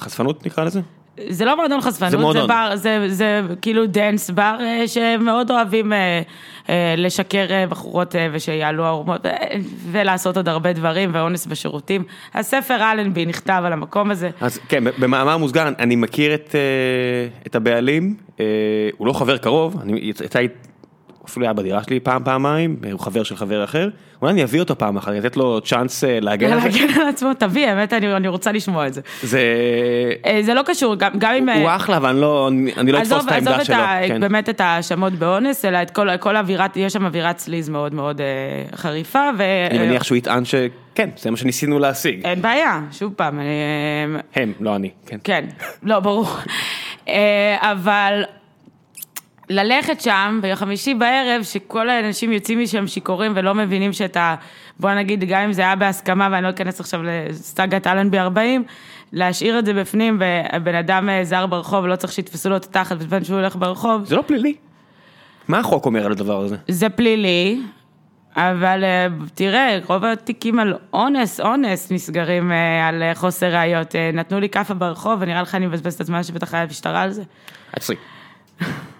חשפנות 0.00 0.46
נקרא 0.46 0.64
לזה? 0.64 0.80
זה 1.28 1.44
לא 1.44 1.56
מועדון 1.56 1.80
חשפנות, 1.80 2.10
זה, 2.10 2.16
מועדון. 2.18 2.42
זה 2.42 2.48
בר, 2.48 2.76
זה, 2.76 3.04
זה 3.08 3.40
כאילו 3.62 3.86
dance 3.86 4.30
bar 4.30 4.56
שמאוד 4.86 5.50
אוהבים 5.50 5.92
לשכר 6.96 7.46
בחורות 7.68 8.14
ושיעלו 8.32 8.84
ערומות 8.84 9.20
ולעשות 9.90 10.36
עוד 10.36 10.48
הרבה 10.48 10.72
דברים 10.72 11.10
ואונס 11.12 11.46
בשירותים. 11.46 12.04
הספר 12.34 12.92
אלנבי 12.92 13.26
נכתב 13.26 13.62
על 13.66 13.72
המקום 13.72 14.10
הזה. 14.10 14.30
אז 14.40 14.58
כן, 14.68 14.84
במאמר 14.98 15.36
מוסגר, 15.36 15.68
אני 15.78 15.96
מכיר 15.96 16.34
את, 16.34 16.54
את 17.46 17.54
הבעלים, 17.54 18.16
הוא 18.96 19.06
לא 19.06 19.12
חבר 19.12 19.36
קרוב, 19.36 19.76
אני 19.82 20.00
יצא 20.02 20.40
אפילו 21.30 21.46
היה 21.46 21.52
בדירה 21.52 21.82
שלי 21.82 22.00
פעם, 22.00 22.24
פעמיים, 22.24 22.76
הוא 22.92 23.00
חבר 23.00 23.22
של 23.22 23.36
חבר 23.36 23.64
אחר, 23.64 23.88
אולי 24.22 24.32
אני 24.32 24.44
אביא 24.44 24.60
אותו 24.60 24.78
פעם 24.78 24.96
אחת, 24.96 25.12
לתת 25.12 25.36
לו 25.36 25.60
צ'אנס 25.60 26.04
אה, 26.04 26.20
להגן 26.20 26.52
על 26.52 26.60
זה. 26.60 26.68
להגן 26.68 27.00
על 27.00 27.08
עצמו, 27.08 27.34
תביא, 27.38 27.66
האמת, 27.66 27.92
אני, 27.92 28.16
אני 28.16 28.28
רוצה 28.28 28.52
לשמוע 28.52 28.86
את 28.86 28.94
זה. 28.94 29.00
זה... 29.22 29.40
אה, 30.26 30.38
זה 30.42 30.54
לא 30.54 30.62
קשור, 30.66 30.94
גם, 30.94 31.10
גם 31.18 31.34
אם... 31.34 31.48
הוא 31.48 31.70
אחלה, 31.70 31.96
אבל 31.96 32.08
אני 32.08 32.20
לא, 32.20 32.50
אני 32.76 32.92
לא 32.92 32.98
אתפוס 32.98 33.24
את 33.24 33.32
העמדה 33.32 33.64
שלו. 33.64 33.76
עזוב 33.76 34.08
כן. 34.08 34.20
באמת 34.20 34.48
את 34.48 34.60
ההאשמות 34.60 35.12
באונס, 35.12 35.64
אלא 35.64 35.82
את 35.82 35.90
כל, 35.90 36.16
כל 36.16 36.36
אווירת, 36.36 36.76
יש 36.76 36.92
שם 36.92 37.04
אווירת 37.04 37.38
סליז 37.38 37.68
מאוד 37.68 37.94
מאוד 37.94 38.20
אה, 38.20 38.76
חריפה. 38.76 39.30
אני 39.70 39.78
מניח 39.78 40.04
שהוא 40.04 40.16
יטען 40.16 40.44
שכן, 40.44 41.10
זה 41.16 41.30
מה 41.30 41.36
שניסינו 41.36 41.78
להשיג. 41.78 42.24
אין 42.24 42.42
בעיה, 42.42 42.80
שוב 42.92 43.12
פעם. 43.16 43.40
הם, 44.34 44.52
לא 44.60 44.76
אני, 44.76 44.90
כן. 45.06 45.16
כן, 45.24 45.44
לא, 45.82 46.00
ברור. 46.00 46.26
אבל... 47.60 48.24
ללכת 49.50 50.00
שם 50.00 50.38
ביום 50.42 50.56
חמישי 50.56 50.94
בערב, 50.94 51.42
שכל 51.42 51.88
האנשים 51.88 52.32
יוצאים 52.32 52.58
משם 52.60 52.86
שיכורים 52.86 53.32
ולא 53.34 53.54
מבינים 53.54 53.92
שאת 53.92 54.16
ה... 54.16 54.34
בוא 54.80 54.94
נגיד, 54.94 55.24
גם 55.24 55.40
אם 55.40 55.52
זה 55.52 55.62
היה 55.62 55.76
בהסכמה, 55.76 56.28
ואני 56.32 56.44
לא 56.44 56.50
אכנס 56.50 56.80
עכשיו 56.80 57.00
לסאגת 57.02 57.86
אלנבי 57.86 58.18
40, 58.18 58.64
להשאיר 59.12 59.58
את 59.58 59.66
זה 59.66 59.74
בפנים, 59.74 60.22
ובן 60.54 60.74
אדם 60.74 61.08
אה, 61.08 61.24
זר 61.24 61.46
ברחוב, 61.46 61.86
לא 61.86 61.96
צריך 61.96 62.12
שיתפסו 62.12 62.50
לו 62.50 62.56
את 62.56 62.64
התחת 62.64 62.96
בזמן 62.96 63.24
שהוא 63.24 63.36
הולך 63.36 63.56
ברחוב. 63.56 64.04
זה 64.04 64.16
לא 64.16 64.22
פלילי. 64.26 64.54
מה 65.48 65.58
החוק 65.58 65.86
אומר 65.86 66.06
על 66.06 66.12
הדבר 66.12 66.40
הזה? 66.40 66.56
זה 66.68 66.88
פלילי. 66.88 67.60
אבל 68.36 68.84
אה, 68.84 69.06
תראה, 69.34 69.78
רוב 69.86 70.04
התיקים 70.04 70.58
על 70.58 70.74
אונס, 70.92 71.40
אונס 71.40 71.92
נסגרים 71.92 72.52
אה, 72.52 72.88
על 72.88 73.02
חוסר 73.14 73.54
ראיות. 73.54 73.94
נתנו 74.12 74.40
לי 74.40 74.48
כאפה 74.48 74.74
ברחוב, 74.74 75.18
ונראה 75.20 75.42
לך 75.42 75.54
אני 75.54 75.66
מבזבז 75.66 75.94
את 75.94 76.00
הזמן 76.00 76.22
שבטח 76.22 76.54
היה 76.54 76.66
משטרה 76.66 77.02
על 77.02 77.10
זה. 77.10 77.22
עצרי. 77.72 77.96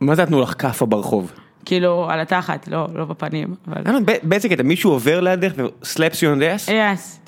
מה 0.00 0.14
זה 0.14 0.22
נתנו 0.22 0.40
לך 0.40 0.54
כאפה 0.58 0.86
ברחוב? 0.86 1.32
כאילו, 1.64 2.10
על 2.10 2.20
התחת, 2.20 2.68
לא, 2.68 2.86
לא 2.94 3.04
בפנים, 3.04 3.54
אבל... 3.68 3.82
באיזה 4.22 4.48
קטע? 4.48 4.62
מישהו 4.62 4.90
עובר 4.90 5.20
לידך 5.20 5.52
on 5.54 6.40
the 6.40 6.68
ass? 6.68 6.72
יס. 6.72 7.20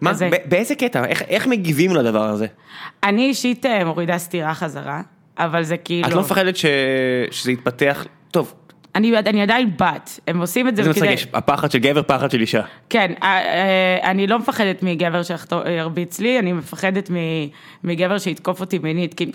מה, 0.00 0.12
באיזה 0.44 0.74
קטע? 0.74 1.04
איך- 1.04 1.22
איך 1.22 1.46
מגיבים 1.46 1.96
לדבר 1.96 2.24
הזה? 2.24 2.46
אני 3.04 3.22
אישית 3.26 3.66
אה, 3.66 3.84
מורידה 3.84 4.18
סטירה 4.18 4.54
חזרה, 4.54 5.00
אבל 5.38 5.62
זה 5.62 5.76
כאילו... 5.76 6.08
את 6.08 6.12
לא 6.12 6.20
מפחדת 6.20 6.56
ש- 6.56 6.66
שזה 7.30 7.52
יתפתח? 7.52 8.04
טוב, 8.30 8.54
אני, 8.94 9.18
אני 9.18 9.42
עדיין 9.42 9.70
בת, 9.80 10.20
הם 10.28 10.40
עושים 10.40 10.68
את 10.68 10.76
זה 10.76 10.82
זה 10.82 10.90
מתרגש, 10.90 11.26
הפחד 11.32 11.70
של 11.70 11.78
גבר, 11.78 12.02
פחד 12.02 12.30
של 12.30 12.40
אישה. 12.40 12.62
כן, 12.90 13.12
אה, 13.22 13.28
אה, 14.02 14.10
אני 14.10 14.26
לא 14.26 14.38
מפחדת 14.38 14.82
מגבר 14.82 15.20
שירביץ 15.22 16.20
לי, 16.20 16.38
אני 16.38 16.52
מפחדת 16.52 17.10
מגבר 17.84 18.18
שיתקוף 18.18 18.60
אותי 18.60 18.78
מינית, 18.78 19.14
כי 19.14 19.32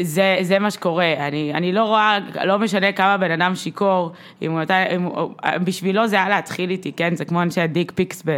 זה, 0.00 0.38
זה 0.42 0.58
מה 0.58 0.70
שקורה, 0.70 1.12
אני, 1.18 1.54
אני 1.54 1.72
לא 1.72 1.84
רואה, 1.84 2.18
לא 2.44 2.58
משנה 2.58 2.92
כמה 2.92 3.16
בן 3.16 3.30
אדם 3.30 3.54
שיכור, 3.54 4.12
אם 4.42 4.50
הוא, 4.52 4.60
אם 4.96 5.02
הוא, 5.02 5.30
בשבילו 5.64 6.06
זה 6.06 6.16
היה 6.16 6.28
להתחיל 6.28 6.70
איתי, 6.70 6.92
כן? 6.92 7.16
זה 7.16 7.24
כמו 7.24 7.42
אנשי 7.42 7.60
ה 7.60 7.66
dick 7.66 7.92
pics 7.94 8.22
ב, 8.26 8.30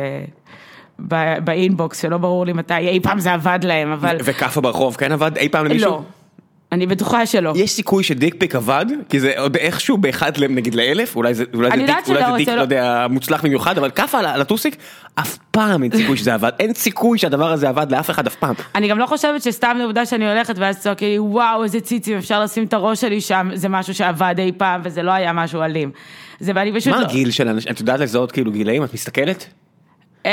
ב, 1.08 1.38
ב 1.44 1.53
inbox, 1.53 2.02
שלא 2.02 2.18
ברור 2.18 2.46
לי 2.46 2.52
מתי, 2.52 2.74
אי 2.74 3.00
פעם 3.00 3.18
זה 3.18 3.32
עבד 3.32 3.58
להם, 3.62 3.92
אבל 3.92 4.16
וכאפה 4.24 4.60
ברחוב 4.60 4.96
כן 4.96 5.12
עבד 5.12 5.36
אי 5.36 5.48
פעם 5.48 5.66
למישהו? 5.66 5.90
לא, 5.90 6.02
אני 6.72 6.86
בטוחה 6.86 7.26
שלא. 7.26 7.52
יש 7.56 7.70
סיכוי 7.70 8.04
ש 8.04 8.14
dick 8.14 8.34
pic 8.38 8.54
עבד? 8.54 8.86
כי 9.08 9.20
זה 9.20 9.32
עוד 9.38 9.56
איכשהו 9.56 9.96
באחד 9.96 10.32
נגיד 10.44 10.74
לאלף, 10.74 11.16
אולי 11.16 11.34
זה 11.34 11.44
אולי 11.54 11.70
זה 11.70 11.76
dick, 11.76 12.08
אולי 12.08 12.44
לא 12.46 12.54
לא- 12.54 12.60
יודע, 12.60 13.06
מוצלח 13.10 13.44
במיוחד, 13.44 13.78
אבל 13.78 13.90
כאפה 13.90 14.18
על 14.18 14.40
הטוסיק, 14.40 14.76
אף 15.14 15.38
פעם 15.50 15.82
אין 15.82 15.96
סיכוי 15.96 16.16
שזה 16.16 16.34
עבד, 16.34 16.50
אין 16.60 16.74
סיכוי 16.74 17.18
שהדבר 17.18 17.52
הזה 17.52 17.68
עבד 17.68 17.86
לאף 17.90 18.10
אחד 18.10 18.26
אף 18.26 18.34
פעם. 18.34 18.54
אני 18.74 18.88
גם 18.88 18.98
לא 18.98 19.06
חושבת 19.06 19.42
שסתם 19.42 19.78
עובדה 19.82 20.06
שאני 20.06 20.30
הולכת 20.30 20.54
ואז 20.58 20.78
צועקת 20.78 21.02
לי, 21.02 21.18
וואו, 21.18 21.64
איזה 21.64 21.80
ציצים, 21.80 22.18
אפשר 22.18 22.42
לשים 22.42 22.64
את 22.64 22.72
הראש 22.72 23.00
שלי 23.00 23.20
שם, 23.20 23.50
זה 23.54 23.68
משהו 23.68 23.94
שעבד 23.94 24.34
אי 24.38 24.52
פעם, 24.56 24.80
וזה 24.84 25.02
לא 25.02 25.10
היה 25.10 25.32
משהו 25.32 25.62
אלים. 25.62 25.90
זה, 26.40 26.52
ואני 26.54 26.72
פשוט 26.74 26.92
מה 26.92 27.00
לא... 27.00 27.06
הגיל 27.06 27.30
של 27.30 27.48
אנשים, 27.48 27.72
את 27.72 27.80
יודעת 27.80 28.00
לזהות 28.00 28.32
כאילו 28.32 28.52
גילאים, 28.52 28.84
את 28.84 28.94
מסתכלת? 28.94 29.46
אמ, 30.24 30.30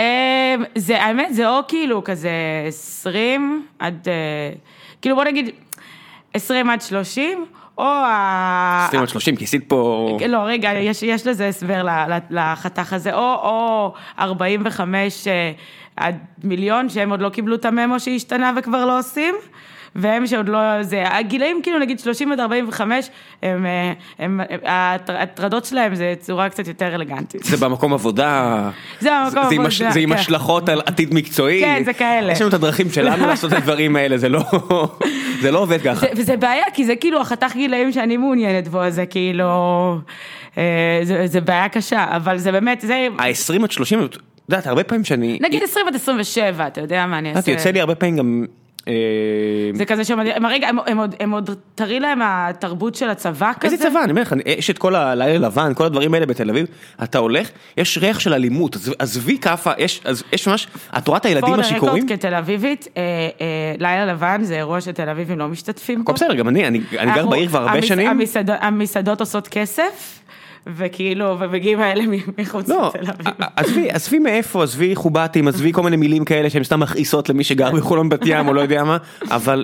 זה, 0.75 1.03
האמת, 1.03 1.33
זה 1.35 1.49
או 1.49 1.59
כאילו 1.67 2.03
כזה 2.03 2.29
20 2.67 3.65
עד, 3.79 4.07
אה, 4.07 4.55
כאילו 5.01 5.15
בוא 5.15 5.23
נגיד 5.23 5.49
20 6.33 6.69
עד 6.69 6.81
30, 6.81 7.45
או 7.77 7.83
ה... 7.83 8.85
20 8.87 9.01
עד 9.01 9.09
30, 9.09 9.35
כי 9.35 9.43
עשית 9.43 9.63
פה... 9.67 10.17
לא, 10.27 10.39
רגע, 10.45 10.71
יש, 10.73 11.03
יש 11.03 11.27
לזה 11.27 11.47
הסבר 11.47 11.87
לחתך 12.29 12.93
הזה, 12.93 13.13
או, 13.13 13.19
או 13.19 13.93
45 14.19 15.27
אה, 15.27 15.51
עד 15.95 16.17
מיליון, 16.43 16.89
שהם 16.89 17.09
עוד 17.09 17.21
לא 17.21 17.29
קיבלו 17.29 17.55
את 17.55 17.65
הממו 17.65 17.99
שהשתנה 17.99 18.53
וכבר 18.57 18.85
לא 18.85 18.99
עושים, 18.99 19.35
והם 19.95 20.27
שעוד 20.27 20.49
לא, 20.49 20.59
זה, 20.83 21.03
הגילאים 21.07 21.59
כאילו 21.63 21.79
נגיד 21.79 21.99
30 21.99 22.31
עד 22.31 22.39
45, 22.39 23.09
הם, 23.43 23.65
אה, 23.65 23.93
הם, 24.19 24.39
ההטר- 24.65 25.15
ההטרדות 25.15 25.65
שלהם 25.65 25.95
זה 25.95 26.13
צורה 26.19 26.49
קצת 26.49 26.67
יותר 26.67 26.95
אלגנטית. 26.95 27.43
זה 27.43 27.57
במקום 27.57 27.93
עבודה, 27.93 28.69
זה 28.99 29.09
במקום 29.09 29.31
זה 29.49 29.55
עבודה, 29.55 29.67
הש- 29.67 29.81
זה 29.93 29.99
עם 29.99 30.13
כן. 30.13 30.19
השלכות 30.19 30.69
על 30.69 30.81
עתיד 30.85 31.13
מקצועי, 31.13 31.61
כן, 31.61 31.81
זה 31.85 31.93
כאלה. 31.93 32.31
יש 32.31 32.41
לנו 32.41 32.49
את 32.49 32.53
הדרכים 32.53 32.89
שלנו 32.89 33.25
לעשות 33.27 33.53
את 33.53 33.57
הדברים 33.57 33.95
האלה, 33.95 34.17
זה 34.17 34.29
לא, 34.29 34.41
זה 35.41 35.51
לא 35.51 35.59
עובד 35.59 35.81
ככה. 35.81 35.99
זה, 35.99 36.07
וזה 36.15 36.37
בעיה, 36.37 36.63
כי 36.73 36.85
זה 36.85 36.95
כאילו 36.95 37.21
החתך 37.21 37.53
גילאים 37.55 37.91
שאני 37.91 38.17
מעוניינת 38.17 38.67
בו, 38.67 38.89
זה 38.89 39.05
כאילו, 39.05 39.47
אה, 40.57 40.63
זה, 41.03 41.27
זה 41.27 41.41
בעיה 41.41 41.69
קשה, 41.69 42.05
אבל 42.15 42.37
זה 42.37 42.51
באמת, 42.51 42.81
זה, 42.81 43.07
ה-20 43.19 43.63
עד 43.63 43.71
30, 43.71 44.03
את 44.05 44.17
יודעת, 44.49 44.67
הרבה 44.67 44.83
פעמים 44.83 45.03
שאני, 45.05 45.37
נגיד 45.41 45.63
20 45.63 45.87
עד 45.87 45.95
27, 45.95 46.67
אתה 46.67 46.81
יודע 46.81 47.05
מה 47.05 47.17
אני 47.19 47.33
אעשה. 47.35 47.51
יוצא 47.51 47.69
לי 47.69 47.79
הרבה 47.79 47.95
פעמים 47.95 48.17
גם, 48.17 48.45
זה 49.73 49.85
כזה 49.85 50.03
שהם, 50.03 50.19
הם, 50.19 50.45
רגע, 50.45 50.67
הם, 51.19 51.31
עוד, 51.31 51.49
תראי 51.75 51.99
להם 51.99 52.19
התרבות 52.23 52.95
של 52.95 53.09
הצבא 53.09 53.51
כזה. 53.59 53.73
איזה 53.73 53.89
צבא, 53.89 54.03
אני 54.03 54.11
אומר 54.11 54.21
לך, 54.21 54.33
יש 54.45 54.69
את 54.69 54.77
כל 54.77 54.95
הלילה 54.95 55.47
לבן, 55.47 55.73
כל 55.73 55.85
הדברים 55.85 56.13
האלה 56.13 56.25
בתל 56.25 56.49
אביב, 56.49 56.65
אתה 57.03 57.17
הולך, 57.17 57.49
יש 57.77 57.97
ריח 57.97 58.19
של 58.19 58.33
אלימות, 58.33 58.75
עז- 58.75 58.93
עזבי 58.99 59.37
כאפה, 59.37 59.71
יש 60.31 60.47
ממש, 60.47 60.67
את 60.97 61.07
רואה 61.07 61.17
את 61.17 61.25
הילדים 61.25 61.53
השיכורים? 61.53 62.03
record, 62.05 62.09
כתל 62.09 62.33
אביבית, 62.33 62.87
אה, 62.97 63.01
אה, 63.41 63.47
לילה 63.79 64.05
לבן 64.05 64.39
זה 64.43 64.55
אירוע 64.55 64.81
שתל 64.81 65.09
אביבים 65.09 65.39
לא 65.39 65.47
משתתפים 65.47 66.03
בו. 66.05 66.13
בסדר, 66.13 66.33
גם 66.35 66.47
אני, 66.49 66.67
אני 66.67 66.81
גר 67.15 67.25
בעיר 67.27 67.47
כבר 67.47 67.67
הרבה 67.69 67.81
שנים. 67.81 68.19
המסעדות 68.61 69.19
עושות 69.19 69.47
כסף, 69.47 70.19
וכאילו, 70.67 71.35
ומגיעים 71.39 71.79
האלה 71.79 72.03
מחוץ 72.37 72.69
לא, 72.69 72.91
לתל 72.95 73.11
אביב. 73.11 73.27
עזבי, 73.55 73.89
עזבי 73.91 74.19
מאיפה, 74.19 74.63
עזבי 74.63 74.95
חובטים, 74.95 75.47
עזבי 75.47 75.73
כל 75.73 75.83
מיני 75.83 75.97
מילים 75.97 76.25
כאלה 76.25 76.49
שהן 76.49 76.63
סתם 76.63 76.79
מכעיסות 76.79 77.29
למי 77.29 77.43
שגר 77.43 77.71
בחולון 77.71 78.09
בת 78.09 78.19
ים 78.25 78.47
או 78.47 78.53
לא 78.53 78.61
יודע 78.61 78.83
מה, 78.83 78.97
אבל 79.31 79.63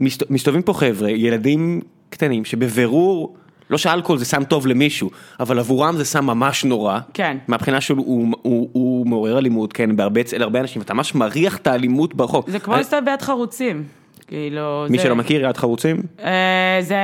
מסת- 0.00 0.30
מסתובבים 0.30 0.62
פה 0.62 0.72
חבר'ה, 0.72 1.10
ילדים 1.10 1.80
קטנים 2.10 2.44
שבבירור, 2.44 3.36
לא 3.70 3.78
שאלכוהול 3.78 4.18
זה 4.18 4.24
סם 4.24 4.44
טוב 4.44 4.66
למישהו, 4.66 5.10
אבל 5.40 5.58
עבורם 5.58 5.96
זה 5.96 6.04
סם 6.04 6.24
ממש 6.26 6.64
נורא. 6.64 6.98
כן. 7.14 7.36
מהבחינה 7.48 7.80
שלו 7.80 8.02
הוא, 8.02 8.28
הוא, 8.42 8.68
הוא 8.72 9.06
מעורר 9.06 9.38
אלימות, 9.38 9.72
כן, 9.72 9.96
בהרבה, 9.96 10.20
אצל 10.20 10.42
הרבה 10.42 10.60
אנשים, 10.60 10.82
אתה 10.82 10.94
ממש 10.94 11.14
מריח 11.14 11.56
את 11.56 11.66
האלימות 11.66 12.14
ברחוב. 12.14 12.44
זה 12.48 12.58
כמו 12.58 12.74
אני- 12.74 12.80
להסתובב 12.82 13.04
ביד 13.04 13.22
חרוצים. 13.22 13.82
כאילו, 14.26 14.86
מי 14.90 14.98
זה- 14.98 15.04
שלא 15.04 15.16
מכיר, 15.16 15.44
יד 15.44 15.56
חרוצים? 15.56 16.02
אה, 16.24 16.78
זה, 16.80 16.96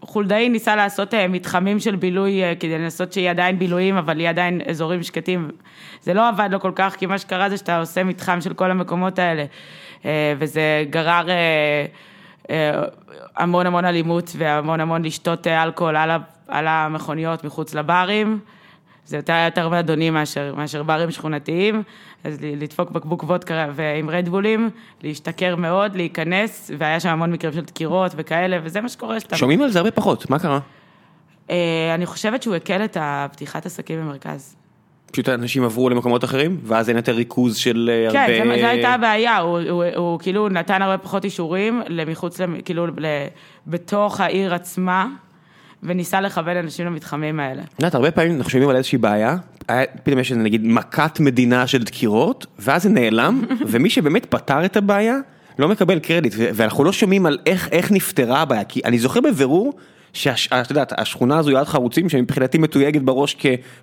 חולדאי 0.00 0.48
ניסה 0.48 0.76
לעשות 0.76 1.14
אה, 1.14 1.28
מתחמים 1.28 1.80
של 1.80 1.96
בילוי 1.96 2.42
אה, 2.44 2.52
כדי 2.60 2.78
לנסות 2.78 3.12
שיהיה 3.12 3.30
עדיין 3.30 3.58
בילויים, 3.58 3.96
אבל 3.96 4.20
יהיה 4.20 4.30
עדיין 4.30 4.60
אזורים 4.68 5.02
שקטים. 5.02 5.50
זה 6.02 6.14
לא 6.14 6.28
עבד 6.28 6.48
לו 6.52 6.60
כל 6.60 6.72
כך, 6.74 6.96
כי 6.98 7.06
מה 7.06 7.18
שקרה 7.18 7.48
זה 7.50 7.56
שאתה 7.56 7.78
עושה 7.80 8.04
מתחם 8.04 8.40
של 8.40 8.54
כל 8.54 8.70
המקומות 8.70 9.18
האלה, 9.18 9.44
וזה 10.38 10.84
גרר 10.90 11.26
המון 13.36 13.66
המון 13.66 13.84
אלימות 13.84 14.32
והמון 14.36 14.80
המון 14.80 15.04
לשתות 15.04 15.46
אלכוהול 15.46 15.96
על 16.48 16.66
המכוניות 16.66 17.44
מחוץ 17.44 17.74
לברים. 17.74 18.38
זה 19.06 19.16
יותר 19.16 19.42
יותר 19.44 19.68
מאדונים 19.68 20.14
מאשר, 20.14 20.54
מאשר 20.56 20.82
ברים 20.82 21.10
שכונתיים, 21.10 21.82
אז 22.24 22.38
לדפוק 22.42 22.90
בקבוק 22.90 23.22
וודקה 23.22 23.66
ועם 23.74 24.10
רדבולים, 24.10 24.70
להשתכר 25.02 25.56
מאוד, 25.56 25.96
להיכנס, 25.96 26.70
והיה 26.78 27.00
שם 27.00 27.08
המון 27.08 27.32
מקרים 27.32 27.52
של 27.52 27.60
דקירות 27.60 28.12
וכאלה, 28.16 28.58
וזה 28.62 28.80
מה 28.80 28.88
שקורה 28.88 29.20
שאתה... 29.20 29.36
שומעים 29.36 29.62
על 29.62 29.70
זה 29.70 29.78
הרבה 29.78 29.90
פחות, 29.90 30.30
מה 30.30 30.38
קרה? 30.38 30.58
אה, 31.50 31.94
אני 31.94 32.06
חושבת 32.06 32.42
שהוא 32.42 32.54
הקל 32.54 32.84
את 32.84 32.96
הפתיחת 33.00 33.66
עסקים 33.66 34.00
במרכז. 34.00 34.56
פשוט 35.12 35.28
אנשים 35.28 35.64
עברו 35.64 35.90
למקומות 35.90 36.24
אחרים, 36.24 36.60
ואז 36.64 36.88
אין 36.88 36.96
יותר 36.96 37.12
ריכוז 37.12 37.56
של 37.56 37.90
אה, 37.92 38.06
הרבה... 38.06 38.26
כן, 38.26 38.60
זו 38.60 38.66
הייתה 38.66 38.88
הבעיה, 38.88 39.38
הוא, 39.38 39.60
הוא, 39.70 39.84
הוא 39.96 40.18
כאילו 40.18 40.48
נתן 40.48 40.82
הרבה 40.82 40.98
פחות 40.98 41.24
אישורים 41.24 41.82
למחוץ, 41.88 42.40
למ- 42.40 42.60
כאילו, 42.64 42.86
בתוך 43.66 44.20
העיר 44.20 44.54
עצמה, 44.54 45.08
וניסה 45.82 46.20
לכוון 46.20 46.56
אנשים 46.56 46.86
למתחמים 46.86 47.40
האלה. 47.40 47.62
את 47.62 47.78
יודעת, 47.78 47.94
הרבה 47.94 48.10
פעמים 48.10 48.36
אנחנו 48.36 48.50
שומעים 48.50 48.70
על 48.70 48.76
איזושהי 48.76 48.98
בעיה, 48.98 49.36
פתאום 50.02 50.18
יש 50.18 50.32
נגיד 50.32 50.60
מכת 50.64 51.20
מדינה 51.20 51.66
של 51.66 51.82
דקירות, 51.82 52.46
ואז 52.58 52.82
זה 52.82 52.88
נעלם, 52.88 53.44
ומי 53.70 53.90
שבאמת 53.90 54.26
פתר 54.26 54.64
את 54.64 54.76
הבעיה, 54.76 55.18
לא 55.58 55.68
מקבל 55.68 55.98
קרדיט, 55.98 56.34
ואנחנו 56.36 56.84
לא 56.84 56.92
שומעים 56.92 57.26
על 57.26 57.38
איך, 57.46 57.68
איך 57.72 57.92
נפתרה 57.92 58.40
הבעיה, 58.42 58.64
כי 58.64 58.80
אני 58.84 58.98
זוכר 58.98 59.20
בבירור, 59.20 59.72
שאת 60.14 60.70
יודעת, 60.70 60.92
השכונה 61.00 61.38
הזו 61.38 61.50
יד 61.50 61.64
חרוצים, 61.64 62.08
שמבחינתי 62.08 62.58
מתויגת 62.58 63.02
בראש 63.02 63.36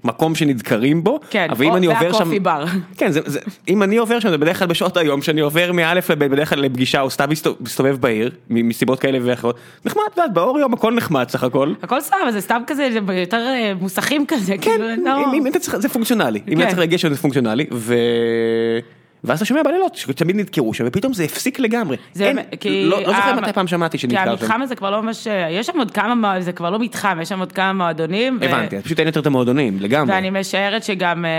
כמקום 0.03 0.35
שנדקרים 0.35 1.03
בו, 1.03 1.19
כן, 1.29 1.47
אבל 1.49 1.65
אם 1.65 1.71
או- 1.71 1.77
אני 1.77 1.85
עובר 1.85 2.11
שם, 2.13 2.17
והקופי 2.17 2.39
בר. 2.39 2.65
כן, 2.97 3.11
זה, 3.11 3.19
זה, 3.25 3.39
אם 3.67 3.83
אני 3.83 3.97
עובר 3.97 4.19
שם, 4.19 4.29
זה 4.29 4.37
בדרך 4.37 4.59
כלל 4.59 4.67
בשעות 4.67 4.97
היום, 4.97 5.21
שאני 5.21 5.41
עובר 5.41 5.71
מאלף 5.71 6.09
לבית, 6.09 6.31
בדרך 6.31 6.49
כלל 6.49 6.59
לפגישה, 6.59 7.01
או 7.01 7.09
סתם 7.09 7.29
מסתובב, 7.59 7.97
בעיר, 7.99 8.31
מסיבות 8.49 8.99
כאלה 8.99 9.17
ואחרות, 9.21 9.55
נחמד, 9.85 10.03
את 10.13 10.17
יודעת, 10.17 10.33
באור 10.33 10.59
יום 10.59 10.73
הכל 10.73 10.93
נחמד 10.93 11.29
סך 11.29 11.43
הכל. 11.43 11.73
הכל 11.83 12.01
סבבה, 12.01 12.31
זה 12.31 12.41
סתם 12.41 12.61
כזה, 12.67 12.89
זה 12.91 13.13
יותר 13.13 13.37
אה, 13.37 13.73
מוסכים 13.81 14.25
כזה, 14.27 14.53
כן, 14.61 14.71
כאילו, 14.71 14.85
לא... 15.05 15.33
אם, 15.33 15.45
אם 15.45 15.59
צריך, 15.59 15.77
זה 15.77 15.89
פונקציונלי, 15.89 16.39
אם 16.47 16.55
כן. 16.55 16.59
אתה 16.61 16.67
צריך 16.67 16.79
להגיע 16.79 16.97
שם 16.97 17.13
זה 17.13 17.17
פונקציונלי, 17.21 17.65
ו... 17.71 17.95
ואז 19.23 19.37
אתה 19.37 19.45
שומע 19.45 19.63
בלילות 19.63 19.95
שתמיד 19.95 20.35
נדקרו 20.35 20.73
שם, 20.73 20.83
ופתאום 20.87 21.13
זה 21.13 21.23
הפסיק 21.23 21.59
לגמרי. 21.59 21.97
זה 22.13 22.25
אין, 22.27 22.39
כי... 22.59 22.85
לא, 22.85 23.01
לא 23.01 23.13
זוכר 23.13 23.35
מתי 23.35 23.53
פעם 23.53 23.67
שמעתי 23.67 23.97
כי 23.97 24.01
שנדקר 24.01 24.23
שם. 24.23 24.29
המתחם 24.29 24.61
הזה 24.61 24.75
כבר 24.75 24.91
לא 24.91 25.03
ממש... 25.03 25.27
יש 25.51 25.67
שם 25.67 25.77
עוד 25.77 25.91
כמה, 25.91 26.41
זה 26.41 26.51
כבר 26.51 26.69
לא 26.69 26.79
מתחם, 26.79 27.17
יש 27.21 27.29
שם 27.29 27.39
עוד 27.39 27.51
כמה 27.51 27.73
מועדונים. 27.73 28.37
ו- 28.41 28.45
הבנתי, 28.45 28.81
פשוט 28.81 28.99
אין 28.99 29.07
יותר 29.07 29.19
את 29.19 29.25
המועדונים, 29.25 29.77
לגמרי. 29.79 30.13
ואני 30.15 30.29
משערת 30.29 30.83
שגם 30.83 31.25
אה, 31.25 31.31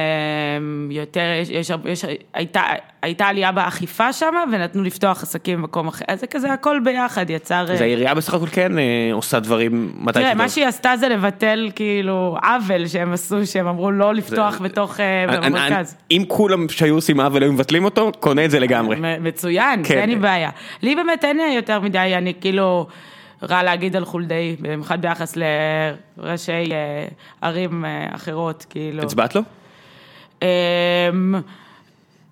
יותר, 0.91 1.21
יש, 1.43 1.51
יש, 1.51 1.71
יש, 1.85 2.05
הייתה, 2.35 2.63
הייתה 3.03 3.27
עלייה 3.27 3.53
באכיפה 3.53 4.13
שם, 4.13 4.35
ונתנו 4.53 4.83
לפתוח 4.83 5.23
עסקים 5.23 5.59
במקום 5.59 5.89
אחר. 5.89 6.05
אז 6.09 6.21
זה 6.21 6.27
כזה 6.27 6.53
הכל 6.53 6.81
ביחד 6.85 7.31
יצר... 7.31 7.65
אה, 7.69 7.73
אז 7.75 7.81
העירייה 7.81 8.15
בסך 8.15 8.35
הכל 8.35 8.47
כן 8.53 8.79
אה, 8.79 8.83
עושה 9.13 9.41
דברים 9.41 9.93
מתי 10.01 10.21
שטוב. 10.23 10.35
מה 10.35 10.49
שהיא 10.49 10.67
עשתה 10.67 10.93
זה 11.01 11.09
לבטל 11.09 11.71
כאילו 11.75 12.37
עוול 12.43 12.87
שהם 12.87 13.13
עשו, 13.13 13.47
שהם 13.47 13.67
אמרו 13.67 13.91
לא 13.91 14.15
לפתוח 14.15 14.61
בתוך, 14.63 15.01
אה, 15.01 15.25
אני- 15.25 15.47
במרכז. 15.51 15.97
אם 16.11 16.25
כולם 16.29 16.69
שהיו 16.69 16.95
עושים 16.95 17.21
עוול 17.21 17.43
היו 17.43 17.53
מבטלים 17.53 17.72
אותו, 17.85 18.13
קונה 18.21 18.45
את 18.45 18.51
זה 18.51 18.61
לגמרי. 18.61 18.97
מצוין, 19.21 19.81
כן. 19.85 19.99
אין 19.99 20.11
לי 20.11 20.17
בעיה. 20.17 20.51
לי 20.83 20.95
באמת 20.97 21.25
אין 21.25 21.41
יותר 21.57 21.81
מדי, 21.81 21.99
אני 22.17 22.33
כאילו 22.41 22.87
רע 23.43 23.63
להגיד 23.63 23.97
על 23.97 24.05
חולדאי, 24.05 24.57
במיוחד 24.61 25.03
ביחס 25.03 25.35
לראשי 25.37 26.53
אה, 26.53 27.07
ערים 27.43 27.85
אה, 27.85 28.07
אחרות, 28.15 28.67
כאילו. 28.71 29.03
הצבעת 29.03 29.35
לו? 29.35 29.41
אמ, 30.43 30.47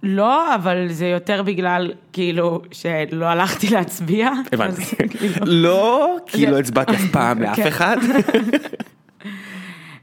לא, 0.03 0.55
אבל 0.55 0.87
זה 0.89 1.07
יותר 1.07 1.43
בגלל, 1.43 1.93
כאילו, 2.13 2.63
שלא 2.73 3.27
הלכתי 3.27 3.69
להצביע. 3.69 4.31
הבנתי. 4.53 4.83
כאילו, 5.11 5.35
לא, 5.47 6.17
כי 6.27 6.39
זה- 6.41 6.51
לא 6.51 6.59
הצבעתי 6.59 6.93
אף 6.95 7.05
פעם 7.13 7.43
לאף 7.43 7.57
כן. 7.57 7.67
אחד. 7.67 7.97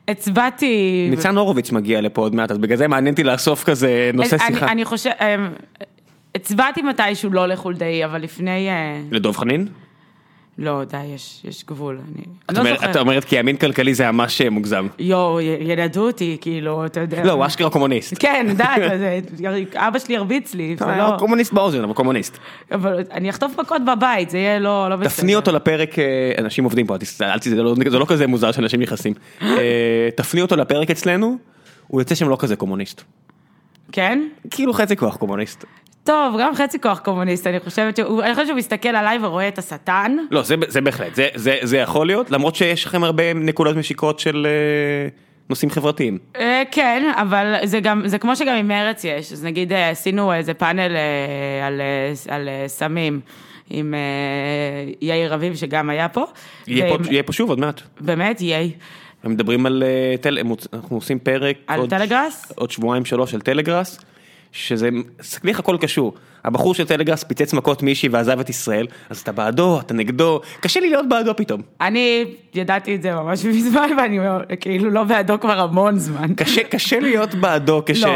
הצבעתי... 0.08 1.08
ניצן 1.10 1.38
הורוביץ 1.38 1.72
מגיע 1.72 2.02
לפה 2.02 2.22
עוד 2.22 2.36
מעט, 2.36 2.52
אז 2.52 2.58
בגלל 2.58 2.78
זה 2.78 2.88
מעניין 2.88 3.14
אותי 3.14 3.24
לאסוף 3.24 3.64
כזה 3.64 4.12
נושא 4.14 4.38
שיחה. 4.38 4.72
אני 4.72 4.86
חושב... 4.86 5.10
אמ, 5.22 5.50
הצבעתי 6.36 6.82
מתישהו 6.82 7.30
לא 7.30 7.48
לחולדאי, 7.48 8.06
אבל 8.06 8.22
לפני... 8.22 8.70
אה, 8.70 9.02
לדוב 9.12 9.38
חנין? 9.38 9.68
לא, 10.60 10.84
די, 10.84 11.04
יש, 11.16 11.42
יש 11.44 11.66
גבול. 11.68 12.00
אני 12.16 12.24
לא 12.56 12.60
אומרת- 12.60 12.74
זוכרת. 12.76 12.92
את 12.92 12.96
אומרת 13.02 13.24
כי 13.24 13.36
ימין 13.40 13.58
כלכלי 13.58 13.94
זה 13.94 14.12
ממש 14.12 14.42
אה, 14.42 14.50
מוגזם. 14.50 14.88
יואו, 15.00 15.42
ינדו 15.42 16.08
אותי, 16.08 16.38
כאילו, 16.42 16.86
אתה 16.86 17.00
יודע. 17.00 17.24
לא, 17.24 17.32
הוא 17.32 17.46
אשכרה 17.46 17.70
קומוניסט. 17.70 18.14
כן, 18.20 18.48
די, 18.58 18.64
אבא 19.76 20.00
שלי 20.00 20.18
הרביץ 20.18 20.54
לי, 20.54 20.76
זה 20.80 20.86
לא... 20.86 21.16
קומוניסט 21.20 21.54
באוזן, 21.54 21.84
אבל 21.84 21.94
קומוניסט. 21.94 22.38
אבל 22.72 23.04
אני 23.12 23.30
אחטוף 23.30 23.60
מכות 23.60 23.82
בבית, 23.86 24.30
זה 24.30 24.38
יהיה 24.38 24.60
לא 24.60 24.90
לא 24.90 24.96
בסדר. 24.96 25.10
תפני 25.10 25.36
אותו 25.36 25.52
לפרק, 25.52 26.00
אה, 26.00 26.04
אנשים 26.38 26.64
עובדים 26.64 26.88
פה, 26.88 26.96
אל 27.22 27.40
זה 27.42 27.56
לא- 27.64 27.76
זה 27.90 28.00
לא 28.00 28.06
כזה 28.06 28.28
מוזר 28.28 28.52
שאנשים 28.52 28.82
נכנסים. 28.82 29.14
אה, 29.42 30.10
תפני 30.16 30.42
אותו 30.42 30.56
לפרק 30.56 30.92
אצלנו, 30.92 31.38
הוא 31.88 32.02
יוצא 32.02 32.16
שם 32.16 32.30
לא 32.30 32.38
כזה 32.40 32.56
קומוניסט. 32.56 33.04
כן? 33.92 34.28
כאילו 34.52 34.74
חצי 34.74 34.96
כוח 34.96 35.16
קומוניסט. 35.16 35.66
טוב, 36.04 36.36
גם 36.40 36.56
חצי 36.56 36.80
כוח 36.80 37.00
קומוניסט, 37.00 37.48
אני 37.48 37.60
חושבת 37.60 37.96
שהוא, 37.98 38.24
אני 38.24 38.34
חושבת 38.34 38.48
שהוא 38.48 38.58
מסתכל 38.58 38.90
עליי 38.90 39.18
ורואה 39.22 39.48
את 39.48 39.58
השטן. 39.58 40.16
לא, 40.32 40.42
זה, 40.42 40.56
זה 40.68 40.82
בהחלט, 40.82 41.16
זה, 41.16 41.28
זה, 41.36 41.58
זה 41.62 41.78
יכול 41.78 42.08
להיות, 42.08 42.32
למרות 42.32 42.56
שיש 42.56 42.86
לכם 42.86 43.04
הרבה 43.04 43.34
נקודות 43.34 43.76
משיקות 43.78 44.20
של 44.20 44.48
אה, 44.50 45.10
נושאים 45.50 45.70
חברתיים. 45.72 46.18
אה, 46.40 46.64
כן, 46.72 47.12
אבל 47.16 47.56
זה 47.64 47.80
גם, 47.80 48.02
זה 48.06 48.18
כמו 48.18 48.36
שגם 48.36 48.56
עם 48.56 48.68
מרץ 48.68 49.04
יש, 49.04 49.34
אז 49.34 49.46
נגיד 49.46 49.74
אה, 49.74 49.90
עשינו 49.90 50.34
איזה 50.34 50.54
פאנל 50.54 50.96
אה, 50.96 51.68
על, 51.68 51.82
אה, 51.82 52.36
על 52.36 52.50
אה, 52.50 52.64
סמים 52.68 53.20
עם 53.70 53.94
אה, 53.94 54.00
יאיר 55.02 55.34
רביב 55.34 55.56
שגם 55.56 55.90
היה 55.90 56.10
פה. 56.10 56.26
יהיה, 56.68 56.86
ועם- 56.92 57.04
פה, 57.04 57.12
יהיה 57.12 57.24
פה 57.24 57.34
שוב 57.34 57.50
עוד 57.50 57.60
מעט. 57.60 57.82
באמת, 58.02 58.42
יאי. 58.42 58.72
מדברים 59.24 59.66
על 59.66 59.84
אה, 59.84 60.16
אנחנו 60.74 60.98
עושים 60.98 61.20
פרק 61.20 61.58
על 61.68 61.88
טלגראס? 61.88 62.52
עוד 62.56 62.72
שבועיים 62.72 63.06
שלוש 63.06 63.34
על 63.34 63.42
טלגראס, 63.42 64.00
שזה, 64.58 64.90
תסתכלי 65.18 65.52
איך 65.52 65.60
הכל 65.60 65.78
קשור. 65.82 66.14
הבחור 66.46 66.74
של 66.74 66.86
טלגראס 66.86 67.24
פיצץ 67.24 67.54
מכות 67.54 67.84
מישהי 67.84 68.10
ועזב 68.10 68.40
את 68.40 68.50
ישראל, 68.50 68.88
אז 69.10 69.20
אתה 69.20 69.32
בעדו, 69.32 69.80
אתה 69.80 69.94
נגדו, 69.94 70.42
קשה 70.60 70.80
לי 70.80 70.90
להיות 70.90 71.10
בעדו 71.10 71.36
פתאום. 71.36 71.62
אני 71.82 72.26
ידעתי 72.54 72.96
את 72.96 73.02
זה 73.02 73.12
ממש 73.12 73.46
מזמן, 73.46 73.90
ואני 73.98 74.20
כאילו 74.60 74.90
לא 74.90 75.04
בעדו 75.04 75.40
כבר 75.40 75.60
המון 75.60 76.00
זמן. 76.00 76.34
קשה, 76.36 76.64
קשה 76.64 77.00
להיות 77.00 77.36
בעדו 77.36 77.84
כש, 77.86 78.04
לא. 78.04 78.10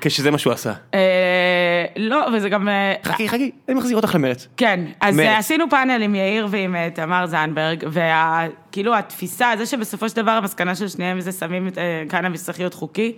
כשזה 0.00 0.30
מה 0.30 0.38
שהוא 0.38 0.52
עשה. 0.52 0.72
אה, 0.94 1.84
לא, 1.96 2.26
וזה 2.34 2.48
גם... 2.48 2.68
אה, 2.68 2.94
חכי, 3.04 3.28
חכי, 3.28 3.50
אני 3.68 3.78
מחזיר 3.78 3.96
אותך 3.96 4.14
למרץ. 4.14 4.48
כן, 4.56 4.80
אז 5.00 5.16
מרץ. 5.16 5.26
אה, 5.26 5.38
עשינו 5.38 5.70
פאנל 5.70 6.02
עם 6.02 6.14
יאיר 6.14 6.46
ועם 6.50 6.76
אה, 6.76 6.88
תמר 6.94 7.26
זנדברג, 7.26 7.84
וכאילו 7.90 8.94
התפיסה, 8.94 9.52
זה 9.58 9.66
שבסופו 9.66 10.08
של 10.08 10.16
דבר 10.16 10.30
המסקנה 10.30 10.74
של 10.74 10.88
שניהם 10.88 11.20
זה 11.20 11.32
שמים 11.32 11.68
את 11.68 11.78
קנאביס 12.08 12.44
צריך 12.44 12.58
להיות 12.58 12.74
חוקי, 12.74 13.12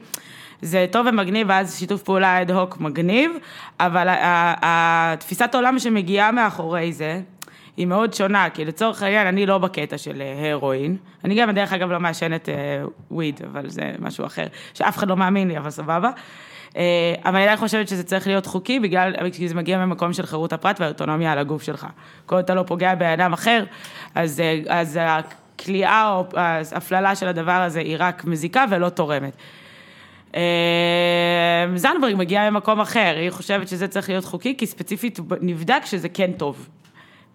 זה 0.62 0.86
טוב 0.90 1.06
ומגניב, 1.06 1.46
ואז 1.50 1.78
שיתוף 1.78 2.02
פעולה 2.02 2.42
אד 2.42 2.50
הוק 2.50 2.80
מגניב, 2.80 3.30
אבל 3.80 4.06
התפיסת 4.62 5.54
עולם 5.54 5.78
שמגיעה 5.78 6.32
מאחורי 6.32 6.92
זה, 6.92 7.20
היא 7.76 7.86
מאוד 7.86 8.14
שונה, 8.14 8.50
כי 8.50 8.64
לצורך 8.64 9.02
העניין, 9.02 9.26
אני 9.26 9.46
לא 9.46 9.58
בקטע 9.58 9.98
של 9.98 10.22
אה, 10.22 10.52
הרואין, 10.52 10.96
אני 11.24 11.34
גם 11.34 11.50
דרך 11.50 11.72
אגב 11.72 11.90
לא 11.92 12.00
מעשנת 12.00 12.48
אה, 12.48 12.54
וויד, 13.10 13.40
אבל 13.50 13.68
זה 13.68 13.92
משהו 13.98 14.26
אחר, 14.26 14.46
שאף 14.74 14.96
אחד 14.96 15.08
לא 15.08 15.16
מאמין 15.16 15.48
לי, 15.48 15.58
אבל 15.58 15.70
סבבה. 15.70 16.10
אה, 16.76 17.14
אבל 17.24 17.34
אני 17.34 17.42
עדיין 17.42 17.58
חושבת 17.58 17.88
שזה 17.88 18.04
צריך 18.04 18.26
להיות 18.26 18.46
חוקי, 18.46 18.80
בגלל, 18.80 19.30
כי 19.32 19.48
זה 19.48 19.54
מגיע 19.54 19.86
ממקום 19.86 20.12
של 20.12 20.26
חירות 20.26 20.52
הפרט 20.52 20.80
והאוטונומיה 20.80 21.32
על 21.32 21.38
הגוף 21.38 21.62
שלך. 21.62 21.86
כל 22.26 22.34
עוד 22.34 22.44
אתה 22.44 22.54
לא 22.54 22.62
פוגע 22.66 22.94
באדם 22.94 23.32
אחר, 23.32 23.64
אז, 24.14 24.40
אה, 24.40 24.60
אז 24.68 24.98
הכליאה 25.02 26.12
או 26.12 26.24
ההפללה 26.36 27.16
של 27.16 27.28
הדבר 27.28 27.52
הזה 27.52 27.80
היא 27.80 27.96
רק 27.98 28.24
מזיקה 28.24 28.64
ולא 28.70 28.88
תורמת. 28.88 29.36
אה, 30.36 31.66
זנדברג 31.74 32.14
מגיעה 32.16 32.50
ממקום 32.50 32.80
אחר, 32.80 33.14
היא 33.16 33.30
חושבת 33.30 33.68
שזה 33.68 33.88
צריך 33.88 34.08
להיות 34.08 34.24
חוקי, 34.24 34.54
כי 34.58 34.66
ספציפית 34.66 35.18
נבדק 35.40 35.82
שזה 35.84 36.08
כן 36.08 36.32
טוב. 36.32 36.68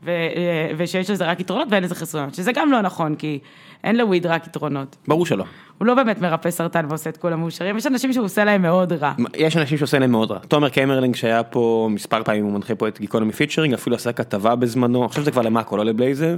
ו- 0.03 0.09
אה, 0.09 0.71
ושיש 0.77 1.09
לזה 1.09 1.25
רק 1.25 1.39
יתרונות 1.39 1.67
ואין 1.71 1.83
לזה 1.83 1.95
חסרונות, 1.95 2.35
שזה 2.35 2.51
גם 2.51 2.71
לא 2.71 2.81
נכון, 2.81 3.15
כי 3.15 3.39
אין 3.83 3.97
ל 3.97 4.03
weed 4.03 4.25
רק 4.25 4.47
יתרונות. 4.47 4.95
ברור 5.07 5.25
שלא. 5.25 5.43
הוא 5.77 5.85
לא 5.85 5.93
באמת 5.93 6.21
מרפא 6.21 6.51
סרטן 6.51 6.85
ועושה 6.89 7.09
את 7.09 7.17
כולם 7.17 7.39
מאושרים, 7.39 7.77
יש 7.77 7.87
אנשים 7.87 8.13
שהוא 8.13 8.25
עושה 8.25 8.43
להם 8.43 8.61
מאוד 8.61 8.93
רע. 8.93 9.13
יש 9.35 9.57
אנשים 9.57 9.77
שעושה 9.77 9.99
להם 9.99 10.11
מאוד 10.11 10.31
רע. 10.31 10.39
תומר 10.39 10.69
קמרלינג 10.69 11.15
שהיה 11.15 11.43
פה 11.43 11.89
מספר 11.91 12.23
פעמים, 12.23 12.43
הוא 12.43 12.53
מנחה 12.53 12.75
פה 12.75 12.87
את 12.87 12.99
גיקונומי 12.99 13.31
featuring, 13.31 13.73
אפילו 13.73 13.95
עשה 13.95 14.11
כתבה 14.11 14.55
בזמנו, 14.55 15.05
עכשיו 15.05 15.23
זה 15.23 15.31
כבר 15.31 15.41
למאקו, 15.41 15.77
לא 15.77 15.85
לבלייזר, 15.85 16.35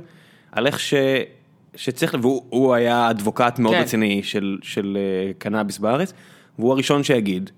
על 0.51 0.67
איך 0.67 0.79
ש... 0.79 0.93
שצריך, 1.75 2.17
והוא 2.21 2.43
הוא 2.49 2.73
היה 2.73 3.09
advocate 3.09 3.59
מאוד 3.59 3.73
כן. 3.75 3.81
רציני 3.81 4.23
של, 4.23 4.57
של 4.61 4.97
אה, 4.97 5.31
קנאביס 5.37 5.77
בארץ, 5.77 6.13
והוא 6.59 6.71
הראשון 6.71 7.03
שיגיד 7.03 7.49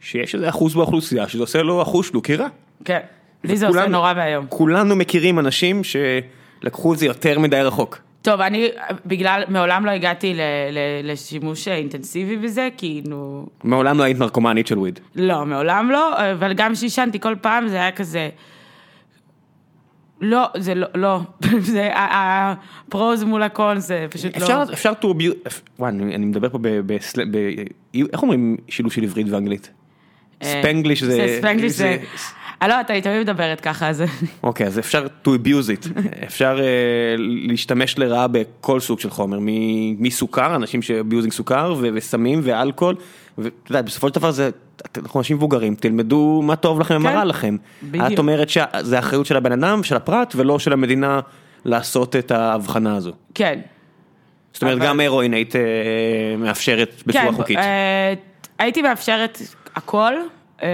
שיש 0.00 0.34
איזה 0.34 0.48
אחוז 0.48 0.74
באוכלוסייה 0.74 1.28
שזה 1.28 1.42
עושה 1.42 1.62
לו 1.62 1.82
אחוז 1.82 2.06
שלוקח 2.06 2.36
רע. 2.36 2.48
כן, 2.84 3.00
לי 3.44 3.56
זה 3.56 3.68
עושה 3.68 3.86
נורא 3.86 4.12
ואיום. 4.16 4.46
כולנו 4.48 4.96
מכירים 4.96 5.38
אנשים 5.38 5.82
שלקחו 5.84 6.92
את 6.92 6.98
זה 6.98 7.06
יותר 7.06 7.38
מדי 7.38 7.60
רחוק. 7.62 7.98
טוב, 8.22 8.40
אני 8.40 8.68
בגלל, 9.06 9.42
מעולם 9.48 9.86
לא 9.86 9.90
הגעתי 9.90 10.34
ל, 10.34 10.40
ל, 10.72 11.10
לשימוש 11.12 11.68
אינטנסיבי 11.68 12.36
בזה, 12.36 12.68
כי 12.76 13.02
נו, 13.08 13.46
מעולם 13.64 13.98
לא 13.98 14.04
היית 14.04 14.18
נרקומנית 14.18 14.66
של 14.66 14.78
וויד. 14.78 15.00
לא, 15.16 15.46
מעולם 15.46 15.90
לא, 15.90 16.32
אבל 16.32 16.52
גם 16.52 16.72
כשעישנתי 16.74 17.20
כל 17.20 17.34
פעם 17.40 17.68
זה 17.68 17.76
היה 17.76 17.92
כזה... 17.92 18.28
לא, 20.20 20.46
זה 20.56 20.74
לא, 20.74 20.86
לא, 20.94 21.20
זה 21.72 21.90
הפרוז 21.94 23.24
מול 23.24 23.42
הקון, 23.42 23.78
זה 23.78 24.06
פשוט 24.10 24.36
לא. 24.36 24.42
אפשר, 24.42 24.62
אפשר 24.72 24.92
to 25.00 25.04
abuse, 25.04 25.50
וואי, 25.78 25.90
אני, 25.90 26.14
אני 26.14 26.26
מדבר 26.26 26.48
פה 26.48 26.58
ב, 26.58 26.68
ב, 26.68 26.96
ב, 27.30 27.36
איך 28.12 28.22
אומרים 28.22 28.56
שילוב 28.68 28.92
של 28.92 29.02
עברית 29.02 29.26
ואנגלית? 29.30 29.70
אה, 30.42 30.60
ספנגליש 30.62 31.02
זה, 31.02 31.12
זה 31.12 31.36
ספנגליש 31.38 31.72
זה... 31.72 31.98
אה, 32.62 32.68
לא, 32.68 32.80
אתה 32.80 33.00
תמיד 33.00 33.20
מדברת 33.20 33.60
ככה, 33.60 33.88
אז... 33.88 34.04
אוקיי, 34.42 34.66
אז 34.66 34.78
אפשר 34.78 35.06
to 35.24 35.28
abuse 35.28 35.86
it, 35.86 35.88
אפשר 36.26 36.58
uh, 36.58 37.20
להשתמש 37.48 37.98
לרעה 37.98 38.26
בכל 38.28 38.80
סוג 38.80 39.00
של 39.00 39.10
חומר, 39.10 39.38
מסוכר, 39.98 40.54
אנשים 40.54 40.82
שאביוזינג 40.82 41.32
סוכר, 41.32 41.74
וסמים 41.94 42.40
ואלכוהול, 42.42 42.94
ואתה 43.38 43.70
יודע, 43.70 43.82
בסופו 43.82 44.08
של 44.08 44.14
דבר 44.14 44.30
זה, 44.30 44.50
אנחנו 44.96 45.20
אנשים 45.20 45.36
מבוגרים, 45.36 45.74
תלמדו 45.74 46.40
מה 46.44 46.56
טוב 46.56 46.80
לכם 46.80 46.96
ומה 46.96 47.10
כן, 47.10 47.16
רע 47.16 47.24
לכם. 47.24 47.56
בדיוק. 47.82 48.12
את 48.12 48.18
אומרת 48.18 48.48
שזה 48.48 48.98
אחריות 48.98 49.26
של 49.26 49.36
הבן 49.36 49.52
אדם, 49.52 49.82
של 49.82 49.96
הפרט, 49.96 50.34
ולא 50.36 50.58
של 50.58 50.72
המדינה 50.72 51.20
לעשות 51.64 52.16
את 52.16 52.30
ההבחנה 52.30 52.96
הזו. 52.96 53.12
כן. 53.34 53.60
זאת 54.52 54.62
אומרת, 54.62 54.76
אבל- 54.76 54.86
גם 54.86 55.00
הרואין 55.00 55.34
היית 55.34 55.56
אה, 55.56 55.60
מאפשרת 56.38 57.02
בצורה 57.06 57.24
כן, 57.24 57.32
חוקית. 57.32 57.58
אה, 57.58 58.14
הייתי 58.58 58.82
מאפשרת 58.82 59.38
הכל. 59.76 60.12
אה, 60.62 60.68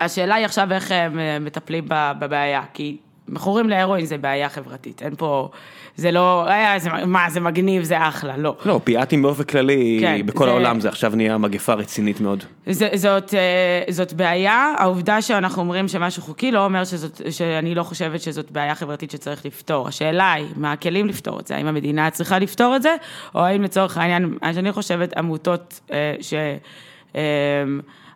השאלה 0.00 0.34
היא 0.34 0.44
עכשיו 0.44 0.72
איך 0.72 0.92
הם 0.92 1.18
אה, 1.18 1.38
מטפלים 1.40 1.84
בבעיה, 1.88 2.62
כי 2.74 2.96
מכורים 3.28 3.68
להרואין 3.68 4.06
זה 4.06 4.18
בעיה 4.18 4.48
חברתית, 4.48 5.02
אין 5.02 5.14
פה, 5.18 5.48
זה 5.96 6.10
לא, 6.10 6.48
אה, 6.48 6.74
זה, 6.78 6.90
מה, 7.06 7.30
זה 7.30 7.40
מגניב, 7.40 7.82
זה 7.82 8.08
אחלה, 8.08 8.36
לא. 8.36 8.56
לא, 8.64 8.72
אופיאטים 8.72 9.22
באופן 9.22 9.42
כללי, 9.44 9.98
כן, 10.00 10.26
בכל 10.26 10.44
זה- 10.44 10.50
העולם 10.50 10.80
זה 10.80 10.88
עכשיו 10.88 11.12
נהיה 11.16 11.38
מגפה 11.38 11.74
רצינית 11.74 12.20
מאוד. 12.20 12.44
זה, 12.66 12.88
זאת, 12.94 13.34
אה, 13.34 13.92
זאת 13.92 14.12
בעיה, 14.12 14.72
העובדה 14.78 15.22
שאנחנו 15.22 15.62
אומרים 15.62 15.88
שמשהו 15.88 16.22
חוקי 16.22 16.50
לא 16.52 16.64
אומר 16.64 16.84
שזאת, 16.84 17.20
שאני 17.30 17.74
לא 17.74 17.82
חושבת 17.82 18.20
שזאת 18.20 18.50
בעיה 18.50 18.74
חברתית 18.74 19.10
שצריך 19.10 19.46
לפתור. 19.46 19.88
השאלה 19.88 20.32
היא, 20.32 20.46
מה 20.56 20.72
הכלים 20.72 21.06
לפתור 21.06 21.40
את 21.40 21.46
זה? 21.46 21.56
האם 21.56 21.66
המדינה 21.66 22.10
צריכה 22.10 22.38
לפתור 22.38 22.76
את 22.76 22.82
זה, 22.82 22.94
או 23.34 23.40
האם 23.44 23.62
לצורך 23.62 23.98
העניין, 23.98 24.38
מה 24.42 24.54
שאני 24.54 24.72
חושבת, 24.72 25.16
עמותות 25.16 25.80
אה, 25.92 26.14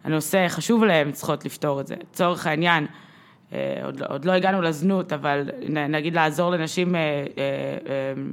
שהנושא 0.05 0.49
חשוב 0.49 0.85
להן 0.85 1.13
צריכות 1.13 1.45
לפתור 1.45 1.81
את 1.81 1.87
זה. 1.87 1.95
לצורך 2.13 2.47
העניין, 2.47 2.87
אה, 3.53 3.81
עוד, 3.85 4.01
לא- 4.01 4.07
עוד 4.09 4.25
לא 4.25 4.33
הגענו 4.33 4.63
לזנות, 4.63 5.13
אבל 5.13 5.49
נגיד 5.69 6.15
לעזור 6.15 6.51
לנשים 6.51 6.95
אה, 6.95 7.01
אה, 7.01 7.25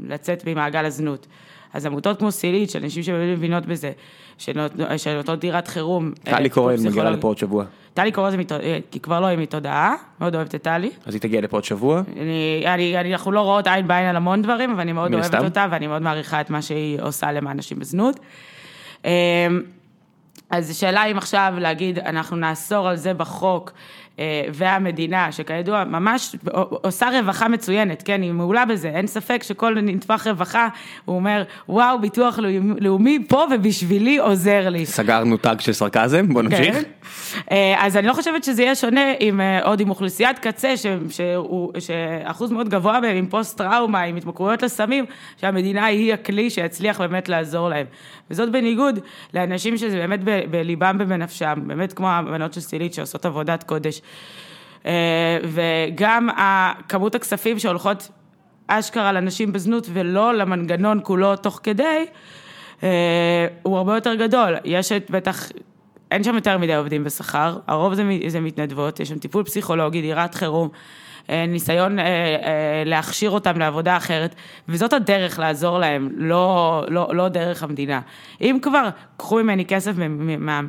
לצאת 0.08 0.48
ממעגל 0.48 0.86
הזנות. 0.86 1.28
אז 1.74 1.86
עמותות 1.86 2.20
כמו 2.20 2.32
סילית, 2.32 2.70
של 2.70 2.84
אנשים 2.84 3.04
שמבינות 3.04 3.66
בזה, 3.66 3.92
שנות- 4.38 4.72
שנותנות 4.98 5.40
דירת 5.40 5.68
חירום. 5.68 6.12
טלי 6.24 6.50
קורן 6.50 6.76
מגיעה. 6.86 7.10
לפה 7.10 7.28
עוד 7.28 7.38
שבוע. 7.38 7.66
טלי 7.94 8.12
קורן. 8.12 8.34
כי 8.92 9.00
כבר 9.00 9.20
לא 9.20 9.26
היא 9.26 9.38
מתודעה, 9.38 9.94
מאוד 10.20 10.36
אוהבת 10.36 10.56
את 10.56 10.62
טלי. 10.64 10.90
אז 11.06 11.14
היא 11.14 11.22
תגיע 11.22 11.42
לפה 11.42 11.58
עוד 11.58 11.64
שבוע. 11.64 12.02
אני, 12.18 12.64
אני, 12.66 12.98
אני, 12.98 13.14
אנחנו 13.14 13.32
לא 13.32 13.42
רואות 13.42 13.68
עין 13.68 13.88
בעין 13.88 14.06
על 14.06 14.16
המון 14.16 14.42
דברים, 14.42 14.72
אבל 14.72 14.80
אני 14.82 14.94
מאוד 14.94 15.14
אוהבת. 15.14 15.36
אותה, 15.44 15.68
ואני 15.72 15.88
מאוד 15.88 16.02
מעריכה 16.02 16.42
את 16.42 16.50
מה 16.50 16.62
שהיא 16.62 17.00
עושה 17.02 17.32
למען 17.32 17.58
נשים 17.58 17.80
בזנות. 17.80 18.20
אז 20.52 20.70
השאלה 20.70 21.06
אם 21.06 21.18
עכשיו 21.18 21.54
להגיד, 21.58 22.00
אנחנו 22.00 22.38
נאסור 22.38 22.88
על 22.90 22.96
זה 22.96 23.14
בחוק, 23.14 23.72
והמדינה, 24.54 25.32
שכידוע 25.32 25.84
ממש 25.84 26.36
עושה 26.72 27.10
רווחה 27.20 27.48
מצוינת, 27.48 28.04
כן, 28.06 28.22
היא 28.22 28.32
מעולה 28.32 28.66
בזה, 28.66 28.90
אין 28.90 29.08
ספק 29.08 29.44
שכל 29.44 29.76
נטווח 29.82 30.28
רווחה, 30.28 30.68
הוא 31.06 31.16
אומר, 31.16 31.44
וואו, 31.70 32.02
ביטוח 32.02 32.40
לאומי 32.80 33.20
פה 33.28 33.46
ובשבילי 33.52 34.18
עוזר 34.18 34.70
לי. 34.70 34.86
סגרנו 34.86 35.38
טאג 35.38 35.60
של 35.60 35.74
סרקזם, 35.74 36.34
בוא 36.34 36.42
נמשיך. 36.42 36.76
כן. 36.76 36.82
אז 37.78 37.98
אני 37.98 38.08
לא 38.08 38.14
חושבת 38.14 38.44
שזה 38.44 38.64
יהיה 38.64 38.76
שונה 38.76 39.02
עם, 39.20 39.42
עוד 39.64 39.80
עם 39.80 39.90
אוכלוסיית 39.90 40.40
קצה, 40.40 40.78
ש, 40.78 40.86
שהוא, 41.10 41.72
שאחוז 41.80 42.52
מאוד 42.52 42.70
גבוה 42.70 43.02
בהם 43.02 43.18
עם 43.18 43.28
פוסט 43.28 43.58
טראומה, 43.58 44.02
עם 44.02 44.16
התמכרויות 44.16 44.64
לסמים, 44.64 45.06
שהמדינה 45.38 45.86
היא 45.86 46.14
הכלי 46.14 46.50
שיצליח 46.50 47.02
באמת 47.02 47.30
לעזור 47.30 47.70
להם. 47.70 47.86
וזאת 48.32 48.52
בניגוד 48.52 49.00
לאנשים 49.34 49.78
שזה 49.78 49.98
באמת 49.98 50.20
בליבם 50.50 50.98
ובנפשם, 51.00 51.54
באמת 51.68 51.94
כמו 51.94 52.10
הבנות 52.10 52.54
של 52.54 52.62
סילית 52.62 52.94
שעושות 52.94 53.26
עבודת 53.26 53.64
קודש. 53.64 54.02
אה, 54.86 55.38
וגם 55.44 56.30
כמות 56.90 57.16
הכספים 57.16 57.60
שהולכות 57.60 58.10
אשכרה 58.68 59.12
לנשים 59.12 59.52
בזנות 59.52 59.88
ולא 59.94 60.34
למנגנון 60.34 61.00
כולו 61.04 61.36
תוך 61.36 61.60
כדי, 61.64 62.06
אה, 62.84 63.48
הוא 63.64 63.78
הרבה 63.78 63.96
יותר 63.96 64.16
גדול. 64.16 64.56
יש 64.64 64.92
את 64.92 65.12
בטח, 65.12 65.50
אין 66.12 66.24
שם 66.24 66.36
יותר 66.36 66.58
מדי 66.58 66.76
עובדים 66.76 67.04
בשכר, 67.04 67.58
הרוב 67.68 67.94
זה, 67.94 68.04
זה 68.28 68.40
מתנדבות, 68.40 69.00
יש 69.00 69.10
שם 69.10 69.20
טיפול 69.20 69.44
פסיכולוגי, 69.44 70.02
דירת 70.02 70.36
חירום. 70.36 70.70
אה, 71.32 71.46
ניסיון 71.46 72.00
אה, 72.00 72.06
אה, 72.06 72.84
להכשיר 72.86 73.32
אותם 73.32 73.60
לעבודה 73.60 73.98
אחרת, 73.98 74.36
וזאת 74.70 74.94
הדרך 74.94 75.40
לעזור 75.40 75.80
להם, 75.80 76.10
לא, 76.16 76.84
לא, 76.88 77.16
לא 77.16 77.30
דרך 77.30 77.64
המדינה. 77.64 78.02
אם 78.42 78.58
כבר, 78.62 78.90
קחו 79.18 79.36
ממני 79.36 79.66
כסף 79.66 79.92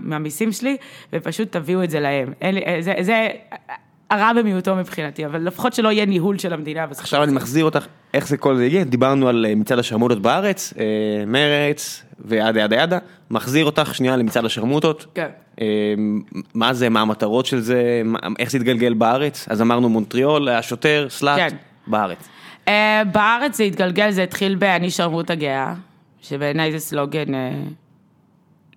מהמיסים 0.02 0.52
שלי, 0.52 0.76
ופשוט 1.12 1.52
תביאו 1.52 1.84
את 1.84 1.90
זה 1.90 2.00
להם. 2.00 2.32
זה, 2.80 2.94
זה 3.00 3.28
הרע 4.12 4.32
במיעוטו 4.32 4.76
מבחינתי, 4.76 5.26
אבל 5.26 5.40
לפחות 5.42 5.72
שלא 5.72 5.88
יהיה 5.92 6.06
ניהול 6.06 6.38
של 6.38 6.52
המדינה. 6.52 6.84
עכשיו 6.84 7.22
אני 7.22 7.32
מחזיר 7.32 7.64
אותך, 7.64 7.86
איך 8.14 8.28
זה 8.28 8.36
כל 8.36 8.56
זה 8.56 8.64
הגיע, 8.64 8.84
דיברנו 8.84 9.28
על 9.28 9.46
מצעד 9.56 9.78
השרמוטות 9.78 10.22
בארץ, 10.22 10.74
מרץ 11.26 12.02
וידה 12.24 12.60
ידה 12.60 12.76
ידה, 12.76 12.98
מחזיר 13.30 13.64
אותך 13.64 13.94
שנייה 13.94 14.16
למצעד 14.16 14.44
השרמוטות. 14.44 15.06
כן. 15.14 15.28
מה 16.54 16.74
זה, 16.74 16.88
מה 16.88 17.00
המטרות 17.00 17.46
של 17.46 17.60
זה, 17.60 18.02
איך 18.38 18.50
זה 18.50 18.58
התגלגל 18.58 18.94
בארץ? 18.94 19.46
אז 19.48 19.62
אמרנו 19.62 19.88
מונטריאול, 19.88 20.48
השוטר, 20.48 21.06
סלאט, 21.10 21.38
כן. 21.38 21.56
בארץ. 21.86 22.28
בארץ 23.12 23.56
זה 23.56 23.64
התגלגל, 23.64 24.10
זה 24.10 24.22
התחיל 24.22 24.54
ב"אני 24.54 24.90
שרמוטה 24.90 25.34
גאה", 25.34 25.74
שבעיניי 26.22 26.72
זה 26.72 26.78
סלוגן 26.78 27.32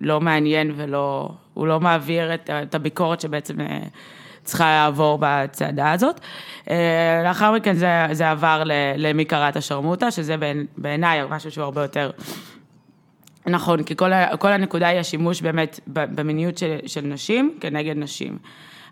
לא 0.01 0.21
מעניין 0.21 0.71
ולא, 0.75 1.29
הוא 1.53 1.67
לא 1.67 1.79
מעביר 1.79 2.33
את 2.33 2.75
הביקורת 2.75 3.21
שבעצם 3.21 3.55
צריכה 4.45 4.65
לעבור 4.65 5.17
בצעדה 5.21 5.91
הזאת. 5.91 6.19
לאחר 7.23 7.51
מכן 7.51 7.73
זה, 7.73 8.07
זה 8.11 8.31
עבר 8.31 8.63
למי 8.97 9.25
קרא 9.25 9.49
את 9.49 9.55
השרמוטה, 9.55 10.11
שזה 10.11 10.35
בעיניי 10.77 11.21
משהו 11.29 11.51
שהוא 11.51 11.63
הרבה 11.63 11.81
יותר 11.81 12.11
נכון, 13.47 13.83
כי 13.83 13.95
כל, 13.95 14.11
כל 14.39 14.51
הנקודה 14.51 14.87
היא 14.87 14.99
השימוש 14.99 15.41
באמת 15.41 15.79
במיניות 15.87 16.57
של, 16.57 16.77
של 16.85 17.01
נשים 17.01 17.57
כנגד 17.61 17.97
נשים. 17.97 18.37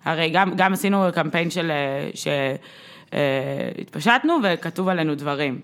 הרי 0.05 0.29
גם, 0.29 0.55
גם 0.55 0.73
עשינו 0.73 1.05
קמפיין 1.13 1.49
של, 1.49 1.71
שהתפשטנו 3.11 4.37
וכתוב 4.43 4.89
עלינו 4.89 5.15
דברים. 5.15 5.59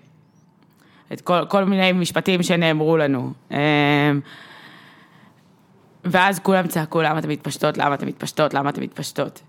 את 1.12 1.20
כל, 1.20 1.44
כל 1.48 1.64
מיני 1.64 1.92
משפטים 1.92 2.42
שנאמרו 2.42 2.96
לנו. 2.96 3.32
ואז 6.04 6.38
כולם 6.38 6.66
צעקו, 6.66 7.02
למה 7.02 7.18
אתם 7.18 7.28
מתפשטות, 7.28 7.78
למה 7.78 7.94
אתם 7.94 8.06
מתפשטות, 8.06 8.54
למה 8.54 8.70
אתם 8.70 8.82
מתפשטות. 8.82 9.42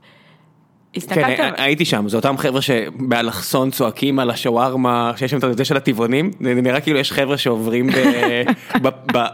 הסתכלת... 0.97 1.37
כן, 1.37 1.51
הייתי 1.57 1.85
שם, 1.85 2.09
זה 2.09 2.17
אותם 2.17 2.37
חבר'ה 2.37 2.61
שבאלכסון 2.61 3.71
צועקים 3.71 4.19
על 4.19 4.29
השווארמה, 4.29 5.11
שיש 5.15 5.31
שם 5.31 5.37
את 5.37 5.57
זה 5.57 5.65
של 5.65 5.77
הטבעונים, 5.77 6.31
זה 6.41 6.53
נראה 6.53 6.81
כאילו 6.81 6.99
יש 6.99 7.11
חבר'ה 7.11 7.37
שעוברים 7.37 7.89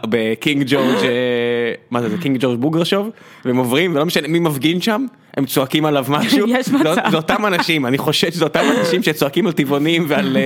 בקינג 0.08 0.64
ג'ורג', 0.66 1.04
אה, 1.04 1.72
מה 1.90 2.02
זה, 2.02 2.08
זה 2.08 2.16
קינג 2.18 2.36
ג'ורג' 2.40 2.60
בוגרשוב, 2.60 3.10
והם 3.44 3.56
עוברים, 3.56 3.94
ולא 3.94 4.06
משנה 4.06 4.28
מי 4.28 4.38
מפגין 4.38 4.80
שם, 4.80 5.06
הם 5.36 5.46
צועקים 5.46 5.84
עליו 5.84 6.06
משהו, 6.08 6.46
יש 6.58 6.68
מצב, 6.68 6.96
זה 7.10 7.16
אותם 7.16 7.46
אנשים, 7.46 7.86
אני 7.86 7.98
חושב 7.98 8.30
שזה 8.30 8.44
אותם 8.44 8.64
אנשים 8.78 9.02
שצועקים 9.02 9.46
על 9.46 9.52
טבעונים 9.52 10.04
ועל 10.08 10.36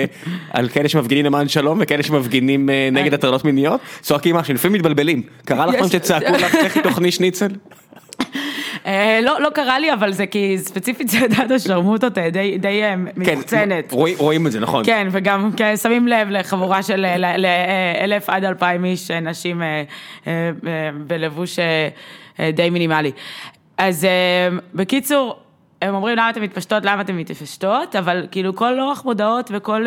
אה, 0.54 0.68
כאלה 0.68 0.88
שמפגינים 0.88 1.24
למען 1.24 1.48
שלום 1.48 1.78
וכאלה 1.80 2.02
שמפגינים 2.02 2.70
אה, 2.70 2.88
נגד 2.92 3.14
הטרדות 3.14 3.44
מיניות, 3.44 3.80
צועקים 4.00 4.36
משהו, 4.36 4.54
לפעמים 4.54 4.78
מתבלבלים, 4.78 5.22
קרה 5.44 5.66
לכם 5.66 5.88
שצעקו 5.88 6.32
לך 6.32 6.54
לכי 6.54 6.82
תאכלי 6.82 7.10
שניצל? 7.10 7.48
אה, 8.86 9.20
לא, 9.22 9.40
לא 9.40 9.50
קרה 9.50 9.78
לי, 9.78 9.92
אבל 9.92 10.12
זה 10.12 10.26
כי 10.26 10.58
ספציפית 10.58 11.08
צעדת 11.10 11.50
השרמוטות 11.50 12.18
אה, 12.18 12.30
די 12.30 12.58
די 12.58 12.82
אה. 12.82 12.94
כן, 13.24 13.68
רואים 14.18 14.46
את 14.46 14.52
זה, 14.52 14.60
נכון. 14.60 14.84
כן, 14.84 15.08
וגם 15.10 15.50
כן, 15.56 15.76
שמים 15.76 16.08
לב 16.08 16.28
לחבורה 16.30 16.82
של 16.82 17.06
אלף 18.00 18.30
עד 18.30 18.44
אלפיים 18.44 18.84
איש, 18.84 19.10
נשים 19.10 19.62
בלבוש 21.06 21.58
די 22.52 22.70
מינימלי. 22.70 23.12
אז 23.78 24.06
בקיצור, 24.74 25.36
הם 25.82 25.94
אומרים 25.94 26.16
למה 26.16 26.30
אתם 26.30 26.42
מתפשטות, 26.42 26.84
למה 26.84 27.00
אתם 27.00 27.16
מתפשטות, 27.16 27.96
אבל 27.96 28.26
כאילו 28.30 28.56
כל 28.56 28.80
אורח 28.80 29.04
מודעות 29.04 29.50
וכל 29.54 29.86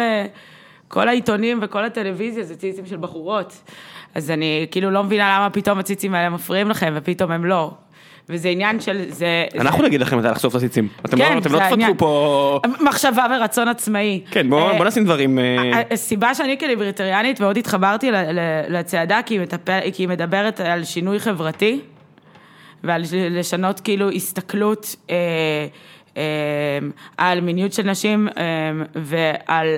כל 0.87 1.07
העיתונים 1.07 1.59
וכל 1.61 1.85
הטלוויזיה 1.85 2.43
זה 2.43 2.55
ציצים 2.55 2.85
של 2.85 2.97
בחורות. 2.97 3.61
אז 4.15 4.31
אני 4.31 4.67
כאילו 4.71 4.91
לא 4.91 5.03
מבינה 5.03 5.35
למה 5.37 5.49
פתאום 5.49 5.79
הציצים 5.79 6.13
האלה 6.15 6.29
מפריעים 6.29 6.69
לכם 6.69 6.93
ופתאום 6.95 7.31
הם 7.31 7.45
לא. 7.45 7.71
וזה 8.29 8.49
עניין 8.49 8.79
של 8.79 9.05
זה... 9.09 9.45
אנחנו 9.59 9.83
נגיד 9.83 10.01
לכם 10.01 10.17
מתי 10.17 10.27
לחשוף 10.27 10.55
את 10.55 10.57
הציצים. 10.57 10.87
אתם 11.05 11.17
לא, 11.17 11.35
לא 11.35 11.39
תפתחו 11.39 11.97
פה... 11.97 12.59
מחשבה 12.79 13.25
ורצון 13.31 13.67
עצמאי. 13.67 14.21
כן, 14.31 14.49
בוא 14.49 14.71
אה, 14.71 14.83
נשים 14.83 15.05
דברים... 15.05 15.39
אה, 15.39 15.81
הסיבה 15.91 16.35
שאני 16.35 16.59
כליברטריאנית 16.59 17.39
מאוד 17.39 17.57
התחברתי 17.57 18.11
לצעדה, 18.69 19.19
כי 19.25 19.39
היא 19.97 20.07
מדברת 20.07 20.59
על 20.59 20.83
שינוי 20.83 21.19
חברתי, 21.19 21.79
ועל 22.83 23.03
לשנות 23.29 23.79
כאילו 23.79 24.11
הסתכלות 24.11 24.95
אה, 25.09 26.23
על 27.17 27.41
מיניות 27.41 27.73
של 27.73 27.83
נשים 27.83 28.27
ועל 28.95 29.75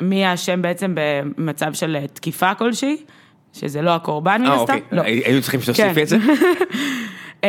מי 0.00 0.24
האשם 0.24 0.62
בעצם 0.62 0.94
במצב 0.96 1.72
של 1.72 1.96
תקיפה 2.12 2.54
כלשהי, 2.54 2.96
שזה 3.52 3.82
לא 3.82 3.94
הקורבן 3.94 4.42
מן 4.42 4.50
הסתם. 4.50 4.78
אה, 4.92 4.98
אוקיי, 4.98 5.22
היינו 5.24 5.42
צריכים 5.42 5.60
שתוסיפי 5.60 5.94
כן. 5.94 6.02
את 6.02 6.08
זה. 6.08 6.16
אמ, 7.44 7.48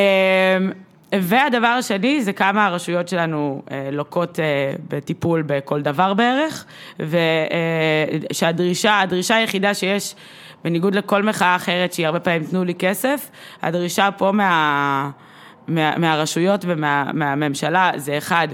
והדבר 1.11 1.67
השני 1.67 2.21
זה 2.23 2.33
כמה 2.33 2.65
הרשויות 2.65 3.07
שלנו 3.07 3.61
אה, 3.71 3.89
לוקות 3.91 4.39
אה, 4.39 4.73
בטיפול 4.87 5.43
בכל 5.45 5.81
דבר 5.81 6.13
בערך, 6.13 6.65
ושהדרישה, 8.29 8.89
אה, 8.89 9.01
הדרישה 9.01 9.35
היחידה 9.35 9.73
שיש, 9.73 10.15
בניגוד 10.63 10.95
לכל 10.95 11.23
מחאה 11.23 11.55
אחרת 11.55 11.93
שהיא 11.93 12.05
הרבה 12.05 12.19
פעמים 12.19 12.43
תנו 12.43 12.63
לי 12.63 12.73
כסף, 12.73 13.29
הדרישה 13.61 14.09
פה 14.17 14.31
מה, 14.31 15.09
מה, 15.67 15.97
מהרשויות 15.97 16.65
ומהממשלה 16.67 17.91
זה 17.95 18.17
אחד, 18.17 18.47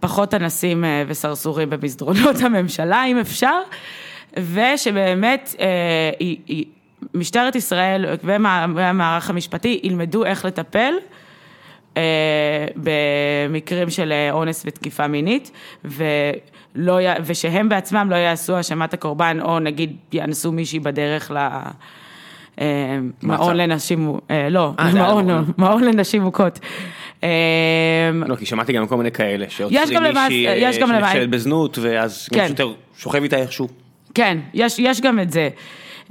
פחות 0.00 0.34
אנסים 0.34 0.84
וסרסורים 1.06 1.70
במסדרונות 1.70 2.36
הממשלה 2.40 3.04
אם 3.04 3.18
אפשר, 3.18 3.60
ושבאמת 4.36 5.54
משטרת 7.14 7.56
ישראל 7.56 8.06
והמערך 8.24 9.30
המשפטי 9.30 9.80
ילמדו 9.82 10.24
איך 10.24 10.44
לטפל 10.44 10.94
אה, 11.98 12.66
במקרים 12.76 13.90
של 13.90 14.12
אה, 14.12 14.30
אונס 14.32 14.62
ותקיפה 14.66 15.06
מינית, 15.06 15.50
ולא, 15.84 16.98
ושהם 17.24 17.68
בעצמם 17.68 18.06
לא 18.10 18.16
יעשו 18.16 18.56
האשמת 18.56 18.94
הקורבן, 18.94 19.38
או 19.42 19.58
נגיד 19.58 19.96
יאנסו 20.12 20.52
מישהי 20.52 20.78
בדרך 20.78 21.30
ל... 21.30 21.36
אה, 22.60 22.98
מעון 23.22 23.56
לנשים, 23.56 24.16
לא, 24.50 24.72
מעון 25.58 25.84
לנשים 25.84 26.22
מוכות. 26.22 26.58
לא, 28.26 28.36
כי 28.36 28.46
שמעתי 28.46 28.72
גם 28.72 28.86
כל 28.86 28.96
מיני 28.96 29.12
כאלה, 29.12 29.46
שעוצרים 29.48 30.02
מישהי 30.02 30.72
שנחשבת 30.72 31.28
בזנות, 31.28 31.78
ואז 31.78 32.28
כן. 32.32 32.48
שוטר 32.48 32.72
שוכב 32.98 33.22
איתה 33.22 33.36
איכשהו. 33.36 33.68
כן, 34.14 34.38
יש 34.54 35.00
גם 35.00 35.20
את 35.20 35.30
זה. 35.30 35.48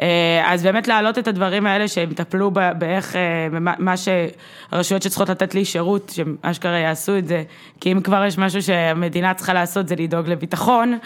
אה, 0.01 0.53
אז 0.53 0.63
באמת 0.63 0.87
להעלות 0.87 1.17
את 1.17 1.27
הדברים 1.27 1.65
האלה 1.65 1.87
שהם 1.87 2.11
יטפלו 2.11 2.51
באיך, 2.51 3.15
אה, 3.15 3.47
מה 3.79 3.93
שהרשויות 3.97 5.03
שצריכות 5.03 5.29
לתת 5.29 5.55
לי 5.55 5.65
שירות, 5.65 6.13
שאשכרה 6.15 6.77
יעשו 6.77 7.17
את 7.17 7.27
זה, 7.27 7.43
כי 7.81 7.91
אם 7.91 8.01
כבר 8.01 8.25
יש 8.25 8.37
משהו 8.37 8.61
שהמדינה 8.61 9.33
צריכה 9.33 9.53
לעשות 9.53 9.87
זה 9.87 9.95
לדאוג 9.95 10.27
לביטחון, 10.27 10.97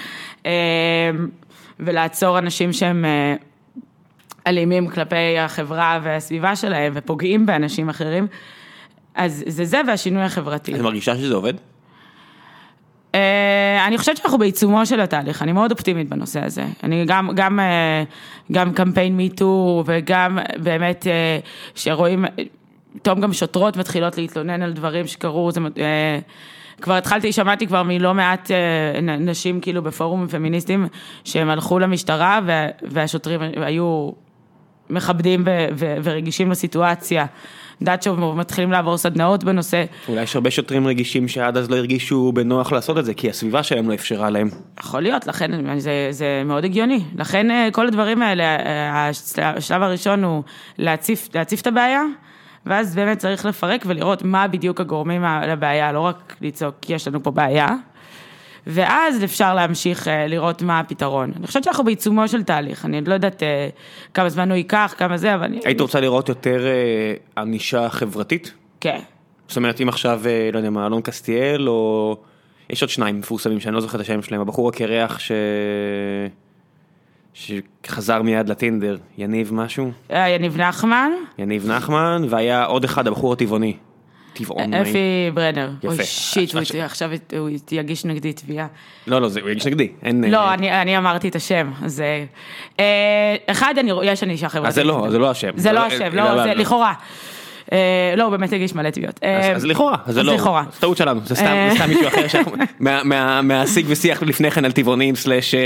אה, 0.46 0.52
ולעצור 1.80 2.38
אנשים 2.38 2.74
שהם 2.74 3.06
אלימים 4.48 4.88
כלפי 4.88 5.39
החברה 5.39 6.00
והסביבה 6.04 6.56
שלהם 6.56 6.92
ופוגעים 6.96 7.46
באנשים 7.46 7.89
אחרים, 7.89 8.28
אז 9.16 9.44
זה 9.48 9.66
זה 9.66 9.82
והשינוי 9.88 10.24
החברתי. 10.24 10.76
את 10.76 10.80
מרגישה 10.80 11.16
שזה 11.16 11.36
עובד? 11.36 11.54
אה, 13.16 13.88
אני 13.88 13.97
חושבת 13.97 14.18
שאנחנו 14.18 14.38
בעיצומו 14.38 14.86
של 14.86 14.99
התהליך, 15.01 15.41
אני 15.41 15.51
מאוד 15.51 15.72
אופטימית 15.72 16.09
בנושא 16.09 16.45
הזה. 16.45 16.64
אני 16.84 17.05
גם, 17.07 17.30
גם, 17.36 17.59
אה, 17.59 18.03
גם 18.51 18.74
קמפיין 18.74 19.18
מיטו 19.18 19.84
וגם 19.86 20.39
באמת 20.57 21.07
אה, 21.07 21.39
שרואים, 21.76 22.26
פתאום 22.95 23.22
גם 23.22 23.34
שוטרות 23.34 23.78
מתחילות 23.78 24.18
להתלונן 24.18 24.62
על 24.62 24.74
דברים 24.74 25.07
שקרו, 25.07 25.51
זה, 25.51 25.62
אה, 25.78 26.20
כבר 26.82 26.93
התחלתי, 26.93 27.32
שמעתי 27.32 27.68
כבר 27.68 27.84
מלא 27.84 28.14
מעט 28.14 28.51
אה, 28.51 29.01
נ- 29.01 29.30
נשים 29.30 29.62
כאילו 29.62 29.82
בפורומים 29.84 30.28
פמיניסטיים, 30.28 30.88
שהם 31.24 31.49
הלכו 31.49 31.80
למשטרה 31.80 32.39
וה, 32.45 32.68
והשוטרים 32.82 33.41
היו 33.55 34.09
מכבדים 34.89 35.43
ורגישים 35.78 36.51
לסיטואציה. 36.51 37.26
יודעת 37.82 38.03
שמתחילים 38.03 38.71
לעבור 38.71 38.97
סדנאות 38.97 39.43
בנושא, 39.43 39.84
אולי 40.07 40.21
יש 40.23 40.36
הרבה 40.36 40.51
שוטרים 40.51 40.88
רגישים 40.88 41.27
שעד 41.27 41.57
אז 41.57 41.69
לא 41.71 41.75
הרגישו 41.75 42.32
בנוח 42.32 42.71
לעשות 42.71 42.97
את 42.97 43.05
זה, 43.05 43.13
כי 43.13 43.29
הסביבה 43.29 43.63
שלהם 43.63 43.89
לא 43.89 43.93
אפשרה 43.93 44.29
להם. 44.29 44.49
יכול 44.79 45.01
להיות, 45.01 45.27
לכן 45.27 45.79
זה, 45.79 46.07
זה 46.11 46.41
מאוד 46.45 46.65
הגיוני. 46.65 47.03
לכן 47.15 47.51
אה, 47.51 47.67
כל 47.71 47.88
הדברים 47.88 48.21
האלה, 48.21 48.43
אה, 48.43 49.09
השלב- 49.38 49.82
הראשון 49.82 50.23
הוא 50.23 50.43
להציף, 50.77 51.29
להציף 51.36 51.61
את 51.61 51.67
הבעיה, 51.67 52.01
ואז 52.65 52.95
באמת 52.95 53.17
צריך 53.17 53.45
לפרק 53.45 53.84
ולראות 53.86 54.23
מה 54.23 54.47
בדיוק 54.47 54.82
הגורמים 54.82 55.23
לבעיה, 55.47 55.91
לא 55.91 55.99
רק 55.99 56.36
לצעוק 56.41 56.75
כי 56.82 56.93
יש 56.93 57.07
לנו 57.07 57.23
פה 57.23 57.32
בעיה, 57.32 57.67
ואז 58.68 59.24
אפשר 59.24 59.53
להמשיך 59.55 60.07
אה, 60.07 60.28
לראות 60.28 60.62
מה 60.62 60.80
הפתרון. 60.80 61.32
אני 61.38 61.47
חושבת 61.47 61.64
שאנחנו 61.64 61.84
בעיצומו 61.84 62.28
של 62.28 62.43
תהליך, 62.43 62.86
אני 62.86 62.97
עוד 62.97 63.07
לא 63.07 63.14
יודעת 63.14 63.43
אה, 63.43 63.70
כמה 64.14 64.30
זמן 64.30 64.49
הוא 64.49 64.57
ייקח, 64.57 64.95
כמה 64.97 65.18
זה, 65.18 65.36
אבל... 65.36 65.59
היית 65.66 65.82
רוצה 65.82 65.99
לראות 65.99 66.30
יותר 66.30 66.66
אה, 66.68 67.41
ענישה 67.41 67.89
חברתית? 67.89 68.53
כן. 68.80 68.99
זאת 69.47 69.57
אומרת, 69.57 69.82
אם 69.82 69.89
עכשיו, 69.89 70.22
לא 70.53 70.57
יודע 70.57 70.70
מה, 70.70 70.86
אלון 70.88 71.01
קסטיאל, 71.01 71.70
או... 71.70 72.18
יש 72.70 72.82
עוד 72.82 72.89
שניים 72.89 73.20
מפורסמים 73.20 73.59
שאני 73.59 73.76
לא 73.76 73.82
זוכר 73.82 73.95
את 73.95 74.01
השם 74.01 74.22
שלהם, 74.22 74.41
הבחור 74.41 74.70
הקרח 74.70 75.20
ש... 75.20 75.32
שחזר 77.34 78.22
מיד 78.22 78.49
לטינדר, 78.49 78.97
יניב 79.18 79.53
משהו? 79.53 79.91
יניב 80.09 80.57
נחמן, 80.57 81.12
יניב 81.38 81.72
נחמן, 81.72 82.22
והיה 82.30 82.64
עוד 82.64 82.84
אחד, 82.84 83.07
הבחור 83.07 83.34
הטבעוני. 83.34 83.78
טבעון. 84.44 84.74
אפי 84.74 84.98
ברנר. 85.34 85.70
יפה. 85.84 85.88
אוי 85.88 86.04
שיט, 86.04 86.54
הוא 86.54 86.62
עכשיו- 86.62 86.78
ית- 86.80 86.84
עכשיו 86.86 87.10
הוא 87.38 87.50
יגיש 87.72 88.06
נגדי 88.06 88.34
תביעה. 88.34 88.68
לא, 89.08 89.22
לא, 89.22 89.30
זה, 89.30 89.39
הוא 89.42 89.50
יגיש 89.50 89.66
נגדי. 89.68 89.88
לא, 90.14 90.38
אה, 90.38 90.54
אני, 90.54 90.82
אני 90.82 90.98
אמרתי 90.98 91.28
את 91.28 91.36
השם, 91.36 91.72
אז... 91.84 92.02
אה, 92.02 92.24
אה, 92.80 93.36
אחד, 93.52 93.74
אני, 93.78 93.92
יש 94.04 94.24
ענישה 94.24 94.50
חברתית. 94.50 94.68
אז 94.70 94.76
זה 94.76 94.84
לא, 94.84 95.06
זה 95.10 95.18
לא 95.20 95.30
השם. 95.32 95.52
זה 95.56 95.72
לא 95.72 95.80
השם, 95.80 96.10
לא, 96.16 96.44
זה 96.44 96.54
לכאורה. 96.54 96.94
אה, 97.72 98.14
לא, 98.18 98.24
הוא 98.24 98.32
באמת 98.32 98.54
הגיש 98.54 98.76
מלא 98.76 98.89
תביעות. 98.89 99.20
אז, 99.56 99.64
אה, 99.66 99.70
לכאורה, 99.70 99.96
זה 100.08 100.24
לא, 100.24 100.34
לכאורה. 100.34 100.64
זה 100.74 100.82
טעות 100.82 100.98
שלנו, 100.98 101.22
זה 101.26 101.36
סתם, 101.36 101.46
אה. 101.46 101.88
מישהו 101.88 102.08
אחר 102.08 102.28
מהשיג 103.44 103.86
ושיח 103.89 104.24
לפני 104.24 104.52
כן 104.52 104.66
על 104.66 104.72
טבעונים 104.72 105.16
סלאש 105.16 105.56
אה, 105.56 105.60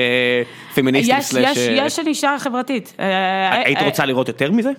פמיניסטים 0.76 1.22
סלאש... 1.22 1.58
יש, 1.58 1.68
אה, 1.68 1.86
יש 1.86 2.00
ענישה 2.00 2.36
חברתית. 2.40 2.94
אה, 3.00 3.62
היית 3.66 3.78
אה, 3.78 3.86
רוצה 3.86 4.06
לראות 4.06 4.28
יותר 4.28 4.52
מזה? 4.52 4.72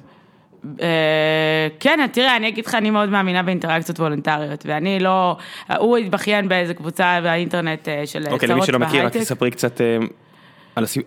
אה, 0.83 1.69
כן, 1.81 2.07
תראה, 2.12 2.37
אני 2.37 2.49
אגיד 2.49 2.67
לך, 2.67 2.75
אני 2.75 2.91
מאוד 2.91 3.09
מאמינה 3.09 3.43
באינטראקציות 3.43 4.01
וולונטריות, 4.01 4.67
ואני 4.67 4.99
לא... 5.01 5.37
הוא 5.79 5.97
התבכיין 5.97 6.49
באיזה 6.49 6.75
קבוצה 6.75 7.21
באינטרנט 7.23 7.89
אה, 7.89 8.03
של 8.07 8.27
אוקיי, 8.31 8.49
למי 8.49 8.59
צרות 8.61 8.67
שלא 8.67 8.79
מכיר, 8.79 9.07
רק 9.07 9.12
בהייטק. 9.12 9.21
תספרי 9.21 9.51
קצת 9.51 9.81
אה, 9.81 9.99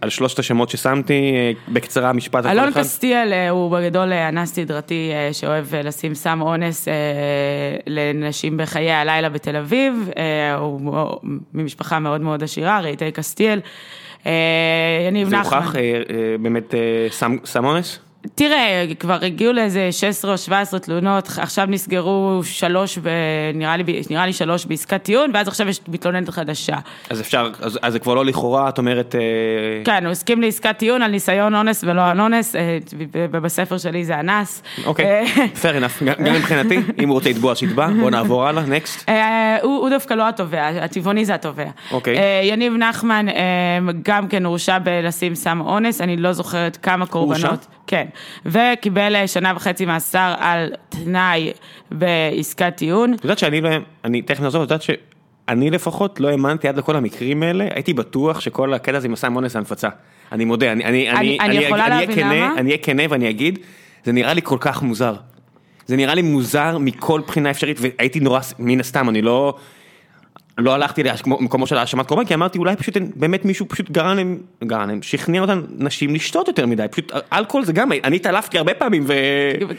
על 0.01 0.09
שלושת 0.09 0.39
השמות 0.39 0.69
ששמתי, 0.69 1.33
בקצרה 1.67 2.13
משפט 2.13 2.35
על 2.35 2.43
כל 2.43 2.49
אלון 2.49 2.67
אחד. 2.67 2.81
קסטיאל 2.81 3.33
אה, 3.33 3.49
הוא 3.49 3.71
בגדול 3.71 4.13
אנס 4.13 4.53
סדרתי 4.53 5.11
שאוהב 5.31 5.75
לשים 5.75 6.15
סם 6.15 6.41
אונס 6.41 6.87
לנשים 7.87 8.57
בחיי 8.57 8.91
הלילה 8.91 9.29
בתל 9.29 9.55
אביב, 9.55 10.09
הוא 10.59 10.81
ממשפחה 11.53 11.99
מאוד 11.99 12.21
מאוד 12.21 12.43
עשירה, 12.43 12.79
רהיטי 12.79 13.11
קסטיאל. 13.11 13.59
יניב 15.07 15.29
זה 15.29 15.37
נחמן. 15.37 15.57
הוכח 15.57 15.75
אה, 15.75 15.81
אה, 15.81 16.35
באמת 16.39 16.73
סם 17.43 17.65
אונס? 17.65 17.99
תראה, 18.35 18.85
כבר 18.99 19.17
הגיעו 19.21 19.53
לאיזה 19.53 19.91
16 19.91 20.31
או 20.31 20.37
17 20.37 20.79
תלונות, 20.79 21.27
עכשיו 21.37 21.65
נסגרו 21.69 22.41
שלוש, 22.43 22.97
נראה 23.53 23.77
לי, 23.77 24.01
נראה 24.09 24.25
לי 24.25 24.33
שלוש 24.33 24.65
בעסקת 24.65 25.03
טיעון, 25.03 25.31
ואז 25.33 25.47
עכשיו 25.47 25.69
יש 25.69 25.79
מתלוננת 25.87 26.29
חדשה. 26.29 26.77
אז 27.09 27.21
אפשר, 27.21 27.51
אז 27.61 27.79
אז 27.81 27.93
זה 27.93 27.99
כבר 27.99 28.13
לא 28.13 28.25
לכאורה, 28.25 28.69
את 28.69 28.77
אומרת... 28.77 29.15
אה, 29.15 29.21
כן, 29.85 30.05
הוא 30.05 30.11
הסכים 30.11 30.41
לעסקת 30.41 30.77
טיעון 30.77 31.01
על 31.01 31.11
ניסיון 31.11 31.55
אונס 31.55 31.83
ולא 31.83 32.01
על 32.01 32.21
אונס, 32.21 32.55
אה, 32.55 32.77
ובספר 33.13 33.77
שלי 33.77 34.05
זה 34.05 34.19
אנס. 34.19 34.63
אוקיי, 34.85 35.05
אה, 35.05 35.25
fair 35.61 35.83
enough, 35.83 36.03
גם 36.05 36.33
מבחינתי, 36.33 36.79
אם 36.99 37.09
הוא 37.09 37.15
רוצה 37.15 37.29
לתבוע 37.29 37.55
שיתבע, 37.55 37.87
בוא 37.99 38.09
נעבור 38.09 38.47
הלאה, 38.47 38.63
נקסט. 38.63 39.09
הוא 39.61 39.77
הוא 39.79 39.89
דווקא 39.89 40.13
לא 40.13 40.29
התובע, 40.29 40.67
הטבעוני 40.67 41.25
זה 41.25 41.35
התובע. 41.35 41.69
אוקיי. 41.91 42.15
יניב 42.43 42.73
נחמן 42.73 43.25
גם 44.03 44.27
כן 44.27 44.45
הורשע 44.45 44.77
בלשים 44.77 45.35
סם 45.35 45.61
אונס, 45.61 46.01
אני 46.01 46.17
לא 46.17 46.33
זוכרת 46.33 46.77
כמה 46.77 47.05
קורבנות. 47.05 47.67
כן, 47.89 48.05
וקיבל 48.45 49.15
אה, 49.15 49.27
שנה 49.27 49.53
וחצי 49.55 49.85
מאסר 49.85 50.33
על 50.39 50.71
תנאי 50.89 51.51
בעסקת 51.91 52.73
טיעון. 52.77 53.13
את 53.13 53.23
יודעת 53.23 53.39
שאני 53.39 53.61
לא, 53.61 53.69
אני 54.05 54.21
תכף 54.21 54.39
נעזוב, 54.41 54.61
את 54.61 54.71
יודעת 54.71 54.81
שאני 54.81 55.69
לפחות 55.71 56.19
לא 56.19 56.27
האמנתי 56.27 56.67
עד 56.67 56.77
לכל 56.77 56.95
המקרים 56.95 57.43
האלה, 57.43 57.67
הייתי 57.73 57.93
בטוח 57.93 58.39
שכל 58.39 58.73
הקטע 58.73 58.97
הזה 58.97 59.07
עם 59.07 59.13
הסם 59.13 59.35
אונס 59.35 59.55
הנפצה. 59.55 59.89
אני 60.31 60.45
מודה, 60.45 60.71
אני, 60.71 60.85
אני, 60.85 61.09
אני- 61.09 61.19
אני 61.19 61.39
אני, 61.39 61.57
אני 61.59 61.73
אהיה 61.73 61.89
להבין 61.89 62.15
כנה? 62.15 62.53
אני 62.57 62.69
אהיה 62.69 62.77
כנה 62.83 63.03
ואני 63.09 63.29
אגיד, 63.29 63.59
זה 64.03 64.11
נראה 64.11 64.33
לי 64.33 64.41
כל 64.43 64.57
כך 64.59 64.81
מוזר. 64.83 65.15
זה 65.85 65.95
נראה 65.95 66.13
לי 66.15 66.21
מוזר 66.21 66.77
מכל 66.77 67.21
בחינה 67.27 67.49
אפשרית, 67.51 67.77
והייתי 67.81 68.19
נורא, 68.19 68.39
מן 68.59 68.79
הסתם, 68.79 69.09
אני 69.09 69.21
לא, 69.21 69.55
לא 70.59 70.73
הלכתי 70.73 71.03
למקומו 71.03 71.67
של 71.67 71.77
האשמת 71.77 72.07
קורבן, 72.07 72.25
כי 72.25 72.33
אמרתי 72.33 72.57
אולי 72.57 72.75
פשוט 72.75 72.97
באמת 73.15 73.45
מישהו 73.45 73.65
פשוט 73.69 73.91
גרם 73.91 74.17
להם, 74.17 74.37
גרם 74.63 74.87
להם, 74.87 75.01
שכנע 75.01 75.39
אותן 75.39 75.61
נשים 75.77 76.15
לשתות 76.15 76.47
יותר 76.47 76.65
מדי, 76.65 76.85
פשוט 76.91 77.11
אלכוהול 77.33 77.65
זה 77.65 77.73
גם, 77.73 77.91
אני 78.03 78.15
התעלפתי 78.15 78.57
הרבה 78.57 78.73
פעמים, 78.73 79.03
ו... 79.07 79.13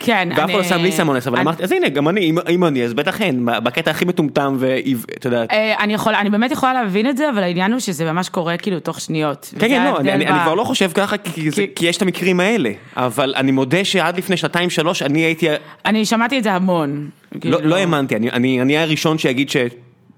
כן, 0.00 0.28
ואף 0.36 0.50
אחד 0.50 0.58
לא 0.58 0.62
שם 0.62 0.82
לי 0.82 0.92
סם 0.92 1.08
אונס, 1.08 1.26
אבל 1.26 1.38
אמרתי, 1.38 1.62
אז 1.62 1.72
הנה, 1.72 1.88
גם 1.88 2.08
אני, 2.08 2.20
אם- 2.48 2.64
אני, 2.64 2.84
אז 2.84 2.94
בטח 2.94 3.20
אין, 3.22 3.48
בקטע 3.62 3.90
הכי 3.90 4.04
מטומטם, 4.04 4.56
ואתה 4.58 5.26
יודע, 5.26 5.44
אה, 5.50 5.74
אני 5.84 5.94
יכולה, 5.94 6.20
אני 6.20 6.30
באמת 6.30 6.50
יכולה 6.50 6.72
להבין 6.72 7.08
את 7.08 7.16
זה, 7.16 7.30
אבל 7.30 7.42
העניין 7.42 7.72
הוא 7.72 7.80
שזה 7.80 8.12
ממש 8.12 8.28
קורה 8.28 8.56
כאילו 8.56 8.80
תוך 8.80 9.00
שניות. 9.00 9.54
כן, 9.58 9.68
כן, 9.68 9.84
לא, 9.84 9.98
אני, 9.98 10.26
כבר 10.26 10.54
לא 10.54 10.64
חושב 10.64 10.90
ככה, 10.94 11.16
כי, 11.18 11.48
יש 11.80 11.96
את 11.96 12.02
המקרים 12.02 12.40
האלה, 12.40 12.70
אבל 12.96 13.34
אני 13.36 13.52
מודה 13.52 13.84
שעד 13.84 14.18
לפני 14.18 14.36
שנתיים 14.36 14.70
שלוש 14.70 15.02
אני 15.02 15.20
הייתי, 15.20 15.46
אני 15.86 16.04
שמעתי 16.04 16.38
את 16.38 16.42
זה 16.42 16.52
המון. 16.52 17.08
לא, 17.34 17.40
כאילו- 17.40 17.58
לא 17.62 17.76
האמנתי, 17.76 18.16
אני, 18.16 18.78
הראשון 18.78 19.18
שיגיד 19.18 19.50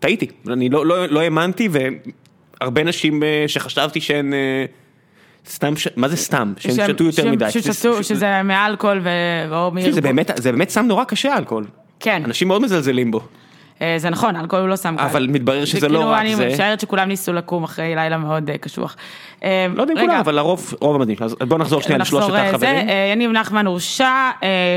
שטעיתי, 0.03 0.27
אני 0.49 0.69
לא, 0.69 0.87
לא, 0.87 1.07
לא 1.07 1.21
האמנתי, 1.21 1.69
והרבה 2.61 2.85
נשים 2.85 3.23
אה, 3.23 3.45
שחשבתי 3.47 4.01
שהן 4.01 4.33
אה, 4.35 4.65
סתם, 5.49 5.77
ש... 5.77 5.89
מה 5.97 6.09
זה 6.09 6.17
סתם? 6.17 6.53
שהם- 6.59 6.73
שתו 6.75 7.05
יותר 7.05 7.23
שהם- 7.23 7.33
מדי. 7.33 7.51
ששתו, 7.51 7.73
שזה- 7.73 8.03
שזה 8.03 8.43
מאלכוהול 8.43 9.01
ו... 9.03 9.09
תקשיב, 9.77 9.95
זה. 9.95 10.01
באמת, 10.01 10.31
זה 10.37 10.53
באמת 10.53 10.69
סם 10.71 10.87
נורא 10.87 11.05
קשה 11.05 11.37
אלכוהול. 11.39 11.65
כן, 12.01 12.23
אנשים 12.25 12.49
מאוד 12.49 12.63
מזלזלים 12.63 13.11
בו, 13.11 13.21
אה, 13.83 13.95
זה 13.99 14.11
נכון, 14.11 14.37
אלכוהול 14.37 14.63
הוא 14.63 14.71
לא 14.71 14.77
סם 14.77 14.97
קל. 14.97 15.03
אבל 15.05 15.27
מתברר 15.31 15.65
שזה 15.65 15.89
לא 15.89 15.99
כאילו, 15.99 16.11
רק 16.11 16.21
אני 16.21 16.37
זה. 16.37 16.49
משערת 16.55 16.81
שכולם 16.81 17.09
ניסו 17.09 17.33
לקום 17.33 17.65
אחרי 17.65 17.95
לילה 17.95 18.19
מאוד 18.19 18.51
קשוח. 18.61 18.97
לא 19.45 19.49
יודע 19.83 19.93
אם 19.93 20.01
כולם, 20.01 20.19
אבל 20.19 20.35
לרוב, 20.35 20.75
רוב 20.81 20.97
המדהים. 20.97 21.19
אז 21.21 21.35
בוא 21.49 21.59
נחזור 21.59 21.81
שנייה 21.83 21.99
לשלושת 21.99 22.31
החברים. 22.35 22.87
יניב 23.13 23.31
נחמן 23.31 23.67
הורשע, 23.67 24.31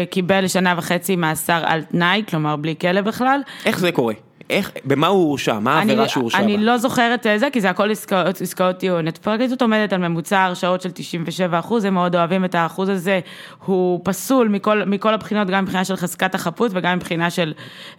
קיבל 0.10 0.48
שנה 0.48 0.74
וחצי 0.78 1.16
מאסר 1.16 1.62
על 1.66 1.82
תנאי, 1.82 2.24
כלומר 2.30 2.56
בלי 2.56 2.76
כלא 2.82 3.02
בכלל. 3.02 3.40
איך 3.66 3.80
זה 3.80 3.92
קורה? 3.92 4.14
איך, 4.50 4.72
במה 4.86 5.08
הוא 5.08 5.24
הורשע? 5.24 5.60
מה 5.60 5.80
העבירה 5.80 6.08
שהוא 6.08 6.22
הורשע 6.22 6.38
בה? 6.38 6.44
אני 6.44 6.58
לא 6.58 6.78
זוכרת 6.78 7.28
אה, 7.28 7.38
זה, 7.38 7.50
כי 7.50 7.62
זה 7.62 7.70
הכל 7.70 7.92
עסקאות, 7.92 8.42
עסקאות 8.42 8.78
טיעון. 8.78 9.08
הפרקליטות 9.08 9.62
עומדת 9.62 9.94
על 9.94 10.08
ממוצע 10.08 10.44
הרשעות 10.44 10.82
של 10.82 10.92
97 10.94 11.60
אחוז, 11.60 11.86
הם 11.86 11.94
מאוד 11.94 12.16
אוהבים 12.16 12.46
את 12.46 12.56
האחוז 12.56 12.90
הזה. 12.90 13.20
הוא 13.66 14.02
פסול 14.04 14.48
מכל, 14.48 14.84
מכל 14.86 15.14
הבחינות, 15.14 15.48
גם 15.48 15.64
מבחינה 15.64 15.86
של 15.86 15.96
חזקת 15.96 16.36
החפות 16.36 16.72
וגם 16.74 16.96
מבחינה 16.96 17.30
של 17.30 17.54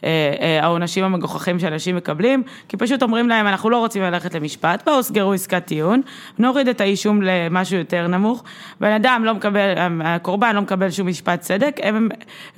אה, 0.05 0.35
אה, 0.41 0.65
העונשים 0.65 1.05
המגוחכים 1.05 1.59
שאנשים 1.59 1.97
מקבלים, 1.97 2.43
כי 2.69 2.77
פשוט 2.77 3.03
אומרים 3.03 3.29
להם, 3.29 3.47
אנחנו 3.47 3.71
לא 3.71 3.79
רוצים 3.79 4.03
ללכת 4.03 4.35
למשפט, 4.35 4.83
בואו 4.85 5.03
סגרו 5.03 5.33
עסקת 5.33 5.67
טיעון, 5.67 6.01
נוריד 6.39 6.69
את 6.69 6.81
האישום 6.81 7.23
למשהו 7.23 7.79
יותר 7.79 8.07
נמוך. 8.07 8.45
בן 8.81 8.93
אדם 8.93 9.23
לא 9.25 9.35
מקבל, 9.35 9.75
הקורבן 10.05 10.55
לא 10.55 10.63
מקבל 10.63 10.91
שום 10.91 11.07
משפט 11.07 11.41
צדק, 11.41 11.77
הם, 11.83 12.09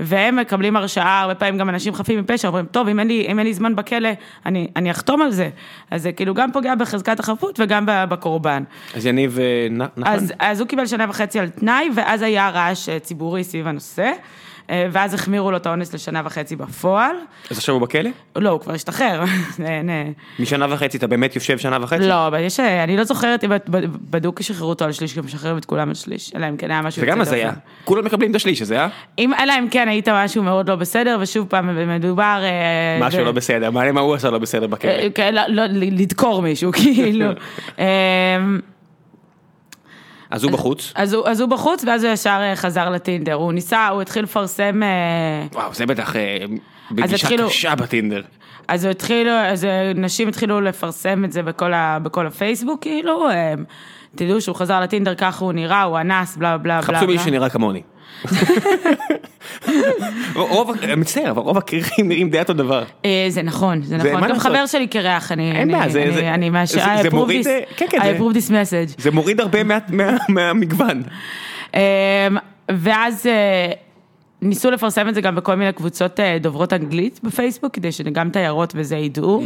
והם 0.01 0.37
מקבלים 0.37 0.77
הרשעה, 0.77 1.21
הרבה 1.21 1.35
פעמים 1.35 1.59
גם 1.59 1.69
אנשים 1.69 1.95
חפים 1.95 2.21
מפשע, 2.21 2.49
אומרים, 2.49 2.67
טוב, 2.67 2.89
אם 2.89 3.01
אין 3.01 3.09
לי, 3.09 3.27
אם 3.29 3.39
אין 3.39 3.47
לי 3.47 3.55
זמן 3.55 3.78
בכלא, 3.79 4.09
אני, 4.47 4.69
אני 4.77 4.91
אחתום 4.91 5.23
על 5.23 5.31
זה. 5.31 5.49
אז 5.91 6.03
זה 6.03 6.13
כאילו 6.13 6.35
גם 6.35 6.53
פוגע 6.53 6.75
בחזקת 6.75 7.21
החפות 7.21 7.61
וגם 7.61 7.85
בקורבן. 7.87 8.63
אז 8.95 9.07
יניב 9.07 9.39
אה, 9.39 9.67
נחמן? 9.71 10.07
אז, 10.07 10.33
אז 10.39 10.61
הוא 10.61 10.69
קיבל 10.69 10.87
שנה 10.87 11.07
וחצי 11.09 11.41
על 11.41 11.49
תנאי, 11.49 11.89
ואז 11.95 12.23
היה 12.23 12.51
רעש 12.51 12.89
אה, 12.89 12.99
ציבורי 12.99 13.45
סביב 13.45 13.67
הנושא, 13.67 14.13
ואז 14.69 15.15
החמירו 15.15 15.51
לו 15.51 15.57
את 15.57 15.67
העונש 15.67 15.95
לשנה 15.95 16.23
וחצי 16.25 16.57
בפועל. 16.57 17.17
אז 17.51 17.59
עכשיו 17.59 17.75
הוא 17.75 17.83
בכלא? 17.83 18.11
לא, 18.37 18.51
הוא 18.51 18.61
כבר 18.61 18.73
השתחרר. 18.73 19.21
אה, 19.67 20.05
משנה 20.39 20.67
וחצי, 20.71 20.99
אתה 20.99 21.07
באמת 21.07 21.35
יושב 21.37 21.59
שנה 21.59 21.79
וחצי? 21.81 22.09
לא, 22.09 22.27
אבל 22.27 22.41
יש, 22.41 22.61
אה, 22.61 22.85
אני 22.85 22.97
לא 22.97 23.05
זוכרת 23.05 23.45
אם 23.45 23.51
בדוק 24.11 24.43
שחררו 24.43 24.71
אותו 24.71 24.85
על 24.85 24.93
שליש, 24.93 25.19
גם 25.19 25.25
משחררים 25.25 25.59
את 25.59 25.65
כולם 25.65 25.89
על 25.89 25.95
שליש, 25.95 26.33
אלא 26.37 26.49
אם 26.49 26.57
כן 26.57 26.71
היה 26.71 26.83
משהו 26.83 27.01
זה 27.01 27.07
גם 27.07 27.21
הזיה. 27.21 27.53
כולם 27.85 28.05
מקבלים 28.05 28.31
את 28.31 28.37
השליש 28.37 28.63
הזה, 28.63 28.81
אה? 28.81 28.89
אם, 29.19 29.35
אלא 29.35 29.53
אם 29.59 29.69
כן 29.71 29.89
היית 29.89 30.09
משהו 30.09 30.43
מאוד 30.43 30.69
לא 30.69 30.77
בסדר, 30.77 31.19
ושוב 31.21 31.47
פעם 31.49 31.89
מדובר... 31.97 32.41
אה, 32.43 33.07
משהו 33.07 33.25
לא 33.25 33.33
בסדר, 33.33 33.71
מעניין 33.71 33.95
מה 33.95 34.01
הוא 34.01 34.15
עשה 34.15 34.31
לא 34.31 34.39
בסדר 34.39 34.67
בכלא. 34.67 34.91
אה, 34.91 35.09
כן, 35.15 35.35
לא, 35.35 35.43
לא, 35.49 35.63
לדקור 35.71 36.43
מישהו, 36.43 36.73
כאילו. 36.83 37.27
אז 40.31 40.45
הוא 40.45 40.53
בחוץ? 40.53 40.93
אז 40.95 41.13
הוא, 41.15 41.29
אז 41.29 41.41
הוא 41.41 41.49
בחוץ, 41.49 41.85
ואז 41.85 42.05
הוא 42.05 42.13
ישר 42.13 42.39
אה, 42.43 42.57
חזר 42.57 42.91
לטינדר. 42.91 43.35
הוא 43.35 43.53
ניסה, 43.53 43.89
הוא 43.89 44.03
התחיל 44.03 44.23
לפרסם... 44.23 44.83
אה, 44.83 44.89
וואו, 45.55 45.75
זה 45.75 45.87
בטח 45.87 46.17
אה, 46.17 46.37
פגישה 46.91 47.15
התחילו- 47.17 47.49
קשה 47.49 47.75
בטינדר. 47.75 48.23
אז 48.69 48.85
הוא 48.85 48.91
התחילו, 48.91 49.31
אז 49.31 49.67
נשים 49.95 50.29
התחילו 50.29 50.61
לפרסם 50.61 51.25
את 51.25 51.33
זה 51.33 51.43
בכל, 51.43 51.73
ה, 51.75 51.99
בכל 52.03 52.27
הפייסבוק, 52.27 52.83
כאילו, 52.83 53.31
אה, 53.31 53.55
תדעו 54.15 54.41
שהוא 54.41 54.57
חזר 54.57 54.81
לטינדר, 54.81 55.15
ככה 55.15 55.45
הוא 55.45 55.53
נראה, 55.53 55.83
הוא 55.83 55.99
אנס, 56.01 56.37
בלה 56.37 56.59
בלה 56.59 56.81
בלה. 56.81 56.83
חפשו. 56.83 57.07
מישהו 57.07 57.25
שנראה 57.25 57.49
כמוני. 57.51 57.83
רוב, 60.35 60.71
מצטער, 60.97 61.31
אבל 61.31 61.43
רוב 61.43 61.59
הקריחים 61.59 62.09
נראים 62.09 62.31
די 62.31 62.39
אותו 62.39 62.53
דבר. 62.53 62.85
אה, 63.05 63.27
זה 63.29 63.43
נכון, 63.43 63.83
זה 63.83 63.97
נכון. 63.97 64.29
גם? 64.29 64.39
חבר 64.39 64.67
שלי 64.67 64.87
קרח, 64.87 65.33
אני... 65.33 65.53
זה 65.89 66.05
I 66.85 67.07
approve 67.07 67.15
מוריד, 67.15 67.47
this- 67.47 67.51
אה, 67.51 67.61
כן, 67.77 67.87
כן, 67.91 67.99
approve 68.01 68.35
this 68.35 68.51
message. 68.51 68.95
זה 69.03 69.11
מוריד 69.11 69.41
הרבה 69.41 69.65
מה- 69.65 69.79
מה- 69.89 70.17
מהמגוון. 70.29 71.03
אמ, 71.75 71.81
ואז 72.71 73.27
אה, 73.27 73.73
ניסו 74.43 74.71
לפרסם 74.71 75.09
את 75.09 75.15
זה 75.15 75.21
גם 75.21 75.35
בכל 75.37 75.55
מיני 75.55 75.73
קבוצות 75.73 76.21
דוברות 76.41 76.73
אנגלית 76.73 77.21
בפייסבוק, 77.23 77.75
כדי 77.75 77.93
שגם 77.93 78.31
תיירות 78.31 78.73
וזה 78.77 78.97
ידעו. 78.97 79.43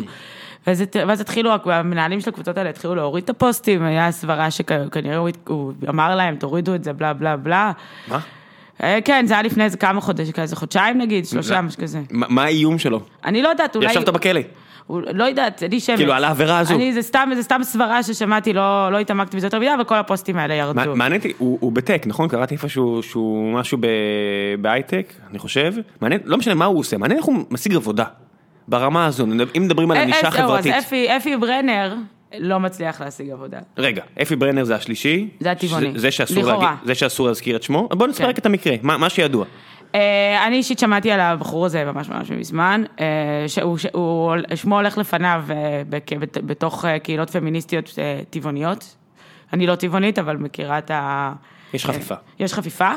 ואז, 0.67 0.83
ואז 1.07 1.21
התחילו, 1.21 1.51
המנהלים 1.65 2.21
של 2.21 2.31
הקבוצות 2.31 2.59
האלה 2.59 2.71
התחילו 2.71 2.95
להוריד 2.95 3.25
את 3.25 3.31
הפוסטים, 3.31 3.83
היה 3.85 4.11
סברה 4.13 4.51
שכנראה 4.51 5.17
הוא, 5.17 5.29
הוא 5.49 5.73
אמר 5.89 6.15
להם, 6.15 6.37
תורידו 6.37 6.75
את 6.75 6.85
זה, 6.85 6.93
בלה 6.93 7.13
בלה 7.13 7.37
בלה. 7.37 7.73
מה? 8.09 8.19
אה, 8.83 8.99
כן, 9.05 9.25
זה 9.27 9.35
היה 9.35 9.43
לפני 9.43 9.65
איזה 9.65 9.77
כמה 9.77 10.01
חודשים, 10.01 10.33
כזה 10.33 10.57
חודשיים 10.57 10.99
נגיד, 10.99 11.27
שלושה, 11.27 11.61
משהו 11.61 11.83
כזה. 11.83 12.01
מה 12.11 12.45
האיום 12.45 12.79
שלו? 12.79 13.01
אני 13.25 13.43
לא 13.43 13.49
יודעת, 13.49 13.77
אולי... 13.77 13.91
ישבת 13.91 14.09
בכלא. 14.09 14.41
לא 14.91 15.25
יודעת, 15.25 15.63
אני 15.63 15.81
שמץ. 15.81 15.97
כאילו, 15.97 16.13
על 16.13 16.25
העבירה 16.25 16.59
הזו. 16.59 16.75
אני, 16.75 16.93
זה 16.93 17.03
סתם, 17.03 17.31
זה 17.35 17.43
סתם 17.43 17.61
סברה 17.63 18.03
ששמעתי, 18.03 18.53
לא, 18.53 18.93
לא 18.93 18.99
התעמקתי 18.99 19.37
בזה 19.37 19.47
יותר 19.47 19.59
מדי, 19.59 19.75
אבל 19.75 19.85
כל 19.85 19.97
הפוסטים 19.97 20.39
האלה 20.39 20.55
ירדו. 20.55 20.97
מעניין 20.97 21.21
אותי, 21.21 21.33
הוא 21.39 21.59
הוא 21.61 21.73
בטק, 21.73 22.03
נכון? 22.07 22.29
קראתי 22.29 22.55
איפשהו 22.55 23.03
שהוא 23.03 23.53
משהו 23.53 23.79
בהייטק, 24.61 25.13
אני 25.31 25.39
חושב. 25.39 25.75
מעניין, 26.01 26.21
לא 26.25 26.39
משנה 26.39 26.55
מה 26.55 26.65
הוא 26.65 26.79
עושה, 26.79 26.99
מעניין 26.99 27.19
איך 27.19 27.27
הוא 27.27 27.45
משיג 27.51 27.75
עבודה. 27.75 28.05
ברמה 28.69 29.07
הזו, 29.07 29.27
אם 29.57 29.63
מדברים 29.63 29.91
על 29.91 29.97
אה, 29.97 30.03
ענישה 30.03 30.27
אה, 30.27 30.31
זהו, 30.31 30.43
חברתית. 30.43 30.75
אז 30.75 30.85
אפי, 30.85 31.17
אפי 31.17 31.37
ברנר 31.37 31.95
לא 32.39 32.61
מצליח 32.61 33.01
להשיג 33.01 33.31
עבודה. 33.31 33.59
רגע, 33.79 34.03
אפי 34.23 34.37
ברנר 34.37 34.65
זה 34.65 34.75
השלישי. 34.75 35.29
זה 35.41 35.51
הטבעוני. 35.51 35.93
זה 35.99 36.11
שאסור 36.11 36.43
לכאורה. 36.43 36.65
להגיד- 36.71 36.87
זה 36.87 36.95
שאסור 36.95 37.27
להזכיר 37.29 37.57
את 37.57 37.63
שמו. 37.63 37.89
בוא 37.93 38.07
נספר 38.07 38.25
כן. 38.33 38.39
את 38.39 38.47
המקרה, 38.47 38.75
מה 38.83 38.97
מה 38.97 39.09
שידוע. 39.11 39.45
אה, 39.95 40.47
אני 40.47 40.57
אישית 40.57 40.79
שמעתי 40.79 41.11
על 41.11 41.21
הבחור 41.21 41.67
הזה 41.67 41.85
ממש 41.85 42.09
ממש 42.09 42.31
מזמן, 42.31 42.85
אה, 43.01 43.05
שהוא, 43.49 43.79
שהוא, 43.79 44.33
שמו 44.55 44.77
הולך 44.77 44.99
לפניו 44.99 45.43
אה, 45.51 45.55
בכ- 45.89 46.13
בת- 46.19 46.39
בתוך 46.39 46.85
אה, 46.85 46.99
קהילות 46.99 47.31
פמיניסטיות 47.31 47.95
אה, 47.99 48.21
טבעוניות. 48.31 48.97
אני 49.53 49.67
לא 49.67 49.75
טבעונית, 49.75 50.19
אבל 50.19 50.37
מכירה 50.37 50.79
את 50.79 50.91
ה... 50.91 51.33
יש 51.75 51.87
חפיפה. 51.87 52.15
יש 52.39 52.55
חפיפה. 52.55 52.91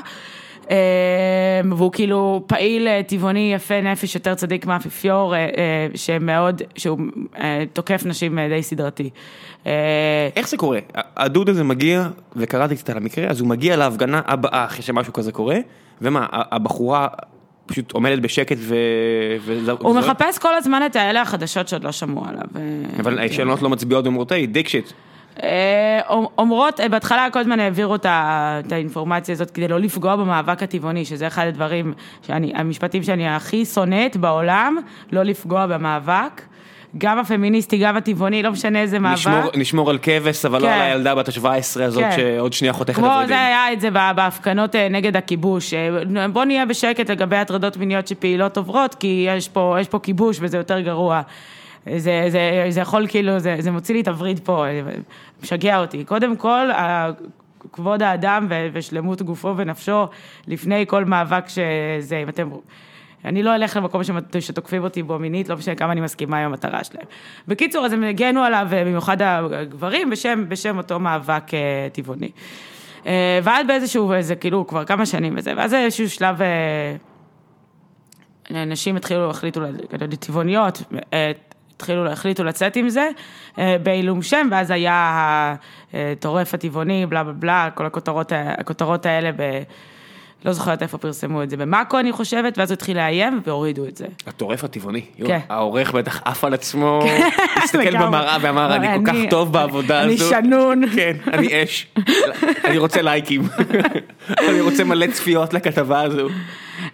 אה, 0.72 1.62
והוא 1.78 1.92
כאילו 1.92 2.44
פעיל 2.48 2.88
אה, 2.88 3.02
טבעוני 3.08 3.52
יפה 3.54 3.82
נפש, 3.82 4.16
יותר 4.16 4.36
צדיק 4.36 4.66
מהאפיפיור, 4.66 5.36
אה, 5.36 5.40
אה, 5.40 5.88
שמאוד, 5.96 6.62
שהוא 6.76 7.00
תוקף 7.74 8.04
נשים 8.06 8.40
די 8.50 8.64
סדרתי. 8.64 9.10
איך 10.36 10.50
זה 10.50 10.58
קורה? 10.58 10.80
הדוד 10.96 11.50
הזה 11.50 11.64
מגיע, 11.64 12.08
וקראתי 12.36 12.76
קצת 12.76 12.90
על 12.90 12.98
המקרה, 12.98 13.28
אז 13.28 13.40
הוא 13.40 13.48
מגיע 13.48 13.76
להפגנה 13.76 14.22
הבאה 14.26 14.66
אחרי 14.66 14.82
שמשהו 14.82 15.14
כזה 15.14 15.32
קורה, 15.32 15.58
ומה, 16.02 16.26
הבחורה 16.32 17.08
פשוט 17.66 17.92
עומדת 17.92 18.20
בשקט 18.20 18.58
ו... 18.60 18.76
הוא? 19.80 19.96
מחפש 19.96 20.38
כל 20.38 20.56
הזמן 20.56 20.82
את 20.86 20.96
האלה 20.96 21.22
החדשות 21.22 21.68
שעוד 21.68 21.84
לא 21.84 21.92
שמעו 21.92 22.26
עליו. 22.26 22.44
אבל 23.00 23.20
השאלות 23.20 23.62
לא 23.62 23.70
מצביעות 23.70 24.06
ואומרות, 24.06 24.32
היי, 24.32 24.48
דיק 24.48 24.68
שיט. 24.68 24.86
אה, 24.86 24.92
אומרות, 26.38 26.80
אה, 26.80 26.90
בהתחלה 26.90 27.28
כל 27.34 27.40
הזמן 27.40 27.60
העבירו 27.60 27.96
את 27.96 28.06
האינפורמציה 28.72 29.34
הזאת 29.34 29.52
כדי 29.52 29.68
לא 29.68 29.80
לפגוע 29.80 30.16
במאבק 30.16 30.64
הטבעוני, 30.64 31.06
שזה 31.06 31.28
אחד 31.28 31.48
הדברים, 31.48 31.94
שאני, 32.22 32.54
המשפטים 32.56 33.04
שאני 33.04 33.28
הכי 33.28 33.66
שונאת 33.66 34.18
בעולם, 34.18 34.78
לא 35.12 35.24
לפגוע 35.24 35.66
במאבק. 35.68 36.42
גם 36.98 37.20
הפמיניסטי, 37.20 37.78
גם 37.78 37.98
הטבעוני, 37.98 38.44
לא 38.44 38.52
משנה 38.52 38.82
איזה 38.82 39.00
מאבק. 39.00 39.18
נשמור, 39.18 39.52
נשמור 39.56 39.90
על 39.90 39.98
כבש, 40.02 40.46
אבל 40.46 40.62
לא 40.62 40.68
כן. 40.68 40.74
על 40.74 40.82
הילדה 40.82 41.16
בת 41.16 41.28
ה-17 41.28 41.84
הזאת 41.84 42.04
כן. 42.04 42.12
שעוד 42.18 42.54
שנייה 42.54 42.74
חותכת 42.74 42.90
את 42.90 42.96
כמו 42.96 43.06
הוורידים. 43.06 43.28
זה 43.28 43.46
היה 43.46 43.74
את 43.74 43.82
זה 43.82 43.92
בה- 43.92 44.12
בהפגנות 44.16 44.76
אה, 44.76 44.90
נגד 44.90 45.16
הכיבוש. 45.18 45.74
אה, 45.74 45.90
בוא 46.28 46.46
נהיה 46.46 46.66
בשקט 46.66 47.10
לגבי 47.10 47.36
הטרדות 47.36 47.78
מיניות 47.78 48.08
שפעילות 48.08 48.58
עוברות, 48.58 48.96
כי 48.96 49.26
יש 49.30 49.50
פה, 49.50 49.78
יש 49.82 49.88
פה 49.88 50.00
כיבוש 50.00 50.38
וזה 50.42 50.58
יותר 50.58 50.80
גרוע. 50.80 51.22
זה, 51.98 52.26
זה, 52.30 52.66
זה 52.70 52.82
יכול 52.82 53.08
כאילו, 53.08 53.40
זה, 53.40 53.56
זה 53.60 53.72
מוציא 53.72 53.96
לי 53.96 54.02
את 54.02 54.08
הווריד 54.08 54.40
פה, 54.44 54.66
אה, 54.68 54.82
משגע 55.44 55.80
אותי. 55.80 56.04
קודם 56.04 56.36
כל, 56.36 56.70
כבוד 57.72 58.02
האדם 58.04 58.48
ושלמות 58.74 59.22
גופו 59.22 59.54
ונפשו, 59.58 60.08
לפני 60.48 60.86
כל 60.88 61.06
מאבק 61.06 61.46
שזה, 61.48 62.18
אם 62.24 62.30
אתם... 62.30 62.50
אני 63.26 63.44
לא 63.44 63.56
אלך 63.56 63.78
למקום 63.78 64.02
שתוקפים 64.40 64.84
אותי 64.84 65.04
בו 65.04 65.20
מינית, 65.20 65.50
לא 65.50 65.56
משנה 65.58 65.76
כמה 65.76 65.92
אני 65.92 66.02
מסכימה 66.02 66.38
עם 66.38 66.46
המטרה 66.46 66.84
שלהם. 66.84 67.06
בקיצור, 67.48 67.86
אז 67.86 67.94
הם 67.94 68.04
הגנו 68.04 68.44
עליו, 68.44 68.68
במיוחד 68.70 69.22
הגברים, 69.22 70.10
בשם, 70.10 70.50
בשם 70.50 70.78
אותו 70.78 71.00
מאבק 71.00 71.54
אה, 71.54 71.88
טבעוני. 71.94 72.30
אה, 73.06 73.40
ואז 73.44 73.68
באיזשהו, 73.68 74.14
זה 74.20 74.36
כאילו 74.36 74.68
כבר 74.68 74.86
כמה 74.86 75.06
שנים 75.06 75.34
וזה, 75.38 75.54
ואז 75.58 75.74
איזשהו 75.74 76.10
שלב, 76.10 76.42
אה, 76.42 76.96
נשים 78.66 78.96
התחילו, 78.96 79.30
החליטו, 79.30 79.62
טבעוניות, 80.20 80.82
התחילו, 81.78 82.12
החליטו 82.12 82.44
לצאת 82.44 82.76
עם 82.76 82.90
זה, 82.90 83.10
אה, 83.60 83.76
בעילום 83.84 84.22
שם, 84.22 84.48
ואז 84.52 84.72
היה 84.72 85.56
הטורף 85.94 86.54
הטבעוני, 86.54 87.06
בלה 87.06 87.24
בלה 87.24 87.34
בלה, 87.34 87.70
כל 87.74 87.86
הכותרות, 87.86 88.32
הכותרות 88.58 89.06
האלה 89.06 89.32
ב... 89.32 89.42
לא 90.46 90.54
זוכרת 90.54 90.82
איפה 90.82 90.98
פרסמו 90.98 91.44
את 91.44 91.50
זה, 91.50 91.58
במאקו 91.58 92.00
אני 92.00 92.12
חושבת, 92.12 92.58
ואז 92.58 92.72
הוא 92.72 92.76
התחיל 92.76 92.98
לאיים 92.98 93.42
והורידו 93.46 93.86
את 93.88 93.98
זה. 93.98 94.06
הטורף 94.28 94.64
הטבעוני. 94.64 95.02
כן. 95.28 95.40
העורך 95.50 95.92
בטח 95.92 96.22
עף 96.26 96.44
על 96.44 96.54
עצמו, 96.54 97.00
הסתכל 97.64 97.80
לגמרי. 97.90 98.08
במראה 98.08 98.38
ואמר, 98.42 98.76
אני 98.76 98.88
כל 98.98 99.06
כך 99.06 99.14
אני- 99.16 99.30
טוב 99.30 99.54
בעבודה 99.54 100.04
אני 100.04 100.14
הזו. 100.14 100.30
שנון. 100.30 100.82
כן, 100.96 101.14
אני 101.34 101.64
אש. 101.64 101.88
אני 102.66 102.78
רוצה 102.78 103.02
לייקים. 103.02 103.42
אני 104.50 104.62
רוצה 104.62 104.84
מלא 104.84 105.08
צפיות 105.08 105.54
לכתבה 105.54 106.02
הזו. 106.02 106.28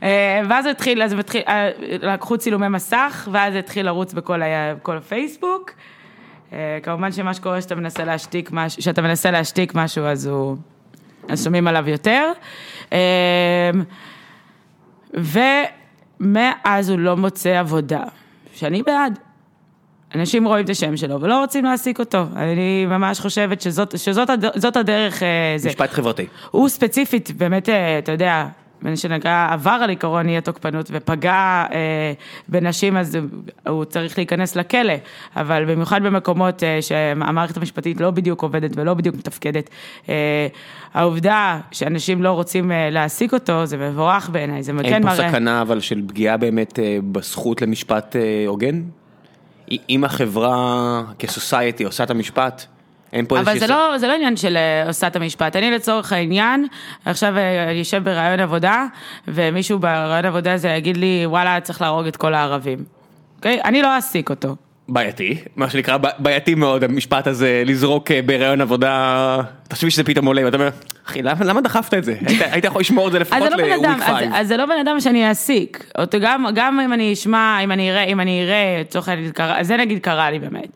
אה, 0.04 0.42
ואז 0.50 0.66
התחיל, 0.66 1.02
אז 1.04 1.14
התחיל, 1.14 1.42
אה, 1.48 1.70
לקחו 2.02 2.38
צילומי 2.38 2.68
מסך, 2.68 3.28
ואז 3.32 3.56
התחיל 3.56 3.86
לרוץ 3.86 4.14
בכל 4.14 4.42
ה- 4.42 4.46
בכל 4.76 4.98
הפייסבוק. 4.98 5.72
אה, 6.54 6.80
כמובן 6.84 7.12
שמה 7.12 7.34
שקורה 7.34 7.62
שאתה 7.62 7.76
מנסה 7.76 8.04
להשתיק 8.06 8.50
משהו, 8.54 8.82
שאתה 8.82 9.02
מנסה 9.02 9.32
להשתיק 9.32 9.76
משהו, 9.76 10.04
אז 10.06 10.26
הוא, 10.28 10.56
אז 11.30 11.44
שומעים 11.44 11.68
עליו 11.68 11.90
יותר. 11.90 12.32
ומאז 15.14 16.90
הוא 16.90 17.00
לא 17.00 17.18
מוצא 17.18 17.60
עבודה, 17.60 18.04
שאני 18.54 18.84
בעד. 18.84 19.20
אנשים 20.16 20.48
רואים 20.48 20.66
את 20.66 20.70
השם 20.70 20.98
שלו 20.98 21.22
ולא 21.22 21.40
רוצים 21.42 21.66
להעסיק 21.66 22.00
אותו. 22.00 22.24
אני 22.36 22.86
ממש 22.86 23.20
חושבת 23.20 23.62
שזאת, 23.62 24.00
שזאת 24.00 24.30
הד- 24.30 24.58
זאת 24.60 24.76
הדרך, 24.78 25.24
אה, 25.24 25.28
זה. 25.58 25.70
משפט 25.70 25.92
חברתי. 25.94 26.26
הוא 26.52 26.70
ספציפית, 26.70 27.32
באמת, 27.32 27.70
אתה 28.00 28.12
יודע, 28.12 28.46
מה 28.82 28.96
שנקרא, 28.96 29.48
עבר 29.52 29.80
על 29.84 29.90
עיקרון 29.90 30.30
אי 30.30 30.38
התוקפנות 30.38 30.90
ופגע 30.92 31.66
אה, 31.72 32.14
בנשים, 32.50 32.98
אז 32.98 33.18
הוא 33.68 33.86
צריך 33.86 34.18
להיכנס 34.18 34.56
לכלא, 34.56 34.94
אבל 35.36 35.66
במיוחד 35.66 36.04
במקומות 36.04 36.64
אה, 36.64 36.82
שהמערכת 36.82 37.58
המשפטית 37.58 38.02
לא 38.02 38.12
בדיוק 38.12 38.42
עובדת 38.42 38.72
ולא 38.76 38.94
בדיוק 38.94 39.16
מתפקדת, 39.16 39.70
אה, 40.10 40.48
העובדה 40.94 41.60
שאנשים 41.72 42.24
לא 42.24 42.32
רוצים 42.32 42.72
אה, 42.72 42.90
להעסיק 42.90 43.34
אותו, 43.34 43.66
זה 43.66 43.78
מבורך 43.78 44.30
בעיניי, 44.30 44.64
זה 44.64 44.72
כן 44.72 44.86
אין 44.94 45.04
פה 45.04 45.10
מראה... 45.10 45.30
סכנה 45.30 45.62
אבל 45.62 45.80
של 45.80 46.02
פגיעה 46.08 46.38
באמת 46.38 46.80
אה, 46.80 46.98
בזכות 47.12 47.62
למשפט 47.62 48.16
אה, 48.16 48.44
הוגן? 48.48 48.82
אם 49.90 50.04
החברה 50.04 51.04
כסוסייטי 51.20 51.84
עושה 51.84 52.04
את 52.04 52.10
המשפט, 52.10 52.66
אין 53.14 53.26
פה 53.26 53.40
אבל 53.40 53.50
איזושהי... 53.50 53.68
זה 53.68 53.74
לא, 53.74 53.98
זה 53.98 54.08
לא 54.08 54.14
עניין 54.14 54.38
של 54.38 54.58
אה, 54.58 54.88
עושה 54.88 55.08
את 55.08 55.16
המשפט. 55.16 55.56
אני 55.56 55.72
לצורך 55.72 56.14
העניין, 56.14 56.68
עכשיו 57.06 57.38
אה, 57.38 57.72
אני 57.72 57.82
אשב 57.82 58.04
בראיון 58.04 58.40
עבודה, 58.40 58.86
ומישהו 59.28 59.80
בראיון 59.80 60.26
עבודה 60.26 60.54
הזה 60.54 60.70
יגיד 60.70 60.98
לי, 60.98 61.24
וואלה, 61.26 61.60
צריך 61.60 61.82
להרוג 61.82 62.08
את 62.08 62.18
כל 62.18 62.34
הערבים. 62.34 62.80
אוקיי? 63.38 63.62
אני 63.64 63.82
לא 63.82 63.96
אעסיק 63.96 64.30
אותו. 64.30 64.56
בעייתי, 64.90 65.38
מה 65.56 65.70
שנקרא 65.70 65.98
בעייתי 66.18 66.56
מאוד 66.56 66.84
המשפט 66.84 67.28
הזה 67.28 67.64
לזרוק 67.66 68.12
אה, 68.12 68.22
בהיריון 68.22 68.62
עבודה, 68.62 69.42
תחשבי 69.68 69.92
שזה 69.92 70.04
פתאום 70.04 70.26
עולה 70.26 70.46
ואתה 70.46 70.58
אומר, 70.58 70.70
אחי 71.08 71.22
למה, 71.22 71.46
למה 71.46 71.62
דחפת 71.62 71.94
את 71.94 72.04
זה? 72.04 72.16
היית, 72.28 72.42
היית 72.42 72.66
יכול 72.66 72.82
לשמור 72.82 73.08
את 73.08 73.12
זה 73.12 73.20
לפחות 73.20 73.44
זה 73.44 73.50
לא 73.50 73.58
ל-week 73.58 73.80
אדם, 73.80 74.00
אז, 74.02 74.16
5. 74.18 74.28
אז 74.34 74.48
זה 74.48 74.58
לא 74.58 74.66
בן 74.66 74.80
אדם 74.82 75.00
שאני 75.00 75.30
אעסיק. 75.30 75.94
גם, 76.22 76.46
גם 76.56 76.80
אם 76.80 76.94
אני 76.94 77.14
אשמע, 77.14 77.60
אם 77.64 77.72
אני 77.72 77.92
אראה, 77.92 78.04
אם 78.04 78.20
אני 78.20 78.44
אראה, 78.44 78.78
לצורך 78.82 79.10
העניין, 79.10 79.32
זה 79.62 79.78
נגיד 79.78 80.00
קרה 80.00 80.32
לי 80.32 80.40
באמת. 80.40 80.68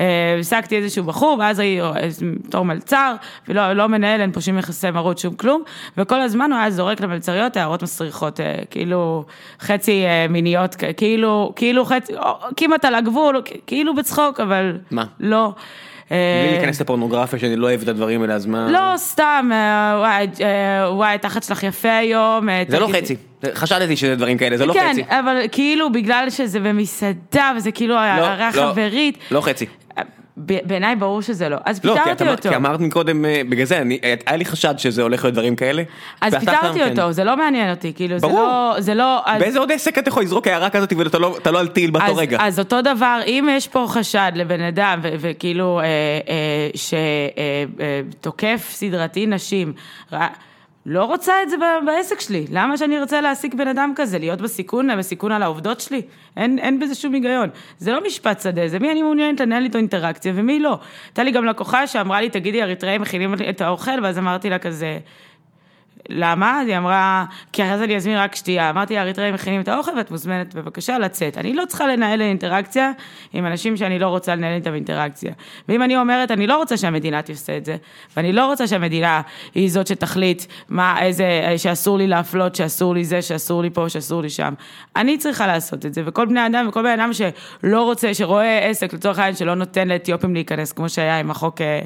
אה, 0.00 0.34
העסקתי 0.36 0.76
איזשהו 0.76 1.04
בחור, 1.04 1.36
ואז 1.38 1.58
היא 1.58 1.82
בתור 2.44 2.64
מלצר, 2.64 3.14
ולא 3.48 3.72
לא 3.72 3.86
מנהל, 3.86 4.20
אין 4.20 4.32
פה 4.32 4.40
שום 4.40 4.58
יחסי 4.58 4.90
מרות, 4.90 5.18
שום 5.18 5.34
כלום, 5.34 5.62
וכל 5.98 6.20
הזמן 6.20 6.52
הוא 6.52 6.60
היה 6.60 6.70
זורק 6.70 7.00
למלצריות 7.00 7.56
הערות 7.56 7.82
מסריחות, 7.82 8.40
אה, 8.40 8.54
כאילו 8.70 9.24
חצי 9.60 10.04
אה, 10.06 10.26
מיניות, 10.28 10.76
כאילו, 10.96 11.52
כאילו 11.56 11.84
חצי, 11.84 12.16
או, 12.16 12.34
כמעט 12.56 12.84
על 12.84 12.94
הגבול, 12.94 13.42
כאילו 13.66 13.94
בצחוק, 13.94 14.40
אבל 14.40 14.78
מה? 14.90 15.04
לא. 15.20 15.52
אה, 16.12 16.42
בלי 16.46 16.56
להיכנס 16.56 16.80
לפורנוגרפיה 16.80 17.38
שאני 17.38 17.56
לא 17.56 17.66
אוהב 17.66 17.82
את 17.82 17.88
הדברים 17.88 18.22
האלה, 18.22 18.34
אז 18.34 18.46
מה... 18.46 18.70
לא, 18.70 18.96
סתם, 18.96 19.50
אה, 19.52 19.98
וואי, 20.88 21.08
אה, 21.10 21.14
התחת 21.14 21.42
שלך 21.42 21.62
יפה 21.62 21.96
היום. 21.96 22.48
אה, 22.48 22.62
זה 22.68 22.78
לא 22.78 22.88
חצי. 22.92 23.16
חשדתי 23.54 23.96
שזה 23.96 24.16
דברים 24.16 24.38
כאלה, 24.38 24.56
זה 24.56 24.66
לא 24.66 24.72
כן, 24.72 24.90
חצי. 24.92 25.02
אבל 25.08 25.36
כאילו 25.52 25.92
בגלל 25.92 26.30
שזה 26.30 26.60
במסעדה 26.60 27.52
וזה 27.56 27.72
כאילו 27.72 27.96
הערה 27.96 28.50
לא, 28.54 28.70
חברית, 28.70 29.18
לא 29.30 29.40
חצי. 29.40 29.66
בעיניי 30.36 30.96
ברור 30.96 31.22
שזה 31.22 31.48
לא. 31.48 31.56
אז 31.64 31.84
לא, 31.84 31.94
פיטרתי 31.94 32.24
אמר, 32.24 32.32
אותו. 32.32 32.48
כי 32.48 32.56
אמרת 32.56 32.80
מקודם, 32.80 33.24
אה, 33.24 33.42
בגלל 33.48 33.64
זה, 33.66 33.78
אני, 33.80 33.98
היה 34.26 34.36
לי 34.36 34.44
חשד 34.44 34.74
שזה 34.78 35.02
הולך 35.02 35.24
להיות 35.24 35.34
דברים 35.34 35.56
כאלה. 35.56 35.82
אז 36.20 36.34
פיטרתי 36.34 36.78
שם, 36.78 36.84
אותו, 36.90 37.02
כן. 37.02 37.12
זה 37.12 37.24
לא 37.24 37.36
מעניין 37.36 37.70
אותי, 37.70 37.92
כאילו, 37.96 38.18
זה 38.18 38.26
ברור. 38.26 38.38
לא, 38.40 38.74
זה 38.78 38.94
לא, 38.94 39.20
אז- 39.26 39.42
באיזה 39.42 39.58
עוד 39.58 39.72
עסק 39.72 39.98
אתה 39.98 40.08
יכול 40.08 40.22
לזרוק 40.22 40.46
הערה 40.46 40.70
כזאת 40.70 40.92
ואתה 40.92 41.18
לא, 41.18 41.36
לא 41.52 41.60
על 41.60 41.68
טיל 41.68 41.90
באותו 41.90 42.16
רגע? 42.16 42.38
אז 42.40 42.58
אותו 42.58 42.82
דבר, 42.82 43.20
אם 43.26 43.48
יש 43.50 43.68
פה 43.68 43.86
חשד 43.88 44.32
לבן 44.34 44.60
אדם, 44.60 44.98
ו- 45.02 45.08
וכאילו, 45.20 45.80
אה, 45.80 45.84
אה, 46.28 46.68
שתוקף 48.20 48.68
סדרתי 48.72 49.26
נשים, 49.26 49.72
ר- 50.12 50.16
לא 50.86 51.04
רוצה 51.04 51.32
את 51.42 51.50
זה 51.50 51.56
בעסק 51.86 52.20
שלי. 52.20 52.46
למה 52.50 52.76
שאני 52.76 52.98
ארצה 52.98 53.20
להעסיק 53.20 53.54
בן 53.54 53.68
אדם 53.68 53.92
כזה, 53.96 54.18
להיות 54.18 54.40
בסיכון, 54.40 54.98
בסיכון 54.98 55.32
על 55.32 55.42
העובדות 55.42 55.80
שלי? 55.80 56.02
אין, 56.36 56.58
אין 56.58 56.80
בזה 56.80 56.94
שום 56.94 57.14
היגיון. 57.14 57.48
זה 57.78 57.92
לא 57.92 58.06
משפט 58.06 58.40
שדה, 58.40 58.68
זה 58.68 58.78
מי 58.78 58.92
אני 58.92 59.02
מעוניינת 59.02 59.40
לנהל 59.40 59.64
איתו 59.64 59.78
אינטראקציה 59.78 60.32
ומי 60.36 60.60
לא. 60.60 60.78
הייתה 61.06 61.22
לי 61.22 61.30
גם 61.30 61.44
לקוחה 61.44 61.86
שאמרה 61.86 62.20
לי, 62.20 62.30
תגידי, 62.30 62.62
אריתראים 62.62 63.02
מכינים 63.02 63.34
את 63.50 63.60
האוכל, 63.60 64.02
ואז 64.02 64.18
אמרתי 64.18 64.50
לה 64.50 64.58
כזה... 64.58 64.98
למה? 66.08 66.60
אז 66.60 66.68
היא 66.68 66.76
אמרה, 66.76 67.24
כי 67.52 67.62
אחרי 67.62 67.78
זה 67.78 67.84
אני 67.84 67.96
אזמין 67.96 68.16
רק 68.16 68.34
שתייה. 68.34 68.70
אמרתי, 68.70 68.98
האריתראים 68.98 69.34
מכינים 69.34 69.60
את 69.60 69.68
האוכל 69.68 69.90
ואת 69.96 70.10
מוזמנת 70.10 70.54
בבקשה 70.54 70.98
לצאת. 70.98 71.38
אני 71.38 71.54
לא 71.54 71.64
צריכה 71.68 71.86
לנהל 71.86 72.20
אינטראקציה 72.20 72.90
עם 73.32 73.46
אנשים 73.46 73.76
שאני 73.76 73.98
לא 73.98 74.08
רוצה 74.08 74.34
לנהל 74.34 74.54
איתם 74.54 74.74
אינטראקציה. 74.74 75.32
ואם 75.68 75.82
אני 75.82 75.96
אומרת, 75.96 76.30
אני 76.30 76.46
לא 76.46 76.56
רוצה 76.56 76.76
שהמדינה 76.76 77.22
תעשה 77.22 77.56
את 77.56 77.64
זה, 77.64 77.76
ואני 78.16 78.32
לא 78.32 78.46
רוצה 78.46 78.66
שהמדינה 78.66 79.20
היא 79.54 79.70
זאת 79.70 79.86
שתחליט 79.86 80.42
מה, 80.68 81.02
איזה, 81.02 81.54
שאסור 81.56 81.98
לי 81.98 82.06
להפלות, 82.06 82.54
שאסור 82.54 82.94
לי 82.94 83.04
זה, 83.04 83.22
שאסור 83.22 83.62
לי 83.62 83.70
פה, 83.70 83.88
שאסור 83.88 84.22
לי 84.22 84.30
שם. 84.30 84.54
אני 84.96 85.18
צריכה 85.18 85.46
לעשות 85.46 85.86
את 85.86 85.94
זה, 85.94 86.02
וכל 86.06 86.26
בני 86.26 86.46
אדם, 86.46 86.66
וכל 86.68 86.82
בן 86.82 87.00
אדם 87.00 87.10
שלא 87.12 87.82
רוצה, 87.82 88.14
שרואה 88.14 88.58
עסק, 88.58 88.92
לצורך 88.92 89.18
העניין, 89.18 89.36
שלא 89.36 89.54
נותן 89.54 89.88
לאתיופים 89.88 90.34
להיכנס, 90.34 90.72
כמו 90.72 90.88
שהיה 90.88 91.20
עם 91.20 91.30
החוק 91.30 91.60
אה, 91.60 91.80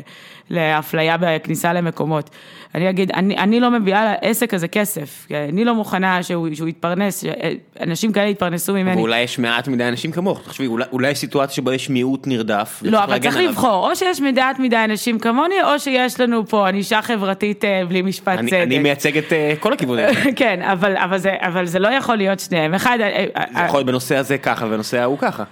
לאפליה 0.51 1.17
בכניסה 1.21 1.73
למקומות. 1.73 2.31
אני 2.75 2.91
אגיד, 2.91 3.11
אני, 3.13 3.37
אני 3.37 3.61
לא 3.61 3.71
מביאה 3.71 4.15
לעסק 4.23 4.55
הזה 4.55 4.69
כסף, 4.69 5.27
אני 5.49 5.65
לא 5.65 5.75
מוכנה 5.75 6.23
שהוא, 6.23 6.49
שהוא 6.55 6.69
יתפרנס, 6.69 7.25
שאנשים 7.25 8.13
כאלה 8.13 8.29
יתפרנסו 8.29 8.73
ממני. 8.73 8.97
ואולי 8.97 9.21
יש 9.21 9.39
מעט 9.39 9.69
מדי 9.69 9.85
אנשים 9.89 10.13
כמוך, 10.13 10.41
תחשבי, 10.45 10.67
אולי, 10.67 10.85
אולי 10.93 11.11
יש 11.11 11.19
סיטואציה 11.19 11.55
שבה 11.55 11.75
יש 11.75 11.91
מיעוט 11.91 12.27
נרדף. 12.27 12.81
לא, 12.83 13.05
אבל 13.05 13.19
צריך 13.19 13.37
עליו. 13.37 13.51
לבחור, 13.51 13.91
או 13.91 13.97
שיש 13.97 14.21
מעט 14.21 14.59
מדי 14.59 14.77
אנשים 14.85 15.19
כמוני, 15.19 15.63
או 15.63 15.79
שיש 15.79 16.21
לנו 16.21 16.47
פה 16.47 16.69
ענישה 16.69 17.03
חברתית 17.03 17.65
אה, 17.65 17.83
בלי 17.89 18.03
משפט 18.03 18.39
אני, 18.39 18.51
צדק. 18.51 18.61
אני 18.63 18.79
מייצג 18.79 19.19
את 19.19 19.33
אה, 19.33 19.55
כל 19.61 19.73
הכיוונים. 19.73 20.05
כן, 20.37 20.63
אבל, 20.63 20.97
אבל, 20.97 21.19
זה, 21.19 21.35
אבל 21.41 21.67
זה 21.67 21.79
לא 21.79 21.89
יכול 21.89 22.17
להיות 22.17 22.41
שניהם. 22.41 22.75
אחד, 22.75 22.99
אה, 23.01 23.25
זה 23.55 23.61
יכול 23.65 23.79
להיות 23.79 23.87
בנושא 23.87 24.17
הזה 24.17 24.39
ככה 24.39 24.67
ובנושא 24.67 25.01
ההוא 25.01 25.19
ככה. 25.19 25.45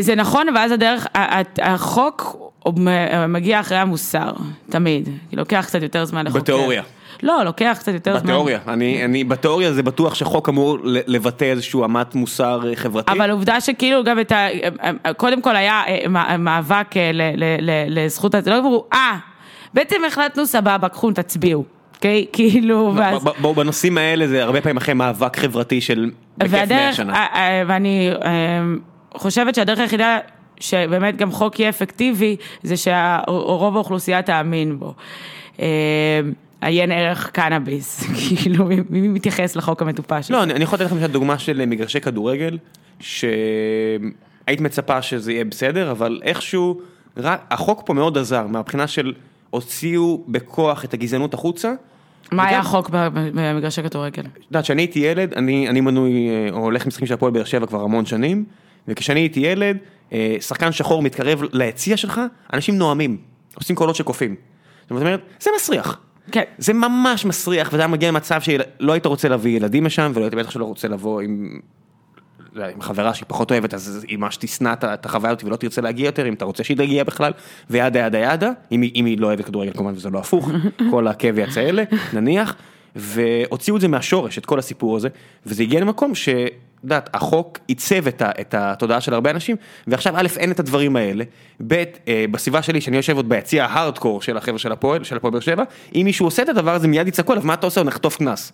זה 0.00 0.14
נכון, 0.14 0.46
ואז 0.54 0.72
הדרך, 0.72 1.06
החוק 1.58 2.45
מ- 2.78 3.32
מגיע 3.32 3.60
אחרי 3.60 3.78
המוסר, 3.78 4.32
תמיד. 4.70 5.08
לוקח 5.32 5.64
קצת 5.66 5.82
יותר 5.82 6.04
זמן 6.04 6.26
לחוקר. 6.26 6.40
בתיאוריה. 6.40 6.82
לא, 7.22 7.42
לוקח 7.44 7.76
קצת 7.80 7.92
יותר 7.92 8.12
זמן. 8.18 8.22
בתיאוריה, 8.22 8.58
אני, 8.68 9.04
אני, 9.04 9.24
בתיאוריה 9.24 9.72
זה 9.72 9.82
בטוח 9.82 10.14
שחוק 10.14 10.48
אמור 10.48 10.78
לבטא 10.84 11.44
איזשהו 11.44 11.84
אמת 11.84 12.14
מוסר 12.14 12.60
אה, 12.70 12.76
חברתי. 12.76 13.12
אבל 13.12 13.30
עובדה 13.30 13.60
שכאילו 13.60 14.04
גם 14.04 14.20
את 14.20 14.32
ה... 14.32 14.46
קודם 15.16 15.42
כל 15.42 15.56
היה 15.56 15.82
אה, 15.88 16.08
מא- 16.08 16.36
מאבק 16.36 16.96
אה, 16.96 17.10
ל- 17.12 17.22
ל- 17.36 17.56
ל- 17.70 18.04
לזכות, 18.04 18.34
לא 18.46 18.58
אמרו, 18.58 18.84
אה, 18.92 19.16
בעצם 19.74 19.96
החלטנו 20.06 20.46
סבבה, 20.46 20.88
קחו, 20.88 21.12
תצביעו. 21.12 21.64
אוקיי? 21.94 22.26
כאילו, 22.32 22.92
ואז... 22.96 23.24
בואו 23.40 23.54
בנושאים 23.54 23.98
האלה 23.98 24.28
זה 24.28 24.42
הרבה 24.42 24.60
פעמים 24.60 24.76
אחרי 24.76 24.94
מאבק 24.94 25.36
חברתי 25.36 25.80
של 25.80 26.10
בכיף 26.38 26.52
100 26.52 26.60
והדרך, 26.60 26.94
שנה. 26.96 27.12
אה, 27.14 27.26
אה, 27.34 27.62
ואני 27.66 28.10
אה, 28.24 28.60
חושבת 29.14 29.54
שהדרך 29.54 29.78
היחידה 29.78 30.18
שבאמת 30.60 31.16
גם 31.16 31.30
חוק 31.30 31.60
יהיה 31.60 31.68
אפקטיבי, 31.68 32.36
זה 32.62 32.74
שרוב 32.76 33.76
האוכלוסייה 33.76 34.22
תאמין 34.22 34.78
בו. 34.78 34.94
אה, 35.60 36.20
עיין 36.60 36.92
ערך 36.92 37.30
קנאביס, 37.30 38.04
כאילו 38.42 38.66
מי 38.90 39.08
מתייחס 39.08 39.56
לחוק 39.56 39.82
המטופש? 39.82 40.30
לא? 40.30 40.42
אני, 40.42 40.64
יכול 40.64 40.78
לתת 40.78 40.92
לכם 40.92 41.06
דוגמה 41.06 41.38
של 41.38 41.60
אה, 41.60 41.66
מגרשי 41.66 42.00
כדורגל, 42.00 42.58
שהיית 43.00 44.60
מצפה 44.60 45.02
שזה 45.02 45.32
יהיה 45.32 45.44
בסדר, 45.44 45.90
אבל 45.90 46.20
איכשהו, 46.22 46.80
רק, 47.16 47.40
החוק 47.50 47.82
פה 47.86 47.94
מאוד 47.94 48.18
עזר, 48.18 48.46
מהבחינה 48.46 48.86
של 48.86 49.12
הוציאו 49.50 50.24
בכוח 50.28 50.84
את 50.84 50.94
הגזענות 50.94 51.34
החוצה. 51.34 51.72
מה 52.32 52.46
היה 52.46 52.58
החוק 52.58 52.90
במגרשי 52.92 53.82
כדורגל? 53.82 54.22
את 54.22 54.44
יודעת, 54.50 54.64
כשאני 54.64 54.82
הייתי 54.82 54.98
ילד, 54.98 55.32
אני, 55.34 55.68
אני 55.68 55.80
מנוי, 55.80 56.28
אה, 56.28 56.48
או 56.52 56.58
הולך 56.58 56.84
למשחקים 56.84 57.06
של 57.06 57.14
הפועל 57.14 57.32
באר 57.32 57.44
שבע 57.44 57.66
כבר 57.66 57.82
המון 57.82 58.06
שנים, 58.06 58.44
וכשאני 58.88 59.20
הייתי 59.20 59.40
ילד, 59.40 59.76
אה, 60.12 60.36
שחקן 60.40 60.72
שחור 60.72 61.02
מתקרב 61.02 61.42
ליציע 61.52 61.96
שלך, 61.96 62.20
אנשים 62.52 62.78
נואמים, 62.78 63.16
עושים 63.54 63.76
קולות 63.76 63.96
של 63.96 64.04
קופים. 64.04 64.34
זאת 64.82 64.90
אומרת, 64.90 65.20
זה 65.40 65.50
מסריח. 65.56 66.00
כן. 66.32 66.42
זה 66.58 66.72
ממש 66.72 67.24
מסריח, 67.24 67.68
וזה 67.72 67.78
היה 67.82 67.88
מגיע 67.88 68.08
למצב 68.08 68.40
שלא 68.40 68.92
היית 68.92 69.06
רוצה 69.06 69.28
להביא 69.28 69.56
ילדים 69.56 69.86
לשם, 69.86 70.12
ולא 70.14 70.24
היית 70.24 70.34
בטח 70.34 70.50
שלא 70.50 70.64
רוצה 70.64 70.88
לבוא 70.88 71.20
עם... 71.20 71.60
לא 72.52 72.64
עם 72.64 72.80
חברה 72.80 73.14
שהיא 73.14 73.26
פחות 73.28 73.50
אוהבת, 73.50 73.74
אז 73.74 74.04
היא 74.08 74.18
ממש 74.18 74.36
תשנא 74.36 74.74
את 74.84 75.06
החוויה 75.06 75.32
הזאת 75.32 75.44
ולא 75.44 75.56
תרצה 75.56 75.80
להגיע 75.80 76.06
יותר, 76.06 76.28
אם 76.28 76.34
אתה 76.34 76.44
רוצה 76.44 76.64
שהיא 76.64 76.76
תגיע 76.76 77.04
בכלל, 77.04 77.32
וידה 77.70 77.98
ידה 77.98 78.18
ידה, 78.18 78.50
אם 78.72 78.82
היא, 78.82 78.92
אם 78.94 79.04
היא 79.04 79.18
לא 79.18 79.26
אוהבת 79.26 79.44
כדורגל 79.44 79.72
כמובן, 79.72 79.92
וזה 79.92 80.10
לא 80.10 80.18
הפוך, 80.18 80.50
כל 80.90 81.08
הכאב 81.08 81.38
יצא 81.38 81.60
אלה, 81.60 81.84
נניח, 82.12 82.56
והוציאו 82.96 83.76
את 83.76 83.80
זה 83.80 83.88
מהשורש, 83.88 84.38
את 84.38 84.46
כל 84.46 84.58
הסיפור 84.58 84.96
הזה, 84.96 85.08
וזה 85.46 85.62
הגיע 85.62 85.80
למקום 85.80 86.14
ש... 86.14 86.28
יודעת, 86.84 87.10
החוק 87.14 87.58
עיצב 87.68 88.06
את, 88.06 88.22
ה, 88.22 88.30
את 88.40 88.54
התודעה 88.54 89.00
של 89.00 89.14
הרבה 89.14 89.30
אנשים, 89.30 89.56
ועכשיו 89.86 90.16
א', 90.16 90.26
אין 90.36 90.50
את 90.50 90.60
הדברים 90.60 90.96
האלה, 90.96 91.24
ב', 91.66 91.84
אה, 92.08 92.24
בסביבה 92.30 92.62
שלי, 92.62 92.80
שאני 92.80 92.96
יושב 92.96 93.16
עוד 93.16 93.28
ביציע 93.28 93.64
ההארדקור 93.64 94.22
של 94.22 94.36
החבר'ה 94.36 94.58
של 94.58 94.72
הפועל, 94.72 95.04
של 95.04 95.16
הפועל 95.16 95.32
באר 95.32 95.40
שבע, 95.40 95.62
אם 95.94 96.02
מישהו 96.04 96.26
עושה 96.26 96.42
את 96.42 96.48
הדבר 96.48 96.74
הזה, 96.74 96.88
מיד 96.88 97.08
יצעקו 97.08 97.32
עליו, 97.32 97.44
מה 97.46 97.54
אתה 97.54 97.66
עושה? 97.66 97.82
נחטוף 97.82 98.16
קנס. 98.16 98.52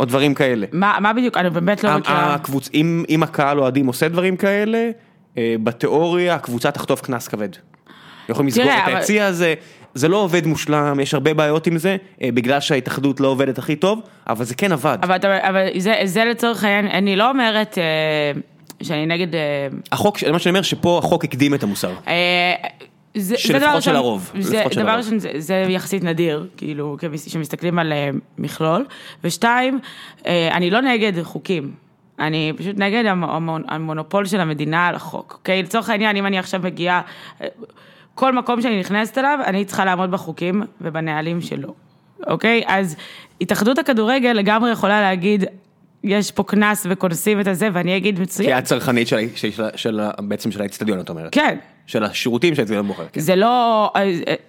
או 0.00 0.04
דברים 0.04 0.34
כאלה. 0.34 0.66
מה 0.72 0.96
מה 1.00 1.12
בדיוק? 1.12 1.36
אני 1.36 1.50
באמת 1.50 1.84
לא 1.84 1.98
מכירה. 1.98 2.34
הקבוצ... 2.34 2.70
אם, 2.74 3.04
אם 3.08 3.22
הקהל 3.22 3.60
אוהדים 3.60 3.86
עושה 3.86 4.08
דברים 4.08 4.36
כאלה, 4.36 4.90
אה, 5.38 5.54
בתיאוריה 5.64 6.34
הקבוצה 6.34 6.70
תחטוף 6.70 7.00
קנס 7.00 7.28
כבד. 7.28 7.48
יכולים 8.28 8.48
לסגור 8.48 8.64
את 8.64 8.86
היציע 8.86 9.26
הזה, 9.26 9.54
זה 9.94 10.08
לא 10.08 10.16
עובד 10.16 10.46
מושלם, 10.46 11.00
יש 11.00 11.14
הרבה 11.14 11.34
בעיות 11.34 11.66
עם 11.66 11.78
זה, 11.78 11.96
אה, 12.22 12.28
בגלל 12.34 12.60
שההתאחדות 12.60 13.20
לא 13.20 13.28
עובדת 13.28 13.58
הכי 13.58 13.76
טוב, 13.76 14.00
אבל 14.28 14.44
זה 14.44 14.54
כן 14.54 14.72
עבד. 14.72 14.98
אבל, 15.02 15.16
אבל 15.24 15.66
זה, 15.78 15.94
זה 16.04 16.24
לצורך 16.24 16.64
העניין, 16.64 16.86
אני 16.86 17.16
לא 17.16 17.30
אומרת 17.30 17.78
אה, 17.78 18.40
שאני 18.82 19.06
נגד... 19.06 19.34
אה, 19.34 19.40
החוק, 19.92 20.24
מה 20.24 20.38
שאני 20.38 20.50
אומר, 20.50 20.62
שפה 20.62 20.98
החוק 20.98 21.24
הקדים 21.24 21.54
את 21.54 21.62
המוסר. 21.62 21.94
זה, 23.14 23.38
שלפחות 23.38 23.60
זה 23.60 23.66
דבר 23.68 23.80
של 23.80 23.96
הרוב, 23.96 24.32
זה, 24.38 24.64
של 24.70 24.82
דבר. 24.82 24.90
ראשון, 24.96 25.18
זה, 25.18 25.30
זה 25.38 25.64
יחסית 25.68 26.04
נדיר, 26.04 26.46
כאילו, 26.56 26.96
כשמסתכלים 27.26 27.78
על 27.78 27.92
מכלול, 28.38 28.84
ושתיים, 29.24 29.78
אני 30.26 30.70
לא 30.70 30.80
נגד 30.80 31.22
חוקים. 31.22 31.72
אני 32.18 32.52
פשוט 32.56 32.78
נגד 32.78 33.04
המ- 33.06 33.24
המונ- 33.24 33.64
המונופול 33.68 34.26
של 34.26 34.40
המדינה 34.40 34.86
על 34.86 34.94
החוק, 34.94 35.36
אוקיי? 35.38 35.62
לצורך 35.62 35.88
העניין, 35.90 36.16
אם 36.16 36.26
אני 36.26 36.38
עכשיו 36.38 36.60
מגיעה, 36.64 37.00
כל 38.14 38.32
מקום 38.32 38.62
שאני 38.62 38.80
נכנסת 38.80 39.18
אליו, 39.18 39.38
אני 39.46 39.64
צריכה 39.64 39.84
לעמוד 39.84 40.10
בחוקים 40.10 40.62
ובנהלים 40.80 41.40
שלו, 41.40 41.74
אוקיי? 42.26 42.62
אז 42.66 42.96
התאחדות 43.40 43.78
הכדורגל 43.78 44.32
לגמרי 44.32 44.70
יכולה 44.70 45.00
להגיד, 45.00 45.44
יש 46.04 46.30
פה 46.30 46.42
קנס 46.42 46.86
וקונסים 46.90 47.40
את 47.40 47.46
הזה, 47.46 47.68
ואני 47.72 47.96
אגיד 47.96 48.16
כי 48.16 48.22
מצוין. 48.22 48.58
את 48.58 48.64
צרכנית 48.64 49.08
של, 49.08 49.16
של, 49.34 49.50
של, 49.50 49.64
של, 49.76 50.00
בעצם 50.18 50.50
של 50.50 50.62
האצטדיון, 50.62 51.00
את 51.00 51.08
אומרת. 51.08 51.28
כן, 51.32 51.58
של 51.86 52.04
השירותים 52.04 52.54
שהאצטדיון 52.54 52.86
בוחר. 52.86 53.06
כן. 53.12 53.20
זה 53.20 53.36
לא, 53.36 53.92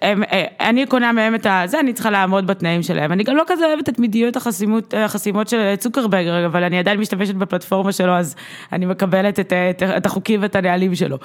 הם, 0.02 0.22
אני 0.60 0.86
קונה 0.86 1.12
מהם 1.12 1.34
את 1.34 1.46
הזה, 1.50 1.80
אני 1.80 1.92
צריכה 1.92 2.10
לעמוד 2.10 2.46
בתנאים 2.46 2.82
שלהם. 2.82 3.12
אני 3.12 3.24
גם 3.24 3.36
לא 3.36 3.42
כזה 3.46 3.66
אוהבת 3.66 3.88
את 3.88 3.98
מדיניות 3.98 4.36
החסימות, 4.36 4.94
החסימות 4.94 5.48
של 5.48 5.76
צוקרברג, 5.76 6.26
אבל 6.26 6.64
אני 6.64 6.78
עדיין 6.78 7.00
משתמשת 7.00 7.34
בפלטפורמה 7.34 7.92
שלו, 7.92 8.12
אז 8.12 8.36
אני 8.72 8.86
מקבלת 8.86 9.40
את, 9.40 9.52
את, 9.52 9.82
את 9.82 10.06
החוקים 10.06 10.42
ואת 10.42 10.56
הנהלים 10.56 10.94
שלו. 10.94 11.18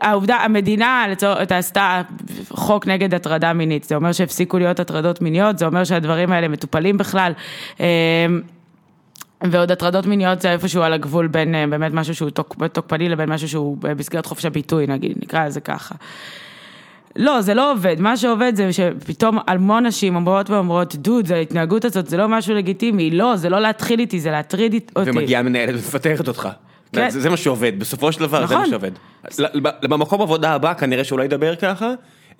העובדה, 0.00 0.36
המדינה 0.36 1.06
עשתה 1.48 2.02
חוק 2.48 2.86
נגד 2.86 3.14
הטרדה 3.14 3.52
מינית, 3.52 3.84
זה 3.84 3.94
אומר 3.94 4.12
שהפסיקו 4.12 4.58
להיות 4.58 4.80
הטרדות 4.80 5.22
מיניות, 5.22 5.58
זה 5.58 5.66
אומר 5.66 5.84
שהדברים 5.84 6.32
האלה 6.32 6.48
מטופלים 6.48 6.98
בכלל. 6.98 7.32
אמ, 7.80 7.84
ועוד 9.42 9.70
הטרדות 9.70 10.06
מיניות 10.06 10.40
זה 10.40 10.52
איפשהו 10.52 10.82
על 10.82 10.92
הגבול 10.92 11.26
בין 11.26 11.54
אה, 11.54 11.66
באמת 11.66 11.92
משהו 11.92 12.14
שהוא 12.14 12.30
תוק, 12.30 12.56
תוקפני 12.72 13.08
לבין 13.08 13.28
משהו 13.28 13.48
שהוא 13.48 13.76
במסגרת 13.80 14.26
חופש 14.26 14.44
הביטוי 14.44 14.86
נגיד, 14.86 15.18
נקרא 15.22 15.46
לזה 15.46 15.60
ככה. 15.60 15.94
לא, 17.16 17.40
זה 17.40 17.54
לא 17.54 17.72
עובד, 17.72 18.00
מה 18.00 18.16
שעובד 18.16 18.52
זה 18.54 18.72
שפתאום 18.72 19.38
המון 19.46 19.86
נשים 19.86 20.16
אומרות 20.16 20.50
ואומרות, 20.50 20.96
דוד, 20.96 21.32
ההתנהגות 21.32 21.84
הזאת 21.84 22.06
זה 22.06 22.16
לא 22.16 22.28
משהו 22.28 22.54
לגיטימי, 22.54 23.10
לא, 23.10 23.36
זה 23.36 23.48
לא 23.48 23.60
להתחיל 23.60 24.00
איתי, 24.00 24.20
זה 24.20 24.30
להטריד 24.30 24.74
אותי. 24.96 25.10
ומגיעה 25.10 25.42
מנהלת 25.42 25.74
ומפטרת 25.74 26.28
אותך. 26.28 26.48
כן. 26.94 27.10
זה 27.10 27.20
זה 27.20 27.30
מה 27.30 27.36
שעובד, 27.36 27.78
בסופו 27.78 28.12
של 28.12 28.20
דבר 28.20 28.46
זה 28.46 28.54
מה 28.54 28.60
נכון. 28.60 28.70
שעובד. 28.70 28.90
במקום 29.82 30.22
עבודה 30.22 30.52
הבא 30.54 30.74
כנראה 30.74 31.04
שהוא 31.04 31.18
לא 31.18 31.24
ידבר 31.24 31.56
ככה, 31.56 31.90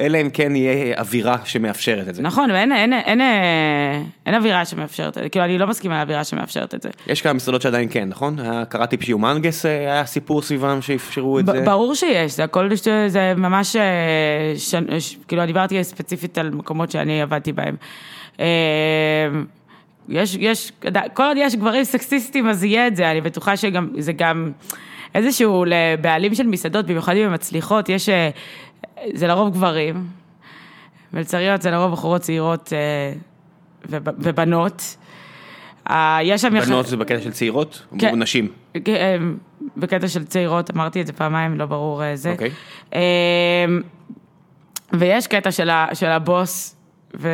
אלא 0.00 0.20
אם 0.20 0.30
כן 0.32 0.56
יהיה 0.56 0.98
אווירה 0.98 1.36
שמאפשרת 1.44 2.08
את 2.08 2.14
זה. 2.14 2.22
נכון, 2.22 2.50
ואין 2.50 2.72
אין, 2.72 2.92
אין, 2.92 3.20
אה, 3.20 4.00
אין 4.26 4.34
אווירה 4.34 4.64
שמאפשרת 4.64 5.18
את 5.18 5.22
זה, 5.22 5.28
כאילו 5.28 5.44
אני 5.44 5.58
לא 5.58 5.66
מסכימה 5.66 5.98
לאווירה 5.98 6.24
שמאפשרת 6.24 6.74
את 6.74 6.82
זה. 6.82 6.88
יש 7.06 7.22
כמה 7.22 7.32
מסעדות 7.32 7.62
שעדיין 7.62 7.88
כן, 7.90 8.08
נכון? 8.08 8.38
היה- 8.38 8.64
קראתי 8.64 8.96
פשיומנגס, 8.96 9.66
אה, 9.66 9.70
היה 9.70 10.06
סיפור 10.06 10.42
סביבם 10.42 10.82
שאפשרו 10.82 11.38
את 11.38 11.44
ב- 11.44 11.50
זה. 11.52 11.60
ברור 11.64 11.94
שיש, 11.94 12.36
זה 12.36 12.44
הכל, 12.44 12.68
זה 13.08 13.32
ממש, 13.36 13.76
אה, 13.76 13.82
ש- 14.56 14.74
ש- 14.98 15.16
כאילו 15.28 15.42
אני 15.42 15.46
דיברתי 15.46 15.84
ספציפית 15.84 16.38
על 16.38 16.50
מקומות 16.50 16.90
שאני 16.90 17.22
עבדתי 17.22 17.52
בהם. 17.52 17.76
יש, 20.08 20.36
יש, 20.40 20.72
כל 21.14 21.22
עוד 21.22 21.36
יש 21.40 21.56
גברים 21.56 21.84
סקסיסטים 21.84 22.48
אז 22.48 22.64
יהיה 22.64 22.86
את 22.86 22.96
זה, 22.96 23.10
אני 23.10 23.20
בטוחה 23.20 23.56
שגם, 23.56 23.88
זה 23.98 24.12
גם 24.12 24.52
איזשהו 25.14 25.64
לבעלים 25.66 26.34
של 26.34 26.46
מסעדות, 26.46 26.86
במיוחד 26.86 27.16
אם 27.16 27.26
הן 27.26 27.34
מצליחות, 27.34 27.88
יש, 27.88 28.08
אה, 28.08 28.30
זה 29.14 29.26
לרוב 29.26 29.52
גברים, 29.54 30.06
מלצריות 31.12 31.62
זה 31.62 31.70
לרוב 31.70 31.92
בחורות 31.92 32.20
צעירות 32.20 32.72
אה, 32.72 33.12
וב- 33.88 34.14
ובנות. 34.18 34.96
אה, 35.90 36.18
יש 36.22 36.42
שם... 36.42 36.56
יח- 36.56 36.64
בנות 36.68 36.86
זה 36.86 36.96
בקטע 36.96 37.20
של 37.20 37.32
צעירות? 37.32 37.86
כן. 37.98 38.10
או 38.10 38.16
נשים? 38.16 38.48
בקטע 39.76 40.08
של 40.08 40.24
צעירות, 40.24 40.70
אמרתי 40.70 41.00
את 41.00 41.06
זה 41.06 41.12
פעמיים, 41.12 41.58
לא 41.58 41.66
ברור 41.66 42.02
זה. 42.14 42.32
אוקיי. 42.32 42.50
ויש 44.92 45.26
קטע 45.26 45.50
של, 45.50 45.70
ה, 45.70 45.86
של 45.94 46.06
הבוס, 46.06 46.76
ו, 47.18 47.28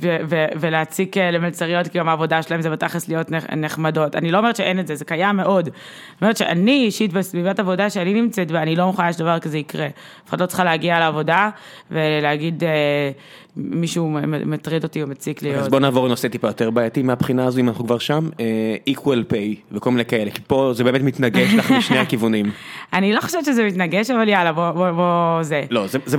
ו, 0.00 0.16
ו, 0.28 0.44
ולהציק 0.60 1.16
אה, 1.16 1.30
למלצריות, 1.30 1.88
כי 1.88 1.98
גם 1.98 2.08
העבודה 2.08 2.42
שלהם 2.42 2.62
זה 2.62 2.70
בתכלס 2.70 3.08
להיות 3.08 3.30
נח- 3.30 3.50
נחמדות. 3.56 4.16
אני 4.16 4.30
לא 4.32 4.38
אומרת 4.38 4.56
שאין 4.56 4.80
את 4.80 4.86
זה, 4.86 4.94
זה 4.94 5.04
קיים 5.04 5.36
מאוד. 5.36 5.66
אני 5.68 5.74
אומרת 6.22 6.36
שאני 6.36 6.84
אישית 6.84 7.12
בסביבת 7.12 7.58
עבודה 7.60 7.90
שאני 7.90 8.14
נמצאת, 8.14 8.50
ואני 8.50 8.76
לא 8.76 8.86
מוכנה 8.86 9.12
שדבר 9.12 9.38
כזה 9.38 9.58
יקרה. 9.58 9.86
אף 9.86 10.28
אחד 10.28 10.40
לא 10.40 10.46
צריכה 10.46 10.64
להגיע 10.64 10.98
לעבודה 10.98 11.50
ולהגיד, 11.90 12.64
אה, 12.64 13.10
מישהו 13.56 14.10
מטריד 14.46 14.84
אותי 14.84 15.02
או 15.02 15.06
מציק 15.06 15.42
לי. 15.42 15.54
אז 15.54 15.68
בוא 15.68 15.80
נעבור 15.80 16.06
לנושא 16.06 16.28
טיפה 16.28 16.46
יותר 16.48 16.70
בעייתי 16.70 17.02
מהבחינה 17.02 17.46
הזו, 17.46 17.60
אם 17.60 17.68
אנחנו 17.68 17.84
כבר 17.84 17.98
שם. 17.98 18.28
אה, 18.40 18.46
equal 18.94 19.32
pay 19.32 19.56
וכל 19.72 19.90
מיני 19.90 20.04
כאלה, 20.04 20.30
כי 20.30 20.40
פה 20.46 20.70
זה 20.74 20.84
באמת 20.84 21.02
מתנגש 21.02 21.54
לך 21.54 21.70
משני 21.70 21.98
הכיוונים. 22.04 22.50
אני 22.92 23.12
לא 23.12 23.20
חושבת 23.20 23.44
שזה 23.44 23.64
מתנגש, 23.66 24.10
אבל 24.10 24.28
יאללה, 24.28 24.52
בוא, 24.52 24.70
בוא, 24.70 24.90
בוא, 24.90 25.42
זה. 25.42 25.62
לא, 25.70 25.86
זה, 25.86 25.98
זה, 26.06 26.16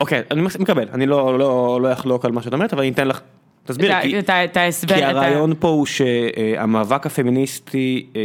אוקיי, 0.00 0.22
אני 0.30 0.42
מקבל, 0.60 0.88
אני 0.92 1.06
לא, 1.06 1.38
לא, 1.38 1.78
לא 1.82 1.92
אחלוק 1.92 2.24
על 2.24 2.32
מה 2.32 2.42
שאת 2.42 2.52
אומרת, 2.52 2.72
אבל 2.72 2.82
אני 2.82 2.90
אתן 2.92 3.08
לך, 3.08 3.20
תסביר, 3.64 3.90
את 3.90 3.96
ה- 3.96 4.02
כי, 4.02 4.18
את 4.18 4.30
את 4.30 4.56
ההסבר, 4.56 4.94
כי 4.94 5.04
את 5.04 5.08
הרעיון 5.08 5.54
פה 5.58 5.68
הוא 5.68 5.86
שהמאבק 5.86 7.06
הפמיניסטי 7.06 8.06
אה, 8.16 8.20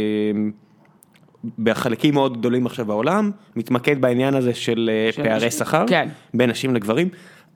בחלקים 1.58 2.14
מאוד 2.14 2.38
גדולים 2.38 2.66
עכשיו 2.66 2.84
בעולם, 2.86 3.30
מתמקד 3.56 4.00
בעניין 4.00 4.34
הזה 4.34 4.54
של 4.54 4.90
אה, 4.92 5.12
של 5.12 5.24
פערי. 5.24 5.50
שכר, 5.50 5.84
כן. 5.88 6.08
בין 6.34 6.50
נשים 6.50 6.74
לגברים. 6.74 7.08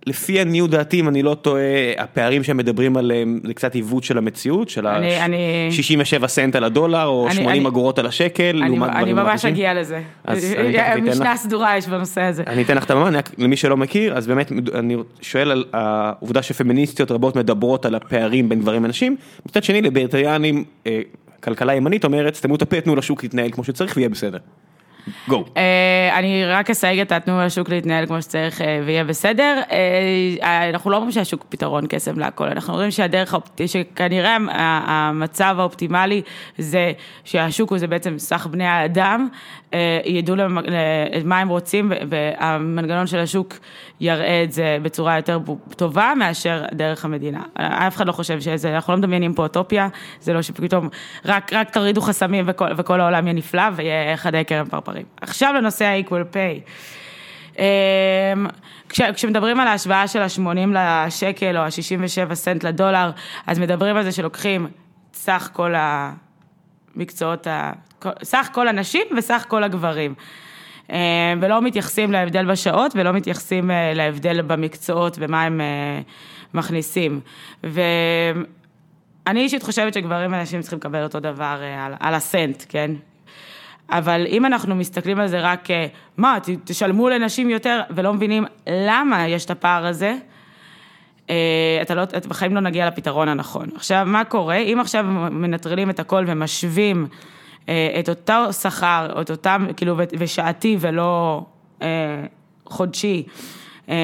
לפי 0.07 0.41
עניות 0.41 0.71
דעתי, 0.71 1.01
אם 1.01 1.09
אני 1.09 1.23
לא 1.23 1.35
טועה, 1.35 1.63
הפערים 1.99 2.43
שהם 2.45 2.57
מדברים 2.57 2.97
עליהם 2.97 3.41
זה 3.47 3.55
קצת 3.55 3.75
עיוות 3.75 4.05
של 4.05 4.19
המציאות, 4.19 4.69
של 4.69 4.87
אני- 4.87 5.21
אני- 5.25 5.71
ה-67 5.71 6.27
סנט 6.27 6.57
על 6.57 6.65
הדולר, 6.65 7.05
או 7.07 7.27
אני- 7.27 7.35
80 7.35 7.51
אני- 7.63 7.69
אגורות 7.69 7.99
על 7.99 8.07
השקל, 8.07 8.43
אני, 8.61 8.69
לעומת 8.69 8.89
אני 8.91 8.99
דברים 8.99 9.17
ממש 9.17 9.41
אחרים. 9.41 9.55
אגיע 9.55 9.75
לזה. 9.75 10.01
אני 10.29 10.41
לך. 11.09 11.09
משנה 11.11 11.37
סדורה 11.37 11.77
יש 11.77 11.87
בנושא 11.89 12.21
הזה. 12.21 12.43
אני 12.47 12.63
אתן 12.63 12.77
לך 12.77 12.85
את 12.85 12.91
אני 12.91 13.17
רק- 13.17 13.31
למי 13.39 13.57
שלא 13.57 13.77
מכיר, 13.77 14.17
אז 14.17 14.27
באמת 14.27 14.53
אני 14.75 14.97
שואל 15.21 15.51
על 15.51 15.65
העובדה 15.73 16.43
שפמיניסטיות 16.43 17.11
רבות 17.11 17.37
מדברות 17.37 17.87
על 17.87 17.95
הפערים 17.95 18.49
בין 18.49 18.61
גברים 18.61 18.85
לנשים, 18.85 19.17
מצד 19.47 19.65
שני 19.65 19.83
ליברטריאנים, 19.83 20.65
אה, 20.87 21.01
כלכלה 21.41 21.75
ימנית 21.75 22.05
אומרת, 22.05 22.35
סתמו 22.35 22.55
את 22.57 22.63
הפה, 22.63 22.81
תנו 22.81 22.97
לשוק 22.97 23.23
להתנהל 23.23 23.51
כמו 23.51 23.65
שצריך 23.65 23.97
ויהיה 23.97 24.09
בסדר. 24.09 24.39
גו. 25.29 25.45
אה, 25.57 26.19
אני 26.19 26.45
רק 26.45 26.71
אסייג 26.71 27.01
את 27.01 27.13
התנו 27.13 27.43
לשוק 27.43 27.69
להתנהל 27.69 28.07
כמו 28.07 28.23
שצריך 28.23 28.61
אה, 28.61 28.81
ויהיה 28.87 29.05
בסדר. 29.05 29.61
אה, 30.43 30.71
אנחנו 30.71 30.91
לא 30.91 30.97
אומרים 30.97 31.13
שהשוק 31.13 31.45
פתרון 31.49 31.87
קסם 31.89 32.19
להכל, 32.19 32.45
אנחנו 32.45 32.73
אומרים 32.73 32.91
שהדרך, 32.91 33.35
שכנראה 33.67 34.37
המצב 34.87 35.57
האופטימלי 35.59 36.23
זה 36.59 36.93
שהשוק 37.25 37.71
הוא 37.71 37.79
זה 37.79 37.87
בעצם 37.87 38.19
סך 38.19 38.47
בני 38.51 38.67
האדם, 38.67 39.29
ידעו 40.05 40.37
למ- 40.37 40.59
ל- 40.59 41.25
מה 41.25 41.39
הם 41.39 41.49
רוצים 41.49 41.93
והמנגנון 42.09 43.07
של 43.07 43.19
השוק 43.19 43.55
יראה 44.01 44.43
את 44.45 44.53
זה 44.53 44.79
בצורה 44.83 45.17
יותר 45.17 45.39
טובה 45.77 46.13
מאשר 46.19 46.65
דרך 46.73 47.05
המדינה. 47.05 47.43
אף 47.55 47.97
אחד 47.97 48.07
לא 48.07 48.13
חושב 48.13 48.41
שזה, 48.41 48.75
אנחנו 48.75 48.93
לא 48.93 48.99
מדמיינים 48.99 49.35
פה 49.35 49.43
אוטופיה, 49.43 49.89
זה 50.21 50.33
לא 50.33 50.43
שפתאום 50.43 50.89
רק, 51.25 51.53
רק 51.53 51.71
תורידו 51.71 52.01
חסמים 52.01 52.45
וכל, 52.49 52.69
וכל 52.77 53.01
העולם 53.01 53.27
יהיה 53.27 53.35
נפלא 53.35 53.63
ויהיה 53.77 54.17
חדי 54.17 54.45
קרן 54.45 54.67
פרפרים. 54.67 55.05
עכשיו 55.21 55.55
לנושא 55.57 55.85
ה-equal 55.85 56.35
pay. 56.35 56.71
אמ, 57.59 58.47
כש, 58.89 59.01
כשמדברים 59.01 59.61
על 59.61 59.69
ההשוואה 59.69 60.09
של 60.09 60.23
ה-80 60.23 60.77
לשקל 61.07 61.57
או 61.57 61.63
ה-67 61.63 62.35
סנט 62.35 62.65
לדולר, 62.65 63.11
אז 63.47 63.59
מדברים 63.59 63.97
על 63.97 64.03
זה 64.05 64.13
שלוקחים 64.13 64.67
סך 65.15 65.51
כל 65.53 65.75
המקצועות, 66.97 67.47
סך 68.23 68.49
כל 68.53 68.69
הנשים 68.69 69.03
וסך 69.17 69.45
כל 69.49 69.65
הגברים. 69.65 70.15
אמ, 70.91 70.97
ולא 71.41 71.63
מתייחסים 71.63 72.13
להבדל 72.13 72.51
בשעות 72.51 72.93
ולא 72.97 73.13
מתייחסים 73.13 73.71
אה, 73.71 73.95
להבדל 73.95 74.43
במקצועות 74.43 75.17
ומה 75.21 75.43
הם 75.43 75.61
אה, 75.61 76.01
מכניסים. 76.55 77.21
ואני 77.65 79.41
אישית 79.41 79.63
חושבת 79.63 79.95
שגברים 79.95 80.33
ונשים 80.33 80.61
צריכים 80.61 80.79
לקבל 80.79 81.03
אותו 81.03 81.21
דבר 81.21 81.59
אה, 81.63 81.87
על, 81.87 81.95
על 82.01 82.15
הסנט, 82.15 82.65
כן? 82.69 82.91
אבל 83.91 84.27
אם 84.29 84.47
אנחנו 84.47 84.75
מסתכלים 84.75 85.21
על 85.21 85.27
זה 85.27 85.41
רק, 85.41 85.71
אה, 85.71 85.87
מה, 86.17 86.39
תשלמו 86.65 87.09
לנשים 87.09 87.51
יותר, 87.51 87.81
ולא 87.91 88.13
מבינים 88.13 88.45
למה 88.67 89.29
יש 89.29 89.45
את 89.45 89.51
הפער 89.51 89.87
הזה, 89.87 90.17
אה, 91.31 91.79
אתה 91.83 91.95
לא, 91.95 92.03
אתה 92.03 92.29
בחיים 92.29 92.55
לא 92.55 92.61
נגיע 92.61 92.87
לפתרון 92.87 93.29
הנכון. 93.29 93.69
עכשיו, 93.75 94.05
מה 94.07 94.25
קורה? 94.25 94.57
אם 94.57 94.79
עכשיו 94.81 95.05
מנטרלים 95.31 95.91
את 95.91 96.01
הכל 96.01 96.25
ומשווים 96.27 97.07
אה, 97.11 97.19
את 98.01 98.09
אותו 98.09 98.53
שכר, 98.53 99.21
את 99.21 99.31
אותם, 99.31 99.67
כאילו, 99.77 99.97
ושעתי 100.19 100.77
ולא 100.81 101.43
אה, 101.83 101.87
חודשי, 102.67 103.23
אה, 103.89 103.95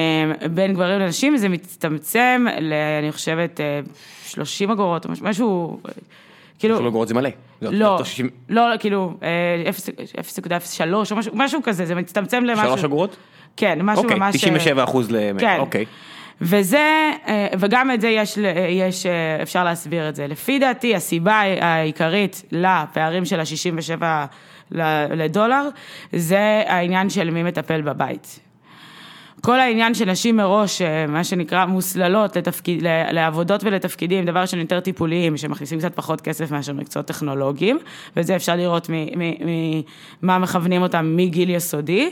בין 0.51 0.73
גברים 0.73 0.99
לנשים, 0.99 1.37
זה 1.37 1.49
מצטמצם 1.49 2.45
ל... 2.61 2.73
אני 2.99 3.11
חושבת, 3.11 3.59
אה, 3.59 3.79
30 4.25 4.71
אגורות, 4.71 5.05
או 5.05 5.11
משהו- 5.21 5.79
אה, 5.85 5.91
כאילו... 6.59 6.75
שלוש 6.77 6.87
אגורות 6.87 7.07
זה 7.07 7.13
מלא. 7.13 7.29
זה 7.61 7.71
לא, 7.71 7.87
אותו 7.87 8.05
60 8.05 8.29
לא, 8.49 8.63
כאילו, 8.79 9.13
אה, 9.23 9.71
0.03 10.21 11.11
או 11.11 11.15
משהו, 11.15 11.31
משהו 11.35 11.59
כזה, 11.63 11.85
זה 11.85 11.95
מצטמצם 11.95 12.43
למשהו. 12.43 12.67
שלוש 12.67 12.83
אגורות? 12.83 13.15
כן, 13.57 13.79
משהו 13.81 14.03
אוקיי, 14.03 14.17
ממש... 14.17 14.35
97 14.35 14.83
אחוז 14.83 15.11
ל... 15.11 15.17
כן. 15.39 15.57
אוקיי. 15.59 15.85
וזה, 16.41 17.11
אה, 17.27 17.47
וגם 17.59 17.91
את 17.91 18.01
זה 18.01 18.07
יש, 18.07 18.37
ל- 18.37 18.45
יש, 18.69 19.05
אה, 19.05 19.11
אפשר 19.41 19.63
להסביר 19.63 20.09
את 20.09 20.15
זה. 20.15 20.27
לפי 20.27 20.59
דעתי, 20.59 20.95
הסיבה 20.95 21.33
העיקרית 21.61 22.43
לפערים 22.51 23.25
של 23.25 23.39
ה-67 23.39 24.01
לדולר, 25.11 25.69
זה 26.13 26.63
העניין 26.67 27.09
של 27.09 27.29
מי 27.29 27.43
מטפל 27.43 27.81
בבית. 27.81 28.39
כל 29.41 29.59
העניין 29.59 29.93
של 29.93 30.05
נשים 30.05 30.35
מראש, 30.37 30.81
אה, 30.81 31.07
מה 31.07 31.23
שנקרא 31.23 31.65
מוסללות 31.65 32.35
לתפקיד, 32.35 32.83
לעבודות 33.11 33.63
ולתפקידים, 33.63 34.25
דבר 34.25 34.39
ראשון 34.39 34.59
יותר 34.59 34.79
טיפוליים, 34.79 35.37
שמכניסים 35.37 35.79
קצת 35.79 35.95
פחות 35.95 36.21
כסף 36.21 36.51
מאשר 36.51 36.73
מקצועות 36.73 37.05
טכנולוגיים, 37.05 37.77
וזה 38.17 38.35
אפשר 38.35 38.55
לראות 38.55 38.89
ממה 40.21 40.39
מכוונים 40.39 40.81
אותם 40.81 41.13
מגיל 41.17 41.49
יסודי. 41.49 42.11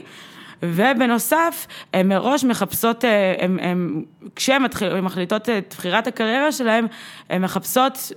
ובנוסף, 0.64 1.68
הן 1.94 2.08
מראש 2.08 2.44
מחפשות, 2.44 3.06
אה, 3.06 3.36
הן- 3.40 3.60
הן- 3.62 4.04
כשהן 4.36 4.62
מתחיל- 4.64 5.02
מחליטות 5.02 5.50
את 5.50 5.76
בחירת 5.78 6.08
הקריירה 6.08 6.52
שלהן, 6.52 6.88
הן 7.30 7.42
מחפשות, 7.42 8.12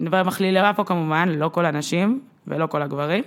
מדבר 0.00 0.22
מכלילה 0.22 0.72
פה 0.74 0.84
כמובן, 0.84 1.28
לא 1.28 1.48
כל 1.48 1.66
הנשים 1.66 2.20
ולא 2.46 2.66
כל 2.66 2.82
הגברים, 2.82 3.24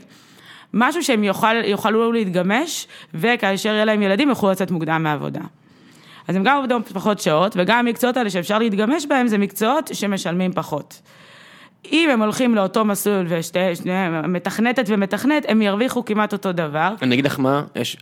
משהו 0.73 1.03
שהם 1.03 1.23
יוכל, 1.23 1.55
יוכלו 1.65 2.11
להתגמש, 2.11 2.87
וכאשר 3.13 3.69
יהיה 3.69 3.85
להם 3.85 4.01
ילדים 4.01 4.29
יוכלו 4.29 4.51
לצאת 4.51 4.71
מוקדם 4.71 5.03
מהעבודה. 5.03 5.41
אז 6.27 6.35
הם 6.35 6.43
גם 6.43 6.57
עובדים 6.57 6.83
פחות 6.83 7.19
שעות, 7.19 7.53
וגם 7.57 7.79
המקצועות 7.79 8.17
האלה 8.17 8.29
שאפשר 8.29 8.59
להתגמש 8.59 9.05
בהם, 9.05 9.27
זה 9.27 9.37
מקצועות 9.37 9.89
שמשלמים 9.93 10.53
פחות. 10.53 11.01
אם 11.91 12.09
הם 12.09 12.21
הולכים 12.21 12.55
לאותו 12.55 12.85
מסלול 12.85 13.27
ומתכנתת 14.23 14.85
ומתכנת, 14.87 15.45
הם 15.47 15.61
ירוויחו 15.61 16.05
כמעט 16.05 16.33
אותו 16.33 16.51
דבר. 16.51 16.93
אני 17.01 17.13
אגיד 17.13 17.25
לך 17.25 17.39
מה, 17.39 17.63
יש, 17.75 17.97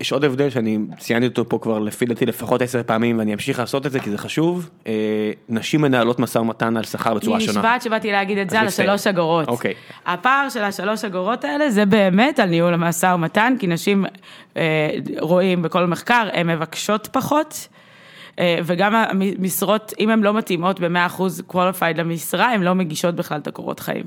יש 0.00 0.12
עוד 0.12 0.24
הבדל 0.24 0.50
שאני 0.50 0.78
ציינתי 0.98 1.26
אותו 1.26 1.48
פה 1.48 1.58
כבר 1.62 1.78
לפי 1.78 2.06
דעתי 2.06 2.26
לפחות 2.26 2.62
עשר 2.62 2.82
פעמים 2.86 3.18
ואני 3.18 3.34
אמשיך 3.34 3.58
לעשות 3.58 3.86
את 3.86 3.92
זה 3.92 4.00
כי 4.00 4.10
זה 4.10 4.18
חשוב. 4.18 4.70
אה, 4.86 4.92
נשים 5.48 5.80
מנהלות 5.80 6.18
משא 6.18 6.38
ומתן 6.38 6.76
על 6.76 6.84
שכר 6.84 7.14
בצורה 7.14 7.38
היא 7.38 7.46
שונה. 7.46 7.58
נשבעת 7.58 7.82
שבאתי 7.82 8.12
להגיד 8.12 8.38
את 8.38 8.50
זה 8.50 8.60
על. 8.60 8.66
השלוש 8.66 9.06
אגורות. 9.06 9.48
אוקיי. 9.48 9.74
הפער 10.06 10.48
של 10.48 10.62
השלוש 10.62 11.04
אגורות 11.04 11.44
האלה 11.44 11.70
זה 11.70 11.86
באמת 11.86 12.38
על 12.38 12.48
ניהול 12.48 12.74
המשא 12.74 13.06
ומתן, 13.14 13.54
כי 13.58 13.66
נשים 13.66 14.04
אה, 14.56 14.90
רואים 15.20 15.62
בכל 15.62 15.86
מחקר, 15.86 16.28
הן 16.32 16.50
מבקשות 16.50 17.08
פחות. 17.12 17.68
אה, 18.38 18.58
וגם 18.64 18.94
המשרות, 18.94 19.92
אם 20.00 20.10
הן 20.10 20.20
לא 20.20 20.34
מתאימות 20.34 20.80
ב-100% 20.80 21.52
qualified 21.52 21.96
למשרה, 21.96 22.52
הן 22.52 22.62
לא 22.62 22.74
מגישות 22.74 23.14
בכלל 23.14 23.38
את 23.38 23.46
הקורות 23.46 23.80
חיים. 23.80 24.04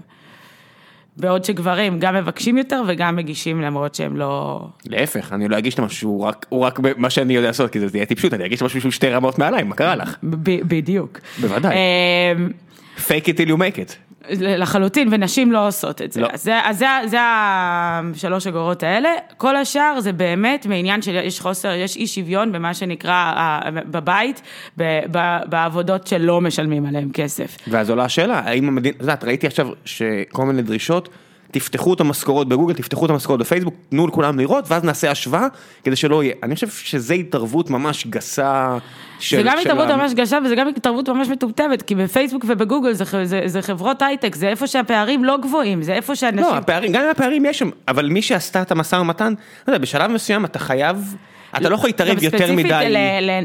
בעוד 1.17 1.43
שגברים 1.43 1.99
גם 1.99 2.15
מבקשים 2.15 2.57
יותר 2.57 2.81
וגם 2.87 3.15
מגישים 3.15 3.61
למרות 3.61 3.95
שהם 3.95 4.17
לא... 4.17 4.65
להפך, 4.85 5.33
אני 5.33 5.47
לא 5.47 5.57
אגיש 5.57 5.73
את 5.73 5.79
המשהו 5.79 5.99
שהוא 5.99 6.23
רק, 6.23 6.45
הוא 6.49 6.61
רק 6.61 6.79
מה 6.97 7.09
שאני 7.09 7.35
יודע 7.35 7.47
לעשות, 7.47 7.71
כי 7.71 7.79
זה 7.79 7.89
תהיה 7.89 8.05
טיפשות, 8.05 8.33
אני 8.33 8.45
אגיש 8.45 8.61
משהו 8.61 8.81
שהוא 8.81 8.91
שתי 8.91 9.09
רמות 9.09 9.39
מעליי, 9.39 9.63
מה 9.63 9.75
קרה 9.75 9.95
לך? 9.95 10.17
בדיוק. 10.23 11.19
בוודאי. 11.41 11.75
אמ, 11.75 12.49
fake 12.97 13.25
it 13.25 13.37
till 13.37 13.49
you 13.49 13.57
make 13.57 13.77
it. 13.77 14.04
לחלוטין, 14.29 15.07
ונשים 15.11 15.51
לא 15.51 15.67
עושות 15.67 16.01
את 16.01 16.11
זה. 16.11 16.21
לא. 16.21 16.27
אז 16.33 16.43
זה, 16.43 16.59
אז 16.63 16.77
זה, 16.77 16.85
זה 17.05 17.17
השלוש 17.21 18.47
אגורות 18.47 18.83
האלה. 18.83 19.09
כל 19.37 19.55
השאר 19.55 19.99
זה 19.99 20.11
באמת 20.13 20.65
מעניין 20.65 21.01
שיש 21.01 21.39
חוסר, 21.39 21.71
יש 21.73 21.95
אי 21.97 22.07
שוויון 22.07 22.51
במה 22.51 22.73
שנקרא 22.73 23.33
בבית, 23.71 24.41
ב- 24.77 24.99
ב- 25.11 25.39
בעבודות 25.49 26.07
שלא 26.07 26.41
משלמים 26.41 26.85
עליהם 26.85 27.11
כסף. 27.11 27.57
ואז 27.67 27.89
עולה 27.89 28.05
השאלה, 28.05 28.39
האם 28.39 28.67
המדינה, 28.67 28.95
את 28.95 29.01
יודעת, 29.01 29.23
ראיתי 29.23 29.47
עכשיו 29.47 29.67
שכל 29.85 30.45
מיני 30.45 30.61
דרישות, 30.61 31.09
תפתחו 31.51 31.93
את 31.93 31.99
המשכורות 31.99 32.47
בגוגל, 32.47 32.73
תפתחו 32.73 33.05
את 33.05 33.09
המשכורות 33.09 33.39
בפייסבוק, 33.39 33.73
תנו 33.89 34.07
לכולם 34.07 34.39
לראות, 34.39 34.65
ואז 34.67 34.83
נעשה 34.83 35.11
השוואה, 35.11 35.47
כדי 35.83 35.95
שלא 35.95 36.23
יהיה. 36.23 36.35
אני 36.43 36.55
חושב 36.55 36.67
שזה 36.69 37.13
התערבות 37.13 37.69
ממש 37.69 38.07
גסה 38.07 38.77
של... 39.19 39.37
זה 39.37 39.43
גם 39.43 39.57
של 39.61 39.69
התערבות 39.71 39.89
ה- 39.89 39.95
ממש 39.95 40.13
קשה 40.17 40.37
וזה 40.45 40.55
גם 40.55 40.67
התערבות 40.67 41.09
ממש 41.09 41.27
מטומטמת, 41.27 41.81
כי 41.81 41.95
בפייסבוק 41.95 42.45
ובגוגל 42.47 42.93
זה, 42.93 43.25
זה, 43.25 43.41
זה 43.45 43.61
חברות 43.61 44.01
הייטק, 44.01 44.35
זה 44.35 44.49
איפה 44.49 44.67
שהפערים 44.67 45.23
לא 45.23 45.37
גבוהים, 45.37 45.83
זה 45.83 45.93
איפה 45.93 46.15
שאנשים... 46.15 46.39
לא, 46.51 46.55
הפערים, 46.55 46.91
גם 46.91 47.01
אם 47.03 47.09
הפערים 47.09 47.45
יש 47.45 47.59
שם, 47.59 47.69
אבל 47.87 48.09
מי 48.09 48.21
שעשתה 48.21 48.61
את 48.61 48.71
המשא 48.71 48.95
ומתן, 48.95 49.33
לא 49.67 49.73
יודע, 49.73 49.81
בשלב 49.81 50.11
מסוים 50.11 50.45
אתה 50.45 50.59
חייב, 50.59 51.15
אתה 51.57 51.69
לא 51.69 51.75
יכול 51.75 51.89
להתערב 51.89 52.23
יותר 52.23 52.51
מדי. 52.53 52.69
ספציפית 52.69 52.71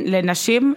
לנשים, 0.07 0.75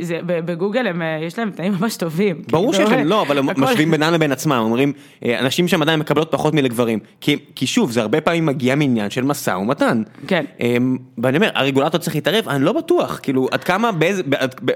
זה, 0.00 0.18
בגוגל 0.26 0.86
הם, 0.86 1.02
אה, 1.02 1.18
יש 1.26 1.38
להם 1.38 1.50
תנאים 1.50 1.74
ממש 1.80 1.96
טובים. 1.96 2.42
ברור 2.52 2.72
כאילו, 2.72 2.86
שיש 2.88 2.96
להם, 2.98 3.06
לא, 3.12 3.22
אבל 3.22 3.38
הם 3.38 3.48
הכל- 3.48 3.60
משווים 3.60 3.90
בינם 3.90 4.12
לבין 4.12 4.32
עצמם, 4.32 4.60
אומרים, 4.62 4.92
אה, 5.24 5.38
אנשים 5.40 5.68
שם 5.68 5.82
עדיין 5.82 6.00
מקבלות 6.00 6.30
פחות 6.30 6.54
מלגברים. 6.54 6.98
כי, 7.20 7.36
כי 7.54 7.66
שוב, 7.66 7.90
זה 7.90 8.00
הרבה 8.00 8.20
פעמים 8.20 8.46
מגיע 8.46 8.74
מעניין 8.74 9.10
של 9.10 9.24
משא 9.24 9.50
ומתן. 9.50 10.02
כן. 10.26 10.44
אמ, 10.60 10.96
ואני 11.18 11.36
אומר, 11.36 11.50
הרגולטור 11.54 12.00
צריך 12.00 12.14
להתערב, 12.14 12.48
אני 12.48 12.64
לא 12.64 12.72
בטוח, 12.72 13.20
כאילו, 13.22 13.48
עד 13.50 13.64
כמה, 13.64 13.92
באיזה, 13.92 14.22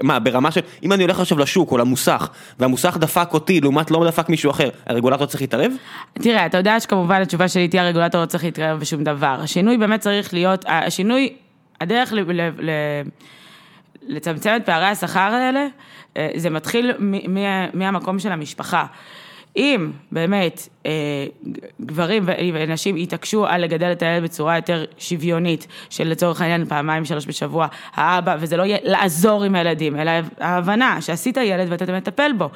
מה, 0.01 0.19
ברמה 0.19 0.51
של, 0.51 0.61
אם 0.83 0.91
אני 0.93 1.03
הולך 1.03 1.19
עכשיו 1.19 1.39
לשוק 1.39 1.71
או 1.71 1.77
למוסך, 1.77 2.27
והמוסך 2.59 2.97
דפק 2.99 3.29
אותי 3.33 3.61
לעומת 3.61 3.91
לא 3.91 4.05
דפק 4.07 4.29
מישהו 4.29 4.51
אחר, 4.51 4.69
הרגולטור 4.85 5.27
צריך 5.27 5.41
להתערב? 5.41 5.71
תראה, 6.13 6.45
אתה 6.45 6.57
יודע 6.57 6.79
שכמובן 6.79 7.21
התשובה 7.21 7.47
שלי 7.47 7.67
תהיה 7.67 7.83
הרגולטור 7.85 8.21
לא 8.21 8.25
צריך 8.25 8.43
להתערב 8.43 8.79
בשום 8.79 9.03
דבר. 9.03 9.37
השינוי 9.41 9.77
באמת 9.77 9.99
צריך 9.99 10.33
להיות, 10.33 10.65
השינוי, 10.67 11.33
הדרך 11.81 12.13
ל, 12.13 12.19
ל, 12.19 12.41
ל, 12.59 12.69
לצמצם 14.07 14.53
את 14.55 14.65
פערי 14.65 14.85
השכר 14.85 15.19
האלה, 15.19 15.67
אה, 16.17 16.29
זה 16.35 16.49
מתחיל 16.49 16.91
מהמקום 17.73 18.19
של 18.19 18.31
המשפחה. 18.31 18.85
אם 19.57 19.91
באמת 20.11 20.69
אה, 20.85 20.91
גברים 21.81 22.23
ונשים 22.53 22.97
יתעקשו 22.97 23.45
על 23.45 23.61
לגדל 23.61 23.91
את 23.91 24.01
הילד 24.01 24.23
בצורה 24.23 24.55
יותר 24.55 24.85
שוויונית, 24.97 25.67
של 25.89 26.07
לצורך 26.07 26.41
העניין 26.41 26.65
פעמיים 26.65 27.05
שלוש 27.05 27.25
בשבוע, 27.27 27.67
האבא, 27.93 28.35
וזה 28.39 28.57
לא 28.57 28.63
יהיה 28.63 28.77
לעזור 28.83 29.43
עם 29.43 29.55
הילדים, 29.55 29.99
אלא 29.99 30.11
ההבנה 30.39 31.01
שעשית 31.01 31.37
ילד 31.37 31.67
ואתה 31.69 31.97
מטפל 31.97 32.31
בו. 32.37 32.49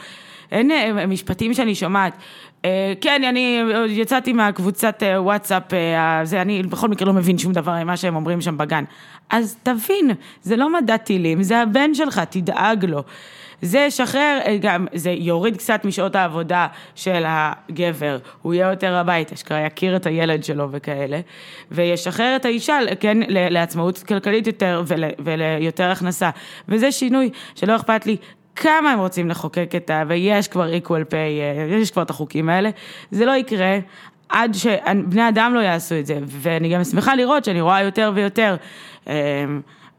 אין 0.52 0.72
אה, 0.72 1.06
משפטים 1.06 1.54
שאני 1.54 1.76
שומעת. 1.76 2.14
אה, 2.66 2.94
כן, 3.02 3.24
אני 3.24 3.62
יצאתי 3.88 4.34
מהקבוצת 4.34 5.04
אה, 5.04 5.22
וואטסאפ, 5.22 5.74
אה, 5.74 6.22
זה, 6.24 6.42
אני 6.42 6.64
בכל 6.64 6.88
מקרה 6.88 7.08
לא 7.08 7.14
מבין 7.14 7.38
שום 7.38 7.54
דבר 7.54 7.84
ממה 7.84 7.98
שהם 7.98 8.16
אומרים 8.16 8.42
שם 8.42 8.58
בגן. 8.58 8.84
אז 9.30 9.58
תבין, 9.64 10.12
זה 10.42 10.56
לא 10.56 10.74
מדע 10.74 10.98
טילים, 10.98 11.44
זה 11.44 11.62
הבן 11.62 11.94
שלך, 11.94 12.20
תדאג 12.30 12.86
לו. 12.86 13.04
זה 13.62 13.80
ישחרר, 13.80 14.40
אה, 14.46 14.58
גם, 14.62 14.88
זה 14.94 15.12
יוריד 15.12 15.58
קצת 15.58 15.86
משעות 15.86 16.16
העבודה 16.16 16.68
של 16.96 17.24
הגבר, 17.28 18.18
הוא 18.42 18.54
יהיה 18.54 18.70
יותר 18.70 19.02
בבית, 19.04 19.34
אשכרה 19.34 19.60
יכיר 19.60 19.96
את 19.96 20.06
הילד 20.06 20.44
שלו 20.44 20.68
וכאלה, 20.72 21.20
וישחרר 21.72 22.36
את 22.36 22.46
האישה, 22.46 22.80
כן, 23.00 23.18
לעצמאות 23.30 24.04
כלכלית 24.04 24.48
יותר 24.48 24.84
ול, 24.88 25.04
וליותר 25.20 25.92
הכנסה. 25.92 26.30
וזה 26.68 26.92
שינוי 26.92 27.30
שלא 27.56 27.76
אכפת 27.76 28.06
לי 28.06 28.18
כמה 28.60 28.92
הם 28.92 29.00
רוצים 29.00 29.30
לחוקק 29.30 29.72
את 29.76 29.90
ה... 29.90 30.04
ויש 30.08 30.48
כבר 30.48 30.68
equal 30.74 31.12
pay, 31.12 31.14
אה, 31.14 31.68
יש 31.70 31.92
כבר 31.92 32.02
את 32.02 32.10
החוקים 32.10 32.50
האלה, 32.50 32.70
זה 33.12 33.26
לא 33.26 33.32
יקרה 33.32 33.80
עד 34.30 34.54
שבני 34.54 35.30
אדם 35.30 35.54
לא 35.56 35.60
יעשו 35.60 35.96
את 36.00 36.06
זה, 36.06 36.20
ואני 36.26 36.74
גם 36.74 36.84
שמחה 36.84 37.16
לראות 37.16 37.46
שאני 37.46 37.62
רואה 37.62 37.84
יותר 37.84 38.12
ויותר 38.16 38.56
אה, 39.08 39.46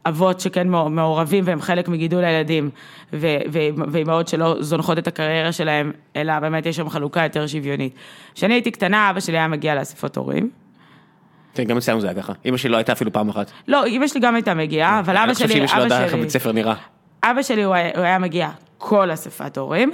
אבות 0.06 0.40
שכן 0.40 0.68
מעורבים 0.68 1.44
והם 1.46 1.60
חלק 1.60 1.88
מגידול 1.88 2.24
הילדים, 2.24 2.70
ואימהות 3.12 4.28
שלא 4.28 4.56
זונחות 4.60 4.98
את 4.98 5.06
הקריירה 5.06 5.52
שלהם, 5.52 5.92
אלא 6.16 6.38
באמת 6.40 6.66
יש 6.66 6.76
שם 6.76 6.88
חלוקה 6.88 7.22
יותר 7.22 7.46
שוויונית. 7.46 7.94
כשאני 8.34 8.54
הייתי 8.54 8.70
קטנה, 8.70 9.10
אבא 9.10 9.20
שלי 9.20 9.38
היה 9.38 9.48
מגיע 9.48 9.74
לאספות 9.74 10.16
הורים. 10.16 10.50
כן, 11.54 11.64
גם 11.64 11.76
אצלנו 11.76 12.00
זה 12.00 12.06
היה 12.06 12.22
ככה. 12.22 12.32
אמא 12.46 12.56
שלי 12.56 12.70
לא 12.70 12.76
הייתה 12.76 12.92
אפילו 12.92 13.12
פעם 13.12 13.28
אחת. 13.28 13.50
לא, 13.68 13.86
אמא 13.86 14.06
שלי 14.06 14.20
גם 14.20 14.34
הייתה 14.34 14.54
מגיעה, 14.54 15.00
אבל 15.00 15.16
אבא 15.16 15.24
אני 15.24 15.34
שלי, 15.34 15.46
חושב 15.46 15.56
שאמא 15.56 15.66
שלי 15.66 15.78
לא 15.78 15.84
אבא 15.84 15.84
יודעת 15.84 16.02
איך 16.02 16.10
שלי, 16.10 16.20
הבית 16.20 16.30
ספר 16.30 16.52
נראה. 16.52 16.74
אבא 17.24 17.42
שלי 17.42 17.62
הוא 17.62 17.74
היה, 17.74 17.90
הוא 17.96 18.04
היה 18.04 18.18
מגיע 18.18 18.50
כל 18.78 19.12
אספת 19.12 19.58
הורים, 19.58 19.92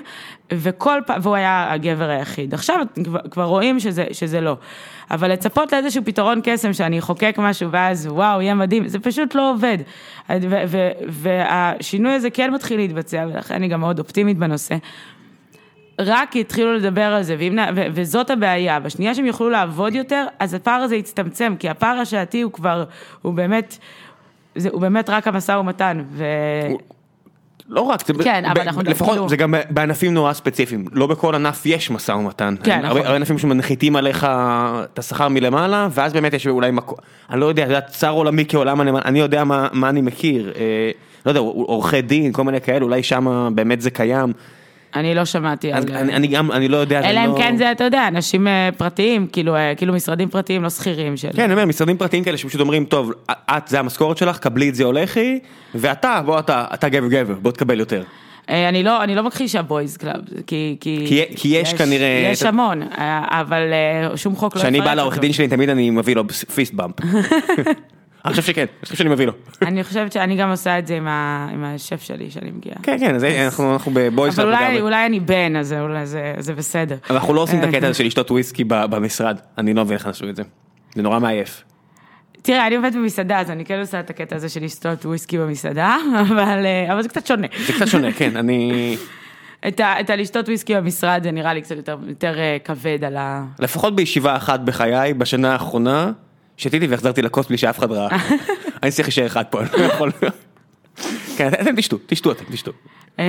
וכל 0.52 1.00
פעם, 1.06 1.20
והוא 1.22 1.34
היה 1.34 1.72
הגבר 1.72 2.08
היחיד. 2.08 2.54
עכשיו 2.54 2.86
כבר, 3.04 3.20
כבר 3.30 3.44
רואים 3.44 3.80
שזה, 3.80 4.04
שזה 4.12 4.40
לא. 4.40 4.56
אבל 5.10 5.32
לצפות 5.32 5.72
לאיזשהו 5.72 6.04
פתרון 6.04 6.40
קסם 6.44 6.72
שאני 6.72 6.98
אחוקק 6.98 7.34
משהו 7.38 7.70
ואז 7.70 8.06
וואו, 8.06 8.42
יהיה 8.42 8.54
מדהים, 8.54 8.88
זה 8.88 8.98
פשוט 8.98 9.34
לא 9.34 9.50
עובד. 9.50 9.78
ו- 10.30 10.62
ו- 10.68 10.90
והשינוי 11.08 12.12
הזה 12.12 12.30
כן 12.30 12.54
מתחיל 12.54 12.76
להתבצע, 12.80 13.26
ולכן 13.32 13.54
אני 13.54 13.68
גם 13.68 13.80
מאוד 13.80 13.98
אופטימית 13.98 14.38
בנושא. 14.38 14.76
רק 16.00 16.36
יתחילו 16.36 16.74
לדבר 16.74 17.14
על 17.14 17.22
זה, 17.22 17.36
ואם, 17.38 17.58
ו- 17.74 17.86
וזאת 17.92 18.30
הבעיה, 18.30 18.80
בשנייה 18.80 19.14
שהם 19.14 19.26
יוכלו 19.26 19.50
לעבוד 19.50 19.94
יותר, 19.94 20.26
אז 20.38 20.54
הפער 20.54 20.80
הזה 20.82 20.96
יצטמצם, 20.96 21.54
כי 21.58 21.68
הפער 21.68 21.98
השעתי 21.98 22.42
הוא 22.42 22.52
כבר, 22.52 22.84
הוא 23.22 23.34
באמת, 23.34 23.78
זה, 24.54 24.68
הוא 24.72 24.80
באמת 24.80 25.10
רק 25.10 25.28
המשא 25.28 25.52
ומתן, 25.52 26.04
ו... 26.10 26.24
לא 27.68 27.80
רק, 27.80 28.06
זה 28.06 28.12
ב- 28.12 28.22
כן, 28.22 28.44
אבל 28.44 28.54
ב- 28.54 28.58
אנחנו 28.58 28.82
גם 28.82 28.90
לפחות 28.90 29.10
כאילו- 29.12 29.28
זה 29.28 29.36
גם 29.36 29.54
בענפים 29.70 30.14
נורא 30.14 30.32
ספציפיים, 30.32 30.84
לא 30.92 31.06
בכל 31.06 31.34
ענף 31.34 31.62
יש 31.66 31.90
משא 31.90 32.12
ומתן. 32.12 32.54
כן, 32.62 32.72
הרבה- 32.72 32.86
נכון. 32.88 33.00
הרבה 33.02 33.16
ענפים 33.16 33.38
שמנחיתים 33.38 33.96
עליך 33.96 34.26
את 34.92 34.98
השכר 34.98 35.28
מלמעלה, 35.28 35.88
ואז 35.90 36.12
באמת 36.12 36.34
יש 36.34 36.46
אולי 36.46 36.70
מקום, 36.70 36.98
אני 37.30 37.40
לא 37.40 37.46
יודע, 37.46 37.62
יודע, 37.62 37.80
צר 37.80 38.10
עולמי 38.10 38.44
כעולם 38.48 38.80
הנאמן, 38.80 39.00
אני 39.04 39.18
יודע 39.18 39.44
מה 39.44 39.68
מה 39.72 39.88
אני 39.88 40.00
מכיר, 40.00 40.52
אה, 40.56 40.90
לא 41.26 41.30
יודע, 41.30 41.40
עורכי 41.40 42.02
דין, 42.02 42.32
כל 42.32 42.44
מיני 42.44 42.60
כאלה, 42.60 42.84
אולי 42.84 43.02
שם 43.02 43.48
באמת 43.54 43.80
זה 43.80 43.90
קיים. 43.90 44.32
אני 44.96 45.14
לא 45.14 45.24
שמעתי 45.24 45.72
על... 45.72 45.82
אני 45.94 46.14
אני 46.16 46.26
גם, 46.26 46.52
אני 46.52 46.68
לא 46.68 46.76
יודע, 46.76 47.10
אלא 47.10 47.20
אם 47.24 47.30
לא- 47.30 47.36
כן 47.38 47.56
זה, 47.56 47.72
אתה 47.72 47.84
יודע, 47.84 48.08
אנשים 48.08 48.48
אה, 48.48 48.68
פרטיים, 48.76 49.26
כאילו, 49.32 49.56
אה, 49.56 49.72
כאילו 49.76 49.92
משרדים 49.94 50.28
פרטיים, 50.28 50.62
לא 50.62 50.70
שכירים 50.70 51.16
של... 51.16 51.28
כן, 51.36 51.42
אני 51.42 51.52
אומר, 51.52 51.64
משרדים 51.64 51.96
פרטיים 51.96 52.24
כאלה 52.24 52.36
שפשוט 52.36 52.60
אומרים, 52.60 52.84
טוב, 52.84 53.12
את 53.30 53.68
זה 53.68 53.78
המשכורת 53.80 54.16
שלך, 54.18 54.38
קבלי 54.38 54.68
את 54.68 54.74
זה 54.74 54.84
הולכי, 54.84 55.38
ואתה, 55.74 56.20
בוא 56.26 56.38
אתה, 56.38 56.64
אתה 56.74 56.88
גבר 56.88 57.08
גבר, 57.08 57.34
בוא 57.34 57.52
תקבל 57.52 57.78
יותר. 57.80 58.02
אה, 58.50 58.68
אני 58.68 58.82
לא, 58.82 59.04
אני 59.04 59.14
לא 59.14 59.22
מכחישה 59.22 59.62
בויז 59.62 59.96
קלאב, 59.96 60.20
כי... 60.46 60.76
כי, 60.80 61.04
כי- 61.08 61.24
כי 61.36 61.48
יש 61.48 61.74
כנראה- 61.74 62.28
יש 62.32 62.42
המון, 62.42 62.82
אבל 63.30 63.62
שום 64.16 64.36
חוק 64.36 64.56
לא 64.56 64.60
כשאני 64.60 64.78
יפרט 64.78 64.88
בא 64.88 64.94
לעורך 64.94 65.14
אותו. 65.14 65.22
דין 65.22 65.32
שלי, 65.32 65.48
תמיד 65.48 65.68
אני 65.68 65.90
מביא 65.90 66.16
לו 66.16 66.22
פיסט 66.54 66.74
באמפ. 66.74 66.94
אני 68.26 68.34
חושב 68.34 68.42
שכן, 68.42 68.60
אני 68.60 68.84
חושב 68.84 68.96
שאני 68.96 69.10
מביא 69.10 69.26
לו. 69.26 69.32
אני 69.62 69.84
חושבת 69.84 70.12
שאני 70.12 70.36
גם 70.36 70.50
עושה 70.50 70.78
את 70.78 70.86
זה 70.86 70.96
עם 70.96 71.64
השף 71.64 72.02
שלי, 72.02 72.30
שאני 72.30 72.50
מגיעה. 72.50 72.76
כן, 72.82 72.96
כן, 73.00 73.14
אנחנו 73.58 73.90
בבויס. 73.94 74.38
אבל 74.38 74.54
אולי, 74.80 75.06
אני 75.06 75.20
בן, 75.20 75.56
אז 75.56 75.76
זה- 76.38 76.54
בסדר. 76.54 76.96
אנחנו 77.10 77.34
לא 77.34 77.40
עושים 77.40 77.58
את 77.58 77.64
אה, 77.64 77.68
הקטע 77.68 77.86
הזה 77.86 77.98
של 77.98 78.04
לשתות 78.06 78.30
וויסקי 78.30 78.64
במשרד, 78.64 79.38
אני 79.58 79.74
לא 79.74 79.84
מבין 79.84 79.96
איך 79.96 80.06
עשו 80.06 80.28
את 80.28 80.36
זה. 80.36 80.42
זה 80.94 81.02
נורא 81.02 81.18
מעייף. 81.18 81.62
תראה, 82.42 82.66
אני 82.66 82.76
עובדת 82.76 82.94
במסעדה, 82.94 83.38
אז 83.40 83.50
אני 83.50 83.64
כן 83.64 83.80
עושה 83.80 84.00
את 84.00 84.10
הקטע 84.10 84.36
הזה 84.36 84.48
של 84.48 84.64
לשתות 84.64 85.06
וויסקי 85.06 85.38
במסעדה, 85.38 85.96
אבל, 86.28 86.66
אה, 86.66 86.92
אבל 86.92 87.02
זה 87.02 87.08
קצת 87.08 87.26
שונה. 87.26 87.46
זה 87.66 87.72
קצת 87.72 87.86
שונה, 87.86 88.12
כן, 88.12 88.36
אני... 88.36 88.96
את 89.68 89.80
ה- 89.80 90.00
את 90.00 90.10
הלשתות 90.10 90.48
וויסקי 90.48 90.74
במשרד 90.74 91.20
זה 91.22 91.30
נראה 91.30 91.54
לי 91.54 91.60
קצת 91.62 91.76
יותר, 91.76 91.98
יותר 92.08 92.38
אה, 92.38 92.56
כבד 92.64 93.04
על 93.04 93.16
ה... 93.16 93.44
לפחות 93.58 93.96
בישיבה 93.96 94.36
אחת 94.36 94.60
בחיי, 94.60 95.14
בשנה 95.14 95.52
האחרונה, 95.52 96.12
שתיתי 96.56 96.86
והחזרתי 96.86 97.22
לכוס 97.22 97.46
בלי 97.48 97.58
שאף 97.58 97.78
אחד 97.78 97.90
ראה. 97.92 98.08
אני 98.82 98.90
צריך 98.90 99.08
להישאר 99.08 99.26
אחד 99.26 99.44
פה, 99.50 99.60
אני 99.60 99.68
לא 99.78 99.84
יכול... 99.84 100.12
כן, 101.36 101.48
אתם 101.60 101.76
תשתו, 101.76 101.96
תשתו 102.06 102.32
אתם, 102.32 102.44
תשתו. 102.52 102.72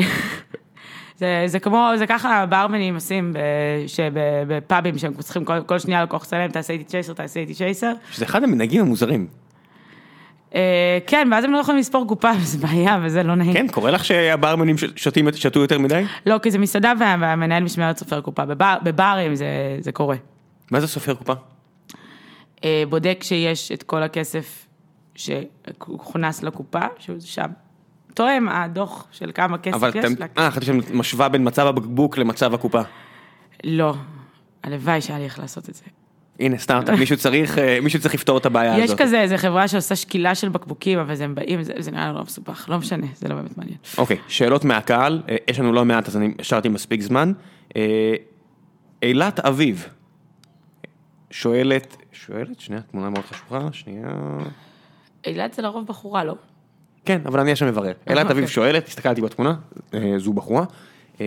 זה, 1.19 1.43
זה 1.45 1.59
כמו, 1.59 1.89
זה 1.97 2.07
ככה 2.07 2.45
ברמנים 2.45 2.95
עושים 2.95 3.33
בפאבים 4.47 4.97
שהם 4.97 5.13
צריכים 5.13 5.45
כל, 5.45 5.61
כל 5.65 5.79
שנייה 5.79 6.03
לקוח 6.03 6.25
צלם, 6.25 6.51
תעשה 6.51 6.73
איתי 6.73 6.83
צ'ייסר, 6.83 7.13
תעשה 7.13 7.39
איתי 7.39 7.53
צ'ייסר. 7.53 7.91
שזה 8.11 8.25
אחד 8.25 8.43
המנהגים 8.43 8.81
המוזרים. 8.81 9.27
אה, 10.55 10.97
כן, 11.07 11.27
ואז 11.31 11.43
הם 11.43 11.51
לא 11.51 11.57
יכולים 11.57 11.79
לספור 11.79 12.07
קופה, 12.07 12.31
וזה 12.41 12.57
בעיה, 12.67 12.99
וזה 13.03 13.23
לא 13.23 13.35
נעים. 13.35 13.53
כן, 13.53 13.67
קורה 13.67 13.91
לך 13.91 14.05
שהברמנים 14.05 14.75
שותים, 14.95 15.27
שתו 15.35 15.59
יותר 15.59 15.79
מדי? 15.79 16.03
לא, 16.25 16.37
כי 16.43 16.51
זה 16.51 16.59
מסעדה 16.59 16.93
וה- 16.99 17.15
והמנהל 17.21 17.63
משמרת 17.63 17.97
סופר 17.97 18.21
קופה, 18.21 18.45
בבר, 18.45 18.77
בברים 18.83 19.35
זה, 19.35 19.45
זה 19.79 19.91
קורה. 19.91 20.15
מה 20.71 20.79
זה 20.79 20.87
סופר 20.87 21.13
קופה? 21.13 21.33
אה, 22.63 22.83
בודק 22.89 23.17
שיש 23.21 23.71
את 23.71 23.83
כל 23.83 24.03
הכסף 24.03 24.65
שהוכנס 25.15 26.43
לקופה, 26.43 26.79
שהוא 26.99 27.15
שם. 27.19 27.47
תואם 28.13 28.49
הדוח 28.49 29.07
של 29.11 29.31
כמה 29.33 29.57
כסף 29.57 29.75
אבל 29.75 29.89
יש. 29.89 30.05
אתם... 30.05 30.13
לה- 30.19 30.25
אה, 30.37 30.51
חשבתי 30.51 30.65
שאת 30.65 30.91
משווה 30.91 31.29
בין 31.29 31.47
מצב 31.47 31.67
הבקבוק 31.67 32.17
למצב 32.17 32.53
הקופה. 32.53 32.81
לא. 33.63 33.93
הלוואי 34.63 35.01
שהיה 35.01 35.19
לי 35.19 35.25
איך 35.25 35.39
לעשות 35.39 35.69
את 35.69 35.75
זה. 35.75 35.83
הנה 36.39 36.57
סטארט-אפ, 36.57 36.99
מישהו 36.99 37.17
צריך, 37.17 37.57
אה, 37.57 37.79
מישהו 37.81 37.99
צריך 37.99 38.13
לפתור 38.13 38.37
את 38.37 38.45
הבעיה 38.45 38.77
יש 38.77 38.83
הזאת. 38.83 38.97
כזה 39.01 39.21
איזה 39.21 39.37
חברה 39.37 39.67
שעושה 39.67 39.95
שקילה 39.95 40.35
של 40.35 40.49
בקבוקים, 40.49 40.99
אבל 40.99 41.15
זה 41.15 41.27
באים, 41.27 41.63
זה, 41.63 41.73
זה 41.77 41.91
נראה 41.91 42.07
לי 42.09 42.15
לא 42.15 42.21
מסובך, 42.23 42.69
לא 42.69 42.77
משנה, 42.77 43.07
זה 43.15 43.27
לא 43.27 43.35
באמת 43.35 43.57
מעניין. 43.57 43.77
אוקיי, 43.97 44.17
שאלות 44.27 44.63
מהקהל, 44.65 45.21
אה, 45.29 45.35
יש 45.47 45.59
לנו 45.59 45.73
לא 45.73 45.85
מעט 45.85 46.07
אז 46.07 46.17
אני 46.17 46.33
השארתי 46.39 46.69
מספיק 46.69 47.01
זמן. 47.01 47.33
אילת 49.03 49.39
אביב, 49.39 49.87
שואלת, 51.31 51.97
שואלת, 52.11 52.59
שנייה, 52.59 52.81
תמונה 52.81 53.09
מאוד 53.09 53.25
חשובה, 53.25 53.67
שנייה. 53.71 54.07
אילת 55.25 55.53
זה 55.53 55.61
לרוב 55.61 55.87
בחורה, 55.87 56.23
לא? 56.23 56.35
כן, 57.05 57.21
אבל 57.25 57.39
אני 57.39 57.51
עכשיו 57.51 57.67
מברר. 57.67 57.91
אילת 58.07 58.21
אוקיי. 58.21 58.31
אביב 58.31 58.47
שואלת, 58.47 58.87
הסתכלתי 58.87 59.21
בתמונה, 59.21 59.55
אה, 59.93 60.13
זו 60.17 60.33
בחורה. 60.33 60.63
אה, 61.21 61.25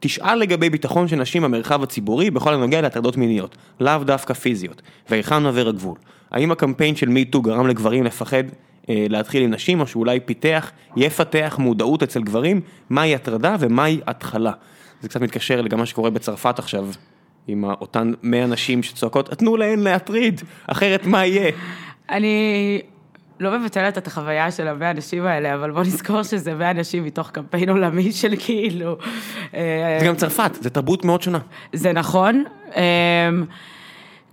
תשאל 0.00 0.38
לגבי 0.38 0.70
ביטחון 0.70 1.08
של 1.08 1.16
נשים 1.16 1.42
במרחב 1.42 1.82
הציבורי 1.82 2.30
בכל 2.30 2.54
הנוגע 2.54 2.80
להטרדות 2.80 3.16
מיניות, 3.16 3.56
לאו 3.80 4.04
דווקא 4.04 4.34
פיזיות, 4.34 4.82
והיכן 5.10 5.46
עובר 5.46 5.68
הגבול. 5.68 5.98
האם 6.30 6.52
הקמפיין 6.52 6.96
של 6.96 7.08
מיטו 7.08 7.42
גרם 7.42 7.66
לגברים 7.66 8.04
לפחד 8.04 8.44
אה, 8.88 9.06
להתחיל 9.08 9.42
עם 9.42 9.50
נשים, 9.50 9.80
או 9.80 9.86
שאולי 9.86 10.20
פיתח, 10.20 10.70
יפתח 10.96 11.56
מודעות 11.58 12.02
אצל 12.02 12.22
גברים, 12.22 12.60
מהי 12.90 13.14
הטרדה 13.14 13.56
ומהי 13.60 14.00
התחלה. 14.06 14.52
זה 15.00 15.08
קצת 15.08 15.20
מתקשר 15.20 15.60
לגם 15.60 15.78
מה 15.78 15.86
שקורה 15.86 16.10
בצרפת 16.10 16.58
עכשיו, 16.58 16.86
עם 17.46 17.64
אותן 17.64 18.12
100 18.22 18.46
נשים 18.46 18.82
שצועקות, 18.82 19.28
תנו 19.30 19.56
להן 19.56 19.78
להטריד, 19.78 20.40
אחרת 20.66 21.06
מה 21.06 21.26
יהיה? 21.26 21.50
אני 22.10 22.80
לא 23.40 23.58
מבטלת 23.58 23.98
את 23.98 24.06
החוויה 24.06 24.50
של 24.50 24.68
המאה 24.68 24.90
אנשים 24.90 25.26
האלה, 25.26 25.54
אבל 25.54 25.70
בוא 25.70 25.80
נזכור 25.80 26.22
שזה 26.22 26.54
מאה 26.54 26.70
אנשים 26.70 27.04
מתוך 27.04 27.30
קמפיין 27.30 27.68
עולמי 27.68 28.12
של 28.12 28.34
כאילו... 28.38 28.96
אה, 29.54 29.96
זה 30.00 30.06
גם 30.06 30.16
צרפת, 30.16 30.50
זה 30.60 30.70
תרבות 30.70 31.04
מאוד 31.04 31.22
שונה. 31.22 31.38
זה 31.72 31.92
נכון. 31.92 32.44
אמ, 32.76 33.44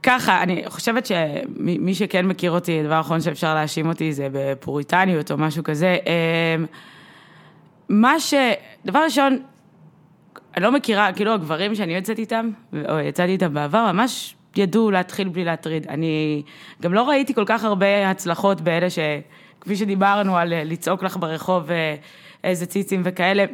ככה, 0.04 0.44
אני 0.44 0.64
חושבת 0.68 1.06
שמי 1.06 1.96
שכן 1.96 2.26
מכיר 2.26 2.52
אותי, 2.52 2.80
הדבר 2.80 2.94
האחרון 2.94 3.22
שאפשר 3.22 3.54
להאשים 3.54 3.88
אותי 3.88 4.14
זה 4.14 4.28
בפוריטניות 4.32 5.32
או 5.32 5.38
משהו 5.38 5.64
כזה. 5.64 5.98
אמ, 6.06 6.66
מה 7.90 8.20
ש... 8.20 8.34
דבר 8.86 9.00
ראשון, 9.04 9.40
אני 10.56 10.64
לא 10.64 10.72
מכירה, 10.72 11.14
כאילו 11.14 11.34
הגברים 11.34 11.76
שאני 11.76 11.96
יוצאת 11.96 12.20
איתם, 12.20 12.50
או 12.90 13.00
יצאתי 13.00 13.32
איתם 13.32 13.54
בעבר, 13.54 13.92
ממש 13.92 14.36
ידעו 14.56 14.92
להתחיל 14.92 15.30
בלי 15.30 15.44
להטריד. 15.44 15.88
אני 15.88 16.44
גם 16.82 16.94
לא 16.94 17.10
ראיתי 17.10 17.34
כל 17.34 17.44
כך 17.46 17.64
הרבה 17.64 18.10
הצלחות 18.10 18.62
באלה 18.62 18.90
ש... 18.90 19.00
כפי 19.62 19.76
שדיברנו 19.76 20.38
על 20.38 20.54
אה, 20.54 20.64
לצעוק 20.64 21.04
לך 21.04 21.18
ברחוב 21.18 21.72
אה, 21.72 21.96
איזה 22.44 22.66
ציצים 22.66 23.02
וכאלה, 23.06 23.46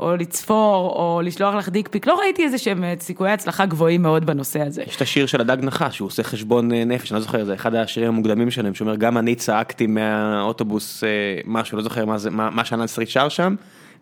או 0.00 0.16
לצפור, 0.16 0.88
או 0.88 1.20
לשלוח 1.24 1.54
לך 1.54 1.68
דיק 1.68 1.88
פיק, 1.88 2.06
לא 2.06 2.18
ראיתי 2.20 2.44
איזה 2.44 2.58
שהם 2.58 2.84
אה, 2.84 2.94
סיכויי 3.00 3.32
הצלחה 3.32 3.66
גבוהים 3.66 4.02
מאוד 4.02 4.26
בנושא 4.26 4.62
הזה. 4.62 4.82
יש 4.82 4.96
את 4.96 5.02
השיר 5.02 5.26
של 5.26 5.40
הדג 5.40 5.56
נחש, 5.62 5.96
שהוא 5.96 6.06
עושה 6.06 6.22
חשבון 6.22 6.72
נפש, 6.72 7.12
אני 7.12 7.18
לא 7.18 7.22
זוכר, 7.22 7.44
זה 7.44 7.54
אחד 7.54 7.74
השירים 7.74 8.08
המוקדמים 8.08 8.50
שלהם, 8.50 8.74
שאומר, 8.74 8.96
גם 8.96 9.18
אני 9.18 9.34
צעקתי 9.34 9.86
מהאוטובוס 9.86 11.04
משהו, 11.44 11.76
לא 11.76 11.82
זוכר 11.82 12.04
מה 12.04 12.16
מה 12.30 12.50
מה 12.50 12.64
שאנן 12.64 12.86
סטריט 12.86 13.08
שר 13.08 13.28
שם, 13.28 13.54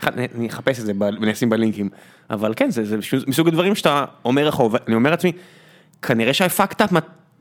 אני 0.06 0.48
אחפש 0.48 0.80
את 0.80 0.86
זה, 0.86 0.92
אשים 1.32 1.50
בלינקים, 1.50 1.88
אבל 2.30 2.52
כן, 2.56 2.70
זה 2.70 2.96
מסוג 3.26 3.48
הדברים 3.48 3.74
שאתה 3.74 4.04
אומר 4.24 4.48
לך, 4.48 4.62
אני 4.86 4.94
אומר 4.94 5.10
לעצמי, 5.10 5.32
כנראה 6.02 6.34
שהפקת, 6.34 6.92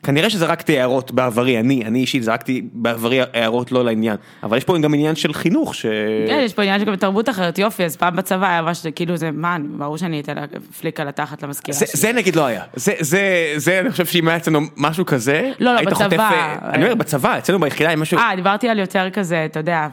כנראה 0.03 0.29
שזרקתי 0.29 0.79
הערות 0.79 1.11
בעברי, 1.11 1.59
אני, 1.59 1.85
אני 1.85 1.99
אישית 1.99 2.23
זרקתי 2.23 2.61
בעברי 2.73 3.19
הערות 3.33 3.71
לא 3.71 3.85
לעניין, 3.85 4.15
אבל 4.43 4.57
יש 4.57 4.63
פה 4.63 4.77
גם 4.77 4.93
עניין 4.93 5.15
של 5.15 5.33
חינוך, 5.33 5.75
ש... 5.75 5.85
כן, 6.27 6.41
יש 6.45 6.53
פה 6.53 6.61
עניין 6.61 6.79
שגם 6.79 6.95
תרבות 6.95 7.29
אחרת, 7.29 7.59
יופי, 7.59 7.85
אז 7.85 7.95
פעם 7.95 8.15
בצבא 8.15 8.47
היה 8.47 8.61
ממש, 8.61 8.87
כאילו 8.95 9.17
זה, 9.17 9.31
מה, 9.31 9.57
ברור 9.77 9.97
שאני 9.97 10.19
אתן 10.19 10.35
פליק 10.79 10.99
על 10.99 11.07
התחת 11.07 11.43
למזכירה 11.43 11.77
שלי. 11.77 11.87
זה 11.93 12.11
נגיד 12.11 12.35
לא 12.35 12.45
היה, 12.45 12.63
זה, 12.75 12.93
זה, 12.99 13.53
זה, 13.55 13.79
אני 13.79 13.91
חושב 13.91 14.05
שאם 14.05 14.27
היה 14.27 14.37
אצלנו 14.37 14.59
משהו 14.77 15.05
כזה, 15.05 15.51
לא, 15.59 15.73
לא, 15.73 15.81
בצבא. 15.81 16.03
חוטף, 16.03 16.19
אה, 16.19 16.55
אני 16.73 16.83
אומר, 16.83 16.95
בצבא, 16.95 17.37
אצלנו 17.37 17.59
ביחידה 17.59 17.89
עם 17.89 18.01
משהו, 18.01 18.17
אה, 18.17 18.31
דיברתי 18.35 18.69
על 18.69 18.79
יותר 18.79 19.09
כזה, 19.09 19.45
אתה 19.45 19.59
יודע, 19.59 19.87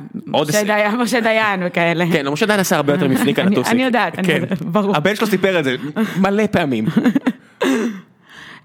משה 0.98 1.20
דיין, 1.20 1.62
וכאלה. 1.66 2.04
כן, 2.12 2.28
משה 2.28 2.46
דיין 2.46 2.60
עשה 2.60 2.76
הרבה 2.76 2.92
יותר 2.92 3.08
מפליק 3.08 3.38
על 3.38 3.46
הטוסיק. 3.52 3.72
אני 3.72 3.80
כן. 4.22 4.32
יודעת, 4.32 4.62
ברור. 4.62 4.96
הבן 4.96 5.16
שלו 5.16 5.26
סיפר 5.26 5.58
את 5.58 5.64
זה 5.64 5.76
מלא 6.16 6.46
פעמים. 6.46 6.86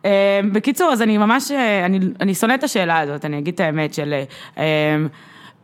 אה, 0.06 0.40
בקיצור, 0.52 0.92
אז 0.92 1.02
אני 1.02 1.18
ממש, 1.18 1.52
אה, 1.52 1.86
אני, 1.86 2.00
אני 2.20 2.36
שונאת 2.36 2.60
את 2.60 2.64
השאלה 2.64 3.00
הזאת, 3.00 3.26
אני 3.26 3.40
אגיד 3.40 3.54
את 3.54 3.60
האמת 3.60 3.94
של 3.94 4.22
אה, 4.58 4.96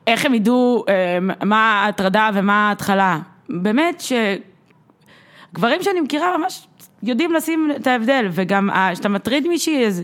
איך 0.07 0.25
הם 0.25 0.33
ידעו 0.33 0.85
אה, 0.89 1.17
מה 1.45 1.83
ההטרדה 1.83 2.29
ומה 2.33 2.69
ההתחלה. 2.69 3.19
באמת 3.49 4.03
שגברים 5.51 5.83
שאני 5.83 6.01
מכירה 6.01 6.37
ממש 6.37 6.67
יודעים 7.03 7.33
לשים 7.33 7.71
את 7.75 7.87
ההבדל, 7.87 8.27
וגם 8.31 8.69
אה, 8.69 8.89
כשאתה 8.93 9.09
מטריד 9.09 9.47
מישהי, 9.47 9.85
אז 9.85 10.03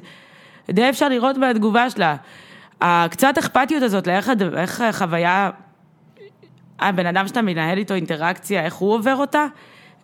די 0.70 0.90
אפשר 0.90 1.10
לראות 1.10 1.36
בתגובה 1.38 1.90
שלה. 1.90 2.16
הקצת 2.82 3.38
אכפתיות 3.38 3.84
הזאת 3.84 4.08
לאיך 4.08 4.82
החוויה, 4.82 5.50
הבן 6.80 7.06
אדם 7.06 7.28
שאתה 7.28 7.42
מנהל 7.42 7.78
איתו 7.78 7.94
אינטראקציה, 7.94 8.66
איך 8.66 8.74
הוא 8.74 8.94
עובר 8.94 9.16
אותה, 9.16 9.46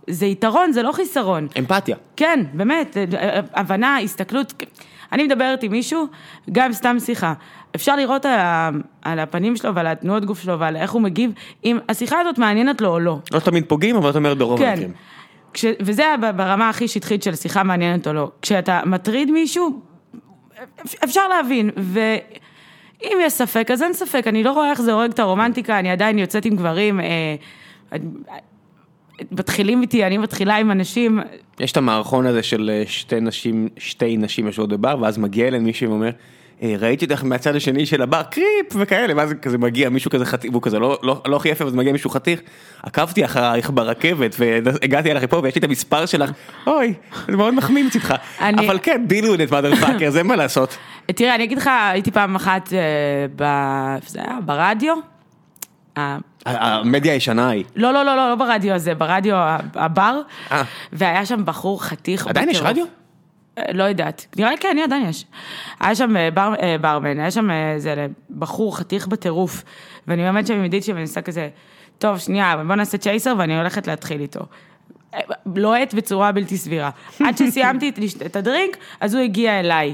זה 0.10 0.26
יתרון, 0.26 0.72
זה 0.72 0.84
לא 0.84 0.92
חיסרון. 0.92 1.48
אמפתיה. 1.60 1.96
כן, 2.16 2.40
באמת, 2.54 2.98
הבנה, 3.54 3.98
הסתכלות. 3.98 4.64
אני 5.12 5.24
מדברת 5.24 5.64
עם 5.64 5.72
מישהו, 5.72 6.08
גם 6.52 6.74
סתם 6.74 6.98
שיחה. 7.00 7.34
אפשר 7.76 7.96
לראות 7.96 8.26
על, 8.26 8.40
ה, 8.40 8.70
על 9.02 9.20
הפנים 9.20 9.56
שלו 9.56 9.76
ועל 9.76 9.88
התנועות 9.88 10.26
גוף 10.26 10.40
שלו 10.40 10.60
ועל 10.60 10.76
איך 10.76 10.92
הוא 10.92 11.02
מגיב, 11.02 11.32
אם 11.66 11.78
השיחה 11.90 12.20
הזאת 12.20 12.38
מעניינת 12.38 12.82
לו 12.82 12.90
או 12.90 13.00
לא. 13.00 13.20
לא 13.32 13.40
תמיד 13.40 13.66
פוגעים, 13.68 13.96
אבל 13.96 14.10
אתה 14.10 14.18
אומר 14.18 14.36
ברוב 14.36 14.60
כן. 14.60 14.70
המקרים. 14.70 14.92
כש, 15.54 15.66
וזה 15.80 16.04
ברמה 16.36 16.70
הכי 16.70 16.88
שטחית 16.88 17.24
של 17.24 17.36
שיחה 17.36 17.64
מעניינת 17.64 18.08
או 18.08 18.14
לא. 18.14 18.32
כשאתה 18.42 18.80
מטריד 18.86 19.32
מישהו, 19.32 19.82
אפשר 21.04 21.28
להבין, 21.28 21.70
ואם 21.78 23.18
יש 23.22 23.34
ספק, 23.34 23.72
אז 23.72 23.84
אין 23.84 23.94
ספק, 23.94 24.28
אני 24.28 24.44
לא 24.44 24.52
רואה 24.52 24.72
איך 24.72 24.82
זה 24.82 24.94
הורג 24.94 25.12
את 25.12 25.20
הרומנטיקה, 25.20 25.80
אני 25.80 25.92
עדיין 25.92 26.20
יוצאת 26.20 26.46
עם 26.46 26.56
גברים, 26.56 27.00
אה, 27.00 27.36
מתחילים 29.32 29.82
איתי, 29.82 30.06
אני 30.06 30.18
מתחילה 30.18 30.56
עם 30.58 30.72
אנשים, 30.72 31.20
יש 31.60 31.72
את 31.72 31.78
המערכון 31.78 32.26
הזה 32.26 32.44
של 32.44 32.70
אה, 32.74 32.84
שתי 32.88 33.20
נשים, 33.22 33.70
שתי 33.78 34.18
נשים 34.18 34.46
יושבות 34.46 34.70
בבר, 34.70 34.98
ואז 35.02 35.18
מגיע 35.18 35.48
אליהם 35.48 35.64
מישהו 35.64 35.90
ואומר, 35.90 36.10
"אה, 36.64 36.76
ראיתי 36.80 37.06
אותך 37.06 37.24
מהצד 37.24 37.56
השני 37.56 37.86
של 37.86 38.02
הבר, 38.02 38.22
קריפ 38.24 38.46
וכאלה, 38.76 39.14
ואז 39.18 39.34
כזה 39.42 39.58
מגיע 39.58 39.90
מישהו 39.90 40.12
כזה 40.12 40.26
חתיך, 40.26 40.52
והוא 40.52 40.62
כזה 40.62 40.80
לא, 40.80 41.00
לא, 41.04 41.22
לא 41.28 41.36
הכי 41.36 41.50
יפה, 41.50 41.66
אז 41.66 41.74
מגיע 41.76 41.92
מישהו 41.92 42.10
חתיך, 42.10 42.40
עקבתי 42.84 43.26
אחרייך 43.26 43.70
ברכבת 43.70 44.36
והגעתי 44.38 45.12
אליך 45.12 45.26
פה 45.30 45.40
ויש 45.44 45.56
לי 45.56 45.60
את 45.60 45.64
המספר 45.64 46.06
שלך, 46.06 46.32
אוי, 46.68 46.94
זה 47.28 47.38
מאוד 47.38 47.54
מחמיא 47.54 47.84
מצדך, 47.84 48.16
אני- 48.42 48.68
אבל 48.68 48.80
כן, 48.84 49.04
דילו 49.08 49.34
את 49.34 49.40
mother 49.52 49.84
fucker, 49.84 50.10
זה 50.10 50.24
מה 50.24 50.36
לעשות. 50.36 50.78
תראה, 51.16 51.36
אני 51.36 51.44
אגיד 51.44 51.58
לך, 51.58 51.70
הייתי 51.92 52.12
פעם 52.12 52.36
אחת 52.36 52.74
אה, 52.74 52.80
ב... 53.36 53.44
ברדיו? 54.46 54.96
המדיה 56.48 57.14
הישנה 57.14 57.50
היא, 57.50 57.66
לא, 57.76 57.94
לא, 57.94 58.06
לא, 58.06 58.16
לא, 58.16 58.30
לא 58.30 58.36
ברדיו 58.36 58.74
הזה, 58.74 58.96
ברדיו 58.96 59.36
הבר, 59.76 60.22
אה. 60.52 60.64
והיה 60.94 61.26
שם 61.26 61.46
בחור 61.46 61.84
חתיך. 61.84 62.28
עדיין 62.28 62.50
יש. 62.50 62.62
רדיו? 62.62 62.86
אה, 63.58 63.64
לא 63.74 63.84
יודעת, 63.84 64.26
נראה 64.38 64.50
לי 64.50 64.58
כן, 64.58 64.78
עדיין 64.84 65.10
יש. 65.10 65.26
היה 65.80 65.96
שם 65.96 66.18
אה, 66.18 66.30
בר, 66.34 66.54
ברמן, 66.82 67.20
היה 67.20 67.32
שם 67.32 67.52
איזה 67.52 68.08
בחור 68.38 68.78
חתיך 68.78 69.08
בטירוף, 69.08 69.64
ואני 70.08 70.22
באמת 70.22 70.48
שם 70.48 70.54
עם 70.54 70.64
עידית 70.64 70.84
שאני 70.84 71.02
עושה 71.02 71.22
כזה, 71.22 71.50
טוב, 71.98 72.18
שנייה, 72.18 72.64
בוא 72.68 72.76
נעשה 72.76 72.98
צ'ייסר 72.98 73.34
ואני 73.38 73.58
הולכת 73.58 73.88
להתחיל 73.88 74.22
איתו. 74.22 74.40
לוהט 75.56 75.94
בצורה 75.94 76.32
בלתי 76.32 76.58
סבירה. 76.58 76.90
עד 77.26 77.38
שסיימתי 77.38 77.92
את 78.26 78.36
הדרינק, 78.36 78.78
אז 79.00 79.14
הוא 79.14 79.24
הגיע 79.24 79.60
אליי. 79.60 79.94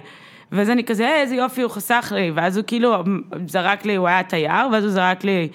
ואז 0.54 0.70
אני 0.70 0.84
כזה, 0.84 1.06
"אה, 1.08 1.22
איזה 1.22 1.36
יופי, 1.36 1.62
הוא 1.62 1.72
חסך 1.72 2.12
לי, 2.16 2.32
ואז 2.36 2.58
הוא 2.58 2.64
כאילו 2.68 2.96
זרק 3.48 3.86
לי, 3.86 3.96
הוא 3.96 4.08
היה 4.08 4.24
תייר, 4.24 4.68
ואז 4.72 4.84
הוא 4.84 4.92
זרק 4.92 5.24
לי 5.24 5.48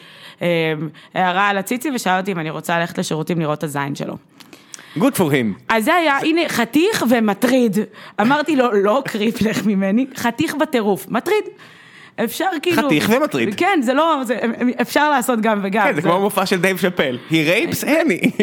אה, 0.42 0.72
הערה 1.14 1.48
על 1.48 1.58
הציצי 1.58 1.90
ושאל 1.94 2.18
אותי 2.18 2.32
אם 2.32 2.38
אני 2.38 2.50
רוצה 2.50 2.78
ללכת 2.78 2.98
לשירותים 2.98 3.40
לראות 3.40 3.58
את 3.58 3.64
הזין 3.64 3.94
שלו. 3.94 4.16
good 4.96 5.14
for 5.16 5.30
him. 5.30 5.62
אז 5.68 5.84
זה 5.84 5.94
היה, 5.94 6.18
הנה, 6.18 6.40
חתיך 6.48 7.04
ומטריד. 7.10 7.78
אמרתי 8.20 8.56
לו, 8.56 8.72
לא 8.72 9.02
creep 9.04 9.42
לך 9.42 9.66
ממני, 9.66 10.06
חתיך 10.16 10.54
בטירוף, 10.54 11.06
מטריד. 11.08 11.44
אפשר 12.24 12.46
כאילו... 12.62 12.82
חתיך 12.82 13.10
ומטריד. 13.16 13.54
כן, 13.54 13.78
זה 13.82 13.94
לא, 13.94 14.20
זה, 14.24 14.38
אפשר 14.82 15.10
לעשות 15.10 15.40
גם 15.40 15.60
וגם. 15.62 15.84
כן, 15.86 15.94
זה 15.94 16.02
כמו 16.02 16.12
המופע 16.14 16.46
של 16.46 16.60
דייב 16.60 16.76
שאפל, 16.76 17.18
he 17.30 17.32
rapes 17.32 17.84
and 17.84 18.07
he. 18.07 18.30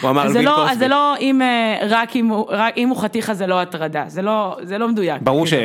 הוא 0.00 0.10
אמר 0.10 0.22
על 0.22 0.32
ביל 0.32 0.42
לא, 0.44 0.54
קוסבי. 0.56 0.72
אז 0.72 0.78
זה 0.78 0.88
לא, 0.88 1.16
אם, 1.20 1.42
אה, 1.42 1.78
רק 1.88 2.16
אם 2.16 2.26
הוא, 2.26 2.46
רק 2.48 2.74
אם 2.78 2.88
הוא 2.88 3.02
חתיך 3.02 3.30
אז 3.30 3.38
זה 3.38 3.46
לא 3.46 3.60
הטרדה, 3.62 4.04
זה 4.06 4.22
לא, 4.22 4.56
זה 4.62 4.78
לא 4.78 4.88
מדויק. 4.88 5.22
ברור 5.22 5.46
כאילו. 5.46 5.62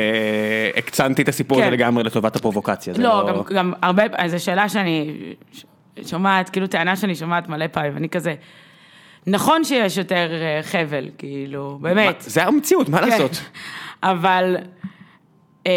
שהקצנתי 0.74 1.22
את 1.22 1.28
הסיפור 1.28 1.58
הזה 1.58 1.66
כן. 1.66 1.72
לגמרי 1.72 2.04
לטובת 2.04 2.36
הפרובוקציה. 2.36 2.94
זה 2.94 3.02
לא, 3.02 3.24
גם, 3.28 3.42
גם 3.54 3.72
הרבה, 3.82 4.02
זו 4.26 4.44
שאלה 4.44 4.68
שאני 4.68 5.10
שומעת, 6.06 6.50
כאילו 6.50 6.66
טענה 6.66 6.96
שאני 6.96 7.14
שומעת 7.14 7.48
מלא 7.48 7.66
פעמים, 7.66 7.94
ואני 7.94 8.08
כזה, 8.08 8.34
נכון 9.26 9.64
שיש 9.64 9.96
יותר 9.96 10.28
אה, 10.32 10.60
חבל, 10.62 11.04
כאילו, 11.18 11.78
באמת. 11.80 12.16
זה 12.20 12.44
המציאות, 12.44 12.88
מה 12.88 12.98
כן. 12.98 13.08
לעשות? 13.08 13.40
אבל 14.02 14.56
אה, 15.66 15.72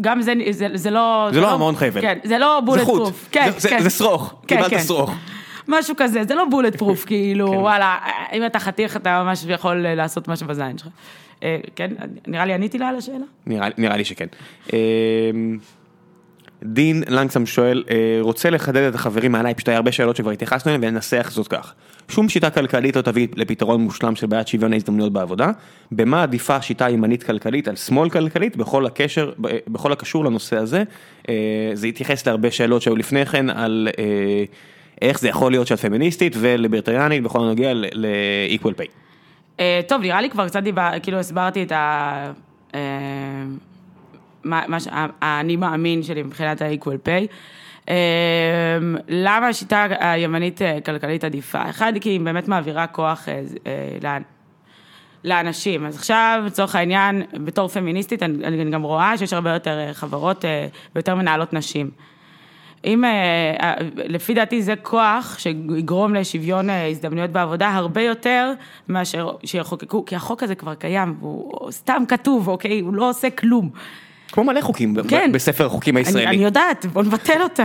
גם 0.00 0.22
זה, 0.22 0.32
זה, 0.50 0.68
זה 0.74 0.90
לא... 0.90 1.28
זה 1.32 1.40
לא 1.40 1.50
המון 1.54 1.76
חבל. 1.76 2.00
כן, 2.00 2.18
זה 2.24 2.38
לא 2.38 2.60
בולט 2.64 2.82
חוט, 2.84 2.96
פרוף. 3.02 3.28
זה- 3.34 3.50
זה- 3.60 3.68
כן. 3.68 3.82
זה 3.82 3.90
שרוך, 3.90 4.34
כן, 4.46 4.56
קיבלת 4.56 4.70
כן. 4.70 4.78
שרוך. 4.78 5.10
משהו 5.68 5.94
כזה, 5.96 6.24
זה 6.24 6.34
לא 6.34 6.44
בולט 6.44 6.76
פרוף, 6.76 7.04
כאילו, 7.08 7.50
כן. 7.50 7.56
וואלה, 7.56 7.98
אם 8.32 8.46
אתה 8.46 8.58
חתיך, 8.58 8.96
אתה 8.96 9.22
ממש 9.22 9.44
יכול 9.48 9.86
אה, 9.86 9.94
לעשות 9.94 10.28
משהו 10.28 10.46
בזין 10.46 10.78
שלך. 10.78 10.88
אה, 11.42 11.58
כן, 11.76 11.90
נראה 12.26 12.46
לי 12.46 12.52
עניתי 12.52 12.78
לה 12.78 12.88
על 12.88 12.96
השאלה? 12.96 13.24
נראה, 13.46 13.96
לי 13.96 14.04
שכן. 14.04 14.26
אה, 14.72 14.78
דין 16.62 17.02
לנגסם 17.08 17.46
שואל, 17.46 17.84
אה, 17.90 18.18
רוצה 18.20 18.50
לחדד 18.50 18.82
את 18.82 18.94
החברים 18.94 19.32
מעליי, 19.32 19.54
פשוט 19.54 19.68
היה 19.68 19.76
הרבה 19.76 19.92
שאלות 19.92 20.16
שכבר 20.16 20.30
התייחסנו 20.30 20.74
אליהן 20.74 20.92
וננסח 20.92 21.30
זאת 21.30 21.48
כך. 21.48 21.74
שום 22.08 22.28
שיטה 22.28 22.50
כלכלית 22.50 22.96
לא 22.96 23.02
תביא 23.02 23.28
לפתרון 23.36 23.80
מושלם 23.80 24.16
של 24.16 24.26
בעיית 24.26 24.48
שוויון 24.48 24.72
ההזדמנויות 24.72 25.12
בעבודה. 25.12 25.50
במה 25.92 26.22
עדיפה 26.22 26.62
שיטה 26.62 26.90
ימנית 26.90 27.22
כלכלית 27.22 27.68
על 27.68 27.76
שמאל 27.76 28.10
כלכלית 28.10 28.56
בכל 28.56 28.86
הקשר, 28.86 29.32
בכל 29.68 29.92
הקשור 29.92 30.24
לנושא 30.24 30.56
הזה. 30.56 30.82
זה 31.74 31.86
התייחס 31.86 32.26
להרבה 32.26 32.50
שאלות 32.50 32.82
שהיו 32.82 32.96
לפני 32.96 33.26
כן 33.26 33.50
על 33.50 33.88
איך 35.02 35.20
זה 35.20 35.28
יכול 35.28 35.50
להיות 35.52 35.66
שאת 35.66 35.78
פמיניסטית 35.78 36.36
וליברטריאנית 36.40 37.22
בכל 37.22 37.40
הנוגע 37.40 37.74
ל-equal 37.74 38.72
pay. 38.80 38.88
אה, 39.60 39.80
טוב, 39.88 40.00
נראה 40.00 40.20
לי 40.20 40.30
כבר 40.30 40.48
קצת 40.48 40.62
דיבר, 40.62 40.90
כאילו 41.02 41.18
הסברתי 41.18 41.62
את 41.62 41.72
ה... 41.72 42.32
אה, 42.74 42.80
מה, 44.44 44.62
מה, 44.68 44.78
האני 45.20 45.56
מאמין 45.56 46.02
שלי 46.02 46.22
מבחינת 46.22 46.62
ה-equal 46.62 47.06
pay. 47.06 47.26
אה, 47.88 47.94
למה 49.08 49.48
השיטה 49.48 49.86
הימנית 50.00 50.62
אה, 50.62 50.78
כלכלית 50.80 51.24
עדיפה? 51.24 51.70
אחד, 51.70 51.92
כי 52.00 52.08
היא 52.08 52.20
באמת 52.20 52.48
מעבירה 52.48 52.86
כוח 52.86 53.28
אה, 53.28 53.42
אה, 54.04 54.18
לאנשים. 55.24 55.86
אז 55.86 55.96
עכשיו, 55.96 56.42
לצורך 56.46 56.74
העניין, 56.74 57.22
בתור 57.32 57.68
פמיניסטית, 57.68 58.22
אני, 58.22 58.70
גם 58.70 58.82
רואה 58.82 59.18
שיש 59.18 59.32
הרבה 59.32 59.50
יותר 59.50 59.78
אה, 59.78 59.94
חברות 59.94 60.44
אה, 60.44 60.66
ויותר 60.94 61.14
מנהלות 61.14 61.52
נשים. 61.52 61.90
אם, 62.84 63.04
אה, 63.04 63.10
אה, 63.62 63.74
לפי 63.94 64.34
דעתי 64.34 64.62
זה 64.62 64.74
כוח 64.82 65.36
שיגרום 65.38 66.14
לשוויון 66.14 66.70
אה, 66.70 66.88
הזדמנויות 66.88 67.30
בעבודה 67.30 67.68
הרבה 67.68 68.02
יותר 68.02 68.52
מאשר 68.88 69.30
שיחוקקו, 69.44 70.04
כי 70.04 70.16
החוק 70.16 70.42
הזה 70.42 70.54
כבר 70.54 70.74
קיים, 70.74 71.16
הוא 71.20 71.70
סתם 71.70 72.02
כתוב, 72.08 72.48
אוקיי? 72.48 72.80
הוא 72.80 72.94
לא 72.94 73.10
עושה 73.10 73.30
כלום. 73.30 73.70
כמו 74.32 74.44
מלא 74.44 74.60
חוקים 74.60 74.96
כן. 75.08 75.32
בספר 75.32 75.66
החוקים 75.66 75.96
הישראלי. 75.96 76.26
אני, 76.26 76.36
אני 76.36 76.44
יודעת, 76.44 76.86
בוא 76.86 77.02
נבטל 77.02 77.42
אותה. 77.42 77.64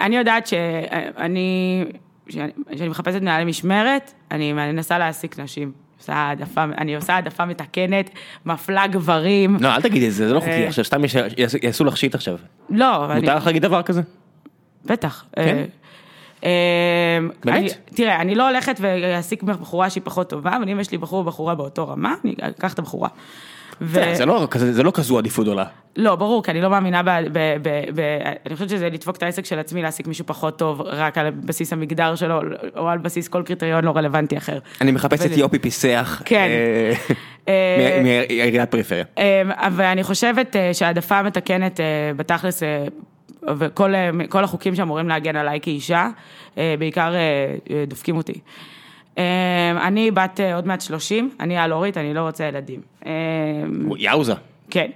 אני 0.00 0.16
יודעת 0.16 0.46
שאני, 0.46 1.84
שאני 2.28 2.50
שאני 2.76 2.88
מחפשת 2.88 3.20
מנהלי 3.20 3.44
משמרת, 3.44 4.12
אני 4.30 4.52
מנסה 4.52 4.98
להעסיק 4.98 5.38
נשים. 5.38 5.87
עושה 5.98 6.14
העדפה, 6.14 6.64
אני 6.64 6.96
עושה 6.96 7.14
העדפה 7.14 7.44
מתקנת, 7.44 8.10
מפלה 8.46 8.86
גברים. 8.86 9.56
לא, 9.60 9.74
אל 9.74 9.82
תגידי 9.82 10.08
את 10.08 10.12
זה, 10.12 10.28
זה 10.28 10.34
לא 10.34 10.40
חוקי 10.40 10.50
אה. 10.52 10.68
עכשיו, 10.68 10.84
סתם 10.84 11.00
יעשו- 11.62 11.84
לך 11.84 11.96
שיט 11.96 12.14
עכשיו. 12.14 12.36
לא, 12.70 12.96
אבל 12.96 13.10
אני... 13.10 13.20
מותר 13.20 13.36
לך 13.36 13.46
להגיד 13.46 13.62
דבר 13.62 13.82
כזה? 13.82 14.02
בטח. 14.84 15.24
כן? 15.36 15.40
אה, 15.42 15.64
אה, 16.44 17.18
באמת? 17.44 17.58
אני, 17.58 17.68
תראה, 17.94 18.20
אני 18.20 18.34
לא 18.34 18.48
הולכת 18.48 18.76
ואעסיק 18.80 19.42
בחורה 19.42 19.90
שהיא 19.90 20.02
פחות 20.04 20.30
טובה, 20.30 20.56
אבל 20.56 20.68
אם 20.68 20.80
יש 20.80 20.90
לי 20.90 20.98
בחור 20.98 21.20
ובחורה 21.20 21.54
באותו 21.54 21.88
רמה, 21.88 22.14
אני 22.24 22.34
אקח 22.40 22.74
את 22.74 22.78
הבחורה. 22.78 23.08
ו... 23.80 24.14
זה 24.14 24.26
לא 24.26 24.46
זה 24.56 24.82
לא 24.82 24.90
כזו 24.94 25.18
עדיפות 25.18 25.44
גדולה. 25.44 25.64
לא, 25.96 26.16
ברור, 26.16 26.42
כי 26.42 26.50
אני 26.50 26.60
לא 26.60 26.70
מאמינה 26.70 27.02
ב... 27.02 27.08
ב, 27.32 27.38
ב, 27.62 27.68
ב 27.94 28.00
אני 28.46 28.54
חושבת 28.54 28.68
שזה 28.68 28.88
לדפוק 28.90 29.16
את 29.16 29.22
העסק 29.22 29.44
של 29.44 29.58
עצמי, 29.58 29.82
להעסיק 29.82 30.06
מישהו 30.06 30.26
פחות 30.26 30.58
טוב, 30.58 30.80
רק 30.80 31.18
על 31.18 31.30
בסיס 31.30 31.72
המגדר 31.72 32.14
שלו, 32.14 32.40
או 32.76 32.88
על 32.88 32.98
בסיס 32.98 33.28
כל 33.28 33.42
קריטריון 33.42 33.84
לא 33.84 33.90
רלוונטי 33.96 34.36
אחר. 34.36 34.58
אני 34.80 34.92
מחפש 34.92 35.26
את 35.26 35.36
יופי 35.36 35.58
פיסח. 35.58 36.22
כן. 36.24 36.48
אה, 36.48 36.92
אה, 37.48 38.00
מעיריית 38.02 38.70
פריפריה. 38.70 39.04
אה, 39.18 39.42
ואני 39.72 40.02
חושבת 40.02 40.56
שהעדפה 40.72 41.22
מתקנת 41.22 41.80
בתכלס, 42.16 42.62
וכל 43.58 43.94
כל 44.28 44.44
החוקים 44.44 44.74
שאמורים 44.74 45.08
להגן 45.08 45.36
עליי 45.36 45.60
כאישה, 45.62 46.08
בעיקר 46.56 47.14
דופקים 47.86 48.16
אותי. 48.16 48.40
אה, 49.18 49.22
אני 49.88 50.10
בת 50.10 50.40
אה, 50.40 50.54
עוד 50.54 50.66
מעט 50.66 50.80
30, 50.80 51.30
אני 51.40 51.56
על-הורית, 51.56 51.96
אני 51.96 52.14
לא 52.14 52.20
רוצה 52.20 52.44
ילדים. 52.44 52.80
אה, 53.06 53.10
יאוזה. 53.98 54.32
כן. 54.70 54.86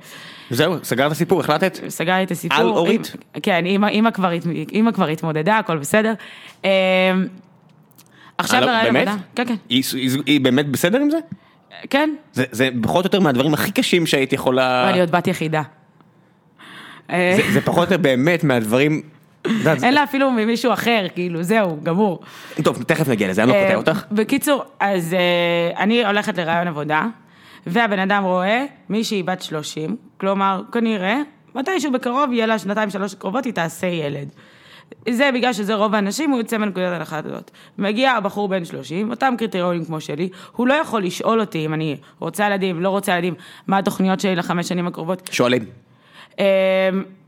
זהו, 0.50 0.74
סגרת 0.82 1.12
סיפור, 1.12 1.40
החלטת? 1.40 1.78
סגרתי 1.88 2.24
את 2.24 2.30
הסיפור. 2.30 2.58
על-הורית? 2.58 3.16
כן, 3.42 3.66
אימא, 3.66 4.10
כבר, 4.94 5.08
התמודדה, 5.08 5.58
הכל 5.58 5.78
בסדר. 5.78 6.12
אה, 6.64 6.70
עכשיו 8.38 8.60
לא, 8.60 8.66
בריאיון 8.66 8.94
באמת? 8.94 9.08
עבודה. 9.08 9.22
כן, 9.34 9.44
כן. 9.46 9.54
היא- 9.68 9.82
היא 9.94 10.10
היא 10.26 10.40
באמת 10.40 10.68
בסדר 10.68 11.00
עם 11.00 11.10
זה? 11.10 11.18
כן, 11.90 12.10
זה- 12.32 12.44
זה 12.50 12.68
פחות 12.82 13.04
או 13.04 13.08
יותר 13.08 13.20
מהדברים 13.20 13.54
הכי 13.54 13.70
קשים 13.72 14.06
שהיית 14.06 14.32
יכולה... 14.32 14.90
אני 14.90 15.00
עוד 15.00 15.10
בת 15.10 15.26
יחידה. 15.26 15.62
זה- 17.08 17.14
זה 17.52 17.60
פחות 17.60 17.78
או 17.78 17.92
יותר 17.94 18.02
באמת 18.02 18.44
מהדברים... 18.44 19.02
אין 19.82 19.94
לה 19.94 20.04
אפילו 20.04 20.30
ממישהו 20.30 20.72
אחר, 20.72 21.06
כאילו, 21.14 21.42
זהו, 21.42 21.78
גמור. 21.82 22.20
טוב, 22.62 22.82
תכף 22.82 23.08
נגיע 23.08 23.28
לזה, 23.28 23.42
אני 23.42 23.50
לא 23.50 23.56
קוטע 23.56 23.70
אה, 23.70 23.76
אותך. 23.76 24.04
בקיצור, 24.12 24.64
אז 24.80 25.14
אה, 25.14 25.82
אני 25.82 26.06
הולכת 26.06 26.38
לרעיון 26.38 26.68
עבודה, 26.68 27.06
והבן 27.66 27.98
אדם 27.98 28.24
רואה 28.24 28.64
מישהי 28.88 29.22
בת 29.22 29.42
30, 29.42 29.96
כלומר, 30.18 30.62
כנראה, 30.72 31.16
מתישהו 31.54 31.92
בקרוב 31.92 32.32
יהיה 32.32 32.46
לה 32.46 32.58
שנתיים, 32.58 32.90
שלוש 32.90 33.14
קרובות, 33.14 33.44
היא 33.44 33.52
תעשה 33.52 33.86
ילד. 33.86 34.28
זה 35.08 35.30
בגלל 35.34 35.52
שזה 35.52 35.74
רוב 35.74 35.94
האנשים, 35.94 36.30
הוא 36.30 36.38
יוצא 36.38 36.58
מנקודת 36.58 36.92
הנחה 36.92 37.20
הזאת. 37.24 37.50
מגיע 37.78 38.12
הבחור 38.12 38.48
בן 38.48 38.64
30, 38.64 39.10
אותם 39.10 39.34
קריטריונים 39.38 39.84
כמו 39.84 40.00
שלי, 40.00 40.28
הוא 40.52 40.66
לא 40.66 40.74
יכול 40.74 41.02
לשאול 41.02 41.40
אותי 41.40 41.66
אם 41.66 41.74
אני 41.74 41.96
רוצה 42.18 42.46
ילדים, 42.46 42.80
לא 42.80 42.88
רוצה 42.88 43.12
ילדים, 43.12 43.34
מה 43.66 43.78
התוכניות 43.78 44.20
שלי 44.20 44.36
לחמש 44.36 44.68
שנים 44.68 44.86
הקרובות. 44.86 45.30
שואלים. 45.32 45.64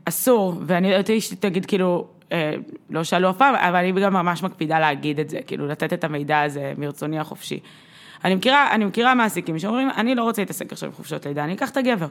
אסור, 0.05 0.53
ואני 0.65 0.87
יודעת 0.87 1.21
שתגיד 1.21 1.65
כאילו, 1.65 2.07
אה, 2.31 2.53
לא 2.89 3.03
שאלו 3.03 3.29
אף 3.29 3.37
פעם, 3.37 3.55
אבל 3.55 3.75
אני 3.75 3.91
גם 3.91 4.13
ממש 4.13 4.43
מקפידה 4.43 4.79
להגיד 4.79 5.19
את 5.19 5.29
זה, 5.29 5.39
כאילו 5.47 5.67
לתת 5.67 5.93
את 5.93 6.03
המידע 6.03 6.41
הזה 6.41 6.73
מרצוני 6.77 7.19
החופשי. 7.19 7.59
אני 8.25 8.35
מכירה, 8.35 8.71
אני 8.71 8.85
מכירה 8.85 9.15
מעסיקים 9.15 9.59
שאומרים, 9.59 9.89
אני 9.97 10.15
לא 10.15 10.23
רוצה 10.23 10.41
להתעסק 10.41 10.71
עכשיו 10.71 10.89
עם 10.89 10.95
חופשות 10.95 11.25
לידה, 11.25 11.43
אני 11.43 11.53
אקח 11.53 11.69
את 11.69 11.77
הגבר. 11.77 12.07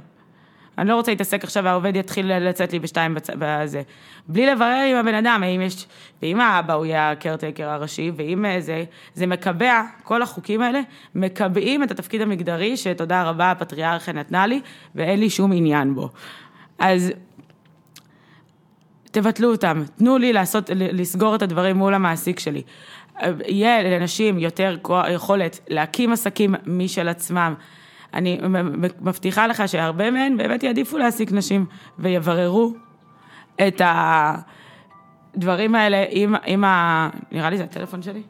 אני 0.79 0.89
לא 0.89 0.97
רוצה 0.97 1.13
להתעסק 1.13 1.45
עכשיו 1.45 1.65
והעובד 1.65 1.97
יתחיל 1.97 2.39
לצאת 2.39 2.73
לי 2.73 2.79
בשתיים. 2.79 3.17
בזה. 3.39 3.83
בלי 4.29 4.47
לברר 4.47 4.87
עם 4.91 4.97
הבן 4.97 5.15
אדם, 5.15 5.43
האם 5.43 5.61
יש, 5.61 5.87
ואם 6.23 6.41
האבא 6.41 6.75
הוא 6.75 6.87
יהיה 6.87 7.11
הקרטייקר 7.11 7.69
הראשי, 7.69 8.11
ואם 8.17 8.45
אה, 8.45 8.61
זה, 8.61 8.85
זה 9.15 9.27
מקבע, 9.27 9.83
כל 10.03 10.23
החוקים 10.23 10.61
האלה, 10.61 10.81
מקבעים 11.15 11.83
את 11.83 11.91
התפקיד 11.91 12.21
המגדרי 12.21 12.77
שתודה 12.77 13.23
רבה 13.23 13.51
הפטריארכיה 13.51 14.15
נתנה 14.15 14.47
לי, 14.47 14.61
ואין 14.95 15.21
לי 15.21 15.31
שום 15.31 15.53
עניין 15.53 15.95
בו. 15.95 16.09
אז 16.79 17.13
תבטלו 19.15 19.51
אותם, 19.51 19.83
תנו 19.97 20.19
לי 20.19 20.33
לעשות, 20.33 20.71
לסגור 20.75 21.35
את 21.35 21.43
הדברים 21.43 21.77
מול 21.77 21.95
המעסיק 21.95 22.39
שלי. 22.39 22.63
יהיה 23.47 23.83
לנשים 23.83 24.39
יותר 24.39 24.77
יכולת 25.11 25.61
להקים 25.69 26.13
עסקים 26.13 26.55
משל 26.67 27.09
עצמם. 27.09 27.55
אני 28.15 28.41
מבטיחה 29.01 29.47
לך 29.47 29.63
שהרבה 29.67 30.11
מהן 30.11 30.37
באמת 30.37 30.63
יעדיפו 30.63 30.99
להעסיק 30.99 31.33
נשים 31.33 31.67
ויבררו 31.99 32.73
את 33.67 33.81
הדברים 35.37 35.75
האלה 35.75 36.05
עם, 36.11 36.35
עם 36.47 36.65
ה... 36.65 37.09
נראה 37.33 37.51
לי 37.51 37.57
זה 37.57 37.65
הטלפון 37.65 38.03
שלי. 38.03 38.23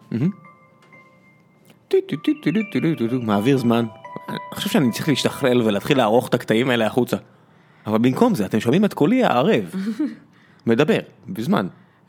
מעביר 3.23 3.59
זמן. 3.59 3.87
אני 4.29 4.39
חושב 4.55 4.71
שאני 4.71 4.91
צריך 4.91 5.09
להשתכלל 5.09 5.63
ולהתחיל 5.63 5.97
לערוך 5.97 6.29
את 6.29 6.35
הקטעים 6.35 6.71
האלה 6.71 6.87
החוצה. 6.87 7.17
אבל 7.87 7.99
במקום 7.99 8.35
זה 8.35 8.47
אתם 8.47 8.61
שומעים 8.61 8.85
את 8.85 8.95
קולי 8.95 9.25
הערב. 9.25 9.75
מדבר, 10.67 10.99
בזמן. 11.29 11.67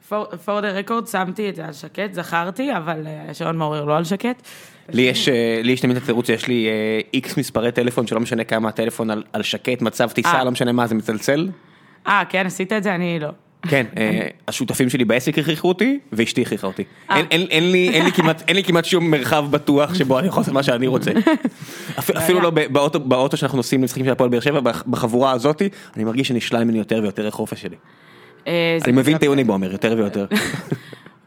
for, 0.10 0.14
the 0.48 0.90
record 0.90 1.08
שמתי 1.12 1.50
את 1.50 1.56
זה 1.56 1.66
על 1.66 1.74
שקט, 1.74 2.14
זכרתי, 2.14 2.78
אבל 2.78 3.08
אה, 3.08 3.32
השעון 3.32 3.58
מעורר 3.58 3.86
לא 3.86 3.98
על 3.98 4.04
שקט. 4.04 4.42
לי 4.90 5.02
יש, 5.02 5.30
אה, 5.30 5.60
לי 5.64 5.72
יש 5.72 5.82
תמיד 5.82 5.98
את 5.98 6.04
התירוץ, 6.04 6.30
יש 6.30 6.48
לי 6.48 6.68
איקס 7.14 7.38
מספרי 7.38 7.72
טלפון 7.72 8.08
שלא 8.08 8.20
משנה 8.20 8.44
כמה 8.44 8.70
הטלפון 8.70 9.10
על, 9.10 9.24
על 9.34 9.44
שקט, 9.44 9.82
מצב 9.82 10.10
טיסה, 10.12 10.30
אה. 10.34 10.44
לא 10.44 10.52
משנה 10.52 10.72
מה 10.72 10.88
זה 10.88 10.96
מצלצל. 10.96 11.50
אה, 12.08 12.24
כן, 12.30 12.46
עשית 12.46 12.74
את 12.74 12.84
זה? 12.84 12.96
אני 12.96 13.20
לא. 13.20 13.30
כן, 13.68 13.86
אה, 13.98 14.28
השותפים 14.48 14.90
שלי 14.90 15.06
בעסק 15.06 15.40
הכריחו 15.40 15.68
אותי, 15.68 16.00
ואשתי 16.14 16.42
הכריחה 16.42 16.68
אותי. 16.68 16.84
אה. 17.12 17.16
אין- 17.32 17.72
לי- 17.72 18.12
כמעט- 18.12 18.86
שום 18.86 19.12
מרחב 19.12 19.46
בטוח 19.52 19.94
שבו 19.94 20.20
אני 20.20 20.28
יכול 20.28 20.42
לעשות 20.42 20.54
מה 20.54 20.64
שאני 20.64 20.88
רוצה. 20.88 21.12
אפ- 22.00 22.10
אפילו 22.16 22.40
לא 22.42 22.50
באוטו- 22.50 23.00
שאנחנו 23.38 23.58
נוסעים 23.58 23.82
למשחקים 23.82 24.06
של 24.06 24.12
הפועל 24.12 24.30
באר 24.30 24.40
שבע, 24.40 24.60
בח- 24.60 24.84
בחבורה 24.88 25.32
הזאתי, 25.32 25.70
אני 25.96 26.04
מרגיש 26.04 26.28
שנשלל 26.28 26.64
ממני 26.64 26.78
יותר 26.78 27.00
ויותר 27.02 27.28
החופש 27.28 27.62
שלי. 27.62 27.76
אה, 28.48 28.78
אני 28.86 28.92
מבין 28.92 29.16
את 29.16 29.24
היוניקומר 29.24 29.72
יותר 29.72 29.94
ויותר. 29.98 30.26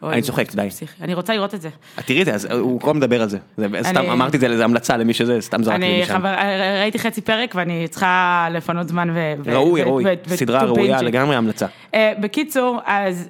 אני 0.02 0.22
צוחק, 0.22 0.54
די. 0.54 0.68
אני 1.00 1.14
רוצה 1.14 1.34
לראות 1.34 1.54
את 1.54 1.60
זה. 1.60 1.68
תראי 2.06 2.20
את 2.20 2.26
זה, 2.26 2.34
אז 2.34 2.44
הוא 2.44 2.80
כל 2.80 2.94
מדבר 2.94 3.22
על 3.22 3.28
זה. 3.28 3.38
סתם 3.82 4.10
אמרתי 4.10 4.36
את 4.36 4.40
זה, 4.40 4.56
זה 4.56 4.64
המלצה 4.64 4.96
למי 4.96 5.14
שזה, 5.14 5.40
סתם 5.40 5.62
זרקתי 5.62 5.80
לי 5.80 6.02
משם. 6.02 6.18
חבר, 6.18 6.34
ראיתי 6.80 6.98
חצי 6.98 7.20
פרק 7.20 7.54
ואני 7.54 7.88
צריכה 7.88 8.48
לפנות 8.50 8.88
זמן 8.88 9.10
ו... 9.10 9.34
ו- 9.44 9.54
ראוי, 9.54 9.82
ו- 9.82 9.86
ראוי, 9.86 10.04
ו- 10.04 10.08
ו- 10.28 10.36
סדרה 10.36 10.64
ראויה. 10.64 11.02
לגמרי 11.02 11.36
המלצה. 11.36 11.66
אה, 11.94 12.12
בקיצור, 12.20 12.80
אז 12.86 13.28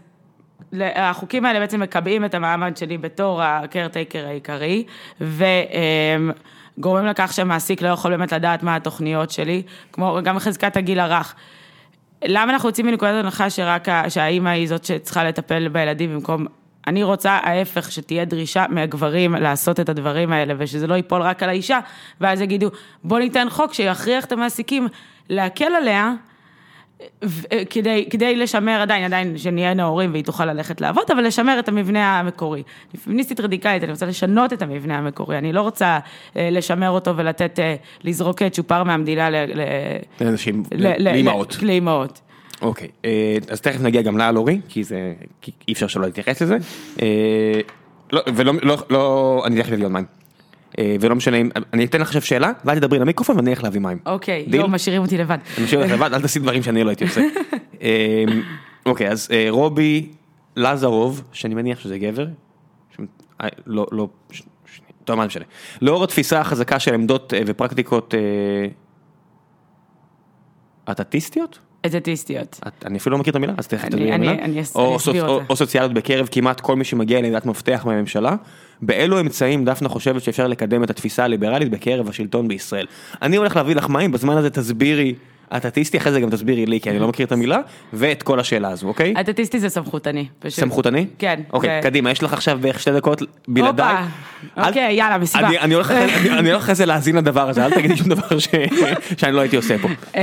החוקים 0.81 1.44
האלה 1.44 1.60
בעצם 1.60 1.81
מקבעים 1.81 2.24
את 2.24 2.35
המעמד 2.35 2.77
שלי 2.77 2.98
בתור 2.98 3.43
הקרטייקר 3.43 4.27
העיקרי, 4.27 4.85
וגורמים 5.20 7.06
לכך 7.06 7.32
שהמעסיק 7.32 7.82
לא 7.82 7.89
יכול 7.89 8.10
באמת 8.10 8.32
לדעת 8.32 8.62
מה 8.62 8.77
התוכניות 8.77 9.31
שלי, 9.31 9.62
כמו 9.93 10.19
גם 10.24 10.39
חזקת 10.39 10.77
הגיל 10.77 11.01
הרך. 11.01 11.35
למה 12.24 12.53
אנחנו 12.53 12.69
יוצאים 12.69 12.86
מנקודת 12.86 13.24
הנחה 13.24 13.51
שרק 13.51 13.89
שהאימא 14.09 14.49
היא 14.49 14.69
זאת 14.69 14.85
שצריכה 14.85 15.24
לטפל 15.24 15.69
בילדים 15.69 16.15
במקום 16.15 16.47
אני 16.86 17.03
רוצה 17.03 17.31
ההפך, 17.31 17.93
שתהיה 17.93 18.24
דרישה 18.24 18.65
מהגברים 18.69 19.35
לעשות 19.35 19.81
את 19.81 19.89
הדברים 19.89 20.32
האלה, 20.32 20.55
ושזה 20.59 20.86
לא 20.86 20.95
ייפול 20.95 21.23
רק 21.23 21.43
על 21.43 21.49
האישה, 21.49 21.78
ואז 22.20 22.40
יגידו, 22.40 22.70
בוא 23.05 23.19
ניתן 23.19 23.47
חוק 23.51 23.74
שיכריח 23.74 24.24
את 24.24 24.32
המעסיקים 24.32 24.89
להקל 25.28 25.73
עליה, 25.74 26.12
כדי, 27.70 28.07
כדי 28.11 28.37
לשמר 28.37 28.81
עדיין, 28.81 29.05
עדיין 29.05 29.39
שנהיה 29.39 29.75
נאורים 29.75 30.12
והיא 30.12 30.25
תוכל 30.25 30.45
ללכת 30.45 30.81
לעבוד, 30.81 31.05
אבל 31.11 31.27
לשמר 31.27 31.59
את 31.59 31.69
המבנה 31.69 32.20
המקורי. 32.20 32.62
אני 32.95 33.01
פמיניסטית 33.01 33.41
רדיקלית, 33.41 33.83
אני 33.85 33.93
רוצה 33.93 34.07
לשנות 34.07 34.53
את 34.53 34.62
המבנה 34.62 34.99
המקורי, 34.99 35.39
אני 35.39 35.53
לא 35.53 35.62
רוצה 35.62 35.99
אה, 36.37 36.49
לשמר 36.53 36.91
אותו 36.91 37.16
ולתת, 37.16 37.59
אה, 37.59 37.75
לזרוק 38.05 38.43
צ'ופר 38.43 38.83
מהמדינה 38.85 39.31
ל- 39.31 39.45
לאנשים, 40.20 40.62
לאימהות. 40.99 41.59
לאימהות. 41.62 42.20
אוקיי, 42.62 42.89
אה, 43.05 43.37
אז 43.51 43.61
תכף 43.61 43.81
נגיע 43.81 44.03
גם 44.03 44.19
לה, 44.19 44.33
לורי, 44.33 44.61
כי 44.69 44.85
זה, 44.85 45.15
כי 45.41 45.53
אי 45.69 45.73
אפשר 45.73 45.87
שלא 45.87 46.05
להתייחס 46.07 46.43
לזה. 46.43 46.57
אה, 47.03 47.61
לא, 48.12 48.20
ולא, 48.35 48.53
לא, 48.62 48.77
לא, 48.91 49.43
אני 49.47 49.57
אלך 49.57 49.70
להביא 49.70 49.85
עוד 49.85 49.93
מים. 49.93 50.18
אה, 50.79 50.97
ולא 51.01 51.15
משנה 51.15 51.37
אם, 51.37 51.51
אני 51.73 51.85
אתן 51.85 52.01
לך 52.01 52.07
עכשיו 52.07 52.23
שאלה, 52.23 52.53
ואת 52.65 52.79
תדברי 52.79 52.99
למיקרופון 52.99 53.37
ואני 53.37 53.51
אלך 53.51 53.63
להביא 53.65 53.81
מים. 53.81 53.99
אוקיי, 54.07 54.47
דיל? 54.49 54.61
לא, 54.61 54.69
משאירים 54.69 55.03
אותי 55.03 55.19
לבד. 55.19 55.39
אני 55.57 55.65
משאיר 55.65 55.81
אותך 55.83 55.93
לבד, 55.93 56.11
אל 56.15 56.21
תעשי 56.23 56.39
דברים 56.39 56.63
שאני 56.63 56.85
לא 56.85 56.89
הייתי 56.89 57.05
עושה. 57.05 57.21
אה, 57.83 58.25
אוקיי, 58.87 59.11
אז 59.11 59.29
אה, 59.33 59.47
רובי 59.51 60.09
לזרוב, 60.57 61.23
שאני 61.33 61.55
מניח 61.55 61.81
שזה 61.81 61.99
גבר, 61.99 62.27
ש- 62.97 63.01
לא, 63.67 63.87
לא, 63.93 64.09
ש- 64.31 64.43
ש- 64.67 64.81
טוב, 65.05 65.17
מה 65.17 65.27
משנה. 65.27 65.45
לאור 65.83 66.05
התפיסה 66.05 66.41
החזקה 66.41 66.79
של 66.79 66.95
עמדות 66.95 67.33
ופרקטיקות 67.47 68.15
אה, 68.15 68.21
אטטיסטיות? 70.93 71.59
אני 72.85 72.99
אפילו 72.99 73.13
לא 73.17 73.21
מכיר 73.21 73.31
את 73.31 73.37
המילה, 73.37 73.53
אז 73.57 73.67
תכף 73.67 73.89
תסבירי 73.89 74.11
את 74.11 74.15
המילה. 74.15 74.33
אני 74.33 74.61
אסביר 74.63 75.27
אותה. 75.29 75.45
או 75.51 75.57
סוציאליות 75.57 75.93
בקרב 75.93 76.29
כמעט 76.31 76.61
כל 76.61 76.77
מי 76.77 76.85
שמגיע 76.85 77.21
לעמדת 77.21 77.47
מפתח 77.47 77.83
מהממשלה. 77.87 78.37
באילו 78.83 79.21
אמצעים 79.21 79.65
דפנה 79.65 79.89
חושבת 79.89 80.23
שאפשר 80.23 80.47
לקדם 80.47 80.83
את 80.85 80.91
התפיסה 80.91 81.25
הליברלית 81.25 81.71
בקרב 81.71 82.09
השלטון 82.09 82.49
בישראל. 82.49 82.87
אני 83.23 83.37
הולך 83.37 83.57
להביא 83.57 83.75
לך 83.75 83.89
מים, 83.89 84.13
בזמן 84.13 84.37
הזה 84.37 84.51
תסבירי 84.51 85.15
אטטיסטי, 85.57 85.99
אחרי 85.99 86.13
זה 86.13 86.21
גם 86.21 86.31
תסבירי 86.31 86.67
לי, 86.67 86.81
כי 86.81 86.91
אני 86.91 86.99
לא 86.99 87.09
מכיר 87.09 87.27
את 87.27 87.33
המילה, 87.33 87.59
ואת 87.93 88.23
כל 88.23 88.41
השאלה 88.41 88.69
הזו, 88.69 88.89
אוקיי? 88.89 89.15
אטטיסטי 89.21 89.59
זה 89.61 89.69
סמכותני. 89.69 90.27
פשוט. 90.39 90.61
סמכותני? 90.61 91.07
כן. 91.19 91.41
אוקיי, 91.53 91.71
זה- 91.83 91.89
קדימה, 91.89 92.11
יש 92.11 92.23
לך 92.23 92.33
עכשיו 92.33 92.59
בערך 92.61 92.81
שתי 92.81 92.93
דקות 92.93 93.23
בלעדיי. 93.49 93.87
הופה, 93.93 94.03
אל- 94.59 94.69
אוקיי, 94.69 94.93
יאללה, 94.95 95.19
מסיבה. 95.19 95.47
אני- 95.49 95.59
אני 95.59 95.75
הולך 95.75 95.91
אחרי- 95.91 96.15
אני- 96.15 96.39
אני 96.39 96.51
הולך 96.51 96.63
אחרי 96.63 96.75
זה 96.75 96.87
להאזין 96.87 97.17
לדבר 97.17 97.49
הזה, 97.49 97.65
אל 97.67 97.71
תגידי 97.71 97.97
שום 97.97 98.09
דבר 98.09 98.39
ש- 98.39 98.49
שאני 99.17 99.33
לא 99.33 99.41
הייתי 99.41 99.57
עושה 99.57 99.77
פה. 99.79 99.89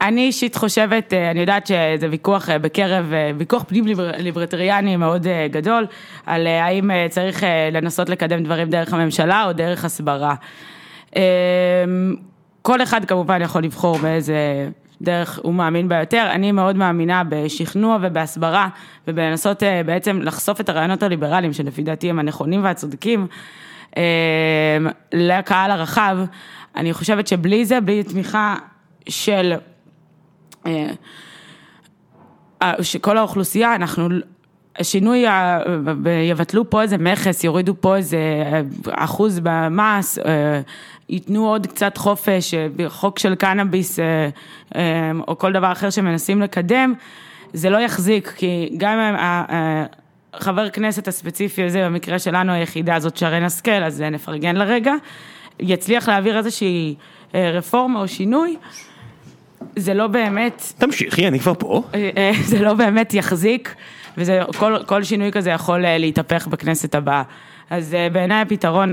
אני 0.00 0.20
אישית 0.20 0.56
חושבת, 0.56 1.12
אה, 1.12 1.30
אני 1.30 1.40
יודעת 1.40 1.66
שזה 1.66 2.06
ויכוח 2.10 2.50
אה, 2.50 2.58
בקרב, 2.58 3.12
אה, 3.12 3.30
ויכוח 3.38 3.64
פנים 3.68 3.86
ליבר- 3.86 4.10
ליברטריאני 4.18 4.96
מאוד 4.96 5.26
גדול, 5.50 5.86
על 6.26 6.46
האם 6.46 6.90
צריך 7.10 7.42
לנסות 7.72 8.08
לקדם 8.08 8.42
דברים 8.42 8.70
דרך 8.70 8.94
הממשלה 8.94 9.44
או 9.44 9.52
דרך 9.52 9.84
הסברה. 9.84 10.34
אמ, 11.16 11.22
כל 12.62 12.82
אחד 12.82 13.04
כמובן 13.04 13.42
יכול 13.42 13.62
לבחור 13.62 13.98
באיזה 13.98 14.68
דרך 15.02 15.38
הוא 15.42 15.54
מאמין 15.54 15.88
בה 15.88 15.96
יותר, 16.00 16.28
אני 16.30 16.52
מאוד 16.52 16.76
מאמינה 16.76 17.22
בשכנוע 17.28 17.98
ובהסברה 18.02 18.68
ובלנסות 19.08 19.62
בעצם 19.86 20.22
לחשוף 20.22 20.60
את 20.60 20.68
הרעיונות 20.68 21.02
הליברליים 21.02 21.52
שלפי 21.52 21.82
דעתי 21.82 22.10
הם 22.10 22.18
הנכונים 22.18 22.64
והצודקים 22.64 23.26
אמ, 23.96 24.02
לקהל 25.12 25.70
הרחב. 25.70 26.18
אני 26.76 26.92
חושבת 26.92 27.26
שבלי 27.26 27.64
זה, 27.64 27.80
בלי 27.80 28.02
תמיכה 28.02 28.54
של 29.08 29.54
שכל 32.82 33.18
האוכלוסייה, 33.18 33.74
אנחנו, 33.74 34.08
השינוי, 34.78 35.24
יבטלו 36.30 36.70
פה 36.70 36.82
איזה 36.82 36.98
מכס, 36.98 37.44
יורידו 37.44 37.74
פה 37.80 37.96
איזה 37.96 38.16
אה, 38.16 38.60
אחוז 39.04 39.40
במס, 39.42 40.18
אה, 40.18 40.60
ייתנו 41.08 41.48
עוד 41.48 41.66
קצת 41.66 41.96
חופש, 41.96 42.54
אה, 42.54 42.68
חוק 42.88 43.18
של 43.18 43.34
קנאביס 43.34 43.98
אה, 43.98 44.28
אה, 44.76 45.10
או 45.28 45.38
כל 45.38 45.52
דבר 45.52 45.72
אחר 45.72 45.90
שמנסים 45.90 46.42
לקדם, 46.42 46.94
זה 47.52 47.70
לא 47.70 47.78
יחזיק, 47.78 48.32
כי 48.36 48.74
גם 48.78 48.98
אם 48.98 49.14
חבר 50.40 50.70
כנסת 50.70 51.08
הספציפי 51.08 51.62
הזה, 51.62 51.84
במקרה 51.84 52.18
שלנו 52.18 52.52
היחידה 52.52 52.94
הזאת 52.94 53.16
שרן 53.16 53.42
השכל, 53.42 53.84
אז 53.84 54.02
אה, 54.02 54.10
נפרגן 54.10 54.56
לרגע, 54.56 54.92
יצליח 55.60 56.08
להעביר 56.08 56.38
איזושהי 56.38 56.94
אה, 57.34 57.50
רפורמה 57.50 58.00
או 58.00 58.08
שינוי, 58.08 58.56
זה 59.76 59.94
לא 59.94 60.06
באמת 60.06 60.72
תמשיכי, 60.78 61.28
אני 61.28 61.40
כבר 61.40 61.52
פה. 61.58 61.82
אה, 61.94 62.10
אה, 62.16 62.30
זה 62.50 62.58
לא 62.62 62.74
באמת 62.74 63.14
יחזיק, 63.14 63.74
וזה, 64.18 64.40
כל, 64.58 64.76
כל 64.86 65.02
שינוי 65.02 65.32
כזה 65.32 65.50
יכול 65.50 65.84
אה, 65.84 65.98
להתהפך 65.98 66.46
בכנסת 66.46 66.94
הבאה. 66.94 67.22
אז 67.70 67.96
בעיניי 68.12 68.42
הפתרון, 68.42 68.92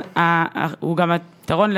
הוא 0.79 0.97
גם 0.97 1.11
הפתרון 1.11 1.75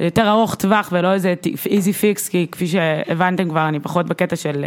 יותר 0.00 0.28
ארוך 0.28 0.54
טווח 0.54 0.88
ולא 0.92 1.12
איזה 1.12 1.34
איזי 1.66 1.92
פיקס, 1.92 2.28
כי 2.28 2.46
כפי 2.52 2.66
שהבנתם 2.66 3.48
כבר, 3.48 3.68
אני 3.68 3.80
פחות 3.80 4.06
בקטע 4.06 4.36
של, 4.36 4.64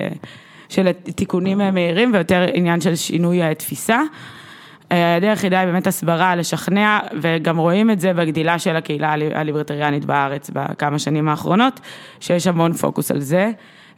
של 0.70 0.92
תיקונים 0.92 1.58
מהירים 1.74 2.14
ויותר 2.14 2.46
עניין 2.54 2.82
של 2.82 2.96
שינוי 2.96 3.44
אה, 3.44 3.56
תפיסה. 3.56 4.02
הדרך 5.18 5.30
היחידה 5.30 5.60
היא 5.60 5.68
באמת 5.68 5.88
הסברה, 5.88 6.36
לשכנע, 6.36 7.00
וגם 7.22 7.58
רואים 7.58 7.92
את 7.92 8.00
זה 8.00 8.14
בגדילה 8.14 8.60
של 8.60 8.76
הקהילה 8.76 9.12
הלי- 9.14 9.36
הליברטריאנית 9.36 10.06
בארץ 10.06 10.50
בכמה 10.54 11.00
שנים 11.00 11.30
האחרונות, 11.30 11.80
שיש 12.20 12.48
המון 12.48 12.74
פוקוס 12.74 13.12
על 13.12 13.20
זה, 13.20 13.52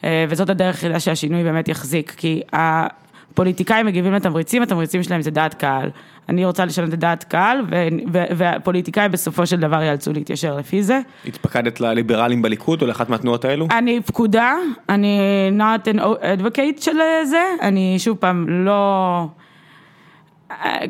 אה, 0.03 0.25
וזאת 0.29 0.49
הדרך 0.49 0.75
היחידה 0.75 0.99
שהשינוי 0.99 1.43
באמת 1.43 1.67
יחזיק, 1.67 2.13
כי 2.17 2.41
הפוליטיקאים 2.53 3.85
מגיבים 3.85 4.13
לתמריצים, 4.13 4.61
התמריצים 4.61 5.03
שלהם 5.03 5.21
זה 5.21 5.31
דעת 5.31 5.53
קהל. 5.53 5.89
אני 6.29 6.45
רוצה 6.45 6.65
לשנות 6.65 6.93
את 6.93 6.99
דעת 6.99 7.23
קהל, 7.23 7.61
ו- 7.71 7.87
ו- 8.13 8.23
והפוליטיקאים 8.37 9.11
בסופו 9.11 9.45
של 9.45 9.59
דבר 9.59 9.81
יאלצו 9.83 10.13
להתיישר 10.13 10.57
לפי 10.57 10.83
זה. 10.83 10.99
התפקדת 11.25 11.81
לליברלים 11.81 12.41
בליכוד 12.41 12.81
או 12.81 12.87
לאחת 12.87 13.09
מהתנועות 13.09 13.45
האלו? 13.45 13.67
אני 13.71 14.01
פקודה, 14.05 14.53
אני 14.89 15.19
not 15.57 15.95
an 15.95 15.99
advocate 15.99 16.81
של 16.81 16.97
זה, 17.25 17.43
אני 17.61 17.95
שוב 17.99 18.17
פעם 18.17 18.45
לא... 18.49 19.27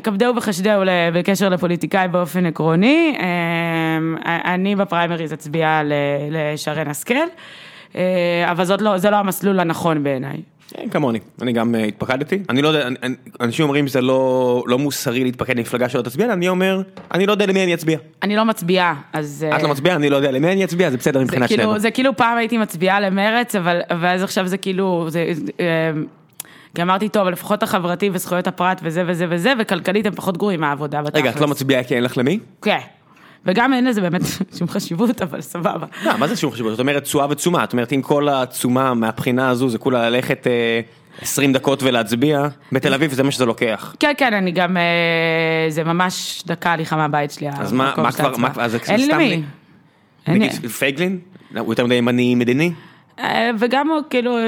כבדהו 0.02 0.36
וחשדהו 0.36 0.82
בקשר 1.14 1.48
לפוליטיקאי 1.48 2.08
באופן 2.08 2.46
עקרוני, 2.46 3.16
אמ, 3.18 4.16
אני 4.24 4.76
בפריימריז 4.76 5.32
אצביע 5.32 5.80
לשרן 6.30 6.88
השכל, 6.88 7.14
אה, 7.96 8.02
אבל 8.50 8.64
זאת 8.64 8.80
לא, 8.80 8.98
זה 8.98 9.10
לא 9.10 9.16
המסלול 9.16 9.60
הנכון 9.60 10.02
בעיניי. 10.02 10.36
כן, 10.70 10.88
כמוני, 10.90 11.18
אני 11.42 11.52
גם 11.52 11.74
אה, 11.74 11.84
התפקדתי, 11.84 12.38
אני 12.48 12.62
לא 12.62 12.68
יודע, 12.68 12.88
אנשים 13.40 13.62
אומרים 13.62 13.88
שזה 13.88 14.00
לא 14.00 14.62
לא 14.66 14.78
מוסרי 14.78 15.24
להתפקד 15.24 15.56
למפלגה 15.56 15.88
שלא 15.88 16.02
תצביע, 16.02 16.32
אני 16.32 16.48
אומר, 16.48 16.82
אני 17.14 17.26
לא 17.26 17.32
יודע 17.32 17.46
למי 17.46 17.64
אני 17.64 17.74
אצביע. 17.74 17.98
אני 18.22 18.36
לא 18.36 18.44
מצביעה, 18.44 18.94
אז... 19.12 19.46
את 19.56 19.62
לא 19.62 19.68
מצביעה, 19.68 19.96
אני 19.96 20.10
לא 20.10 20.16
יודע 20.16 20.30
למי 20.30 20.52
אני 20.52 20.64
אצביע, 20.64 20.90
זה 20.90 20.96
בסדר 20.96 21.20
מבחינת. 21.20 21.48
כאילו, 21.48 21.78
זה 21.78 21.90
כאילו 21.90 22.16
פעם 22.16 22.38
הייתי 22.38 22.58
מצביעה 22.58 23.00
למרץ, 23.00 23.54
אבל, 23.54 23.80
ואז 24.00 24.22
עכשיו 24.22 24.46
זה 24.46 24.58
כאילו, 24.58 25.06
זה, 25.08 25.32
אה, 25.60 25.90
כי 26.76 26.82
אמרתי, 26.82 27.08
טוב, 27.08 27.28
לפחות 27.28 27.62
החברתי 27.62 28.10
וזכויות 28.12 28.46
הפרט 28.46 28.80
וזה 28.84 29.02
וזה 29.06 29.26
וזה, 29.30 29.52
וכלכלית 29.58 30.06
הם 30.06 30.14
פחות 30.14 30.36
גרועים 30.36 30.60
מהעבודה 30.60 31.02
בתכלס. 31.02 31.20
רגע, 31.22 31.30
את 31.30 31.40
לא 31.40 31.48
מצביעה 31.48 31.84
כי 31.84 31.94
אין 31.94 32.02
לך 32.04 32.18
למי? 32.18 32.38
כן. 32.62 32.78
וגם 33.46 33.72
אין 33.72 33.84
לזה 33.84 34.00
באמת 34.00 34.22
שום 34.58 34.68
חשיבות, 34.68 35.22
אבל 35.22 35.40
סבבה. 35.40 35.86
לא, 36.04 36.16
מה 36.18 36.26
זה 36.26 36.36
שום 36.36 36.52
חשיבות? 36.52 36.70
זאת 36.72 36.80
אומרת 36.80 37.02
תשואה 37.02 37.26
ותשומה, 37.30 37.60
זאת 37.60 37.72
אומרת 37.72 37.92
אם 37.92 38.02
כל 38.02 38.28
התשומה 38.28 38.94
מהבחינה 38.94 39.48
הזו 39.48 39.68
זה 39.68 39.78
כולה 39.78 40.10
ללכת 40.10 40.46
אה, 40.46 40.80
20 41.22 41.52
דקות 41.52 41.82
ולהצביע, 41.82 42.48
בתל 42.72 42.94
אביב 42.94 43.12
זה 43.12 43.22
מה 43.22 43.30
שזה 43.30 43.46
לוקח. 43.46 43.94
כן, 44.00 44.12
כן, 44.18 44.34
אני 44.34 44.50
גם, 44.52 44.76
אה, 44.76 44.82
זה 45.68 45.84
ממש 45.84 46.42
דקה 46.46 46.72
הליכה 46.72 46.96
מהבית 46.96 47.30
שלי. 47.30 47.48
אז 47.58 47.72
מה- 47.72 47.92
כבר- 47.92 48.32
אין 48.88 49.08
לי. 49.18 49.42
נגיד 50.28 50.52
פייגלין? 50.70 51.18
הוא 51.58 51.72
יותר 51.72 51.86
מדי 51.86 51.94
ימני 51.94 52.34
מדיני? 52.34 52.72
אה, 53.18 53.50
וגם 53.58 53.88
הוא, 53.90 54.00
כאילו, 54.10 54.38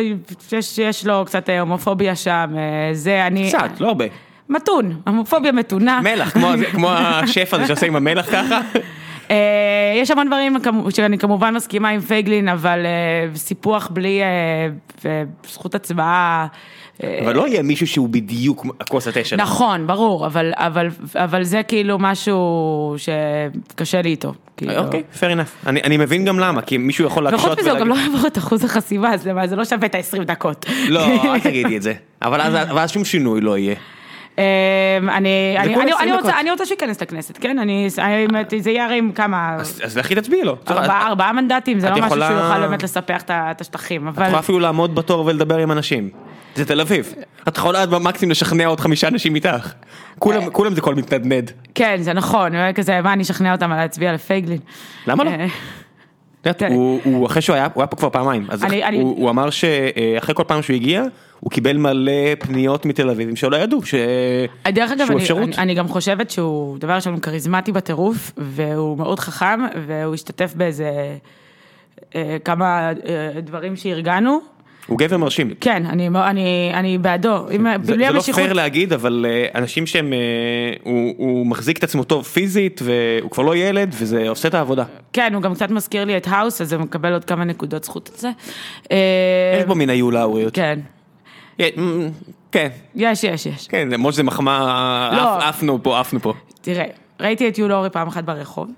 יש, 0.53 0.79
יש 0.79 1.07
לו 1.07 1.23
קצת 1.27 1.49
אה, 1.51 1.61
הומופוביה 1.61 2.17
שם, 2.17 2.51
אה, 2.57 2.95
זה, 2.95 3.27
אני... 3.27 3.49
קצת, 3.49 3.81
לא 3.81 3.89
הרבה. 3.89 4.05
מתון, 4.49 5.01
הומופוביה 5.07 5.53
מתונה. 5.53 6.01
מלח, 6.03 6.31
כמו- 6.33 6.49
כמו 6.73 6.91
השף 6.91 7.55
הזה 7.55 7.67
שעושה 7.67 7.87
עם 7.87 7.97
המלח 7.97 8.27
ככה. 8.33 8.61
אה, 9.31 9.37
יש 9.97 10.11
המון 10.11 10.27
דברים 10.27 10.57
שאני 10.91 11.19
כמובן 11.19 11.55
מסכימה 11.55 11.89
עם 11.89 12.01
פייגלין, 12.01 12.49
אבל 12.49 12.87
אה, 12.87 12.91
סיפוח 13.37 13.89
בלי 13.93 14.21
אה, 14.23 15.23
זכות 15.49 15.75
הצבעה. 15.75 16.47
אבל 17.25 17.35
לא 17.37 17.49
יהיה 17.49 17.63
מישהו 17.63 17.87
שהוא 17.87 18.09
בדיוק 18.09 18.67
הכוס 18.81 19.09
התה 19.09 19.25
שלו. 19.25 19.39
נכון, 19.39 19.87
ברור, 19.87 20.27
אבל, 20.27 20.53
אבל, 20.57 20.89
אבל 21.15 21.43
זה 21.45 21.63
כאילו 21.63 21.97
משהו 22.01 22.95
שקשה 22.99 24.03
לי 24.03 24.09
איתו. 24.11 24.33
כאילו. 24.57 24.77
אוקיי, 24.79 25.03
fair 25.21 25.23
enough. 25.23 25.67
אני 25.69 25.81
אני 25.83 25.97
מבין 25.97 26.25
גם 26.25 26.39
למה, 26.41 26.63
כי 26.63 26.79
מישהו 26.79 27.07
יכול 27.07 27.25
להקשות 27.25 27.45
וחוץ 27.47 27.59
מזה 27.59 27.71
הוא 27.71 27.79
גם 27.79 27.89
לא 27.89 27.95
יעבור 27.95 28.27
את 28.27 28.39
אחוז 28.39 28.65
החסימה, 28.65 29.15
אז 29.15 29.23
זה 29.47 29.57
לא 29.57 29.65
שווה 29.65 29.87
את 29.87 29.95
ה-20 29.95 30.23
דקות. 30.25 30.67
לא, 30.89 31.07
אל 31.35 31.41
תגידי 31.51 31.77
את 31.77 31.83
זה. 31.83 31.93
אבל 32.23 32.41
אז- 32.41 32.71
אבל 32.71 32.79
אז 32.81 32.91
שום 32.91 33.05
שינוי 33.05 33.41
לא 33.41 33.59
יהיה. 33.59 33.75
אמ, 34.39 35.11
אני, 35.11 35.57
אני, 35.59 35.75
כולה 35.75 35.85
אני, 35.85 35.93
20 35.93 36.09
אני, 36.09 36.13
רוצה, 36.13 36.29
דקות. 36.29 36.41
אני 36.41 36.51
רוצה 36.51 36.67
שייכנס 36.67 37.03
לכנסת, 37.03 37.39
כן? 37.39 37.57
זה 38.59 38.71
יהיה 38.71 38.85
הרי 38.85 38.99
עם 38.99 39.13
כמה, 39.13 39.57
אז 39.59 39.99
לכי 39.99 40.15
תצביעי 40.15 40.45
לו. 40.45 40.57
ארבעה, 40.69 41.33
מנדטים, 41.33 41.81
זה 41.81 41.91
לא 41.91 41.97
משהו 41.97 42.09
שהוא 42.09 42.39
יוכל 42.39 42.61
באמת 42.61 42.83
לספח 42.83 43.23
את 43.31 43.61
השטחים, 43.61 44.09
את 44.09 44.13
יכולה 44.13 44.39
אפילו 44.39 44.59
לעמוד 44.59 44.95
בתור 44.95 45.27
ולדבר 45.27 45.59
עם 45.59 45.73
אנשים. 45.73 46.11
זה 46.55 46.65
תל 46.65 46.81
אביב. 46.81 47.15
את 47.49 47.57
יכולה 47.57 47.83
עד 47.83 47.91
במקסימום 47.91 48.31
לשכנע 48.31 48.67
עוד 48.67 48.81
חמישה 48.81 49.09
אנשים 49.09 49.35
איתך. 49.35 49.73
כולם, 50.19 50.51
כולם 50.51 50.75
זה 50.75 50.81
כל 50.81 50.95
מתנדנד. 50.95 51.51
כן, 51.75 51.97
זה 52.01 52.13
נכון, 52.13 52.73
כזה, 52.73 53.01
מה, 53.01 53.13
אני 53.13 53.23
אשכנע 53.23 53.53
אותם 53.53 53.71
להצביע 53.71 54.13
לפייגלין. 54.13 54.59
למה 55.07 55.25
לא? 55.25 55.31
אה. 55.31 55.47
הוא, 56.69 57.27
אחרי 57.27 57.43
שהוא 57.43 57.57
היה, 57.57 57.69
פה 57.69 57.97
כבר 57.97 58.11
פעמיים, 58.11 58.47
אז 58.49 58.63
הוא, 58.93 59.17
הוא 59.19 59.31
אמר 59.31 59.51
שאחרי 59.51 60.35
כל 60.35 60.45
פעם 60.47 60.63
שהוא 60.63 60.75
הגיע, 60.75 61.03
הוא 61.41 61.51
קיבל 61.51 61.77
מלא 61.77 62.13
פניות 62.39 62.87
מתל 62.87 63.11
אביבים 63.11 63.37
שלא 63.37 63.57
ידעו, 63.57 63.83
ש... 63.83 63.95
דרך 64.69 64.91
אגב, 64.93 65.07
אני, 65.11 65.17
אפשרות. 65.23 65.43
אני, 65.43 65.57
אני 65.59 65.75
גם 65.75 65.89
חושבת 65.89 66.31
שהוא 66.31 66.79
דבר 66.79 66.93
ראשון 66.93 67.21
כריזמטי 67.21 67.73
בטירוף, 67.73 68.33
והוא 68.37 68.99
מאוד 68.99 69.21
חכם, 69.21 69.61
והוא 69.87 70.15
השתתף 70.15 70.55
באיזה 70.57 70.91
אה, 72.15 72.37
כמה 72.45 72.91
אה, 73.09 73.41
דברים 73.41 73.77
שארגנו. 73.77 74.41
הוא 74.87 74.99
גבר 74.99 75.17
מרשים. 75.17 75.51
כן, 75.61 75.87
אני, 75.87 76.09
אני, 76.09 76.71
אני 76.75 76.99
בעדו. 76.99 77.51
אם, 77.51 77.67
זה, 77.83 77.93
זה 77.93 77.97
לא 77.97 78.07
המשיכות- 78.07 78.43
פייר 78.43 78.53
להגיד, 78.53 78.93
אבל 78.93 79.27
אה, 79.29 79.61
אנשים 79.61 79.87
שהם, 79.87 80.13
אה, 80.13 80.19
הוא, 80.83 81.15
הוא 81.17 81.47
מחזיק 81.47 81.79
את 81.79 81.85
עצמו 81.85 82.05
טוב 82.05 82.25
פיזית, 82.25 82.81
והוא 82.85 83.31
כבר 83.31 83.43
לא 83.43 83.57
ילד, 83.57 83.95
וזה 83.99 84.29
עושה 84.29 84.49
את 84.49 84.55
העבודה. 84.55 84.85
כן, 85.13 85.35
הוא 85.35 85.43
גם 85.43 85.55
קצת 85.55 85.71
מזכיר 85.71 86.05
לי 86.05 86.17
את 86.17 86.27
האוס, 86.31 86.61
אז 86.61 86.73
הוא 86.73 86.83
מקבל 86.83 87.13
עוד 87.13 87.25
כמה 87.25 87.45
נקודות 87.45 87.85
זכות 87.85 88.11
על 88.13 88.19
זה. 88.21 88.31
אה, 88.93 89.59
יש 89.61 89.65
בו 89.67 89.75
מן 89.75 89.91
היו 89.91 90.11
לאוריות. 90.11 90.55
כן, 90.55 90.79
כן, 92.53 92.69
יש, 92.95 93.25
יש, 93.25 93.47
יש. 93.47 93.67
כן, 93.69 93.89
למרות 93.93 94.15
שזה 94.15 94.23
מחמאה, 94.23 95.11
לא. 95.13 95.39
עפנו 95.49 95.83
פה, 95.83 96.01
עפנו 96.01 96.21
פה. 96.21 96.33
תראה, 96.61 96.85
ראיתי 97.21 97.49
את 97.49 97.59
יול 97.59 97.73
אורי 97.73 97.91
פעם 97.91 98.09
אחת 98.09 98.25
ברחוב. 98.25 98.69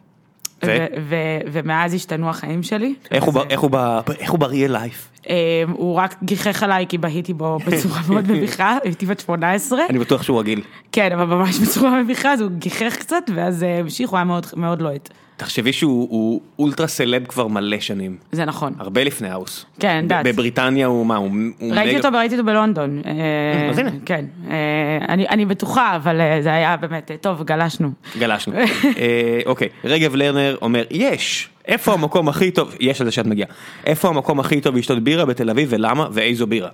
ו? 0.65 0.66
ו- 0.66 0.86
ו- 1.09 1.16
ומאז 1.52 1.94
השתנו 1.94 2.31
החיים 2.31 2.62
שלי. 2.62 2.94
איך 3.11 3.24
הוא 3.24 3.40
אז, 3.40 3.47
ב- 3.47 3.51
איך 3.51 3.61
הוא 3.61 3.70
ב- 3.73 4.01
איך 4.19 4.31
הוא 4.31 4.39
ב-real 4.40 4.70
life? 4.70 5.28
אה, 5.31 5.35
הוא 5.73 5.94
רק 5.94 6.15
גיחך 6.23 6.62
עליי 6.62 6.86
כי 6.89 6.98
בהיתי 6.98 7.35
בו 7.35 7.59
בצורה 7.66 8.01
מאוד 8.09 8.24
מביכה, 8.32 8.77
הייתי 8.85 9.07
בת 9.07 9.20
18. 9.20 9.78
אני 9.90 9.98
בטוח 9.98 10.23
שהוא 10.23 10.40
רגיל. 10.40 10.61
כן, 10.93 11.12
אבל 11.12 11.24
ממש 11.27 11.59
בצורה 11.59 12.02
מביכה, 12.02 12.32
אז 12.32 12.40
הוא 12.40 12.51
גיחך 12.51 12.97
קצת, 12.98 13.23
ואז 13.35 13.62
אה, 13.62 13.78
המשיך, 13.78 14.11
הוא 14.11 14.16
היה 14.16 14.24
מאוד- 14.24 14.47
מאוד 14.57 14.82
לוהט. 14.82 15.09
תחשבי 15.40 15.72
שהוא 15.72 16.08
הוא 16.10 16.40
אולטרה 16.58 16.86
סלב 16.86 17.26
כבר 17.26 17.46
מלא 17.46 17.80
שנים. 17.80 18.16
זה 18.32 18.44
נכון. 18.44 18.72
הרבה 18.78 19.04
לפני 19.04 19.28
האוס. 19.28 19.66
כן, 19.78 20.00
יודעת. 20.02 20.26
בבריטניה 20.26 20.86
הוא 20.86 21.06
מה, 21.06 21.16
הוא... 21.16 21.30
ראיתי 21.72 21.96
אותו, 21.96 22.08
ראיתי 22.18 22.34
אותו 22.34 22.46
בלונדון. 22.46 23.02
אה, 23.06 23.70
אז 23.70 23.78
הנה. 23.78 23.90
כן. 24.04 24.24
אה, 24.50 25.14
אני 25.30 25.46
בטוחה, 25.46 25.96
אבל 25.96 26.20
אה, 26.20 26.42
זה 26.42 26.52
היה 26.52 26.76
באמת, 26.76 27.10
אה, 27.10 27.16
טוב, 27.16 27.42
גלשנו. 27.42 27.90
גלשנו. 28.18 28.54
אה, 28.58 29.40
אוקיי, 29.46 29.68
רגב 29.84 30.14
לרנר 30.14 30.56
אומר, 30.62 30.84
יש, 30.90 31.48
איפה 31.68 31.92
המקום 31.92 32.28
הכי 32.28 32.50
טוב, 32.50 32.74
יש 32.80 33.00
על 33.00 33.06
זה 33.06 33.12
שאת 33.12 33.26
מגיעה, 33.26 33.48
איפה 33.86 34.08
המקום 34.08 34.40
הכי 34.40 34.60
טוב 34.60 34.76
לשתות 34.76 34.98
בירה 34.98 35.24
בתל 35.24 35.50
אביב 35.50 35.68
ולמה 35.70 36.06
ואיזו 36.12 36.46
בירה? 36.46 36.70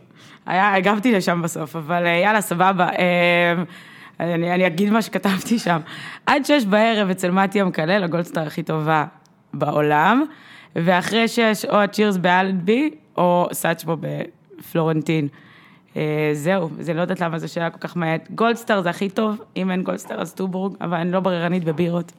היה, 0.47 0.74
הגבתי 0.74 1.12
לשם 1.12 1.43
בסוף, 1.43 1.76
אבל 1.76 2.06
אה, 2.06 2.20
יאללה, 2.24 2.40
סבבה. 2.40 2.88
אני, 4.20 4.55
אני 4.55 4.66
אגיד 4.66 4.90
מה 4.90 5.02
שכתבתי 5.02 5.59
שם. 5.59 5.80
עד 6.26 6.44
שש 6.44 6.64
בערב 6.64 7.10
אצל 7.10 7.30
מתי 7.30 7.60
המקלל, 7.60 8.05
הגולדסטאר 8.05 8.47
הכי 8.47 8.62
טובה 8.62 9.05
בעולם, 9.55 10.24
ואחרי 10.76 11.28
שש 11.28 11.64
או 11.64 11.76
הצ'ירס 11.76 12.16
באלנבי, 12.16 12.90
או 13.16 13.48
סאצ'בו 13.52 13.97
בפלורנטין. 14.01 15.28
אה, 15.97 16.30
זהו, 16.32 16.70
זה 16.80 16.94
לא 16.94 17.01
יודעת 17.01 17.20
למה 17.20 17.38
זו 17.38 17.52
שאלה 17.52 17.70
כל 17.70 17.78
כך 17.78 17.97
מעט. 17.97 18.30
גולדסטאר 18.30 18.82
זה 18.82 18.90
הכי 18.90 19.09
טוב, 19.09 19.43
אם 19.56 19.70
אין 19.70 19.82
גולדסטאר 19.82 20.20
אז 20.20 20.34
טובורג, 20.34 20.74
אבל 20.80 20.97
אני 20.97 21.12
לא 21.12 21.20
בררנית 21.20 21.64
בבירות. 21.64 22.12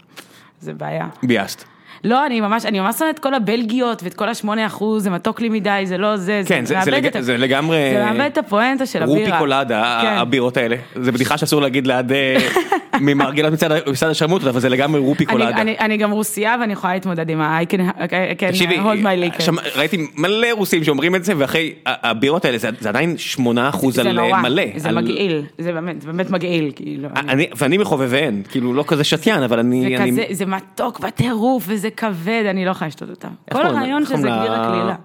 זה 0.61 0.73
בעיה. 0.73 1.07
ביאסת. 1.23 1.76
לא, 2.03 2.25
אני 2.25 2.41
ממש, 2.41 2.65
אני 2.65 2.79
ממש 2.79 2.95
שונאת 2.95 3.15
את 3.15 3.19
כל 3.19 3.33
הבלגיות 3.33 4.03
ואת 4.03 4.13
כל 4.13 4.29
השמונה 4.29 4.65
אחוז, 4.65 5.03
זה 5.03 5.09
מתוק 5.09 5.41
לי 5.41 5.49
מדי, 5.49 5.81
זה 5.85 5.97
לא 5.97 6.17
זה, 6.17 6.41
כן, 6.47 6.65
זה- 6.65 6.75
זה 6.83 6.91
מאבד 6.91 7.05
לג- 7.05 7.17
את 7.17 7.23
זה 7.23 7.37
לגמרי- 7.37 7.91
זה 7.93 8.05
מאבד 8.05 8.29
את 8.33 8.37
הפואנטה 8.37 8.85
של 8.85 9.03
הבירה. 9.03 9.19
רופי 9.19 9.31
קולדה, 9.39 9.99
כן. 10.01 10.07
הבירות 10.07 10.57
האלה. 10.57 10.75
זה 10.95 11.11
בדיחה 11.11 11.37
שאסור 11.37 11.61
להגיד 11.61 11.87
ליד 11.87 12.11
אה, 12.11 12.37
ממרגלות 13.01 13.53
מצד 13.53 13.69
מצד 13.87 14.09
השרמוטות, 14.09 14.47
אבל 14.47 14.59
זה 14.59 14.69
לגמרי 14.69 14.99
רופי 14.99 15.23
אני, 15.25 15.31
קולדה. 15.33 15.61
אני, 15.61 15.75
אני 15.79 15.97
גם 15.97 16.11
רוסייה 16.11 16.55
ואני 16.61 16.73
יכולה 16.73 16.93
להתמודד 16.93 17.29
עם 17.29 17.41
ה- 17.41 17.59
I 17.61 17.65
can, 17.65 17.79
I 17.99 18.01
can 18.09 18.47
תקשיבי, 18.49 18.77
hold 18.77 19.03
my 19.03 19.37
liquor. 19.37 19.41
שמע- 19.41 19.61
ראיתי 19.75 20.07
מלא 20.15 20.47
רוסים 20.51 20.83
שאומרים 20.83 21.15
את 21.15 21.23
זה, 21.23 21.33
ואחרי 21.37 21.73
הבירות 21.85 22.45
האלה, 22.45 22.57
זה 22.57 22.69
זה 22.79 22.89
עדיין 22.89 23.15
8% 23.35 23.47
זה 23.89 24.01
על 24.01 24.07
אה, 24.07 24.13
נורא, 24.13 24.41
מלא. 24.41 24.63
זה 24.75 24.89
על- 24.89 24.95
מגעיל, 24.95 25.43
זה 25.57 25.73
באמת, 25.73 26.01
זה 26.01 26.07
באמת 26.07 26.29
מגעיל, 26.29 26.71
כאילו. 26.75 27.09
אני- 27.15 27.31
אני, 27.31 27.47
ואני 27.57 27.77
מחובביהן, 27.77 28.41
כאילו 28.49 28.73
לא 28.73 28.83
כזה 28.87 29.03
שתיין, 29.03 29.43
אבל 29.43 29.59
אני... 29.59 29.81
זה 29.97 30.03
אני- 30.03 30.11
כזה, 30.11 30.23
זה 30.31 30.45
מתוק 30.45 30.99
בטירוף 30.99 31.63
וזה 31.67 31.86
כבד, 31.95 32.43
אני 32.49 32.65
לא 32.65 32.71
יכולה 32.71 32.87
לשתות 32.87 33.09
אותם. 33.09 33.29
כל 33.51 33.65
הרעיון 33.65 34.03
שזה 34.05 34.13
קוראים 34.15 34.25
לה- 34.33 34.41
בירה 34.43 34.69
קלילה. 34.71 34.95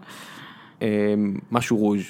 אה, 0.83 0.89
משהו 1.53 1.77
רוז', 1.77 2.01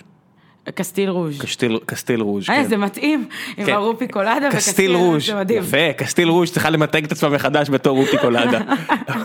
קסטיל 0.75 1.09
רוז'. 1.11 1.41
קסטיל- 1.41 1.79
קסטיל 1.87 2.21
רוז'. 2.21 2.51
אה, 2.51 2.55
כן. 2.55 2.65
זה 2.69 2.77
מתאים, 2.77 3.29
עם 3.57 3.67
כן. 3.67 3.73
ה 3.73 3.78
roofie 3.78 4.09
colada 4.09 4.49
קסטיל 4.53 4.95
רוז', 4.95 5.27
זה 5.27 5.35
מדהים. 5.35 5.63
יפה, 5.63 5.93
קסטיל 5.97 6.29
רוז' 6.29 6.53
צריכה 6.53 6.71
למתג 6.71 7.05
את 7.05 7.13
עצמה 7.13 7.29
מחדש 7.29 7.71
בתור 7.71 7.97
roofie 7.97 8.19
colada. 8.19 8.61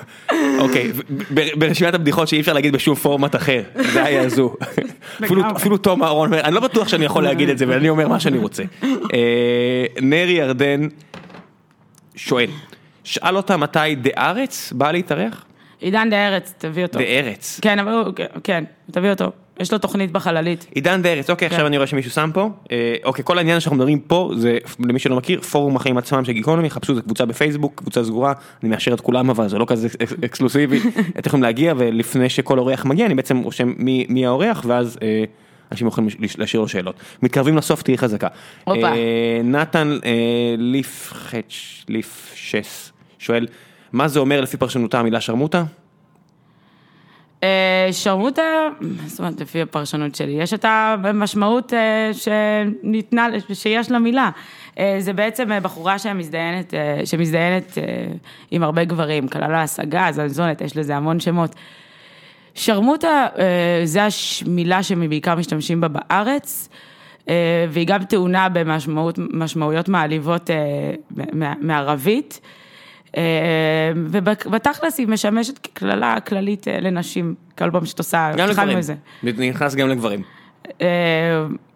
אוקיי, 0.60 0.92
ברשימת 1.58 1.94
הבדיחות 1.94 2.28
שאי 2.28 2.40
אפשר 2.40 2.54
להגיד 2.54 2.74
בשום 2.74 2.96
פורמט 2.96 3.36
אחר, 3.36 3.62
זה 3.94 4.04
היה 4.04 4.30
זו. 4.30 4.54
אפילו- 5.56 5.78
תום 5.78 6.04
אהרון 6.04 6.28
אומר, 6.34 6.42
אני 6.42 6.56
לא 6.56 6.60
בטוח 6.62 6.88
שאני 6.88 7.06
יכול 7.06 7.24
להגיד 7.24 7.50
את 7.50 7.58
זה, 7.58 7.66
ואני 7.68 7.90
אומר 7.90 8.08
מה 8.08 8.20
שאני 8.20 8.38
רוצה. 8.38 8.64
אה, 9.14 9.86
נרי 10.02 10.32
ירדן 10.32 10.88
שואל, 12.16 12.50
שאל 13.08 13.38
אותה 13.38 13.58
מתי 13.58 13.96
דה 13.96 14.10
ארץ 14.18 14.74
בא 14.76 14.92
להתארח? 14.92 15.46
עידן 15.80 16.10
דה 16.10 16.28
ארץ, 16.28 16.54
תביא 16.58 16.84
אותו. 16.84 17.00
דה 17.00 17.06
ארץ. 17.06 17.60
כן, 17.62 17.80
אבל 17.80 17.92
הוא, 17.92 18.14
כן, 18.44 18.64
תביא 18.92 19.10
אותו. 19.10 19.32
יש 19.60 19.72
לו 19.74 19.78
תוכנית 19.78 20.12
בחללית. 20.12 20.68
עידן 20.76 21.02
דה 21.02 21.10
ארץ, 21.10 21.30
אוקיי, 21.30 21.46
עכשיו 21.46 21.68
אני 21.68 21.78
רואה 21.78 21.88
שמישהו 21.88 22.12
שם 22.12 22.30
פה. 22.34 22.50
אה, 22.72 22.96
אוקיי, 23.04 23.26
כל 23.26 23.38
העניין 23.38 23.60
שאנחנו 23.60 23.78
מדברים 23.78 24.00
פה, 24.00 24.32
זה, 24.38 24.58
למי 24.80 25.00
שלא 25.00 25.16
מכיר, 25.16 25.42
פורום 25.42 25.76
החיים 25.76 25.98
עצמם 25.98 26.26
של 26.26 26.32
גיקונומי, 26.32 26.70
חפשו, 26.70 26.96
זה 26.96 27.02
קבוצה 27.02 27.26
בפייסבוק, 27.26 27.74
קבוצה 27.76 28.04
סגורה, 28.04 28.34
אני 28.64 28.70
מאשר 28.70 28.94
את 28.94 29.02
כולם, 29.02 29.30
אבל 29.30 29.48
זה 29.50 29.58
לא 29.58 29.66
כזה 29.68 29.88
אקס- 29.88 30.14
אקסקלוסיבי. 30.26 30.80
אתם 31.20 31.28
יכולים 31.28 31.44
להגיע, 31.44 31.74
ולפני 31.78 32.30
שכל 32.30 32.60
אורח 32.60 32.86
מגיע, 32.86 33.06
אני 33.06 33.16
בעצם 33.16 33.38
רושם 33.38 33.74
מי 33.78 34.06
מי 34.10 34.26
האורח, 34.26 34.64
ואז 34.68 34.98
אה, 35.02 35.24
אנשים 35.72 35.88
יכולים 35.88 36.10
להשאיר 36.38 36.62
לו 36.62 36.68
שאלות. 36.68 36.96
מתקרבים 37.24 37.58
לסוף, 37.58 37.82
תהיי 37.84 37.98
חזקה. 37.98 38.28
אה, 38.68 38.74
נתן 39.44 39.98
אה, 40.06 40.12
ליפחץ', 40.58 41.86
ליפשס, 41.90 42.92
שואל, 43.20 43.48
מה 43.94 44.08
זה 44.08 44.20
אומר 44.20 44.42
לפי 44.42 44.58
פרשנותה 44.58 45.00
המילה 45.00 45.22
שרמוטה? 45.22 45.64
אה, 47.44 47.90
שרמוטה, 47.92 48.68
זאת 49.06 49.20
אומרת, 49.20 49.42
לפי 49.42 49.62
הפרשנות 49.62 50.16
שלי, 50.16 50.32
יש 50.32 50.54
את 50.54 50.66
המשמעות 50.68 51.74
אה, 51.74 52.12
שניתנה, 52.14 53.28
שיש 53.54 53.92
למילה. 53.92 54.30
אה, 54.80 54.96
זה 55.00 55.14
בעצם 55.14 55.50
בחורה 55.62 56.00
שמזדיינת, 56.00 56.74
שמזדיינת 57.06 57.78
עם 58.52 58.64
הרבה 58.64 58.84
גברים, 58.84 59.28
כללה 59.28 59.64
השגה, 59.64 60.08
זנזונת, 60.12 60.62
יש 60.62 60.78
לזה 60.78 60.96
המון 60.96 61.20
שמות. 61.20 61.56
שרמוטה, 62.56 63.28
זה 63.84 64.02
המילה 64.46 64.84
שבעיקר 64.84 65.36
משתמשים 65.36 65.82
בה 65.82 65.88
בארץ, 65.88 66.70
והיא 67.70 67.88
גם 67.88 68.04
טעונה 68.04 68.48
במשמעויות 68.50 69.90
מעליבות 69.90 70.50
מערבית. 71.62 72.40
אה, 73.18 73.92
ובתכלס 73.96 74.98
היא 74.98 75.08
משמשת 75.08 75.58
כקללה 75.58 76.20
כללית 76.20 76.68
אה, 76.68 76.80
לנשים, 76.80 77.36
כל 77.58 77.72
פעם 77.72 77.86
שאת 77.86 78.00
עושה, 78.00 78.32
גם 78.38 78.50
לגברים. 78.50 78.80
נכנס 79.24 79.76
גם 79.76 79.90
לגברים. 79.90 80.22
אה, 80.82 80.88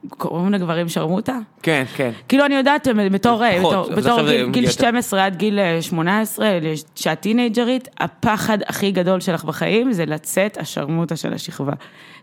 קוראים 0.10 0.54
לגברים 0.54 0.90
שרמוטה? 0.90 1.38
כן, 1.64 1.84
כן. 1.96 2.12
כאילו 2.28 2.46
אני 2.46 2.56
יודעת 2.56 2.88
בתור, 3.12 3.44
פחות, 3.60 3.90
בתור, 3.90 3.96
בתור 3.96 4.30
גיל, 4.30 4.50
גיל 4.50 4.64
יותר. 4.64 4.74
12 4.74 5.26
עד 5.26 5.36
גיל 5.36 5.60
אה, 5.60 5.82
18, 5.82 6.50
שאת 6.96 7.20
טינג'רית, 7.20 7.88
הפחד 8.00 8.58
הכי 8.68 8.92
גדול 8.92 9.20
שלך 9.20 9.44
בחיים 9.44 9.92
זה 9.92 10.06
לצאת 10.06 10.58
השרמוטה 10.58 11.16
של 11.16 11.34
השכבה. 11.34 11.74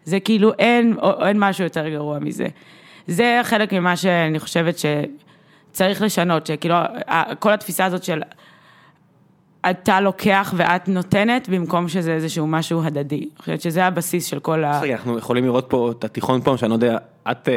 זה 0.05 0.21
כאילו 0.21 0.53
אין, 0.59 0.97
אין 1.27 1.37
משהו 1.39 1.65
יותר 1.65 1.89
גרוע 1.89 2.19
מזה. 2.19 2.47
זה 3.07 3.41
חלק 3.43 3.73
ממה 3.73 3.97
שאני 3.97 4.39
חושבת 4.39 4.77
שצריך 4.79 6.03
לשנות, 6.03 6.47
שכאילו 6.47 6.77
כל 7.39 7.53
התפיסה 7.53 7.85
הזאת 7.85 8.05
של 8.05 8.23
אתה 9.71 10.01
לוקח 10.01 10.55
ואת 10.57 10.89
נותנת 10.89 11.49
במקום 11.49 11.89
שזה 11.89 12.13
איזשהו 12.13 12.47
משהו 12.47 12.85
הדדי. 12.85 13.17
אני 13.17 13.27
חושבת 13.39 13.61
שזה 13.61 13.85
הבסיס 13.85 14.27
של 14.27 14.39
כל 14.39 14.65
ה... 14.65 14.81
רגע, 14.81 14.93
אנחנו 14.95 15.19
יכולים 15.19 15.45
לראות 15.45 15.67
פה 15.69 15.93
את 15.99 16.05
התיכון 16.05 16.41
פה, 16.43 16.57
שאני 16.57 16.71
לא 16.71 16.75
יודע, 16.75 16.97
את... 17.31 17.49
אה, 17.49 17.55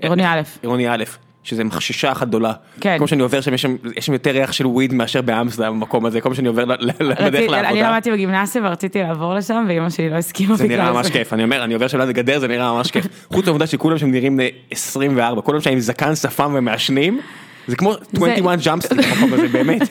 עירוני 0.00 0.26
א'. 0.26 0.40
עירוני 0.62 0.88
א', 0.88 1.04
שזה 1.42 1.64
מחששה 1.64 2.12
אחת 2.12 2.28
גדולה. 2.28 2.52
כן. 2.80 2.94
כמו 2.98 3.08
שאני 3.08 3.22
עובר 3.22 3.40
שם, 3.40 3.54
יש 3.54 3.66
שם, 4.00 4.12
יותר 4.12 4.30
ריח 4.30 4.52
של 4.52 4.66
וויד 4.66 4.92
מאשר 4.94 5.22
באמסטרדם 5.22 5.72
במקום 5.80 6.06
הזה, 6.06 6.20
פעם 6.20 6.34
שאני 6.34 6.48
עובר 6.48 6.64
בדרך 6.64 7.00
רציתי- 7.00 7.38
אני 7.38 7.48
לעבודה. 7.48 7.90
למדתי 7.90 8.12
בגימנסיה 8.12 8.62
ורציתי 8.64 9.02
לעבור 9.02 9.34
לשם, 9.34 9.64
ואימא 9.68 9.90
שלי 9.90 10.10
לא 10.10 10.14
הסכימה 10.16 10.54
זה 10.56 10.68
נראה 10.68 10.92
ממש 10.92 11.10
כיף, 11.10 11.32
אני 11.32 11.44
אומר, 11.44 11.64
אני 11.64 11.74
עובר 11.74 11.88
שם 11.88 11.98
ליד 11.98 12.08
הגדר, 12.08 12.38
זה 12.38 12.48
נראה 12.48 12.72
ממש 12.72 12.90
כיף. 12.90 13.06
חוץ 13.34 13.44
מהעובדה 13.44 13.66
שכולם 13.66 13.98
שם 13.98 14.10
נראים 14.10 14.36
בני 14.36 14.50
24, 14.70 15.42
כולם 15.42 15.60
שם 15.60 15.70
עם 15.70 15.78
זקן, 15.78 16.14
שפם 16.14 16.52
ומעשנים, 16.54 17.20
זה 17.68 17.76
כמו 17.76 17.94
21 18.12 18.58
Jump 18.64 18.81
Street 18.81 19.06
במקום 19.06 19.34
הזה, 19.34 19.48
באמת. 19.48 19.82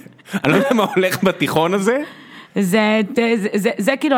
אני 0.43 0.51
לא 0.51 0.57
יודע 0.57 0.73
מה 0.73 0.85
הולך 0.95 1.23
בתיכון 1.23 1.73
הזה, 1.73 1.97
זה, 2.55 3.01
זה, 3.15 3.47
זה, 3.53 3.69
זה 3.77 3.93
כאילו, 3.99 4.15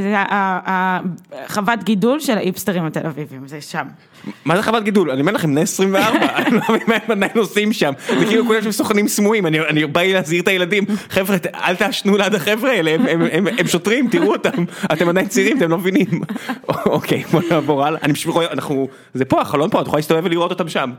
זה 0.00 0.14
החוות 0.16 1.84
גידול 1.84 2.20
של 2.20 2.38
ההיפסטרים 2.38 2.84
התל 2.84 3.06
אביבים, 3.06 3.48
זה 3.48 3.60
שם. 3.60 3.86
מה 4.44 4.56
זה 4.56 4.62
חוות 4.62 4.84
גידול? 4.84 5.10
אני 5.10 5.20
אומר 5.20 5.32
לכם, 5.32 5.50
בני 5.50 5.60
24, 5.60 6.08
אני 6.46 6.56
לא 6.56 6.60
מבין 6.68 6.86
מה 6.86 6.94
הם 6.94 7.10
עדיין 7.10 7.32
עושים 7.36 7.72
שם, 7.72 7.92
זה 8.18 8.26
כאילו 8.26 8.46
כולם 8.46 8.62
שם 8.62 8.72
סוכנים 8.72 9.08
סמויים, 9.08 9.46
אני 9.46 9.86
בא 9.86 10.00
לי 10.00 10.12
להזהיר 10.12 10.42
את 10.42 10.48
הילדים, 10.48 10.84
חבר'ה, 11.10 11.36
אל 11.54 11.76
תעשנו 11.76 12.16
ליד 12.16 12.34
החבר'ה 12.34 12.70
האלה, 12.70 12.96
הם 13.58 13.66
שוטרים, 13.66 14.08
תראו 14.10 14.32
אותם, 14.32 14.64
אתם 14.92 15.08
עדיין 15.08 15.26
צעירים, 15.26 15.58
אתם 15.58 15.70
לא 15.70 15.78
מבינים. 15.78 16.06
אוקיי, 16.86 17.22
בוא 17.32 17.40
נעבור 17.50 17.84
הלאה, 17.84 18.00
אני 18.02 18.12
פשוט 18.12 18.34
רואה, 18.34 18.52
אנחנו, 18.52 18.88
זה 19.14 19.24
פה, 19.24 19.40
החלון 19.40 19.70
פה, 19.70 19.80
את 19.80 19.86
יכולה 19.86 19.98
להסתובב 19.98 20.24
ולראות 20.24 20.50
אותם 20.50 20.68
שם. 20.68 20.92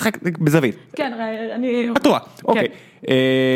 רק 0.00 0.18
בזווית. 0.38 0.76
כן, 0.96 1.12
אני... 1.54 1.88
את 1.96 2.02
טועה, 2.02 2.20
אוקיי. 2.44 2.68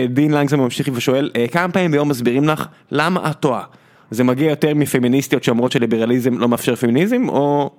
דין 0.08 0.32
לנגזם 0.32 0.60
ממשיך 0.60 0.88
ושואל, 0.92 1.30
כמה 1.52 1.72
פעמים 1.72 1.90
ביום 1.90 2.08
מסבירים 2.08 2.48
לך 2.48 2.66
למה 2.90 3.30
את 3.30 3.36
טועה? 3.36 3.64
זה 4.10 4.24
מגיע 4.24 4.50
יותר 4.50 4.74
מפמיניסטיות 4.74 5.44
שאומרות 5.44 5.72
שליברליזם 5.72 6.38
לא 6.38 6.48
מאפשר 6.48 6.76
פמיניזם, 6.76 7.28
או 7.28 7.70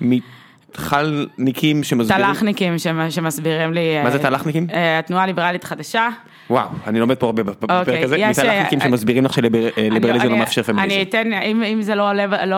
מתחלניקים 0.00 1.82
שמסבירים... 1.84 2.26
תל"חניקים 2.26 2.78
שמסבירים 3.10 3.72
לי... 3.72 4.02
מה 4.04 4.10
זה 4.10 4.18
תל"חניקים? 4.18 4.66
התנועה 4.98 5.24
הליברלית 5.24 5.64
חדשה. 5.64 6.08
וואו, 6.50 6.68
אני 6.86 7.00
לומד 7.00 7.16
פה 7.16 7.26
הרבה 7.26 7.42
בפרק 7.42 7.88
הזה, 7.88 8.28
מתל"חניקים 8.30 8.80
שמסבירים 8.80 9.24
לך 9.24 9.32
שליברליזם 9.32 10.28
לא 10.28 10.36
מאפשר 10.36 10.62
פמיניזם. 10.62 10.94
אני 10.94 11.02
אתן, 11.02 11.32
אם 11.72 11.82
זה 11.82 11.94
לא 11.94 12.10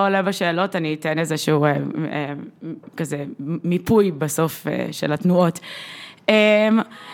עולה 0.07 0.23
בשאלות, 0.23 0.77
אני 0.77 0.95
אתן 0.95 1.19
איזשהו 1.19 1.67
כזה 2.97 3.25
מיפוי 3.65 4.11
בסוף 4.11 4.67
של 4.93 5.13
התנועות. 5.13 5.61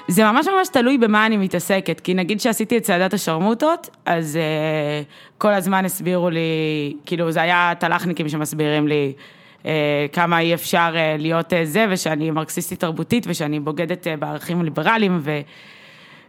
זה 0.09 0.25
ממש 0.25 0.47
ממש 0.49 0.69
תלוי 0.73 0.99
במה 0.99 1.27
אני 1.27 1.37
מתעסקת, 1.37 2.01
כי 2.01 2.15
נגיד 2.15 2.41
שעשיתי 2.41 2.77
את 2.77 2.83
צעדת 2.83 3.15
השרמוטות, 3.15 3.91
אז 4.07 4.39
כל 5.39 5.53
הזמן 5.53 5.85
הסבירו 5.85 6.31
לי, 6.31 6.41
כאילו 7.07 7.31
זה 7.31 7.43
היה 7.43 7.73
תל"חניקים 7.79 8.29
שמסבירים 8.29 8.89
לי 8.89 9.13
כמה 10.13 10.41
אי 10.41 10.55
אפשר 10.55 10.95
להיות 11.19 11.53
זה, 11.65 11.87
ושאני 11.91 12.31
מרקסיסטית 12.31 12.81
תרבותית, 12.81 13.25
ושאני 13.29 13.61
בוגדת 13.61 14.07
בערכים 14.19 14.63
ליברליים, 14.65 15.19
ו... 15.23 15.41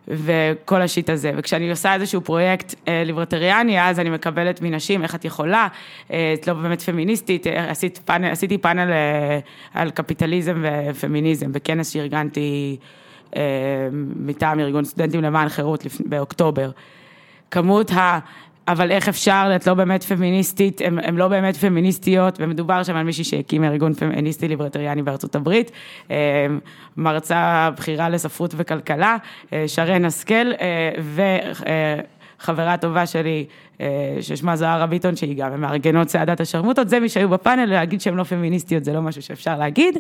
וכל 0.10 0.82
השיט 0.82 1.10
הזה, 1.10 1.32
וכשאני 1.38 1.70
עושה 1.70 1.94
איזשהו 1.94 2.22
פרויקט 2.22 2.76
ליברטריאני, 2.88 3.82
אז 3.82 4.00
אני 4.00 4.10
מקבלת 4.10 4.62
מנשים, 4.62 5.04
איך 5.04 5.16
את 5.16 5.26
יכולה, 5.26 5.68
את 6.08 6.48
לא 6.48 6.54
באמת 6.54 6.82
פמיניסטית, 6.82 7.48
עשית 7.48 8.00
פאנל, 8.06 8.32
עשיתי 8.32 8.58
פאנל 8.58 8.92
על 9.74 9.92
קפיטליזם 9.92 10.64
ופמיניזם, 10.90 11.52
בכנס 11.52 11.90
שארגנתי 11.90 12.78
מטעם 14.16 14.60
ארגון 14.60 14.86
סטודנטים 14.86 15.22
למען 15.22 15.50
חירות 15.50 15.86
באוקטובר. 16.00 16.72
כמות 17.52 17.92
ה... 17.92 18.20
אבל 18.72 18.92
איך 18.92 19.10
אפשר, 19.10 19.52
את 19.56 19.68
לא 19.68 19.74
באמת 19.74 20.04
פמיניסטית, 20.04 20.82
הן 20.82 21.16
לא 21.16 21.28
באמת 21.28 21.58
פמיניסטיות, 21.58 22.38
ומדובר 22.42 22.84
שם 22.84 22.96
על 22.96 23.04
מישהי 23.04 23.24
שהקים 23.24 23.64
ארגון 23.64 23.94
פמיניסטי 23.94 24.48
ליברטריאני 24.48 25.02
בארצות 25.02 25.36
הברית, 25.36 25.72
מרצה 26.98 27.70
בכירה 27.78 28.10
לספרות 28.10 28.54
וכלכלה, 28.58 29.18
שרן 29.68 30.06
השכל, 30.06 30.52
וחברה 32.40 32.78
טובה 32.78 33.06
שלי, 33.06 33.46
ששמה 34.22 34.56
זוהרה 34.56 34.88
ביטון, 34.88 35.16
שהיא 35.16 35.38
גם 35.38 35.62
מארגנות 35.62 36.08
צעדת 36.08 36.40
השרמוטות, 36.40 36.90
זה 36.90 37.00
מי 37.00 37.10
שהיו 37.10 37.30
בפאנל, 37.30 37.66
להגיד 37.66 38.02
שהן 38.02 38.16
לא 38.16 38.24
פמיניסטיות, 38.24 38.84
זה 38.84 38.94
לא 38.94 39.02
משהו 39.02 39.22
שאפשר 39.22 39.58
להגיד. 39.58 39.98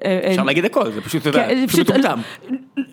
אפשר 0.00 0.44
להגיד 0.44 0.64
הכל, 0.64 0.92
זה 0.92 1.00
פשוט, 1.00 1.20
אתה 1.20 1.28
יודע, 1.28 1.66
פשוט 1.66 1.90
מטומטם. 1.90 2.20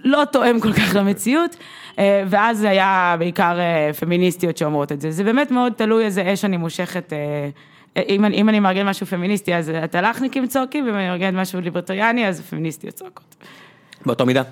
לא 0.04 0.24
תואם 0.32 0.60
כל 0.60 0.74
כך 0.74 0.96
למציאות, 0.96 1.56
ואז 1.98 2.58
זה 2.58 2.70
היה 2.70 3.16
בעיקר 3.20 3.58
פמיניסטיות 4.00 4.58
שאומרות 4.58 4.92
את 4.92 5.02
זה. 5.02 5.12
זה 5.12 5.24
באמת 5.24 5.52
מאוד 5.52 5.74
תלוי 5.74 6.06
איזה 6.06 6.34
אש 6.34 6.46
אני 6.46 6.58
מושכת, 6.58 7.14
אם 8.10 8.50
אני 8.50 8.60
מארגן 8.60 8.86
משהו 8.88 9.06
פמיניסטי, 9.06 9.56
אז 9.56 9.72
התל"חניקים 9.76 10.48
צועקים, 10.48 10.86
ואם 10.86 10.96
אני 10.96 11.08
מארגן 11.08 11.36
משהו 11.36 11.62
ליברטריאני, 11.62 12.28
אז 12.28 12.42
פמיניסטיות 12.42 12.94
צועקות. 12.94 13.36
באותה 14.06 14.26
מידה? 14.26 14.44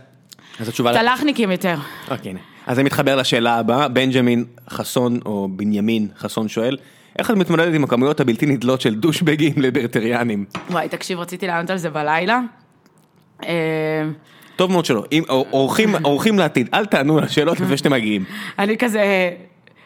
אז 0.59 0.69
התשובה... 0.69 0.93
תל"חניקים 0.93 1.51
יותר. 1.51 1.75
אוקיי, 2.11 2.29
הנה. 2.29 2.39
אז 2.67 2.75
זה 2.75 2.83
מתחבר 2.83 3.15
לשאלה 3.15 3.57
הבאה, 3.57 3.87
בנג'מין 3.87 4.45
חסון, 4.69 5.19
או 5.25 5.47
בנימין 5.51 6.07
חסון 6.17 6.47
שואל, 6.47 6.77
איך 7.19 7.31
את 7.31 7.35
מתמודדת 7.35 7.75
עם 7.75 7.83
הכמויות 7.83 8.19
הבלתי 8.19 8.45
נדלות 8.45 8.81
של 8.81 8.95
דושבגים 8.95 9.53
ליברטריאנים? 9.63 10.45
וואי, 10.69 10.89
תקשיב, 10.89 11.19
רציתי 11.19 11.47
לענות 11.47 11.69
על 11.69 11.77
זה 11.77 11.89
בלילה. 11.89 12.39
טוב 14.55 14.71
מאוד 14.71 14.85
שלא, 14.85 15.03
אורחים 16.03 16.39
לעתיד, 16.39 16.69
אל 16.73 16.85
תענו 16.85 17.17
על 17.17 17.23
השאלות 17.23 17.59
לפני 17.59 17.77
שאתם 17.77 17.91
מגיעים. 17.91 18.23
אני 18.59 18.77
כזה, 18.77 19.31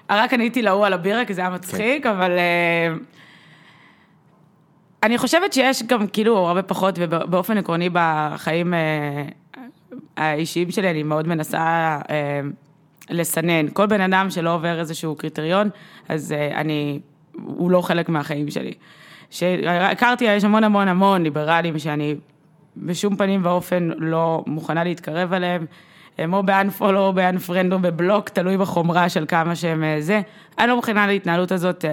רק 0.09 0.33
עניתי 0.33 0.61
להוא 0.61 0.85
על 0.85 0.93
הבירה, 0.93 1.25
כי 1.25 1.33
זה 1.33 1.41
היה 1.41 1.49
מצחיק, 1.49 2.05
אבל... 2.05 2.31
אני 5.03 5.17
חושבת 5.17 5.53
שיש 5.53 5.83
גם 5.83 6.07
כאילו 6.07 6.37
הרבה 6.37 6.61
פחות, 6.61 6.95
ובאופן 6.99 7.57
עקרוני 7.57 7.89
בחיים 7.93 8.73
האישיים 10.17 10.71
שלי, 10.71 10.89
אני 10.89 11.03
מאוד 11.03 11.27
מנסה 11.27 11.97
לסנן. 13.09 13.67
כל 13.73 13.85
בן 13.85 14.01
אדם 14.01 14.29
שלא 14.29 14.53
עובר 14.53 14.79
איזשהו 14.79 15.15
קריטריון, 15.15 15.69
אז 16.09 16.35
אני... 16.55 16.99
הוא 17.33 17.71
לא 17.71 17.81
חלק 17.81 18.09
מהחיים 18.09 18.51
שלי. 18.51 18.73
שהכרתי, 19.29 20.25
יש 20.25 20.43
המון 20.43 20.63
המון 20.63 20.87
המון 20.87 21.23
ליברלים 21.23 21.79
שאני 21.79 22.15
בשום 22.77 23.15
פנים 23.15 23.45
ואופן 23.45 23.89
לא 23.97 24.43
מוכנה 24.47 24.83
להתקרב 24.83 25.33
אליהם, 25.33 25.65
הם 26.17 26.33
או 26.33 26.43
באנפולו 26.43 26.99
או 26.99 27.13
באנפרנד 27.13 27.73
או 27.73 27.79
בבלוק, 27.79 28.29
תלוי 28.29 28.57
בחומרה 28.57 29.09
של 29.09 29.25
כמה 29.27 29.55
שהם 29.55 29.83
זה. 29.99 30.21
אני 30.59 30.67
לא 30.67 30.75
מוכנה 30.75 31.07
להתנהלות 31.07 31.51
הזאת 31.51 31.85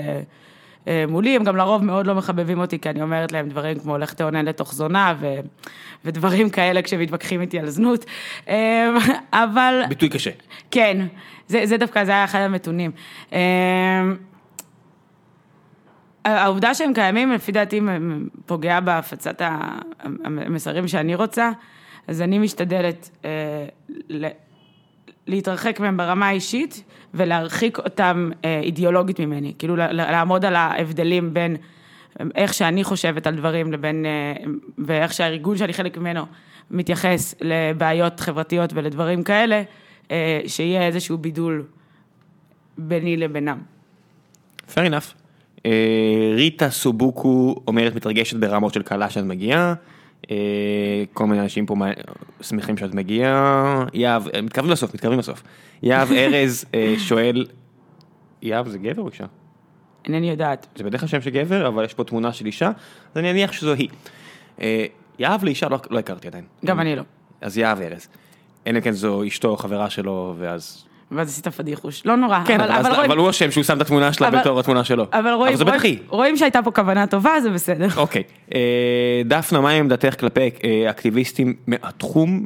מולי, 1.08 1.36
הם 1.36 1.44
גם 1.44 1.56
לרוב 1.56 1.84
מאוד 1.84 2.06
לא 2.06 2.14
מחבבים 2.14 2.60
אותי, 2.60 2.78
כי 2.78 2.90
אני 2.90 3.02
אומרת 3.02 3.32
להם 3.32 3.48
דברים 3.48 3.78
כמו 3.78 3.98
לך 3.98 4.12
תאונן 4.14 4.44
לתוך 4.44 4.74
זונה, 4.74 5.14
ו... 5.20 5.26
ודברים 6.04 6.50
כאלה 6.50 6.82
כשמתווכחים 6.82 7.40
איתי 7.40 7.58
על 7.58 7.68
זנות, 7.68 8.04
אבל... 9.32 9.82
ביטוי 9.88 10.08
קשה. 10.08 10.30
כן, 10.70 11.06
זה, 11.46 11.66
זה 11.66 11.76
דווקא, 11.76 12.04
זה 12.04 12.10
היה 12.10 12.24
אחד 12.24 12.38
המתונים. 12.38 12.90
העובדה 16.36 16.74
שהם 16.74 16.94
קיימים, 16.94 17.32
לפי 17.32 17.52
דעתי, 17.52 17.80
פוגע 18.46 18.80
בהפצת 18.80 19.42
המסרים 20.24 20.88
שאני 20.88 21.14
רוצה, 21.14 21.50
אז 22.08 22.22
אני 22.22 22.38
משתדלת 22.38 23.10
אה, 23.24 23.66
להתרחק 25.26 25.80
מהם 25.80 25.96
ברמה 25.96 26.28
האישית 26.28 26.84
ולהרחיק 27.14 27.78
אותם 27.78 28.30
אה, 28.44 28.60
אידיאולוגית 28.62 29.20
ממני, 29.20 29.54
כאילו 29.58 29.76
לעמוד 29.76 30.44
על 30.44 30.56
ההבדלים 30.56 31.34
בין 31.34 31.56
איך 32.34 32.54
שאני 32.54 32.84
חושבת 32.84 33.26
על 33.26 33.36
דברים 33.36 33.72
לבין, 33.72 34.06
אה, 34.06 34.44
ואיך 34.78 35.12
שהארגון 35.12 35.56
שאני 35.56 35.72
חלק 35.72 35.98
ממנו 35.98 36.26
מתייחס 36.70 37.34
לבעיות 37.40 38.20
חברתיות 38.20 38.70
ולדברים 38.74 39.22
כאלה, 39.22 39.62
אה, 40.10 40.40
שיהיה 40.46 40.86
איזשהו 40.86 41.18
בידול 41.18 41.64
ביני 42.78 43.16
לבינם. 43.16 43.58
Fair 44.68 44.90
enough. 44.90 45.17
ריטה 46.34 46.70
סובוקו 46.70 47.54
אומרת 47.66 47.94
מתרגשת 47.94 48.36
ברמות 48.36 48.74
של 48.74 48.82
קלה 48.82 49.10
שאת 49.10 49.24
מגיעה, 49.24 49.74
כל 51.12 51.26
מיני 51.26 51.40
אנשים 51.42 51.66
פה 51.66 51.74
שמחים 52.40 52.76
שאת 52.76 52.94
מגיעה, 52.94 53.84
יהב, 53.92 54.22
מתקרבים 54.42 54.70
לסוף, 54.70 54.94
מתקרבים 54.94 55.18
לסוף, 55.18 55.42
יהב 55.82 56.12
ארז 56.18 56.64
שואל, 56.98 57.46
יהב 58.42 58.68
זה 58.68 58.78
גבר 58.78 59.02
או 59.02 59.08
אישה? 59.08 59.26
אינני 60.06 60.30
יודעת. 60.30 60.66
זה 60.76 60.84
בדרך 60.84 61.00
כלל 61.00 61.08
שם 61.08 61.20
של 61.20 61.30
גבר, 61.30 61.68
אבל 61.68 61.84
יש 61.84 61.94
פה 61.94 62.04
תמונה 62.04 62.32
של 62.32 62.46
אישה, 62.46 62.68
אז 63.14 63.16
אני 63.16 63.30
אניח 63.30 63.52
שזו 63.52 63.74
היא. 63.74 63.88
יהב 65.18 65.44
לאישה 65.44 65.68
לא, 65.68 65.78
לא 65.90 65.98
הכרתי 65.98 66.28
עדיין. 66.28 66.44
גם 66.64 66.80
אני 66.80 66.96
לא. 66.96 67.02
אז 67.40 67.58
יהב 67.58 67.80
ארז. 67.80 68.08
אלא 68.66 68.80
כן 68.80 68.92
זו 68.92 69.26
אשתו, 69.26 69.56
חברה 69.56 69.90
שלו, 69.90 70.34
ואז 70.38 70.84
ואז 71.12 71.28
עשית 71.28 71.48
פדיחוש, 71.48 72.02
לא 72.06 72.16
נורא. 72.16 72.38
כן, 72.44 72.60
אבל, 72.60 72.70
אבל, 72.70 72.80
אבל, 72.80 72.94
רואים... 72.94 73.10
אבל 73.10 73.18
הוא 73.18 73.30
אשם 73.30 73.50
שהוא 73.50 73.64
שם 73.64 73.76
את 73.76 73.80
התמונה 73.80 74.12
שלה 74.12 74.28
אבל, 74.28 74.38
בתור 74.38 74.60
התמונה 74.60 74.84
שלו. 74.84 75.06
אבל 75.12 75.30
רואים, 75.30 75.54
אבל 75.54 75.76
רואים, 75.76 75.98
רואים 76.08 76.36
שהייתה 76.36 76.62
פה 76.62 76.70
כוונה 76.70 77.06
טובה, 77.06 77.40
זה 77.42 77.50
בסדר. 77.50 77.86
אוקיי. 77.96 78.22
דפנה, 79.24 79.60
מה 79.60 79.70
עמדתך 79.70 80.20
כלפי 80.20 80.50
אקטיביסטים 80.90 81.54
מהתחום, 81.66 82.44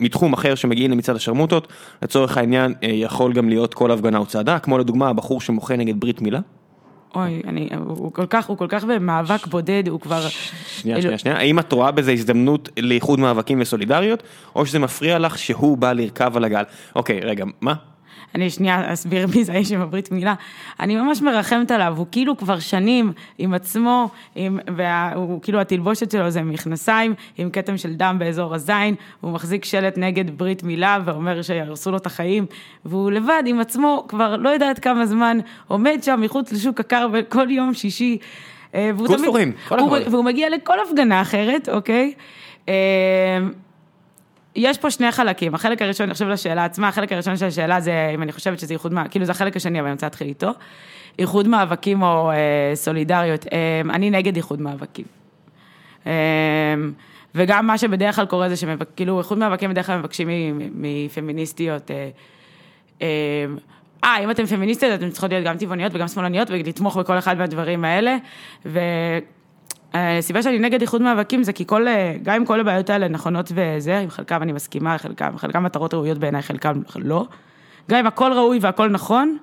מתחום 0.00 0.32
אחר 0.32 0.54
שמגיעים 0.54 0.90
למצעד 0.90 1.16
השרמוטות? 1.16 1.68
לצורך 2.02 2.36
העניין, 2.36 2.74
יכול 2.82 3.32
גם 3.32 3.48
להיות 3.48 3.74
כל 3.74 3.90
הפגנה 3.90 4.18
או 4.18 4.26
צעדה, 4.26 4.58
כמו 4.58 4.78
לדוגמה 4.78 5.08
הבחור 5.08 5.40
שמוחה 5.40 5.76
נגד 5.76 6.00
ברית 6.00 6.22
מילה? 6.22 6.40
אוי, 7.14 7.42
אני, 7.46 7.68
הוא 7.86 8.12
כל 8.12 8.26
כך, 8.26 8.46
הוא 8.46 8.56
כל 8.56 8.66
כך 8.68 8.84
במאבק 8.84 9.46
בודד, 9.46 9.88
הוא 9.88 10.00
כבר... 10.00 10.20
שנייה, 10.66 11.02
שנייה, 11.02 11.18
שנייה, 11.18 11.38
האם 11.38 11.58
את 11.58 11.72
רואה 11.72 11.90
בזה 11.90 12.12
הזדמנות 12.12 12.68
לאיחוד 12.78 13.20
מאבקים 13.20 13.60
וסולידריות, 13.60 14.22
או 14.56 14.66
שזה 14.66 14.78
מפריע 14.78 15.18
לך 15.18 15.38
שהוא 15.38 15.78
בא 15.78 15.92
לרכב 15.92 16.36
על 16.36 16.44
הגל? 16.44 16.62
אוקיי, 16.96 17.20
רגע, 17.20 17.44
מה? 17.60 17.74
אני 18.34 18.50
שנייה 18.50 18.92
אסביר 18.92 19.26
מי 19.34 19.44
זה 19.44 19.52
האיש 19.52 19.72
עם 19.72 19.80
הברית 19.80 20.12
מילה. 20.12 20.34
אני 20.80 20.96
ממש 20.96 21.22
מרחמת 21.22 21.70
עליו, 21.70 21.94
הוא 21.96 22.06
כאילו 22.12 22.36
כבר 22.36 22.58
שנים 22.58 23.12
עם 23.38 23.54
עצמו, 23.54 24.08
עם, 24.34 24.58
והוא 24.76 25.42
כאילו 25.42 25.60
התלבושת 25.60 26.10
שלו 26.10 26.30
זה 26.30 26.42
מכנסיים 26.42 27.14
עם 27.38 27.50
כתם 27.50 27.76
של 27.76 27.94
דם 27.94 28.16
באזור 28.18 28.54
הזין, 28.54 28.94
הוא 29.20 29.32
מחזיק 29.32 29.64
שלט 29.64 29.98
נגד 29.98 30.38
ברית 30.38 30.62
מילה 30.62 30.98
ואומר 31.04 31.42
שיהרסו 31.42 31.90
לו 31.90 31.96
את 31.96 32.06
החיים, 32.06 32.46
והוא 32.84 33.10
לבד 33.10 33.42
עם 33.46 33.60
עצמו 33.60 34.04
כבר 34.08 34.36
לא 34.36 34.48
יודעת 34.48 34.78
כמה 34.78 35.06
זמן, 35.06 35.38
עומד 35.68 35.98
שם 36.02 36.20
מחוץ 36.20 36.52
לשוק 36.52 36.80
הקר 36.80 37.06
כל 37.28 37.50
יום 37.50 37.74
שישי. 37.74 38.18
אה, 38.74 38.90
והוא 38.96 39.08
תמיד, 39.16 39.30
והוא 40.10 40.24
מגיע 40.24 40.50
לכל 40.50 40.80
הפגנה 40.80 41.22
אחרת, 41.22 41.68
אוקיי? 41.68 42.12
יש 44.56 44.78
פה 44.78 44.90
שני 44.90 45.12
חלקים, 45.12 45.54
החלק 45.54 45.82
הראשון, 45.82 46.04
אני 46.04 46.12
חושב 46.12 46.28
לשאלה 46.28 46.64
עצמה, 46.64 46.88
החלק 46.88 47.12
הראשון 47.12 47.36
של 47.36 47.46
השאלה 47.46 47.80
זה 47.80 48.10
אם 48.14 48.22
אני 48.22 48.32
חושבת 48.32 48.58
שזה 48.58 48.74
איחוד, 48.74 48.92
כאילו 49.10 49.24
זה 49.24 49.32
החלק 49.32 49.56
השני, 49.56 49.80
אבל 49.80 49.86
אני 49.86 49.94
רוצה 49.94 50.06
להתחיל 50.06 50.28
איתו. 50.28 50.50
איחוד 51.18 51.48
מאבקים 51.48 52.02
או 52.02 52.30
אה, 52.30 52.36
סולידריות, 52.74 53.46
אה, 53.52 53.80
אני 53.94 54.10
נגד 54.10 54.36
איחוד 54.36 54.60
מאבקים. 54.60 55.04
אה, 56.06 56.12
וגם 57.34 57.66
מה 57.66 57.78
שבדרך 57.78 58.16
כלל 58.16 58.26
קורה 58.26 58.48
זה 58.48 58.56
שכאילו 58.56 59.18
איחוד 59.18 59.38
מאבקים 59.38 59.70
בדרך 59.70 59.86
כלל 59.86 59.98
מבקשים 59.98 60.28
מפמיניסטיות, 60.74 61.90
אה, 61.90 62.08
אה, 63.02 63.06
אה, 64.04 64.24
אם 64.24 64.30
אתן 64.30 64.46
פמיניסטיות, 64.46 64.94
אתן 64.94 65.10
צריכות 65.10 65.30
להיות 65.30 65.44
גם 65.44 65.58
טבעוניות 65.58 65.92
וגם 65.94 66.08
שמאלניות 66.08 66.50
ולתמוך 66.50 66.96
בכל 66.96 67.18
אחד 67.18 67.38
מהדברים 67.38 67.84
האלה. 67.84 68.16
ו... 68.66 68.80
הסיבה 69.94 70.42
שאני 70.42 70.58
נגד 70.58 70.80
איחוד 70.80 71.02
מאבקים 71.02 71.42
זה 71.42 71.52
כי 71.52 71.66
כל, 71.66 71.86
גם 72.22 72.34
אם 72.34 72.44
כל 72.44 72.60
הבעיות 72.60 72.90
האלה 72.90 73.08
נכונות 73.08 73.52
וזה, 73.54 73.98
עם 73.98 74.10
חלקם 74.10 74.42
אני 74.42 74.52
מסכימה, 74.52 74.98
חלקם, 74.98 75.38
חלקם 75.38 75.62
מטרות 75.62 75.94
ראויות 75.94 76.18
בעיניי, 76.18 76.42
חלקם 76.42 76.82
לא. 76.96 77.26
גם 77.90 77.98
אם 77.98 78.06
הכל 78.06 78.32
ראוי 78.32 78.58
והכל 78.60 78.88
נכון, 78.88 79.36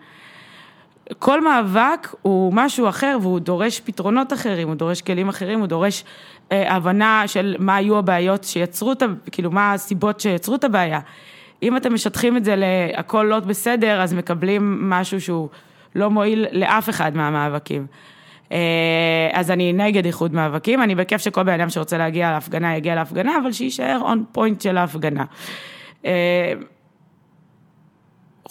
כל 1.19 1.41
מאבק 1.41 2.15
הוא 2.21 2.53
משהו 2.53 2.89
אחר 2.89 3.17
והוא 3.21 3.39
דורש 3.39 3.79
פתרונות 3.79 4.33
אחרים, 4.33 4.67
הוא 4.67 4.75
דורש 4.75 5.01
כלים 5.01 5.29
אחרים, 5.29 5.59
הוא 5.59 5.67
דורש 5.67 6.03
אה, 6.51 6.75
הבנה 6.75 7.23
של 7.27 7.55
מה 7.59 7.75
היו 7.75 7.97
הבעיות 7.97 8.43
שיצרו 8.43 8.91
את, 8.91 9.01
ה... 9.01 9.05
כאילו 9.31 9.51
מה 9.51 9.73
הסיבות 9.73 10.19
שיצרו 10.19 10.55
את 10.55 10.63
הבעיה. 10.63 10.99
אם 11.63 11.77
אתם 11.77 11.93
משטחים 11.93 12.37
את 12.37 12.45
זה 12.45 12.55
להכל 12.57 13.27
לא 13.29 13.39
בסדר, 13.39 14.01
אז 14.01 14.13
מקבלים 14.13 14.89
משהו 14.89 15.21
שהוא 15.21 15.49
לא 15.95 16.09
מועיל 16.09 16.45
לאף 16.51 16.89
אחד 16.89 17.15
מהמאבקים. 17.15 17.87
אה, 18.51 19.29
אז 19.33 19.51
אני 19.51 19.73
נגד 19.73 20.05
איחוד 20.05 20.33
מאבקים, 20.33 20.83
אני 20.83 20.95
בכיף 20.95 21.21
שכל 21.21 21.43
בן 21.43 21.53
אדם 21.53 21.69
שרוצה 21.69 21.97
להגיע 21.97 22.31
להפגנה 22.31 22.77
יגיע 22.77 22.95
להפגנה, 22.95 23.37
אבל 23.43 23.51
שיישאר 23.51 23.99
און 24.01 24.23
פוינט 24.31 24.61
של 24.61 24.77
ההפגנה. 24.77 25.23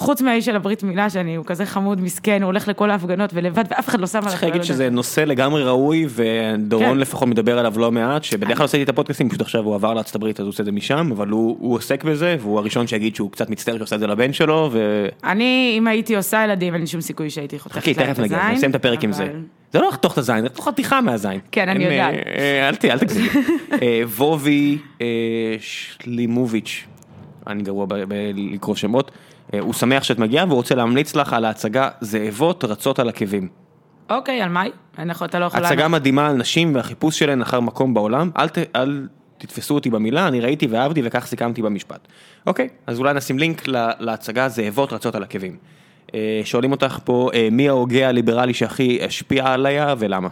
אה, 0.00 0.06
חוץ 0.06 0.22
מהאיש 0.22 0.44
של 0.44 0.56
הברית 0.56 0.82
מילה, 0.82 1.10
שאני, 1.10 1.34
הוא 1.34 1.44
כזה 1.44 1.66
חמוד, 1.66 2.00
מסכן, 2.00 2.42
הוא 2.42 2.46
הולך 2.46 2.68
לכל 2.68 2.90
ההפגנות 2.90 3.30
ולבד, 3.34 3.64
ואף 3.70 3.88
אחד 3.88 4.00
לא 4.00 4.06
שם 4.06 4.18
עליו. 4.18 4.30
צריך 4.30 4.44
להגיד 4.44 4.62
שזה 4.62 4.90
נושא 4.90 5.20
לגמרי 5.20 5.64
ראוי, 5.64 6.06
ודורון 6.08 6.88
כן. 6.88 6.98
לפחות 6.98 7.28
מדבר 7.28 7.58
עליו 7.58 7.78
לא 7.78 7.92
מעט, 7.92 8.24
שבדרך 8.24 8.56
כלל 8.56 8.64
עושה 8.64 8.78
לי 8.78 8.84
את 8.84 8.88
הפודקאסטים, 8.88 9.28
פשוט 9.28 9.40
עכשיו 9.40 9.64
הוא 9.64 9.74
עבר 9.74 9.94
לארצות 9.94 10.14
הברית, 10.14 10.40
אז 10.40 10.44
הוא 10.44 10.48
עושה 10.48 10.62
את 10.62 10.66
זה 10.66 10.72
משם, 10.72 11.10
אבל 11.12 11.28
הוא, 11.28 11.56
הוא 11.60 11.74
עוסק 11.74 12.04
בזה, 12.04 12.36
והוא 12.40 12.58
הראשון 12.58 12.86
שיגיד 12.86 13.16
שהוא 13.16 13.30
קצת 13.30 13.50
מצטער 13.50 13.78
שעושה 13.78 13.96
את 13.96 14.00
זה 14.00 14.06
לבן 14.06 14.32
שלו, 14.32 14.68
ו... 14.72 15.06
אני, 15.24 15.74
אם 15.78 15.86
הייתי 15.86 16.16
עושה 16.16 16.44
ילדים, 16.44 16.74
אין 16.74 16.86
שום 16.86 17.00
סיכוי 17.00 17.30
שהייתי 17.30 17.58
חותכת 17.58 17.86
להם 17.86 17.92
את 17.94 17.98
הזין. 17.98 18.08
חכי, 18.08 18.14
תכף 18.14 18.34
נגיע, 18.34 18.52
נסיים 18.52 18.70
את 18.70 18.76
הפרק. 18.76 19.04
עם 19.04 19.12
זה. 19.12 19.32
זה 19.72 19.78
לא 19.78 19.88
לחתוך 19.88 20.12
את 20.12 20.18
הזין, 20.18 20.42
זה 20.42 20.62
חתיכה 20.62 21.00
מהזין. 21.00 21.40
כן, 21.52 21.68
אני 21.68 21.84
יודעת. 21.84 22.14
אה, 22.26 22.68
אל 22.68 22.98
תגזים. 22.98 23.30
אה, 23.82 24.02
וובי 24.04 24.78
אה, 25.00 25.06
שלימוביץ', 25.60 26.86
אני 27.46 27.62
גרוע 27.62 27.86
בלקרוא 27.86 28.76
שמות. 28.76 29.10
אה, 29.54 29.60
הוא 29.60 29.72
שמח 29.72 30.02
שאת 30.02 30.18
מגיעה 30.18 30.44
והוא 30.44 30.56
רוצה 30.56 30.74
להמליץ 30.74 31.16
לך 31.16 31.32
על 31.32 31.44
ההצגה 31.44 31.88
זאבות 32.00 32.64
רצות 32.64 32.98
על 32.98 33.08
עקבים. 33.08 33.48
אוקיי, 34.10 34.42
על 34.42 34.48
מה 34.48 34.60
היא? 34.60 34.72
אתה 35.24 35.38
לא 35.38 35.44
יכול... 35.44 35.64
הצגה 35.64 35.88
מדהימה 35.88 36.26
על 36.26 36.36
נשים 36.36 36.74
והחיפוש 36.74 37.18
שלהן 37.18 37.42
אחר 37.42 37.60
מקום 37.60 37.94
בעולם, 37.94 38.30
אל, 38.38 38.48
ת, 38.48 38.58
אל 38.76 39.06
תתפסו 39.38 39.74
אותי 39.74 39.90
במילה, 39.90 40.28
אני 40.28 40.40
ראיתי 40.40 40.66
ואהבתי 40.66 41.00
וכך 41.04 41.26
סיכמתי 41.26 41.62
במשפט. 41.62 42.08
אוקיי, 42.46 42.68
אז 42.86 42.98
אולי 42.98 43.14
נשים 43.14 43.38
לינק 43.38 43.62
להצגה 43.98 44.48
זאבות 44.48 44.92
רצות 44.92 45.14
על 45.14 45.22
עקבים. 45.22 45.56
אה, 46.14 46.40
שואלים 46.44 46.72
אותך 46.72 46.98
פה, 47.04 47.30
אה, 47.34 47.48
מי 47.52 47.68
ההוגה 47.68 48.08
הליברלי 48.08 48.54
שהכי 48.54 48.98
השפיע 49.04 49.52
עליה 49.52 49.94
ולמה? 49.98 50.28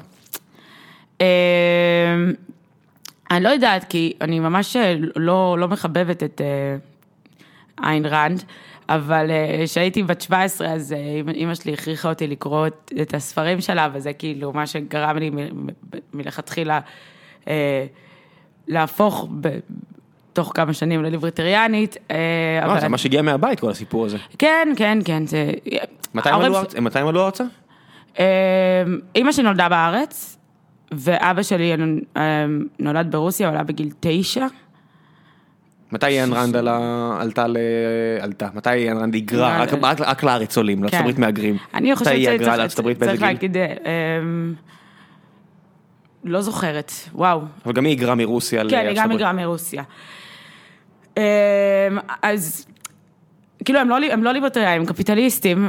אני 3.31 3.45
לא 3.45 3.49
יודעת, 3.49 3.85
כי 3.85 4.13
אני 4.21 4.41
ממש 4.41 4.77
לא, 5.17 5.57
לא 5.59 5.69
מחבבת 5.69 6.23
את 6.23 6.41
איין 7.85 8.07
ראנד. 8.07 8.43
אבל 8.89 9.31
אה, 9.31 9.65
כשהייתי 9.65 10.03
בת 10.03 10.21
17, 10.21 10.69
אז 10.69 10.95
אימא 11.35 11.51
אה, 11.51 11.55
שלי 11.55 11.73
הכריחה 11.73 12.09
אותי 12.09 12.27
לקרוא 12.27 12.67
את 13.03 13.15
הספרים 13.15 13.61
שלה, 13.61 13.89
וזה 13.93 14.13
כאילו 14.13 14.53
מה 14.53 14.67
שגרם 14.67 15.17
לי 15.17 15.31
מלכתחילה 16.13 16.81
אה, 17.49 17.87
להפוך 18.69 19.29
תוך 20.33 20.53
כמה 20.55 20.73
שנים 20.73 21.03
לליברטריאנית. 21.03 21.97
לא, 22.67 22.81
זה 22.81 22.89
מה 22.89 22.99
שהגיע 22.99 23.23
מהבית, 23.23 23.61
כל 23.61 23.71
הסיפור 23.71 24.07
הזה. 24.07 24.19
כן, 24.39 24.69
כן, 24.77 24.99
כן. 25.05 25.23
מתי 26.15 26.99
הם 26.99 27.09
עלו 27.09 27.27
ארצה? 27.27 27.45
אימא 29.15 29.33
שלי 29.33 29.45
נולדה 29.45 29.69
בארץ, 29.69 30.39
ואבא 30.93 31.43
שלי 31.43 31.73
נולד 32.79 33.11
ברוסיה, 33.11 33.49
עולה 33.49 33.63
בגיל 33.63 33.91
תשע. 34.01 34.47
מתי 35.93 36.07
איין 36.07 36.33
רנד 36.33 36.57
עלתה 37.21 37.47
ל... 37.47 37.57
עלתה, 38.21 38.49
מתי 38.55 38.71
איין 38.71 38.97
רנד 38.97 39.15
היגרה, 39.15 39.65
רק 39.99 40.23
לארץ 40.23 40.57
עולים, 40.57 40.83
לארצות 40.83 41.01
הברית 41.01 41.19
מהגרים. 41.19 41.57
אני 41.75 41.97
חושבת 41.97 42.15
שצריך 42.97 43.23
להגיד, 43.23 43.57
אמ, 43.57 44.55
לא 46.25 46.41
זוכרת, 46.41 46.93
וואו. 47.13 47.41
אבל 47.65 47.73
גם 47.73 47.85
היא 47.85 47.91
היגרה 47.91 48.15
מרוסיה 48.15 48.63
כן, 48.71 48.87
היא 48.87 48.97
גם 48.97 49.11
היגרה 49.11 49.33
מרוסיה. 49.33 49.83
אמ, 51.17 51.23
אז 52.23 52.67
כאילו 53.65 53.81
הם 53.81 53.89
לא, 53.89 53.97
הם 54.11 54.25
לא 54.25 54.33
ליברטריאנים, 54.33 54.81
הם 54.81 54.87
קפיטליסטים, 54.87 55.69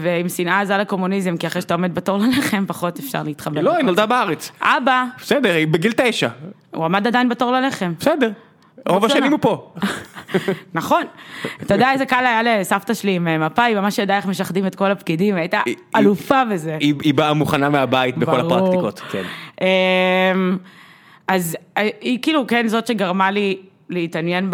ועם 0.00 0.28
שנאה 0.28 0.60
עזה 0.60 0.76
לקומוניזם, 0.76 1.36
כי 1.36 1.46
אחרי 1.46 1.62
שאתה 1.62 1.74
עומד 1.74 1.94
בתור 1.94 2.18
ללחם, 2.18 2.64
פחות 2.66 2.98
אפשר 2.98 3.22
להתחבר. 3.22 3.60
לא, 3.60 3.76
היא 3.76 3.84
נולדה 3.84 4.06
בארץ. 4.06 4.52
אבא. 4.60 5.04
בסדר, 5.18 5.54
היא 5.54 5.66
בגיל 5.66 5.92
תשע. 5.96 6.28
הוא 6.74 6.84
עמד 6.84 7.06
עדיין 7.06 7.28
בתור 7.28 7.52
ללחם. 7.52 7.92
בסדר. 8.00 8.30
רוב 8.88 9.04
השנים 9.04 9.32
הוא 9.32 9.38
פה. 9.42 9.72
נכון. 10.74 11.02
אתה 11.62 11.74
יודע 11.74 11.92
איזה 11.92 12.06
קל 12.06 12.26
היה 12.26 12.42
לסבתא 12.42 12.94
שלי 12.94 13.16
עם 13.16 13.40
מפה, 13.46 13.64
היא 13.64 13.76
ממש 13.76 13.98
ידעה 13.98 14.16
איך 14.16 14.26
משחדים 14.26 14.66
את 14.66 14.74
כל 14.74 14.90
הפקידים, 14.90 15.36
הייתה 15.36 15.60
אלופה 15.96 16.44
בזה. 16.44 16.76
היא 16.80 17.14
באה 17.14 17.34
מוכנה 17.34 17.68
מהבית 17.68 18.18
בכל 18.18 18.40
הפרקטיקות, 18.40 19.00
כן. 19.00 19.22
אמ, 19.60 20.58
אז 21.28 21.56
אה, 21.76 21.88
היא 22.00 22.18
כאילו 22.22 22.46
כן 22.46 22.68
זאת 22.68 22.86
שגרמה 22.86 23.30
לי 23.30 23.58
להתעניין 23.88 24.48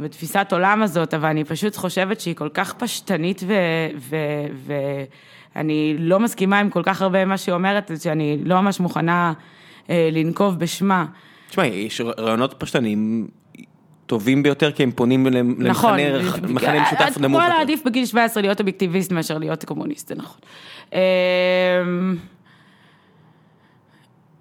בתפיסת 0.00 0.48
עולם 0.52 0.82
הזאת, 0.82 1.14
אבל 1.14 1.28
אני 1.28 1.44
פשוט 1.44 1.76
חושבת 1.76 2.20
שהיא 2.20 2.34
כל 2.34 2.48
כך 2.54 2.74
פשטנית 2.74 3.42
ואני 5.56 5.96
לא 5.98 6.20
מסכימה 6.20 6.58
עם 6.58 6.70
כל 6.70 6.82
כך 6.82 7.02
הרבה 7.02 7.24
מה 7.24 7.38
שהיא 7.38 7.52
אומרת, 7.52 7.90
שאני 8.02 8.38
לא 8.44 8.60
ממש 8.60 8.80
מוכנה 8.80 9.32
אה, 9.90 10.08
לנקוב 10.12 10.58
בשמה. 10.58 11.06
תשמעי, 11.50 11.68
יש 11.68 12.00
רעיונות 12.00 12.54
פשטנים 12.58 13.28
טובים 14.06 14.42
ביותר 14.42 14.72
כי 14.72 14.82
הם 14.82 14.90
פונים 14.90 15.26
למחנה 15.26 15.68
נכון, 15.70 15.98
משותף 16.80 17.18
נמוך. 17.20 17.40
כמו 17.42 17.48
להעדיף 17.48 17.82
בגיל 17.86 18.06
17 18.06 18.42
להיות 18.42 18.60
אובייקטיביסט 18.60 19.12
מאשר 19.12 19.38
להיות 19.38 19.64
קומוניסט, 19.64 20.08
זה 20.08 20.14
נכון. 20.14 20.40
אמ, 20.92 20.98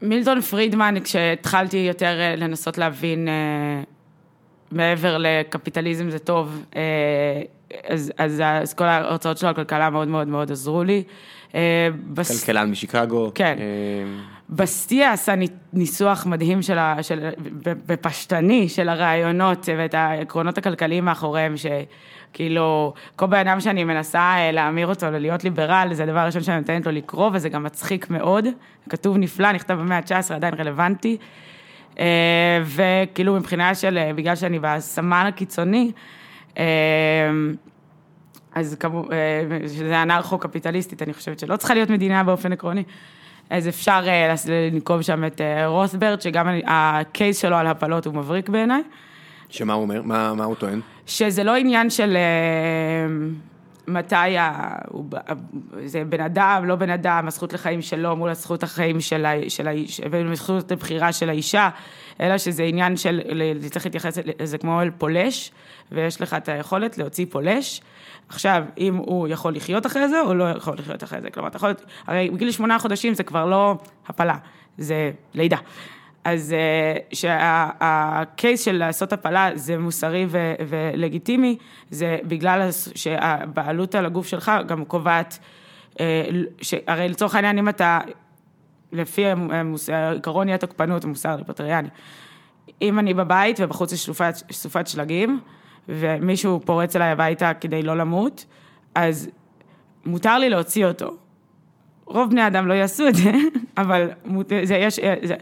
מילטון 0.01 0.41
פרידמן, 0.41 0.95
כשהתחלתי 1.03 1.77
יותר 1.77 2.19
אה, 2.19 2.35
לנסות 2.35 2.77
להבין 2.77 3.27
אה, 3.27 3.81
מעבר 4.71 5.17
לקפיטליזם 5.17 6.09
זה 6.09 6.19
טוב, 6.19 6.65
אה, 6.75 6.81
אז, 7.87 8.11
אז, 8.17 8.41
אז 8.45 8.73
כל 8.73 8.83
ההרצאות 8.83 9.37
שלו 9.37 9.49
על 9.49 9.55
כלכלה 9.55 9.89
מאוד 9.89 10.07
מאוד 10.07 10.27
מאוד 10.27 10.51
עזרו 10.51 10.83
לי. 10.83 11.03
כלכלן 12.27 12.71
משיקגו. 12.71 13.31
כן. 13.35 13.57
בסטיה 14.49 15.13
עשה 15.13 15.33
ניסוח 15.73 16.25
מדהים 16.25 16.61
של, 16.61 16.77
ה, 16.77 17.03
של, 17.03 17.29
ופשטני 17.87 18.69
של 18.69 18.89
הרעיונות 18.89 19.69
ואת 19.77 19.93
העקרונות 19.93 20.57
הכלכליים 20.57 21.05
מאחוריהם, 21.05 21.55
שכאילו, 21.57 22.93
כל 23.15 23.25
בן 23.25 23.47
אדם 23.47 23.59
שאני 23.59 23.83
מנסה 23.83 24.19
אה, 24.19 24.51
להמיר 24.51 24.87
אותו 24.87 25.11
ללהיות 25.11 25.43
ליברל, 25.43 25.89
זה 25.91 26.03
הדבר 26.03 26.19
הראשון 26.19 26.43
שאני 26.43 26.57
נותנת 26.57 26.85
לו 26.85 26.91
לקרוא, 26.91 27.29
וזה 27.33 27.49
גם 27.49 27.63
מצחיק 27.63 28.09
מאוד. 28.09 28.45
כתוב 28.89 29.17
נפלא, 29.17 29.51
נכתב 29.51 29.73
במאה 29.73 29.97
ה-19, 29.97 30.33
עדיין 30.33 30.53
רלוונטי. 30.53 31.17
אה, 31.99 32.63
וכאילו 32.65 33.35
מבחינה 33.35 33.75
של, 33.75 33.97
אה, 33.97 34.13
בגלל 34.13 34.35
שאני 34.35 34.59
בסמן 34.61 35.25
הקיצוני, 35.27 35.91
אז 38.55 38.77
כמו, 38.79 39.05
שזה 39.67 40.01
אנרכו-קפיטליסטית, 40.01 41.01
אני 41.01 41.13
חושבת 41.13 41.39
שלא 41.39 41.55
צריכה 41.55 41.73
להיות 41.73 41.89
מדינה 41.89 42.23
באופן 42.23 42.53
עקרוני. 42.53 42.83
אז 43.49 43.67
אפשר 43.67 44.03
אה, 44.07 44.35
לנקוב 44.71 45.01
שם 45.01 45.25
את 45.25 45.41
אה, 45.41 45.67
רוסברט, 45.67 46.21
שגם 46.21 46.47
הקייס 46.67 47.41
שלו 47.41 47.55
על 47.55 47.67
הפלות 47.67 48.05
הוא 48.05 48.13
מבריק 48.13 48.49
בעיניי. 48.49 48.81
שמה 49.49 49.73
הוא 49.73 49.81
אומר? 49.81 50.01
מה, 50.01 50.33
מה 50.33 50.43
הוא 50.43 50.55
טוען? 50.55 50.79
שזה 51.05 51.43
לא 51.43 51.55
עניין 51.55 51.89
של... 51.89 52.17
מתי 53.87 54.37
ה... 54.37 54.75
זה 55.85 56.03
בן 56.03 56.21
אדם, 56.21 56.63
לא 56.65 56.75
בן 56.75 56.89
אדם, 56.89 57.27
הזכות 57.27 57.53
לחיים 57.53 57.81
שלו 57.81 58.15
מול 58.15 58.29
הזכות 58.29 58.63
החיים 58.63 59.01
של 59.01 59.25
ה- 59.25 59.49
של 59.49 59.67
האיש, 59.67 60.01
הזכות 60.31 60.71
לבחירה 60.71 61.13
של 61.13 61.29
האישה, 61.29 61.69
אלא 62.21 62.37
שזה 62.37 62.63
עניין 62.63 62.97
של, 62.97 63.21
צריך 63.71 63.85
להתייחס 63.85 64.17
לזה 64.39 64.57
כמו 64.57 64.81
אל 64.81 64.89
פולש, 64.97 65.51
ויש 65.91 66.21
לך 66.21 66.33
את 66.33 66.49
היכולת 66.49 66.97
להוציא 66.97 67.25
פולש. 67.29 67.81
עכשיו, 68.29 68.63
אם 68.77 68.95
הוא 68.95 69.27
יכול 69.27 69.55
לחיות 69.55 69.85
אחרי 69.85 70.09
זה, 70.09 70.21
או 70.21 70.33
לא 70.33 70.49
יכול 70.49 70.77
לחיות 70.77 71.03
אחרי 71.03 71.21
זה. 71.21 71.29
כלומר, 71.29 71.49
אתה 71.49 71.57
יכול, 71.57 71.73
הרי 72.07 72.29
בגיל 72.29 72.51
שמונה 72.51 72.79
חודשים 72.79 73.13
זה 73.13 73.23
כבר 73.23 73.45
לא 73.45 73.75
הפלה, 74.07 74.37
זה 74.77 75.11
לידה. 75.33 75.57
אז 76.25 76.53
אה, 76.53 76.97
שהקייס 77.13 78.65
של 78.65 78.77
לעשות 78.77 79.13
הפלה 79.13 79.49
זה 79.53 79.77
מוסרי 79.77 80.25
ו- 80.29 80.53
ולגיטימי, 80.67 81.57
זה 81.89 82.17
בגלל 82.23 82.69
שהבעלות 82.95 83.95
על 83.95 84.05
הגוף 84.05 84.27
שלך 84.27 84.51
גם 84.67 84.85
קובעת, 84.85 85.39
אה, 85.99 86.25
הרי 86.87 87.09
לצורך 87.09 87.35
העניין 87.35 87.57
אם 87.57 87.69
אתה, 87.69 87.99
לפי 88.91 89.23
עקרון 90.15 90.49
אי 90.49 90.53
התוקפנות, 90.53 91.03
המוסר 91.03 91.29
הליברטריאני, 91.29 91.89
אם 92.81 92.99
אני 92.99 93.13
בבית 93.13 93.57
ובחוץ 93.59 93.91
יש 93.91 94.09
סופת 94.51 94.87
שלגים, 94.87 95.39
ומישהו 95.89 96.59
פורץ 96.65 96.95
אליי 96.95 97.09
הביתה 97.09 97.53
כדי 97.53 97.81
לא 97.81 97.97
למות, 97.97 98.45
אז 98.95 99.29
מותר 100.05 100.37
לי 100.37 100.49
להוציא 100.49 100.85
אותו. 100.85 101.11
רוב 102.05 102.29
בני 102.29 102.41
האדם 102.41 102.67
לא 102.67 102.73
יעשו 102.73 103.07
את 103.07 103.15
זה, 103.15 103.31
אבל 103.77 104.09
זה, 104.63 104.75
יש, 104.75 104.99
זה, 105.23 105.35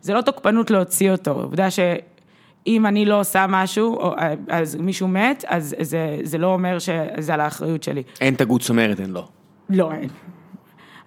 זה 0.00 0.14
לא 0.14 0.20
תוקפנות 0.20 0.70
להוציא 0.70 1.10
אותו. 1.10 1.30
עובדה 1.30 1.68
שאם 1.70 2.86
אני 2.86 3.04
לא 3.04 3.20
עושה 3.20 3.46
משהו, 3.48 3.96
או- 3.96 4.14
אז 4.48 4.76
מישהו 4.76 5.08
מת, 5.08 5.44
אז 5.48 5.74
זה, 5.80 6.18
זה 6.22 6.38
לא 6.38 6.46
אומר 6.46 6.78
שזה 6.78 7.34
על 7.34 7.40
האחריות 7.40 7.82
שלי. 7.82 8.02
אין 8.20 8.34
תגות 8.34 8.60
צמרת, 8.60 9.00
אין 9.00 9.10
לו. 9.10 9.28
לא, 9.70 9.92
אין. 9.92 10.08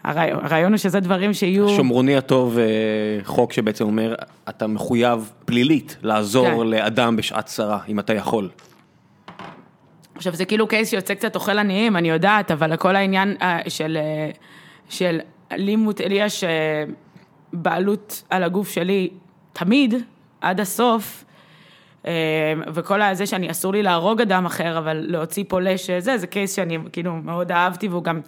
הרעיון, 0.03 0.45
הרעיון 0.45 0.71
הוא 0.71 0.77
שזה 0.77 0.99
דברים 0.99 1.33
שיהיו... 1.33 1.69
שומרוני 1.69 2.15
הטוב, 2.17 2.57
אה, 2.57 2.63
חוק 3.23 3.53
שבעצם 3.53 3.85
אומר, 3.85 4.15
אתה 4.49 4.67
מחויב 4.67 5.31
פלילית 5.45 5.97
לעזור 6.01 6.47
כן. 6.47 6.67
לאדם 6.67 7.15
בשעת 7.15 7.45
צרה, 7.45 7.79
אם 7.89 7.99
אתה 7.99 8.13
יכול. 8.13 8.49
עכשיו, 10.15 10.35
זה 10.35 10.45
כאילו 10.45 10.67
קייס 10.67 10.89
שיוצא 10.89 11.13
קצת 11.13 11.35
אוכל 11.35 11.59
עניים, 11.59 11.95
אני 11.95 12.09
יודעת, 12.09 12.51
אבל 12.51 12.75
כל 12.75 12.95
העניין 12.95 13.35
אה, 13.41 13.59
של, 13.67 13.97
אה, 13.97 14.31
של 14.89 15.19
לי, 15.51 15.75
מות- 15.75 15.99
לי 15.99 16.15
יש 16.15 16.43
אה, 16.43 16.83
בעלות 17.53 18.23
על 18.29 18.43
הגוף 18.43 18.69
שלי 18.69 19.09
תמיד, 19.53 19.93
עד 20.41 20.59
הסוף, 20.59 21.23
וכל 22.73 23.01
הזה 23.01 23.25
שאני, 23.25 23.51
אסור 23.51 23.73
לי 23.73 23.83
להרוג 23.83 24.21
אדם 24.21 24.45
אחר, 24.45 24.77
אבל 24.77 25.05
להוציא 25.09 25.43
פולש, 25.47 25.89
זה, 25.89 26.17
זה 26.17 26.27
קייס 26.27 26.55
שאני 26.55 26.77
כאילו 26.91 27.15
מאוד 27.15 27.51
אהבתי, 27.51 27.87
והוא 27.87 28.03
גם, 28.03 28.21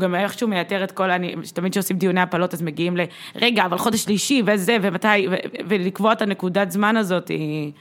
גם 0.00 0.14
איכשהו 0.14 0.48
מייתר 0.48 0.84
את 0.84 0.92
כל, 0.92 1.10
אני, 1.10 1.34
תמיד 1.54 1.72
כשעושים 1.72 1.96
דיוני 1.96 2.20
הפלות, 2.20 2.54
אז 2.54 2.62
מגיעים 2.62 2.96
ל, 2.96 3.00
רגע, 3.36 3.64
אבל 3.64 3.78
חודש 3.78 4.04
שלישי, 4.04 4.42
וזה, 4.46 4.76
ומתי, 4.82 5.08
ו, 5.30 5.34
ולקבוע 5.68 6.12
את 6.12 6.22
הנקודת 6.22 6.70
זמן 6.70 6.96
הזאת, 6.96 7.28
היא, 7.28 7.72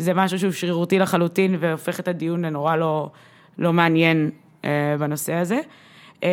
זה 0.00 0.14
משהו 0.14 0.38
שהוא 0.38 0.52
שרירותי 0.52 0.98
לחלוטין, 0.98 1.56
והופך 1.60 2.00
את 2.00 2.08
הדיון 2.08 2.44
לנורא 2.44 2.76
לא, 2.76 3.10
לא 3.58 3.72
מעניין 3.72 4.30
אה, 4.64 4.96
בנושא 4.98 5.34
הזה. 5.34 5.60
אה, 6.24 6.28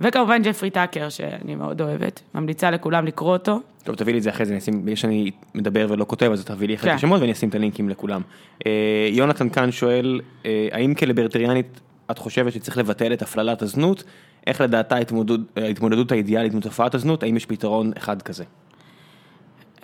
וכמובן 0.00 0.42
ג'פרי 0.42 0.70
טאקר, 0.70 1.08
שאני 1.08 1.54
מאוד 1.54 1.80
אוהבת, 1.80 2.20
ממליצה 2.34 2.70
לכולם 2.70 3.06
לקרוא 3.06 3.32
אותו. 3.32 3.60
טוב, 3.84 3.94
תביא 3.96 4.12
לי 4.12 4.18
את 4.18 4.22
זה 4.22 4.30
אחרי 4.30 4.46
זה, 4.46 4.52
אני 4.52 4.58
אשים, 4.58 4.82
בגלל 4.82 4.94
שאני 4.94 5.30
מדבר 5.54 5.86
ולא 5.90 6.04
כותב, 6.08 6.30
אז 6.32 6.44
תביא 6.44 6.68
לי 6.68 6.74
אחרי 6.74 6.90
כן. 6.90 6.96
השמות 6.96 7.20
ואני 7.20 7.32
אשים 7.32 7.48
את 7.48 7.54
הלינקים 7.54 7.88
לכולם. 7.88 8.20
אה, 8.66 9.08
יונתן 9.10 9.48
כאן 9.48 9.70
שואל, 9.72 10.20
אה, 10.46 10.68
האם 10.72 10.94
כליברטריאנית 10.94 11.80
את 12.10 12.18
חושבת 12.18 12.52
שצריך 12.52 12.78
לבטל 12.78 13.12
את 13.12 13.22
הפללת 13.22 13.62
הזנות? 13.62 14.04
איך 14.46 14.60
לדעתה 14.60 14.96
ההתמודדות- 14.96 15.56
ההתמודדות 15.56 16.12
האידיאלית 16.12 16.54
עם 16.54 16.60
תופעת 16.60 16.94
הזנות? 16.94 17.22
האם 17.22 17.36
יש 17.36 17.46
פתרון 17.46 17.92
אחד 17.96 18.22
כזה? 18.22 18.44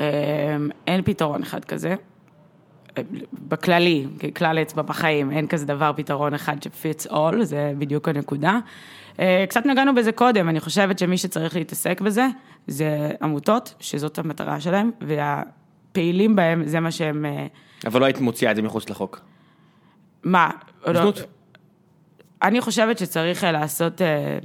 אה, 0.00 0.56
אין 0.86 1.02
פתרון 1.02 1.42
אחד 1.42 1.64
כזה. 1.64 1.94
בכללי, 3.48 4.06
ככלל 4.34 4.58
אצבע 4.58 4.82
בחיים, 4.82 5.30
אין 5.30 5.46
כזה 5.46 5.66
דבר 5.66 5.92
פתרון 5.96 6.34
אחד 6.34 6.56
ש-fits 6.62 7.10
all, 7.10 7.42
זה 7.42 7.72
בדיוק 7.78 8.08
הנקודה. 8.08 8.58
אה, 9.20 9.44
קצת 9.48 9.66
נגענו 9.66 9.94
בזה 9.94 10.12
קודם, 10.12 10.48
אני 10.48 10.60
חושבת 10.60 10.98
שמי 10.98 11.18
שצריך 11.18 11.56
להתעסק 11.56 12.00
בזה, 12.00 12.26
זה 12.66 13.10
עמותות, 13.22 13.74
שזאת 13.80 14.18
המטרה 14.18 14.60
שלהם, 14.60 14.90
והפעילים 15.00 16.36
בהם, 16.36 16.62
זה 16.66 16.80
מה 16.80 16.90
שהם... 16.90 17.24
אה, 17.24 17.46
אבל 17.86 18.00
לא 18.00 18.04
היית 18.06 18.20
מוציאה 18.20 18.50
את 18.50 18.56
זה 18.56 18.62
מחוץ 18.62 18.90
לחוק. 18.90 19.20
מה? 20.24 20.50
זנות. 20.86 21.18
לא, 21.18 21.24
אני 22.42 22.60
חושבת 22.60 22.98
שצריך 22.98 23.44
אה, 23.44 23.52
לעשות 23.52 24.02
אה, 24.02 24.38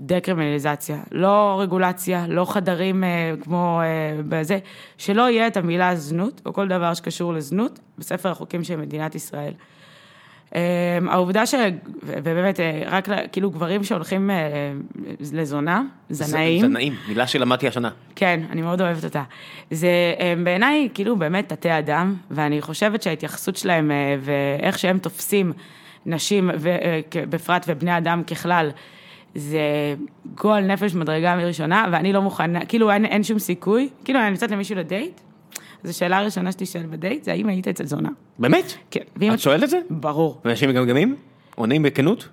דקרימינליזציה, 0.00 0.96
לא 1.12 1.58
רגולציה, 1.60 2.26
לא 2.28 2.52
חדרים 2.52 3.04
אה, 3.04 3.32
כמו 3.42 3.80
אה, 3.82 4.22
בזה, 4.28 4.58
שלא 4.98 5.30
יהיה 5.30 5.46
את 5.46 5.56
המילה 5.56 5.96
זנות, 5.96 6.40
או 6.46 6.52
כל 6.52 6.68
דבר 6.68 6.94
שקשור 6.94 7.32
לזנות, 7.32 7.78
בספר 7.98 8.30
החוקים 8.30 8.64
של 8.64 8.76
מדינת 8.76 9.14
ישראל. 9.14 9.52
אה, 10.54 10.98
העובדה 11.08 11.46
ש... 11.46 11.54
ובאמת, 12.02 12.60
אה, 12.60 12.82
רק 12.86 13.08
כאילו 13.32 13.50
גברים 13.50 13.84
שהולכים 13.84 14.30
אה, 14.30 14.36
לזונה, 15.32 15.82
זנאים. 16.10 16.60
זנאים, 16.60 16.94
מילה 17.08 17.26
שלמדתי 17.26 17.68
השנה. 17.68 17.90
כן, 18.16 18.40
אני 18.50 18.62
מאוד 18.62 18.80
אוהבת 18.80 19.04
אותה. 19.04 19.22
זה 19.70 19.88
אה, 20.20 20.34
בעיניי 20.44 20.88
כאילו 20.94 21.16
באמת 21.16 21.48
תתי 21.48 21.78
אדם, 21.78 22.14
ואני 22.30 22.62
חושבת 22.62 23.02
שההתייחסות 23.02 23.56
שלהם 23.56 23.90
אה, 23.90 24.16
ואיך 24.20 24.78
שהם 24.78 24.98
תופסים 24.98 25.52
נשים, 26.06 26.50
ו- 26.58 26.68
אה, 26.68 27.00
בפרט 27.28 27.64
ובני 27.68 27.98
אדם 27.98 28.22
ככלל, 28.24 28.70
זה 29.34 29.94
גועל 30.34 30.64
נפש 30.66 30.94
מדרגה 30.94 31.36
מראשונה, 31.36 31.86
ואני 31.92 32.12
לא 32.12 32.22
מוכנה, 32.22 32.64
כאילו 32.66 32.90
אין, 32.90 33.04
אין 33.04 33.24
שום 33.24 33.38
סיכוי, 33.38 33.88
כאילו 34.04 34.20
אני 34.20 34.30
יוצאת 34.30 34.50
למישהו 34.50 34.76
לדייט, 34.76 35.20
אז 35.84 35.90
השאלה 35.90 36.18
הראשונה 36.18 36.52
שתשאל 36.52 36.86
בדייט 36.90 37.24
זה 37.24 37.32
האם 37.32 37.48
היית 37.48 37.68
אצל 37.68 37.86
זונה. 37.86 38.08
באמת? 38.38 38.74
כן. 38.90 39.00
ואם 39.16 39.34
את 39.34 39.40
שואלת 39.40 39.64
את 39.64 39.70
זה? 39.70 39.78
ברור. 39.90 40.40
ואנשים 40.44 40.68
מגמגמים? 40.68 41.16
עונים 41.54 41.82
בכנות? 41.82 42.28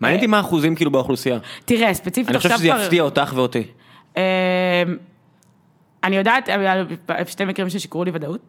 מעניין 0.00 0.18
אותי 0.18 0.26
מה 0.26 0.36
האחוזים 0.36 0.74
כאילו 0.74 0.90
באוכלוסייה. 0.90 1.38
תראה, 1.64 1.94
ספציפית 1.94 2.28
אני 2.28 2.38
חושב 2.38 2.50
עכשיו 2.50 2.74
שזה 2.76 2.82
יפתיע 2.82 3.02
אותך 3.02 3.32
ואותי. 3.36 3.62
אה, 4.16 4.82
אני 6.04 6.16
יודעת 6.16 6.48
שתי 7.26 7.44
מקרים 7.44 7.68
ששיקרו 7.68 8.04
לי 8.04 8.10
ודאות, 8.14 8.40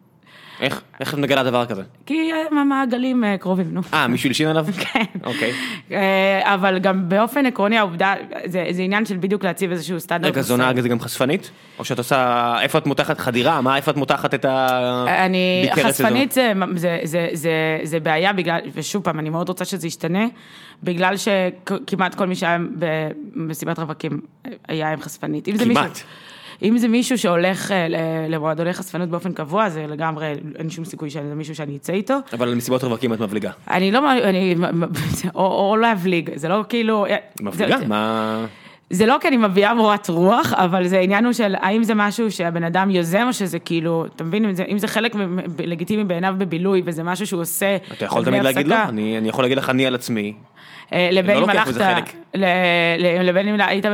איך? 0.60 0.82
איך 1.00 1.14
את 1.14 1.18
מגלה 1.18 1.42
דבר 1.42 1.66
כזה? 1.66 1.82
כי 2.06 2.32
אה, 2.32 2.60
המעגלים 2.60 3.24
אה, 3.24 3.38
קרובים, 3.38 3.74
נו. 3.74 3.80
אה, 3.94 4.06
מישהו 4.06 4.28
הלשין 4.28 4.48
עליו? 4.48 4.66
כן. 4.84 5.04
אוקיי. 5.24 5.52
אה, 5.92 6.54
אבל 6.54 6.78
גם 6.78 7.08
באופן 7.08 7.46
עקרוני 7.46 7.78
העובדה, 7.78 8.14
זה, 8.44 8.66
זה 8.70 8.82
עניין 8.82 9.06
של 9.06 9.16
בדיוק 9.16 9.44
להציב 9.44 9.70
איזשהו 9.70 10.00
סטנדרט. 10.00 10.32
רגע, 10.32 10.42
זונה 10.42 10.72
זה 10.82 10.88
גם 10.88 11.00
חשפנית? 11.00 11.50
או 11.78 11.84
שאת 11.84 11.98
עושה, 11.98 12.54
איפה 12.60 12.78
את 12.78 12.86
מותחת 12.86 13.18
חדירה? 13.18 13.60
מה, 13.60 13.76
איפה 13.76 13.90
את 13.90 13.96
מותחת 13.96 14.34
את 14.34 14.44
ה... 14.44 15.24
אני, 15.24 15.70
חשפנית 15.82 16.32
זה, 16.32 16.52
זה, 16.74 16.98
זה, 17.02 17.28
זה, 17.32 17.50
זה 17.82 18.00
בעיה 18.00 18.32
בגלל, 18.32 18.60
ושוב 18.74 19.02
פעם, 19.02 19.18
אני 19.18 19.30
מאוד 19.30 19.48
רוצה 19.48 19.64
שזה 19.64 19.86
ישתנה, 19.86 20.26
בגלל 20.82 21.14
שכמעט 21.16 22.14
כל 22.14 22.26
מי 22.26 22.34
שהיה 22.34 22.58
במסיבת 23.34 23.78
רווקים 23.78 24.20
היה 24.68 24.92
עם 24.92 25.00
חשפנית. 25.00 25.48
כמעט. 25.58 26.02
אם 26.62 26.78
זה 26.78 26.88
מישהו 26.88 27.18
שהולך 27.18 27.70
אה, 27.72 27.86
למועדוני 28.28 28.72
חשפנות 28.72 29.08
באופן 29.08 29.32
קבוע, 29.32 29.68
זה 29.68 29.86
לגמרי, 29.88 30.34
אין 30.58 30.70
שום 30.70 30.84
סיכוי 30.84 31.10
שזה 31.10 31.34
מישהו 31.34 31.54
שאני 31.54 31.76
אצא 31.76 31.92
איתו. 31.92 32.14
אבל 32.32 32.48
על 32.48 32.54
מסיבות 32.54 32.84
רווקים 32.84 33.12
את 33.12 33.20
מבליגה. 33.20 33.50
אני 33.70 33.90
לא, 33.90 34.12
אני, 34.12 34.54
או, 35.34 35.70
או 35.70 35.76
להבליג, 35.76 36.30
זה 36.34 36.48
לא 36.48 36.64
כאילו... 36.68 37.06
מבליגה? 37.40 37.78
זה- 37.78 37.86
מה... 37.86 38.46
זה 38.90 39.06
לא 39.06 39.16
כי 39.20 39.28
אני 39.28 39.36
מביאה 39.36 39.74
מורת 39.74 40.08
רוח, 40.08 40.52
אבל 40.52 40.88
זה 40.88 41.00
עניין 41.00 41.24
הוא 41.24 41.32
של 41.32 41.54
האם 41.60 41.84
זה 41.84 41.94
משהו 41.94 42.30
שהבן 42.30 42.64
אדם 42.64 42.90
יוזם, 42.90 43.24
או 43.28 43.32
שזה 43.32 43.58
כאילו, 43.58 44.06
אתה 44.16 44.24
מבין, 44.24 44.44
אם 44.44 44.52
זה, 44.52 44.64
אם 44.68 44.78
זה 44.78 44.88
חלק 44.88 45.14
לגיטימי 45.58 46.04
בעיניו 46.04 46.34
בבילוי, 46.38 46.82
וזה 46.84 47.02
משהו 47.02 47.26
שהוא 47.26 47.40
עושה... 47.40 47.76
אתה 47.92 48.04
יכול 48.04 48.24
תמיד 48.24 48.42
להגיד 48.42 48.66
לא, 48.66 48.74
הפסקה, 48.74 48.88
אני 48.88 49.18
אני 49.18 49.28
יכול 49.28 49.44
להגיד 49.44 49.58
לך 49.58 49.70
אני 49.70 49.86
על 49.86 49.94
עצמי. 49.94 50.32
אה, 50.92 51.08
לבין 51.12 51.36
לא 51.36 51.44
אם 51.44 51.48
לוקח 51.48 51.68
הלכת, 51.80 52.14
לבין 53.22 53.48
אם 53.48 53.60
היית 53.60 53.84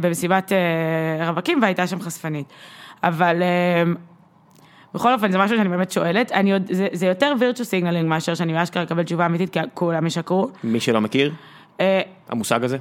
במסיבת 0.00 0.52
אה, 0.52 1.28
רווקים 1.28 1.62
והייתה 1.62 1.86
שם 1.86 2.00
חשפנית. 2.00 2.46
אבל 3.02 3.42
אה, 3.42 3.82
בכל 4.94 5.12
אופן, 5.12 5.32
זה 5.32 5.38
משהו 5.38 5.56
שאני 5.56 5.68
באמת 5.68 5.90
שואלת, 5.90 6.32
אני 6.32 6.52
עוד, 6.52 6.62
זה, 6.70 6.88
זה 6.92 7.06
יותר 7.06 7.34
וירטו 7.38 7.64
סיגנלינג 7.64 8.08
מאשר 8.08 8.34
שאני 8.34 8.62
אשכרה 8.62 8.82
אקבל 8.82 9.02
תשובה 9.02 9.26
אמיתית, 9.26 9.50
כי 9.50 9.58
כולם 9.74 10.06
ישקרו. 10.06 10.48
מי 10.64 10.80
שלא 10.80 11.00
מכיר, 11.00 11.32
המושג 12.28 12.64
הזה. 12.64 12.78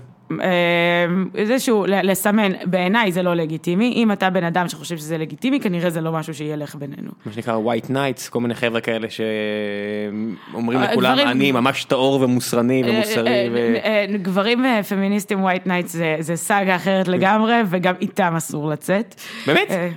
איזשהו, 1.35 1.85
ל- 1.85 2.11
לסמן, 2.11 2.51
בעיניי 2.65 3.11
זה 3.11 3.23
לא 3.23 3.33
לגיטימי, 3.33 3.93
אם 3.95 4.11
אתה 4.11 4.29
בן 4.29 4.43
אדם 4.43 4.67
שחושב 4.69 4.97
שזה 4.97 5.17
לגיטימי, 5.17 5.59
כנראה 5.59 5.89
זה 5.89 6.01
לא 6.01 6.11
משהו 6.11 6.33
שילך 6.33 6.75
בינינו. 6.75 7.11
מה 7.25 7.31
שנקרא 7.33 7.57
white 7.57 7.89
nights, 7.89 8.29
כל 8.29 8.39
מיני 8.41 8.55
חבר'ה 8.55 8.81
כאלה 8.81 9.07
שאומרים 9.09 10.79
אה, 10.79 10.91
לכולם, 10.91 11.19
אני 11.19 11.51
ממש 11.51 11.83
טהור 11.83 12.21
ומוסרני 12.21 12.83
ומוסרי. 12.85 13.27
אה, 13.29 13.47
ו- 13.51 13.57
אה, 13.57 14.05
אה, 14.11 14.17
גברים 14.17 14.65
אה, 14.65 14.83
פמיניסטים 14.83 15.45
white 15.47 15.67
nights 15.67 15.87
זה, 15.87 16.15
זה 16.19 16.35
סאגה 16.35 16.75
אחרת 16.75 17.07
לגמרי, 17.07 17.55
וגם 17.69 17.93
איתם 18.01 18.33
אסור 18.37 18.69
לצאת. 18.69 19.15
באמת? 19.47 19.67
אה, 19.71 19.89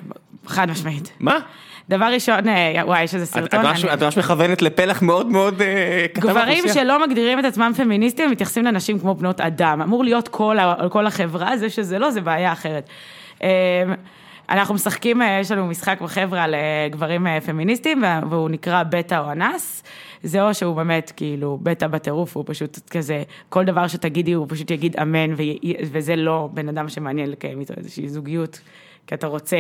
חד 0.47 0.71
משמעית. 0.71 1.13
מה? 1.21 1.39
דבר 1.89 2.05
ראשון, 2.05 2.49
אה, 2.49 2.83
וואי, 2.85 3.03
יש 3.03 3.15
איזה 3.15 3.27
סרטון. 3.27 3.61
את 3.93 4.03
ממש 4.03 4.19
מכוונת 4.19 4.63
לפלח 4.63 5.03
מאוד 5.03 5.27
מאוד 5.27 5.63
אה, 5.63 6.07
קטן 6.13 6.21
גברים. 6.21 6.65
שלא 6.75 7.07
מגדירים 7.07 7.39
את 7.39 7.45
עצמם 7.45 7.73
פמיניסטים, 7.77 8.31
מתייחסים 8.31 8.65
לנשים 8.65 8.99
כמו 8.99 9.15
בנות 9.15 9.41
אדם. 9.41 9.83
אמור 9.83 10.05
להיות 10.05 10.29
כל, 10.91 11.07
החברה, 11.07 11.57
זה 11.57 11.71
שזה 11.71 11.99
לא, 11.99 12.11
זה 12.11 12.21
בעיה 12.21 12.53
אחרת. 12.53 12.89
אה, 13.43 13.49
אנחנו 14.51 14.75
משחקים, 14.75 15.23
אה, 15.23 15.39
יש 15.41 15.51
לנו 15.51 15.67
משחק 15.67 16.01
בחברה 16.01 16.43
על 16.45 16.55
גברים 16.91 17.27
אה, 17.27 17.41
פמיניסטים, 17.41 18.03
וה- 18.03 18.21
והוא 18.31 18.51
נקרא 18.51 18.83
בטא 18.83 19.19
או 19.19 19.33
אנס. 19.33 19.83
זה 20.23 20.43
או 20.43 20.55
שהוא 20.55 20.77
באמת 20.77 21.13
כאילו 21.17 21.59
בטא 21.63 21.87
בטירוף, 21.87 22.37
הוא 22.37 22.45
פשוט 22.47 22.79
כזה, 22.91 23.23
כל 23.49 23.65
דבר 23.65 23.87
שתגידי 23.89 24.33
הוא 24.33 24.47
פשוט 24.49 24.71
יגיד 24.71 24.97
אמן, 25.03 25.35
וזה 25.93 26.17
לא 26.17 26.49
בן 26.53 26.69
אדם 26.69 26.89
שמעניין 26.89 27.31
לקיים 27.31 27.61
איתו 27.61 27.75
איזושהי 27.77 28.09
זוגיות, 28.09 28.61
כי 29.07 29.15
אתה 29.15 29.27
רוצה 29.27 29.57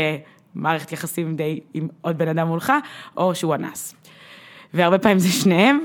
מערכת 0.54 0.92
יחסים 0.92 1.36
די 1.36 1.60
עם 1.74 1.88
עוד 2.00 2.18
בן 2.18 2.28
אדם 2.28 2.46
מולך, 2.46 2.72
או 3.16 3.34
שהוא 3.34 3.54
אנס. 3.54 3.94
והרבה 4.74 4.98
פעמים 4.98 5.18
זה 5.18 5.28
שניהם. 5.28 5.78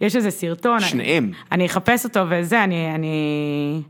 יש 0.00 0.16
איזה 0.16 0.30
סרטון. 0.30 0.80
שניהם? 0.80 1.24
אני, 1.24 1.32
אני 1.52 1.66
אחפש 1.66 2.04
אותו 2.04 2.20
וזה, 2.30 2.64
אני, 2.64 2.94
אני, 2.94 3.82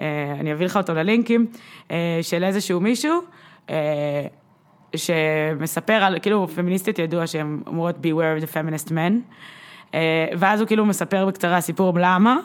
אה, 0.00 0.36
אני 0.40 0.52
אביא 0.52 0.66
לך 0.66 0.76
אותו 0.76 0.94
ללינקים, 0.94 1.46
אה, 1.90 2.18
של 2.22 2.44
איזשהו 2.44 2.80
מישהו, 2.80 3.20
אה, 3.70 4.26
שמספר 4.96 5.92
על, 5.92 6.18
כאילו, 6.22 6.48
פמיניסטיות 6.48 6.98
ידוע 6.98 7.26
שהן 7.26 7.60
אומרות 7.66 7.96
beware 7.96 8.42
of 8.42 8.44
the 8.44 8.52
feminist 8.52 8.90
men, 8.90 9.12
ואז 10.38 10.60
הוא 10.60 10.66
כאילו 10.66 10.86
מספר 10.86 11.26
בקצרה 11.26 11.60
סיפור 11.60 11.92
למה. 11.96 12.36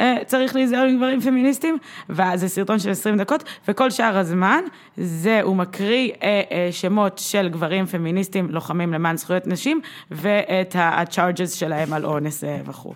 אה, 0.00 0.16
צריך 0.26 0.54
להיזהר 0.54 0.86
מגברים 0.88 1.20
פמיניסטים, 1.20 1.78
ואז 2.08 2.40
זה 2.40 2.48
סרטון 2.48 2.78
של 2.78 2.90
20 2.90 3.16
דקות, 3.16 3.44
וכל 3.68 3.90
שאר 3.90 4.18
הזמן, 4.18 4.60
זה, 4.96 5.40
הוא 5.42 5.56
מקריא 5.56 6.12
אה, 6.22 6.42
אה, 6.52 6.68
שמות 6.70 7.18
של 7.18 7.48
גברים 7.48 7.86
פמיניסטים 7.86 8.50
לוחמים 8.50 8.92
למען 8.92 9.16
זכויות 9.16 9.46
נשים, 9.46 9.80
ואת 10.10 10.76
ה-charges 10.76 11.48
שלהם 11.54 11.92
על 11.92 12.04
אונס 12.04 12.44
וכו', 12.66 12.94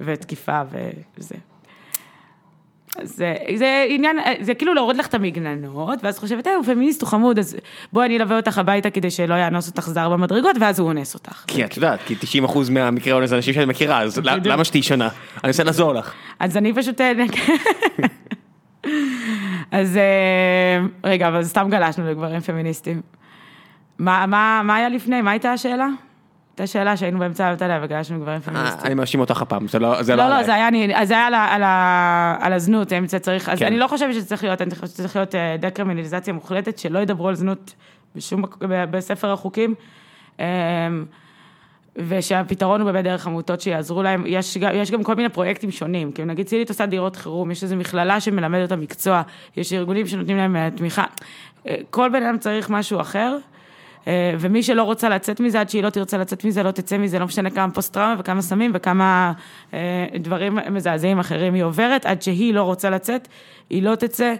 ותקיפה 0.00 0.62
וזה. 1.18 1.49
זה, 3.02 3.34
זה 3.54 3.86
עניין, 3.88 4.16
זה 4.40 4.54
כאילו 4.54 4.74
להוריד 4.74 4.96
לך 4.96 5.06
את 5.06 5.14
המגננות, 5.14 5.98
ואז 6.04 6.18
חושבת, 6.18 6.46
אה, 6.46 6.54
הוא 6.54 6.64
פמיניסט, 6.64 7.02
הוא 7.02 7.08
חמוד, 7.08 7.38
אז 7.38 7.56
בואי 7.92 8.06
אני 8.06 8.16
אלווה 8.16 8.36
אותך 8.36 8.58
הביתה 8.58 8.90
כדי 8.90 9.10
שלא 9.10 9.34
יאנוס 9.34 9.68
אותך 9.68 9.88
זר 9.88 10.08
במדרגות, 10.08 10.56
ואז 10.60 10.78
הוא 10.78 10.88
אונס 10.88 11.14
אותך. 11.14 11.44
כי 11.46 11.64
את 11.64 11.76
יודעת, 11.76 12.00
כי 12.06 12.14
90% 12.46 12.70
מהמקרה 12.70 13.14
אונס 13.14 13.30
זה 13.30 13.36
אנשים 13.36 13.54
שאני 13.54 13.66
מכירה, 13.66 14.02
אז. 14.02 14.20
למה 14.44 14.64
שתהיי 14.64 14.82
שונה? 14.82 15.08
אני 15.44 15.50
רוצה 15.50 15.64
לעזור 15.64 15.92
לך. 15.94 16.12
אז 16.38 16.56
אני 16.56 16.74
פשוט... 16.74 17.00
אה, 17.00 17.12
אז 19.70 19.96
אה, 19.96 20.86
רגע, 21.04 21.28
אבל 21.28 21.44
סתם 21.44 21.68
גלשנו 21.70 22.10
לגברים 22.10 22.40
פמיניסטים. 22.40 23.00
מה, 23.98 24.26
מה, 24.26 24.60
מה 24.64 24.76
היה 24.76 24.88
לפני? 24.88 25.22
מה 25.22 25.30
הייתה 25.30 25.52
השאלה? 25.52 25.88
הייתה 26.52 26.66
שאלה 26.66 26.96
שהיינו 26.96 27.18
באמצע 27.18 27.52
אתה 27.52 27.64
יודע, 27.64 27.78
וגלשנו 27.82 28.16
לגברים 28.16 28.36
אה, 28.36 28.40
פמיניסטים. 28.40 28.86
אני 28.86 28.94
מאשים 28.94 29.20
אותך 29.20 29.42
הפעם, 29.42 29.68
זה 29.68 29.78
לא 29.78 30.02
זה 30.02 30.16
לא 30.16 30.22
לא, 30.22 30.28
לא, 30.28 30.34
עליי. 30.34 30.44
זה 30.44 30.54
היה, 30.54 30.68
אני, 30.68 31.06
זה 31.06 31.14
היה 31.14 31.26
על, 32.40 32.52
הזנות, 32.52 32.92
אם 32.92 33.06
זה 33.06 33.18
צריך, 33.18 33.48
אז 33.48 33.58
כן. 33.58 33.66
אני 33.66 33.78
לא 33.78 33.86
חושבת 33.86 34.14
שזה 34.14 34.26
צריך 34.26 34.44
להיות, 34.44 34.62
אני 34.62 34.70
חושבת 34.70 34.86
שזה 34.88 34.96
צריך 35.02 35.16
להיות 35.16 35.34
אה, 35.34 35.56
דקרימינליזציה 35.58 36.32
מוחלטת, 36.32 36.78
שלא 36.78 36.98
ידברו 36.98 37.28
על 37.28 37.34
זנות 37.34 37.74
בשום, 38.16 38.42
בספר 38.90 39.32
החוקים. 39.32 39.74
אמ, 40.38 40.44
ושהפתרון 41.96 42.80
הוא 42.80 42.90
באמת 42.92 43.04
דרך 43.04 43.26
עמותות 43.26 43.60
שיעזרו 43.60 44.02
להם, 44.02 44.24
יש, 44.26 44.58
גם- 44.58 44.70
יש 44.74 44.90
גם 44.90 45.02
כל 45.02 45.14
מיני 45.14 45.28
פרויקטים 45.28 45.70
שונים, 45.70 46.12
כי 46.12 46.24
נגיד 46.24 46.46
צילית 46.46 46.68
עושה 46.68 46.86
דירות 46.86 47.16
חירום, 47.16 47.50
יש 47.50 47.62
איזו 47.62 47.76
מכללה 47.76 48.20
שמלמדת 48.20 48.62
אותה 48.62 48.76
מקצוע, 48.76 49.22
יש 49.56 49.72
ארגונים 49.72 50.06
שנותנים 50.06 50.36
להם 50.36 50.56
אה, 50.56 50.68
תמיכה, 50.76 51.04
כל 51.90 52.08
בן 52.08 52.22
אדם 52.22 52.38
צריך 52.38 52.70
משהו 52.70 53.00
אחר, 53.00 53.36
ומי 54.40 54.62
שלא 54.62 54.82
רוצה 54.82 55.08
לצאת 55.08 55.40
מזה, 55.40 55.60
עד 55.60 55.70
שהיא 55.70 55.82
לא 55.82 55.90
תרצה 55.90 56.18
לצאת 56.18 56.44
מזה, 56.44 56.62
לא 56.62 56.70
תצא 56.70 56.98
מזה, 56.98 57.18
לא 57.18 57.26
משנה 57.26 57.50
כמה 57.50 57.72
פוסט 57.72 57.94
טראומה 57.94 58.14
וכמה 58.18 58.42
סמים 58.42 58.70
וכמה 58.74 59.32
אה, 59.74 60.06
דברים 60.20 60.58
מזעזעים 60.70 61.18
אחרים 61.18 61.54
היא 61.54 61.62
עוברת, 61.62 62.06
עד 62.06 62.22
שהיא 62.22 62.54
לא 62.54 62.62
רוצה 62.62 62.90
לצאת, 62.90 63.28
היא 63.70 63.82
לא 63.82 63.94
תצא. 63.94 64.34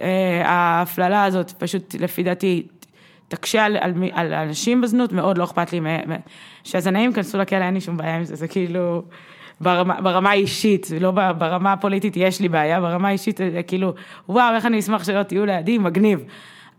אה, 0.00 0.42
ההפללה 0.44 1.24
הזאת 1.24 1.50
פשוט, 1.50 1.94
לפי 1.94 2.22
דעתי, 2.22 2.66
תקשה 3.28 3.64
על, 3.64 3.76
על, 3.80 3.92
על 4.12 4.32
אנשים 4.32 4.80
בזנות, 4.80 5.12
מאוד 5.12 5.38
לא 5.38 5.44
אכפת 5.44 5.72
לי, 5.72 5.80
שהזנאים 6.64 7.10
ייכנסו 7.10 7.38
לכלא, 7.38 7.64
אין 7.64 7.74
לי 7.74 7.80
שום 7.80 7.96
בעיה 7.96 8.16
עם 8.16 8.24
זה, 8.24 8.36
זה 8.36 8.48
כאילו, 8.48 9.02
ברמה, 9.60 10.00
ברמה 10.00 10.30
האישית, 10.30 10.86
לא 11.00 11.10
ברמה 11.10 11.72
הפוליטית 11.72 12.16
יש 12.16 12.40
לי 12.40 12.48
בעיה, 12.48 12.80
ברמה 12.80 13.08
האישית 13.08 13.36
זה 13.36 13.62
כאילו, 13.66 13.94
וואו, 14.28 14.54
איך 14.54 14.66
אני 14.66 14.78
אשמח 14.78 15.04
שלא 15.04 15.22
תהיו 15.22 15.46
לידי, 15.46 15.78
מגניב. 15.78 16.24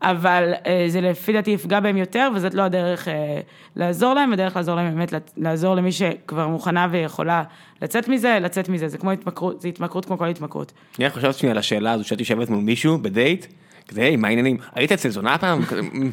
אבל 0.02 0.54
אה, 0.66 0.86
זה 0.88 1.02
לפי 1.02 1.34
דעתי 1.34 1.52
יפגע 1.52 1.80
בהם 1.80 1.98
יותר, 1.98 2.30
וזאת 2.36 2.54
לא 2.54 2.62
הדרך 2.62 3.08
אה, 3.08 3.40
לעזור 3.76 4.14
להם, 4.14 4.34
הדרך 4.34 4.56
לעזור 4.56 4.76
להם 4.76 4.96
באמת, 4.96 5.14
לעזור 5.38 5.76
למי 5.76 5.92
שכבר 5.92 6.48
מוכנה 6.48 6.88
ויכולה 6.92 7.44
לצאת 7.82 8.08
מזה, 8.08 8.38
לצאת 8.42 8.70
מזה, 8.70 8.88
זה 8.88 8.98
כמו 8.98 9.12
התמכרות, 9.12 9.62
זה 9.62 9.68
התמכרות 9.68 10.06
כמו 10.06 10.18
כל 10.18 10.28
התמכרות. 10.28 10.72
אני 11.00 11.10
חשבתי 11.10 11.40
שנייה 11.40 11.52
על 11.52 11.58
השאלה 11.58 11.92
הזו, 11.92 12.04
שאת 12.04 12.20
יושבת 12.20 12.50
מול 12.50 12.60
מישהו 12.64 12.98
בדייט, 12.98 13.46
כזה, 13.88 14.02
היי, 14.02 14.16
מה 14.16 14.28
העניינים? 14.28 14.58
היית 14.76 14.92
אצל 14.92 15.10
זונה 15.10 15.38
פעם? 15.38 15.66
כזה, 15.66 15.82
"מ, 15.94 16.10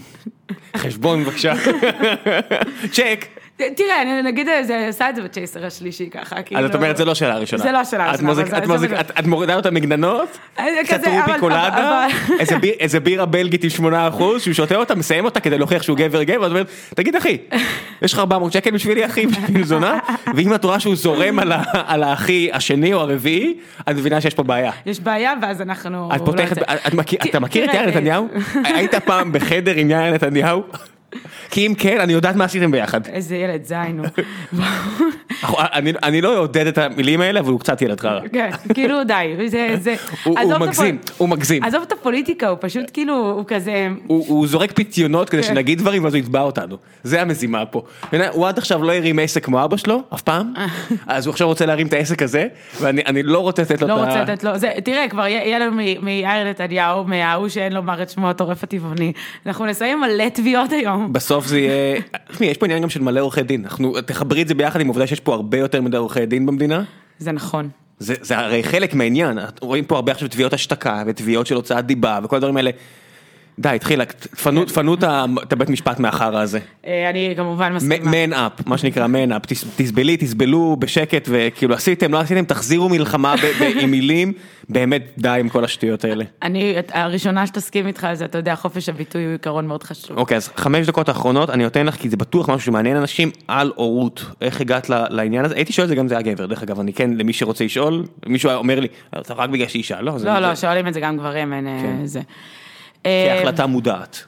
חשבון 0.76 1.24
בבקשה. 1.24 1.52
צ'ק. 2.94 3.37
תראה, 3.76 4.02
אני 4.02 4.22
נגיד, 4.22 4.48
אה, 4.48 4.64
זה 4.64 4.86
עשה 4.88 5.10
את 5.10 5.16
זה 5.16 5.22
בצ'ייסר 5.22 5.66
השלישי 5.66 6.10
ככה, 6.10 6.42
כאילו... 6.42 6.60
אז 6.60 6.70
את 6.70 6.74
אומרת, 6.74 6.96
זה 6.96 7.04
לא. 7.04 7.14
זה 7.14 7.72
לא 7.72 7.78
השאלה 7.78 8.04
הראשונה, 8.08 8.34
זה- 8.34 8.42
את 8.58 8.66
זה 8.66 8.72
מוזיק- 8.72 8.90
בדיוק. 8.90 9.10
את- 9.18 9.26
מורידה 9.26 9.54
אותה 9.54 9.70
מגננות? 9.70 10.38
אה, 10.58 10.64
אבל- 10.90 11.24
roofie 11.24 11.44
colada, 11.44 11.68
אבל- 11.68 12.36
איזה 12.40 12.58
ביר- 12.58 12.74
איזה 12.80 13.00
בירה 13.00 13.26
בלגית 13.26 13.64
עם 13.64 13.70
8% 13.70 14.22
שהוא 14.38 14.54
שותה 14.54 14.74
אותה, 14.76 14.94
מסיים 14.94 15.24
אותה 15.24 15.40
כדי 15.40 15.58
להוכיח 15.58 15.82
שהוא 15.82 15.96
גבר 15.96 16.22
גבר, 16.22 16.40
ואת 16.42 16.50
אומרת, 16.50 16.66
תגיד 16.94 17.16
אחי, 17.16 17.36
יש 18.02 18.12
לך 18.12 18.18
400 18.18 18.52
שקל 18.52 18.70
בשבילי 18.70 19.06
אחי, 19.06 19.26
בשביל 19.26 19.64
זונה? 19.64 19.98
ואם 20.34 20.54
את 20.54 20.64
רואה 20.64 20.80
שהוא 20.80 20.96
זורם 20.96 21.38
על 21.86 22.02
האחי 22.02 22.48
השני 22.52 22.94
או 22.94 23.00
הרביעי, 23.00 23.54
את 23.80 23.94
מבינה 23.96 24.20
שיש 24.20 24.34
פה 24.34 24.42
בעיה. 24.42 24.70
יש 24.86 25.00
בעיה, 25.00 25.32
ואז 25.42 25.62
אנחנו... 25.62 26.08
לא 26.08 26.14
אתה 27.30 27.40
מכיר 27.40 27.64
את 27.64 27.74
יאיר 27.74 27.86
נתניהו? 27.86 28.28
היית 28.64 28.94
פעם 28.94 29.32
בחדר 29.32 29.72
עם 29.76 29.90
יאיר 29.90 30.12
נתניהו? 30.14 30.62
כי 31.50 31.66
אם 31.66 31.74
כן, 31.78 32.00
אני 32.00 32.12
יודעת 32.12 32.36
מה 32.36 32.44
עשיתם 32.44 32.70
ביחד. 32.70 33.06
איזה 33.06 33.36
ילד 33.36 33.64
זין 33.64 33.98
הוא. 33.98 34.06
אני- 36.02 36.20
לא 36.20 36.36
אעודד 36.36 36.66
את 36.66 36.78
המילים 36.78 37.20
האלה, 37.20 37.40
אבל 37.40 37.50
הוא 37.52 37.60
קצת 37.60 37.82
ילד 37.82 38.00
חרא. 38.00 38.20
כן, 38.32 38.50
כאילו 38.74 39.04
די, 39.04 39.48
זה, 39.48 39.68
זה... 39.80 39.94
הוא- 40.24 40.38
את 40.38 40.60
מגזים, 40.60 40.98
הוא 41.16 41.28
מגזים. 41.28 41.64
עזוב 41.64 41.82
את 41.82 41.92
הפוליטיקה, 41.92 42.48
הוא 42.48 42.58
פשוט 42.60 42.84
כאילו, 42.92 43.14
הוא 43.36 43.44
כזה... 43.46 43.88
הוא 44.06 44.46
זורק 44.46 44.72
פיתיונות 44.72 45.30
כדי 45.30 45.42
כן. 45.42 45.48
שנגיד 45.48 45.78
דברים 45.78 46.04
ואז 46.04 46.14
הוא 46.14 46.18
יתבע 46.18 46.40
אותנו. 46.40 46.76
זה 47.02 47.22
המזימה 47.22 47.66
פה. 47.66 47.82
הוא 48.32 48.48
עד 48.48 48.58
עכשיו 48.58 48.82
לא 48.82 48.92
הרים 48.92 49.18
עסק 49.18 49.44
כמו 49.44 49.64
אבא 49.64 49.76
שלו, 49.76 50.02
אף 50.14 50.22
פעם. 50.22 50.52
אז 51.06 51.26
הוא 51.26 51.32
עכשיו 51.32 51.46
רוצה 51.48 51.66
להרים 51.66 51.86
את 51.86 51.92
העסק 51.92 52.22
הזה, 52.22 52.46
ואני 52.80 53.02
אני 53.06 53.22
לא 53.22 53.38
רוצה 53.38 53.62
לתת 53.62 53.82
לו 53.82 53.86
את 53.86 53.92
לא 53.92 54.02
ה... 54.02 54.04
רוצה 54.06 54.22
לתת 54.32 54.44
לו, 54.44 54.50
תראה, 54.84 55.08
כבר 55.08 55.26
יהיה 55.26 55.58
לנו 55.58 55.76
מיאיר 56.02 56.50
נתניהו, 56.50 57.04
מההוא 57.04 57.48
שאין 57.48 57.72
לומר 57.72 58.02
את 58.02 58.10
שמו, 58.10 58.30
הטורף 58.30 58.64
הטבעוני. 58.64 59.12
אנחנו 59.46 59.66
נסיים 59.66 60.00
מלא 60.00 60.28
תביעות 60.28 60.72
היום. 60.72 60.97
בסוף 61.12 61.46
זה 61.46 61.58
יהיה, 61.58 62.00
תשמעי, 62.32 62.50
יש 62.50 62.56
פה 62.56 62.66
עניין 62.66 62.82
גם 62.82 62.90
של 62.90 63.02
מלא 63.02 63.20
עורכי 63.20 63.42
דין, 63.42 63.64
אנחנו, 63.64 64.00
תחברי 64.00 64.42
את 64.42 64.48
זה 64.48 64.54
ביחד 64.54 64.80
עם 64.80 64.86
העובדה 64.86 65.06
שיש 65.06 65.20
פה 65.20 65.34
הרבה 65.34 65.58
יותר 65.58 65.82
מדי 65.82 65.96
עורכי 65.96 66.26
דין 66.26 66.46
במדינה, 66.46 66.82
זה 67.18 67.32
נכון. 67.32 67.68
זה, 67.98 68.14
זה 68.20 68.38
הרי 68.38 68.62
חלק 68.62 68.94
מהעניין, 68.94 69.38
רואים 69.60 69.84
פה 69.84 69.96
הרבה 69.96 70.12
עכשיו 70.12 70.28
תביעות 70.28 70.52
השתקה 70.52 71.02
ותביעות 71.06 71.46
של 71.46 71.54
הוצאת 71.54 71.86
דיבה 71.86 72.18
וכל 72.22 72.36
הדברים 72.36 72.56
האלה. 72.56 72.70
די, 73.58 73.68
התחילה, 73.68 74.04
תפנו, 74.04 74.64
תפנו 74.64 74.94
את 75.42 75.52
הבית 75.52 75.68
משפט 75.68 75.98
מהחרא 75.98 76.40
הזה. 76.40 76.58
אה, 76.86 77.10
אני 77.10 77.34
כמובן 77.36 77.72
מסכימה. 77.72 78.10
מן 78.10 78.32
אפ, 78.32 78.52
מה 78.66 78.78
שנקרא 78.78 79.06
מן 79.06 79.32
אפ, 79.32 79.42
תסבלי, 79.76 80.16
תסבלו 80.16 80.76
בשקט 80.78 81.28
וכאילו 81.30 81.74
עשיתם, 81.74 82.12
לא 82.12 82.18
עשיתם, 82.20 82.44
תחזירו 82.44 82.88
מלחמה 82.88 83.34
עם 83.80 83.90
מילים, 83.90 84.32
באמת 84.68 85.02
די 85.18 85.28
עם 85.28 85.48
כל 85.48 85.64
השטויות 85.64 86.04
האלה. 86.04 86.24
אני, 86.42 86.74
הראשונה 86.92 87.46
שתסכים 87.46 87.86
איתך 87.86 88.04
על 88.04 88.14
זה, 88.14 88.24
אתה 88.24 88.38
יודע, 88.38 88.54
חופש 88.54 88.88
הביטוי 88.88 89.24
הוא 89.24 89.32
עיקרון 89.32 89.66
מאוד 89.66 89.82
חשוב. 89.82 90.18
אוקיי, 90.18 90.36
אז 90.36 90.50
חמש 90.56 90.86
דקות 90.86 91.08
האחרונות, 91.08 91.50
אני 91.50 91.64
נותן 91.64 91.86
לך, 91.86 91.94
כי 91.94 92.08
זה 92.08 92.16
בטוח 92.16 92.48
משהו 92.48 92.60
שמעניין 92.66 92.96
אנשים, 92.96 93.30
על 93.48 93.72
הורות. 93.76 94.24
איך 94.40 94.60
הגעת 94.60 94.90
לעניין 94.90 95.44
הזה? 95.44 95.54
הייתי 95.54 95.72
שואל 95.72 95.84
את 95.84 95.88
זה 95.88 95.94
גם 95.94 96.08
זה 96.08 96.14
היה 96.14 96.22
גבר, 96.22 96.46
דרך 96.46 96.62
אגב, 96.62 96.80
אני 96.80 96.92
כן, 96.92 97.10
למי 97.14 97.32
שרוצה 97.32 97.64
לשאול, 97.64 98.04
מישהו 98.26 98.50
אומר 98.50 98.80
לי, 98.80 98.88
אתה 99.18 99.34
רק 99.34 99.50
בגלל 99.50 99.68
שהיא 99.68 99.80
אישה, 99.80 100.00
לא, 100.00 100.12
לא, 100.24 100.38
לא, 100.38 100.54
שואלים 100.54 100.88
את 100.88 100.94
זה 100.94 101.00
גם 101.00 101.16
גברים, 101.16 101.52
אין 101.52 101.66
אה, 101.66 101.78
כן. 101.82 102.06
זה. 102.06 102.20
אה, 103.06 103.36
כהחלטה 103.36 103.66
מודעת. 103.66 104.24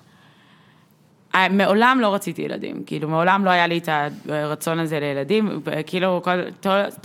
אה, 1.35 1.49
מעולם 1.49 1.99
לא 2.01 2.15
רציתי 2.15 2.43
ילדים, 2.43 2.83
כאילו 2.87 3.09
מעולם 3.09 3.45
לא 3.45 3.51
היה 3.51 3.67
לי 3.67 3.79
את 3.79 3.89
הרצון 4.29 4.79
הזה 4.79 5.01
לילדים, 5.01 5.61
כאילו 5.87 6.21
כל, 6.25 6.41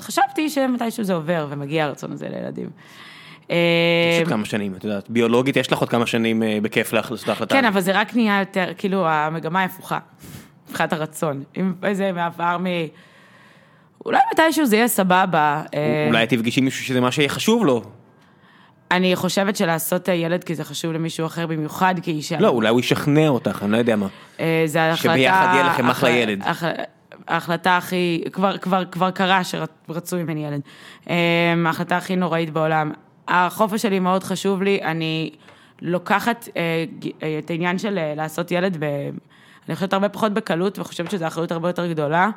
חשבתי 0.01 0.49
שמתישהו 0.49 1.03
זה 1.03 1.13
עובר 1.13 1.47
ומגיע 1.49 1.85
הרצון 1.85 2.11
הזה 2.11 2.27
לילדים. 2.29 2.69
אה, 3.51 3.57
יש 4.13 4.19
עוד 4.19 4.27
כמה 4.27 4.45
שנים, 4.45 4.73
את 4.75 4.83
יודעת, 4.83 5.09
ביולוגית 5.09 5.57
יש 5.57 5.71
לך 5.71 5.79
עוד 5.79 5.89
כמה 5.89 6.05
שנים 6.05 6.43
אה, 6.43 6.57
בכיף 6.61 6.93
לעשות 6.93 7.29
ההחלטה. 7.29 7.55
כן, 7.55 7.65
אבל 7.65 7.81
זה 7.81 7.99
רק 7.99 8.15
נהיה 8.15 8.39
יותר, 8.39 8.71
כאילו 8.77 9.07
המגמה 9.07 9.59
היא 9.59 9.65
הפוכה, 9.65 9.99
מבחינת 10.69 10.93
הרצון. 10.93 11.43
אם 11.57 11.73
איזה 11.83 12.11
מעבר 12.11 12.57
מ... 12.57 12.65
אולי 14.05 14.19
מתישהו 14.33 14.65
זה 14.65 14.75
יהיה 14.75 14.87
סבבה. 14.87 15.63
אה, 15.73 16.05
אולי 16.07 16.27
תפגשי 16.27 16.61
מישהו 16.61 16.85
שזה 16.85 17.01
מה 17.01 17.11
שיהיה 17.11 17.29
חשוב 17.29 17.65
לו. 17.65 17.81
אני 18.91 19.15
חושבת 19.15 19.55
שלעשות 19.55 20.07
ילד 20.07 20.43
כי 20.43 20.55
זה 20.55 20.63
חשוב 20.63 20.91
למישהו 20.93 21.25
אחר 21.25 21.47
במיוחד 21.47 21.95
כאישה. 22.03 22.39
לא, 22.39 22.47
אולי 22.47 22.69
הוא 22.69 22.79
ישכנע 22.79 23.27
אותך, 23.27 23.63
אני 23.63 23.71
לא 23.71 23.77
יודע 23.77 23.95
מה. 23.95 24.07
אה, 24.39 24.63
זה 24.65 24.81
ההחלטה... 24.81 25.13
שביחד 25.15 25.47
יהיה 25.53 25.63
לכם 25.67 25.89
אחלה 25.89 26.09
ילד. 26.09 26.41
הח- 26.43 26.63
ההחלטה 27.27 27.77
הכי, 27.77 28.23
כבר, 28.31 28.57
כבר, 28.57 28.85
כבר 28.85 29.11
קרה 29.11 29.41
שרצו 29.43 30.17
ממני 30.17 30.45
ילד. 30.47 30.61
אה, 31.09 31.15
ההחלטה 31.65 31.97
הכי 31.97 32.15
נוראית 32.15 32.49
בעולם. 32.49 32.91
החופש 33.27 33.81
שלי 33.81 33.99
מאוד 33.99 34.23
חשוב 34.23 34.63
לי, 34.63 34.79
אני 34.83 35.29
לוקחת 35.81 36.49
אה, 36.57 36.61
אה, 37.23 37.39
את 37.45 37.49
העניין 37.49 37.77
של 37.77 37.97
אה, 37.97 38.13
לעשות 38.15 38.51
ילד, 38.51 38.77
ב, 38.79 38.83
אני 39.67 39.75
חושבת 39.75 39.93
הרבה 39.93 40.09
פחות 40.09 40.33
בקלות, 40.33 40.79
וחושבת 40.79 41.11
שזו 41.11 41.27
אחריות 41.27 41.51
הרבה 41.51 41.69
יותר 41.69 41.87
גדולה. 41.87 42.29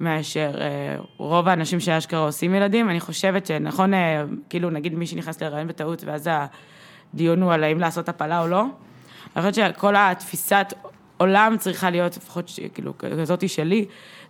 מאשר 0.00 0.50
אה, 0.60 0.96
רוב 1.16 1.48
האנשים 1.48 1.80
שאשכרה 1.80 2.20
עושים 2.20 2.54
ילדים, 2.54 2.90
אני 2.90 3.00
חושבת 3.00 3.46
שנכון, 3.46 3.94
אה, 3.94 4.24
כאילו 4.48 4.70
נגיד 4.70 4.94
מי 4.94 5.06
שנכנס 5.06 5.42
להיריון 5.42 5.66
בטעות, 5.66 6.04
ואז 6.04 6.30
הדיון 7.14 7.42
הוא 7.42 7.52
על 7.52 7.64
האם 7.64 7.78
לעשות 7.78 8.08
הפלה 8.08 8.42
או 8.42 8.48
לא, 8.48 8.64
אני 9.36 9.50
חושבת 9.50 9.74
שכל 9.74 9.94
התפיסת 9.96 10.74
עולם 11.16 11.56
צריכה 11.58 11.90
להיות, 11.90 12.16
לפחות 12.16 12.50
כאילו 12.74 12.92
כזאתי 12.98 13.48
שלי, 13.48 13.84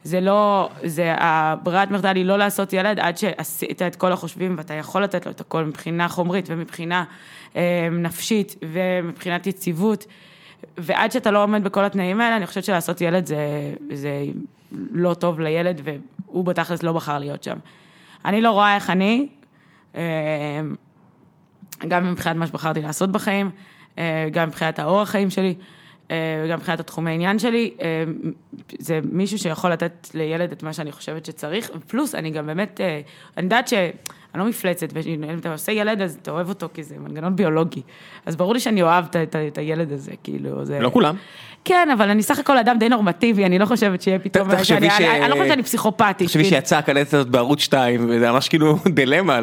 זה 0.05 0.21
לא, 0.21 0.71
זה, 0.85 1.15
הברירת 1.19 1.91
מחדל 1.91 2.17
היא 2.17 2.25
לא 2.25 2.39
לעשות 2.39 2.73
ילד 2.73 3.01
עד 3.01 3.19
שעשית 3.19 3.83
את 3.83 3.97
כל 3.97 4.13
החושבים 4.13 4.55
ואתה 4.59 4.75
יכול 4.75 5.03
לתת 5.03 5.27
לו 5.27 5.33
את 5.33 5.41
הכל 5.41 5.65
מבחינה 5.65 6.09
חומרית 6.09 6.45
ומבחינה 6.49 7.05
אה, 7.57 7.89
נפשית 7.91 8.57
ומבחינת 8.63 9.47
יציבות. 9.47 10.07
ועד 10.79 11.13
שאתה 11.13 11.31
לא 11.31 11.43
עומד 11.43 11.65
בכל 11.65 11.85
התנאים 11.85 12.21
האלה, 12.21 12.37
אני 12.37 12.47
חושבת 12.47 12.65
שלעשות 12.65 13.01
ילד 13.01 13.27
זה, 13.27 13.39
זה 13.93 14.25
לא 14.73 15.15
טוב 15.15 15.41
לילד, 15.41 15.81
והוא 15.85 16.45
בתכלס 16.45 16.83
לא 16.83 16.93
בחר 16.93 17.19
להיות 17.19 17.43
שם. 17.43 17.59
אני 18.25 18.41
לא 18.41 18.51
רואה 18.51 18.75
איך 18.75 18.91
אני, 18.91 19.29
אה, 19.95 20.61
גם 21.89 22.13
מבחינת 22.13 22.37
מה 22.37 22.47
שבחרתי 22.47 22.83
לעשות 22.83 23.13
בחיים, 23.13 23.51
אה, 23.99 24.29
גם 24.33 24.49
מבחינת 24.49 24.79
האורח 24.79 25.11
חיים 25.11 25.31
שלי, 25.31 25.55
אה, 26.11 26.43
וגם 26.45 26.59
מבחינת 26.59 26.81
התחומי 26.81 27.11
עניין 27.11 27.39
שלי, 27.39 27.75
זה 28.79 29.01
מישהו 29.13 29.39
שיכול 29.39 29.73
לתת 29.73 30.09
לילד 30.15 30.53
את 30.53 30.63
מה 30.63 30.73
שאני 30.73 30.93
חושבת 30.93 31.25
שצריך, 31.25 31.71
פלוס 31.87 32.15
אני 32.15 32.31
גם 32.31 32.47
באמת, 32.47 32.81
אני 33.37 33.45
יודעת 33.45 33.69
ש... 33.69 33.75
אני 34.35 34.43
לא 34.43 34.49
מפלצת, 34.49 34.89
ואם 34.93 35.39
אתה 35.39 35.53
עושה 35.53 35.73
ילד 35.73 36.03
אז 36.03 36.19
אתה 36.23 36.31
אוהב 36.31 36.49
אותו 36.49 36.69
כי 36.75 36.83
זה 36.83 36.95
מנגנון 36.99 37.37
ביולוגי. 37.37 37.83
אז 38.27 38.37
ברור 38.37 38.55
לי 38.55 38.61
שאני 38.61 38.83
אוהב 38.83 39.05
את, 39.05 39.37
את, 39.49 39.59
הילד 39.59 39.93
הזה, 39.93 40.13
כאילו, 40.23 40.65
זה... 40.65 40.81
לא 40.81 40.91
כולם. 40.91 41.15
כן, 41.65 41.89
אבל 41.93 42.11
אני 42.11 42.23
סך 42.23 42.39
הכל 42.39 42.59
אדם 42.59 42.79
די 42.79 42.89
נורמטיבי, 42.89 43.47
אני 43.47 43.59
לא 43.59 43.67
חושבת 43.67 44.03
שיהיה 44.03 44.19
פתאום... 44.19 44.55
תחשבי 44.55 44.77
אני, 44.77 44.91
ש- 44.91 45.01
אני, 45.01 45.21
אני 45.21 45.31
לא 45.31 45.35
חושבת 45.35 45.49
שאני 45.49 45.63
פסיכופתית. 45.63 46.27
תחשבי 46.27 46.43
כאילו. 46.43 46.57
שיצאה 46.57 46.79
הקלטת 46.79 47.15
הזאת 47.15 47.29
בערוץ 47.29 47.61
2, 47.61 48.07
וזה 48.09 48.31
ממש 48.33 48.49
כאילו 48.49 48.77
דילמה 48.89 49.41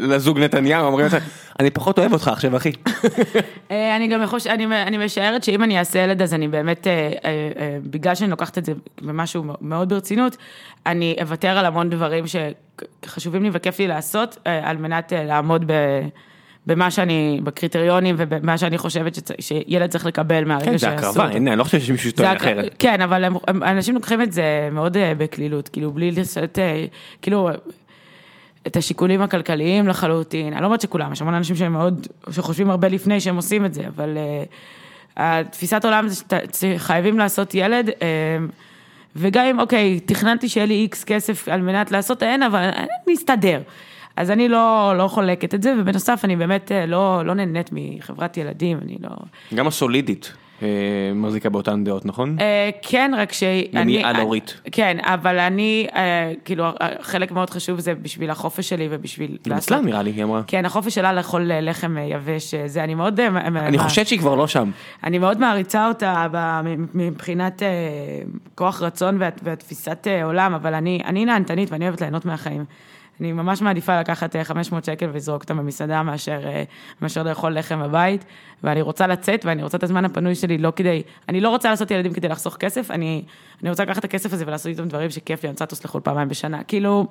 לזוג 0.00 0.38
נתניהו, 0.38 0.86
אומרים 0.86 1.06
לך, 1.06 1.16
אני 1.60 1.70
פחות 1.70 1.98
אוהב 1.98 2.12
אותך 2.12 2.28
עכשיו, 2.28 2.56
אחי. 2.56 2.72
אה, 3.70 3.96
אני 3.96 4.08
גם 4.08 4.26
חושבת, 4.26 4.52
אני, 4.52 4.82
אני 4.82 5.04
משערת 5.04 5.44
שאם 5.44 5.62
אני 5.62 5.78
אעשה 5.78 5.98
ילד, 5.98 6.22
אז 6.22 6.34
אני 6.34 6.48
באמת, 6.48 6.86
אה, 6.86 7.12
אה, 7.24 7.78
בגלל 7.82 8.14
שאני 8.14 8.30
לוקחת 8.30 8.58
את 8.58 8.64
זה 8.64 8.72
במשהו 9.02 9.44
מאוד 9.60 9.88
ברצינות, 9.88 10.36
אני 10.86 11.16
אוותר 11.20 11.58
על 11.58 11.66
המון 11.66 11.90
דברים 11.90 12.24
שחשובים 12.26 13.42
לי 13.42 13.50
וכיף 13.52 13.78
לי 13.78 13.86
לעשות, 13.86 14.38
על 14.62 14.76
מנת 14.76 15.12
לעמוד 15.16 15.64
ב... 15.66 15.72
במה 16.66 16.90
שאני, 16.90 17.40
בקריטריונים 17.44 18.14
ובמה 18.18 18.58
שאני 18.58 18.78
חושבת 18.78 19.14
שצ... 19.14 19.30
שילד 19.40 19.90
צריך 19.90 20.06
לקבל 20.06 20.44
מהרגע 20.44 20.64
כן, 20.64 20.72
זה 20.72 20.78
שיעשו 20.78 21.08
הקרבה. 21.08 21.30
אין, 21.30 21.48
אני 21.48 21.58
לא 21.58 21.64
חושב 21.64 21.80
שמישהו 21.80 22.10
זה 22.10 22.16
טוען 22.16 22.36
הק- 22.36 22.36
אחרת. 22.36 22.74
כן, 22.78 23.00
אבל 23.00 23.24
הם, 23.24 23.62
אנשים 23.62 23.94
לוקחים 23.94 24.22
את 24.22 24.32
זה 24.32 24.68
מאוד 24.72 24.96
בקלילות, 25.18 25.68
כאילו 25.68 25.92
בלי 25.92 26.10
לעשות, 26.10 26.58
כאילו, 27.22 27.50
את 28.66 28.76
השיקולים 28.76 29.22
הכלכליים 29.22 29.88
לחלוטין. 29.88 30.52
אני 30.52 30.60
לא 30.60 30.66
אומרת 30.66 30.80
שכולם, 30.80 31.12
יש 31.12 31.22
המון 31.22 31.34
אנשים 31.34 31.56
שהם 31.56 31.72
מאוד, 31.72 32.06
שחושבים 32.30 32.70
הרבה 32.70 32.88
לפני 32.88 33.20
שהם 33.20 33.36
עושים 33.36 33.64
את 33.64 33.74
זה, 33.74 33.86
אבל 33.86 34.16
uh, 34.16 35.10
התפיסת 35.16 35.84
עולם 35.84 36.08
זה 36.08 36.24
שחייבים 36.52 37.18
לעשות 37.18 37.54
ילד, 37.54 37.88
uh, 37.88 37.92
וגם 39.16 39.44
אם, 39.44 39.60
אוקיי, 39.60 40.00
תכננתי 40.00 40.48
שיהיה 40.48 40.66
לי 40.66 40.74
איקס 40.74 41.04
כסף 41.04 41.48
על 41.48 41.60
מנת 41.60 41.90
לעשות, 41.90 42.22
אין, 42.22 42.42
אבל 42.42 42.62
אני 42.62 43.14
אסתדר. 43.14 43.60
אז 44.18 44.30
אני 44.30 44.48
לא, 44.48 44.94
לא 44.98 45.08
חולקת 45.08 45.54
את 45.54 45.62
זה, 45.62 45.74
ובנוסף, 45.78 46.20
אני 46.24 46.36
באמת 46.36 46.72
אה, 46.72 46.86
לא, 46.86 47.22
לא 47.24 47.34
נהנית 47.34 47.70
מחברת 47.72 48.36
ילדים, 48.36 48.78
אני 48.82 48.96
לא... 49.00 49.08
גם 49.54 49.66
הסולידית 49.66 50.32
אה, 50.32 50.47
מחזיקה 51.14 51.48
באותן 51.48 51.84
דעות, 51.84 52.06
נכון? 52.06 52.36
אה, 52.40 52.70
כן, 52.82 53.12
רק 53.16 53.32
שאני... 53.32 53.68
גם 53.72 53.88
היא 53.88 54.06
על-הורית. 54.06 54.60
כן, 54.72 54.96
אבל 55.00 55.38
אני, 55.38 55.86
אה, 55.96 56.32
כאילו, 56.44 56.64
אה, 56.64 56.88
חלק 57.00 57.32
מאוד 57.32 57.50
חשוב 57.50 57.80
זה 57.80 57.94
בשביל 57.94 58.30
החופש 58.30 58.68
שלי 58.68 58.88
ובשביל... 58.90 59.36
גם 59.48 59.56
אצלה 59.56 59.80
נראה 59.80 60.02
לי, 60.02 60.10
היא 60.10 60.24
אמרה. 60.24 60.42
כן, 60.46 60.64
החופש 60.64 60.94
שלה 60.94 61.12
לאכול 61.12 61.52
אה, 61.52 61.60
לחם 61.60 61.98
אה, 61.98 62.02
יבש, 62.02 62.54
אה, 62.54 62.68
זה, 62.68 62.84
אני 62.84 62.94
מאוד... 62.94 63.20
אה, 63.20 63.28
אני 63.46 63.78
חושד 63.78 64.04
שהיא 64.04 64.18
כבר 64.18 64.34
לא 64.34 64.46
שם. 64.46 64.70
אני 65.04 65.18
מאוד 65.18 65.40
מעריצה 65.40 65.88
אותה 65.88 66.26
מבחינת 66.94 67.62
אה, 67.62 67.68
כוח 68.54 68.82
רצון 68.82 69.18
ותפיסת 69.42 70.06
אה, 70.06 70.24
עולם, 70.24 70.54
אבל 70.54 70.74
אני, 70.74 71.00
אני 71.04 71.24
נהנתנית 71.24 71.72
ואני 71.72 71.84
אוהבת 71.84 72.00
ליהנות 72.00 72.24
מהחיים. 72.24 72.64
אני 73.20 73.32
ממש 73.32 73.62
מעדיפה 73.62 74.00
לקחת 74.00 74.36
אה, 74.36 74.44
500 74.44 74.84
שקל 74.84 75.10
ולזרוק 75.12 75.42
אותם 75.42 75.56
במסעדה 75.56 76.02
מאשר, 76.02 76.40
אה, 76.46 76.62
מאשר 77.02 77.22
לאכול 77.22 77.58
לחם 77.58 77.82
בבית, 77.82 78.24
ואני 78.64 78.82
רוצה 78.82 79.06
לצאת 79.06 79.44
ואני 79.44 79.62
רוצה 79.62 79.76
את 79.76 79.82
הזמן 79.82 80.04
הפנוי 80.04 80.34
שלי 80.34 80.58
לא 80.58 80.72
כדי, 80.76 81.02
אני 81.28 81.40
לא 81.40 81.48
רוצה 81.48 81.70
לעשות 81.70 81.90
ילדים 81.90 82.12
כדי 82.12 82.28
לחסוך 82.28 82.56
כסף, 82.56 82.90
אני, 82.90 83.22
אני 83.62 83.70
רוצה 83.70 83.82
לקחת 83.82 83.98
את 83.98 84.04
הכסף 84.04 84.32
הזה 84.32 84.44
ולעשות 84.46 84.66
איתם 84.66 84.88
דברים 84.88 85.10
שכיף 85.10 85.42
לי, 85.42 85.48
אני 85.48 85.52
רוצה 85.52 85.64
לטוס 85.64 85.84
לחו"ל 85.84 86.00
פעמיים 86.00 86.28
בשנה, 86.28 86.64
כאילו, 86.64 87.06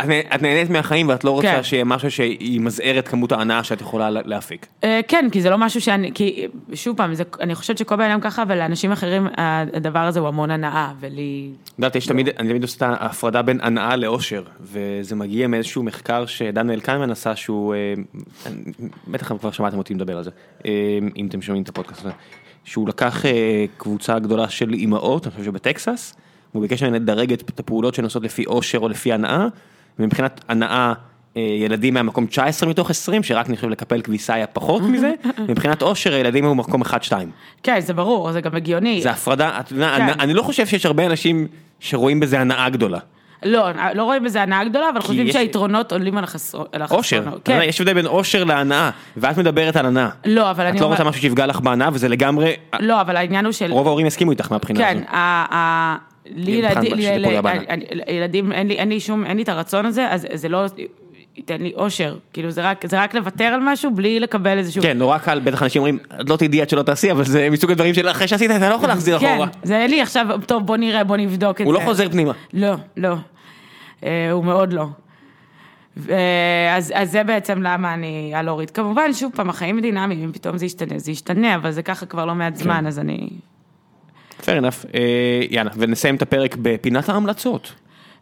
את 0.00 0.04
נה- 0.04 0.34
את 0.34 0.42
נהנית 0.42 0.70
מהחיים 0.70 1.08
ואת 1.08 1.24
לא 1.24 1.30
רוצה 1.30 1.46
כן. 1.48 1.62
שיהיה 1.62 1.84
משהו 1.84 2.10
שימזער 2.10 2.98
את 2.98 3.08
כמות 3.08 3.32
ההנאה 3.32 3.64
שאת 3.64 3.80
יכולה 3.80 4.10
לה- 4.10 4.20
להפיק. 4.24 4.66
אה, 4.84 5.00
כן, 5.08 5.28
כי 5.32 5.42
זה 5.42 5.50
לא 5.50 5.58
משהו 5.58 5.80
שאני, 5.80 6.10
כי 6.14 6.46
שוב 6.74 6.96
פעם, 6.96 7.14
זה, 7.14 7.22
אני 7.40 7.54
חושבת 7.54 7.78
שכל 7.78 7.96
בן 7.96 8.10
אדם 8.10 8.20
ככה, 8.20 8.44
ולאנשים 8.48 8.92
אחרים 8.92 9.26
הדבר 9.36 9.98
הזה 9.98 10.20
הוא 10.20 10.28
המון 10.28 10.50
הנאה, 10.50 10.92
ולי... 11.00 11.50
את 11.64 11.78
יודעת, 11.78 11.96
יש 11.96 12.06
תמיד, 12.06 12.28
אני 12.38 12.48
תמיד 12.48 12.62
עושה 12.62 12.76
את 12.76 13.00
ההפרדה 13.00 13.42
בין 13.42 13.58
הנאה 13.62 13.96
לאושר, 13.96 14.42
וזה 14.60 15.16
מגיע 15.16 15.46
מאיזשהו 15.46 15.82
מחקר 15.82 16.26
שדניאל 16.26 16.80
קלמן 16.80 17.10
עשה, 17.10 17.36
שהוא, 17.36 17.74
אה, 17.74 17.94
בטח 19.08 19.32
כבר 19.38 19.50
שמעתם 19.50 19.78
אותי 19.78 19.94
מדבר 19.94 20.16
על 20.16 20.24
זה, 20.24 20.30
אה, 20.66 20.70
אם 21.16 21.26
אתם 21.26 21.42
שומעים 21.42 21.62
את 21.62 21.68
הפודקאסט 21.68 22.00
הזה, 22.00 22.10
שהוא 22.64 22.88
לקח 22.88 23.24
קבוצה 23.76 24.18
גדולה 24.18 24.48
של 24.48 24.72
אימהות, 24.72 25.26
אני 25.26 25.30
חושב 25.30 25.44
שבטקסס, 25.44 26.14
והוא 26.52 26.62
ביקש 26.62 26.82
מהן 26.82 26.94
לדרג 26.94 27.32
את 27.32 27.60
הפעולות 27.60 27.98
עושות 27.98 28.22
לפי 28.22 28.46
אושר 28.46 28.78
או 28.78 28.88
לפי 28.88 29.12
הנאה, 29.12 29.46
ומבחינת 29.98 30.40
הנאה, 30.48 30.92
אה, 31.36 31.42
ילדים 31.42 31.94
מהמקום 31.94 32.26
19 32.26 32.68
מתוך 32.68 32.90
20, 32.90 33.22
שרק 33.22 33.50
נחשב 33.50 33.68
לקפל 33.68 34.00
כביסה 34.00 34.34
היה 34.34 34.46
פחות 34.46 34.82
מזה, 34.82 35.12
מבחינת 35.48 35.82
אושר 35.82 36.14
הילדים 36.14 36.44
היו 36.44 36.54
מקום 36.54 36.82
1-2. 36.82 36.86
כן, 37.62 37.80
זה 37.80 37.92
ברור, 37.94 38.32
זה 38.32 38.40
גם 38.40 38.54
הגיוני. 38.56 39.02
זה 39.02 39.10
הפרדה, 39.10 39.60
את 39.60 39.70
יודעת, 39.72 39.96
כן. 39.96 40.02
אני- 40.02 40.12
אני 40.20 40.34
לא 40.34 40.42
חושב 40.42 40.66
שיש 40.66 40.86
הרבה 40.86 41.06
אנשים 41.06 41.46
שרואים 41.80 42.20
בזה 42.20 42.40
הנאה 42.40 42.68
גדולה. 42.68 42.98
לא, 43.46 43.64
לא 43.94 44.04
רואים 44.04 44.24
בזה 44.24 44.42
הנאה 44.42 44.64
גדולה, 44.64 44.88
אבל 44.92 45.00
חושבים 45.00 45.26
יש- 45.26 45.32
שהיתרונות 45.32 45.92
עולים 45.92 46.18
על 46.18 46.24
החסר- 46.24 46.64
על 46.72 46.82
החסרונות. 46.82 46.98
אושר, 47.04 47.24
כן. 47.44 47.60
יש 47.64 47.80
הבדל 47.80 47.94
בין 47.94 48.06
אושר 48.06 48.44
להנאה, 48.44 48.90
ואת 49.16 49.38
מדברת 49.38 49.76
על 49.76 49.86
הנאה. 49.86 50.08
לא, 50.26 50.50
אבל 50.50 50.66
אני 50.66 50.76
את 50.76 50.80
לא 50.80 50.86
אומר- 50.86 50.96
רוצה 50.96 51.08
משהו 51.08 51.22
שיפגע 51.22 51.46
לך 51.46 51.60
בהנאה, 51.60 51.88
וזה 51.92 52.08
לגמרי, 52.08 52.52
לא, 52.80 53.00
אבל 53.00 53.16
העניין 53.16 53.44
הוא 53.44 53.52
של... 53.52 53.72
רוב 53.72 53.86
ההורים 53.86 54.06
יסכימו 54.06 54.30
איתך 54.30 54.52
מהבחינה 54.52 54.78
כן, 54.78 54.96
הזו. 54.96 55.16
ה- 55.16 55.96
לי 56.26 56.62
ילדים, 58.08 58.52
אין 58.52 58.88
לי- 58.88 59.00
שום, 59.00 59.24
אין 59.26 59.36
לי 59.36 59.42
את 59.42 59.48
הרצון 59.48 59.86
הזה, 59.86 60.10
אז 60.10 60.26
זה 60.34 60.48
לא 60.48 60.64
ייתן 61.36 61.62
לי 61.62 61.72
אושר. 61.76 62.16
כאילו, 62.32 62.50
זה 62.50 62.62
רק- 62.70 62.86
זה 62.86 63.00
רק 63.02 63.14
לוותר 63.14 63.44
על 63.44 63.60
משהו 63.62 63.90
בלי 63.94 64.20
לקבל 64.20 64.58
איזשהו... 64.58 64.82
כן, 64.82 64.98
נורא 64.98 65.18
קל, 65.18 65.40
בטח 65.40 65.62
אנשים 65.62 65.80
אומרים, 65.80 65.98
"את 66.20 66.30
לא 66.30 66.36
תדעי 66.36 66.60
עד 66.62 66.68
שלא 66.68 66.82
תעשי, 66.82 67.10
אבל 67.10 67.24
זה 67.24 67.48
מסוג 67.50 67.70
הדברים 67.70 67.94
של 67.94 68.08
אחרי 68.08 68.28
שעשית, 68.28 68.50
אתה 68.50 68.68
לא 68.68 68.74
יכול 68.74 68.88
להחזיר 68.88 69.18
כן, 69.18 69.26
אחורה. 69.32 69.46
זה 69.62 69.76
אין 69.78 69.90
לי 69.90 70.00
עכשיו, 70.02 70.26
טוב, 70.46 70.66
בוא 70.66 70.76
נראה, 70.76 71.04
בוא 71.04 71.16
נבדוק 71.16 71.50
את 71.52 71.58
זה. 71.58 71.64
הוא 71.64 71.74
לא 71.74 71.80
חוזר 71.84 72.10
פנימה. 72.10 72.32
לא, 72.52 72.74
לא. 72.96 73.14
אה, 74.04 74.30
הוא 74.30 74.44
מאוד 74.44 74.72
לא. 74.72 74.86
אה, 76.10 76.76
אז, 76.76 76.92
אז 76.96 77.10
זה 77.10 77.24
בעצם 77.24 77.62
למה 77.62 77.94
אני 77.94 78.32
על. 78.34 78.48
כמובן, 78.74 79.12
שוב 79.12 79.32
פעם, 79.34 79.50
החיים 79.50 79.80
דינמיים, 79.80 80.22
אם 80.24 80.32
פתאום 80.32 80.58
זה 80.58 80.66
ישתנה, 80.66 80.98
זה 80.98 81.10
ישתנה, 81.10 81.54
אבל 81.54 81.70
זה 81.70 81.82
ככה 81.82 82.06
כבר 82.06 82.24
לא 82.24 82.34
מעט 82.34 82.56
זמן, 82.56 82.86
אז 82.86 82.98
אני... 82.98 83.28
fair 84.44 84.60
enough. 84.62 84.86
אה, 84.94 85.00
יאללה, 85.50 85.70
ונסיים 85.76 86.14
את 86.16 86.22
הפרק 86.22 86.56
בפינת 86.62 87.08
ההמלצות. 87.08 87.72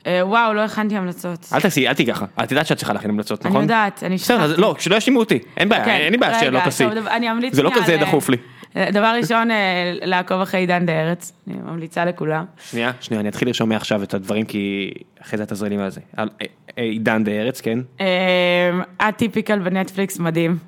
אה, 0.06 0.26
וואו, 0.26 0.52
לא 0.54 0.60
הכנתי 0.60 0.96
המלצות. 0.96 1.48
אל 1.52 1.60
תעשי, 1.60 1.88
אל 1.88 1.94
תהיי 1.94 2.06
ככה. 2.06 2.26
את 2.44 2.50
יודעת 2.50 2.66
שאת 2.66 2.76
צריכה 2.76 2.92
להכין 2.92 3.10
המלצות, 3.10 3.42
אני 3.46 3.50
נכון? 3.50 3.62
יודעת, 3.62 4.02
אני 4.04 4.14
בסדר, 4.14 4.40
אז 4.42 4.50
שכחתי. 4.50 4.62
לא, 4.62 4.74
שלא 4.78 4.94
יאשימו 4.94 5.20
אותי. 5.20 5.38
אין 5.56 5.68
בעיה, 5.68 5.84
כן, 5.84 5.90
אין 5.90 6.12
לי 6.12 6.18
בעיה 6.18 6.40
שלא 6.40 6.60
תעשי. 6.64 6.84
אני 7.10 7.30
אמליץ 7.30 7.54
זה 7.54 7.62
לא 7.62 7.70
כזה 7.74 7.96
דחוף 8.00 8.28
לי. 8.28 8.36
אה, 8.76 8.90
דבר 8.90 9.14
ראשון, 9.20 9.48
לעקוב 10.02 10.40
אחרי 10.40 10.60
עידן 10.60 10.86
דה 10.86 10.92
ארץ, 10.92 11.32
אני 11.48 11.56
ממליצה 11.66 12.04
לכולם. 12.04 12.44
שנייה, 12.70 12.90
שנייה, 13.00 13.20
אני 13.20 13.28
אתחיל 13.28 13.48
לרשום 13.48 13.68
מעכשיו 13.68 14.02
את 14.02 14.14
הדברים, 14.14 14.44
כי 14.46 14.90
אחרי 15.22 15.38
זה 15.38 15.46
תעזרי 15.46 15.68
לי 15.70 15.76
מה 15.76 15.90
זה. 15.90 16.00
על- 16.16 16.30
אה, 16.40 16.46
עידן 16.82 17.24
דה 17.24 17.32
ארץ, 17.32 17.60
כן? 17.60 17.78
אטיפיקל 18.98 19.58
בנטפליקס, 19.58 20.18
מדהים. 20.18 20.58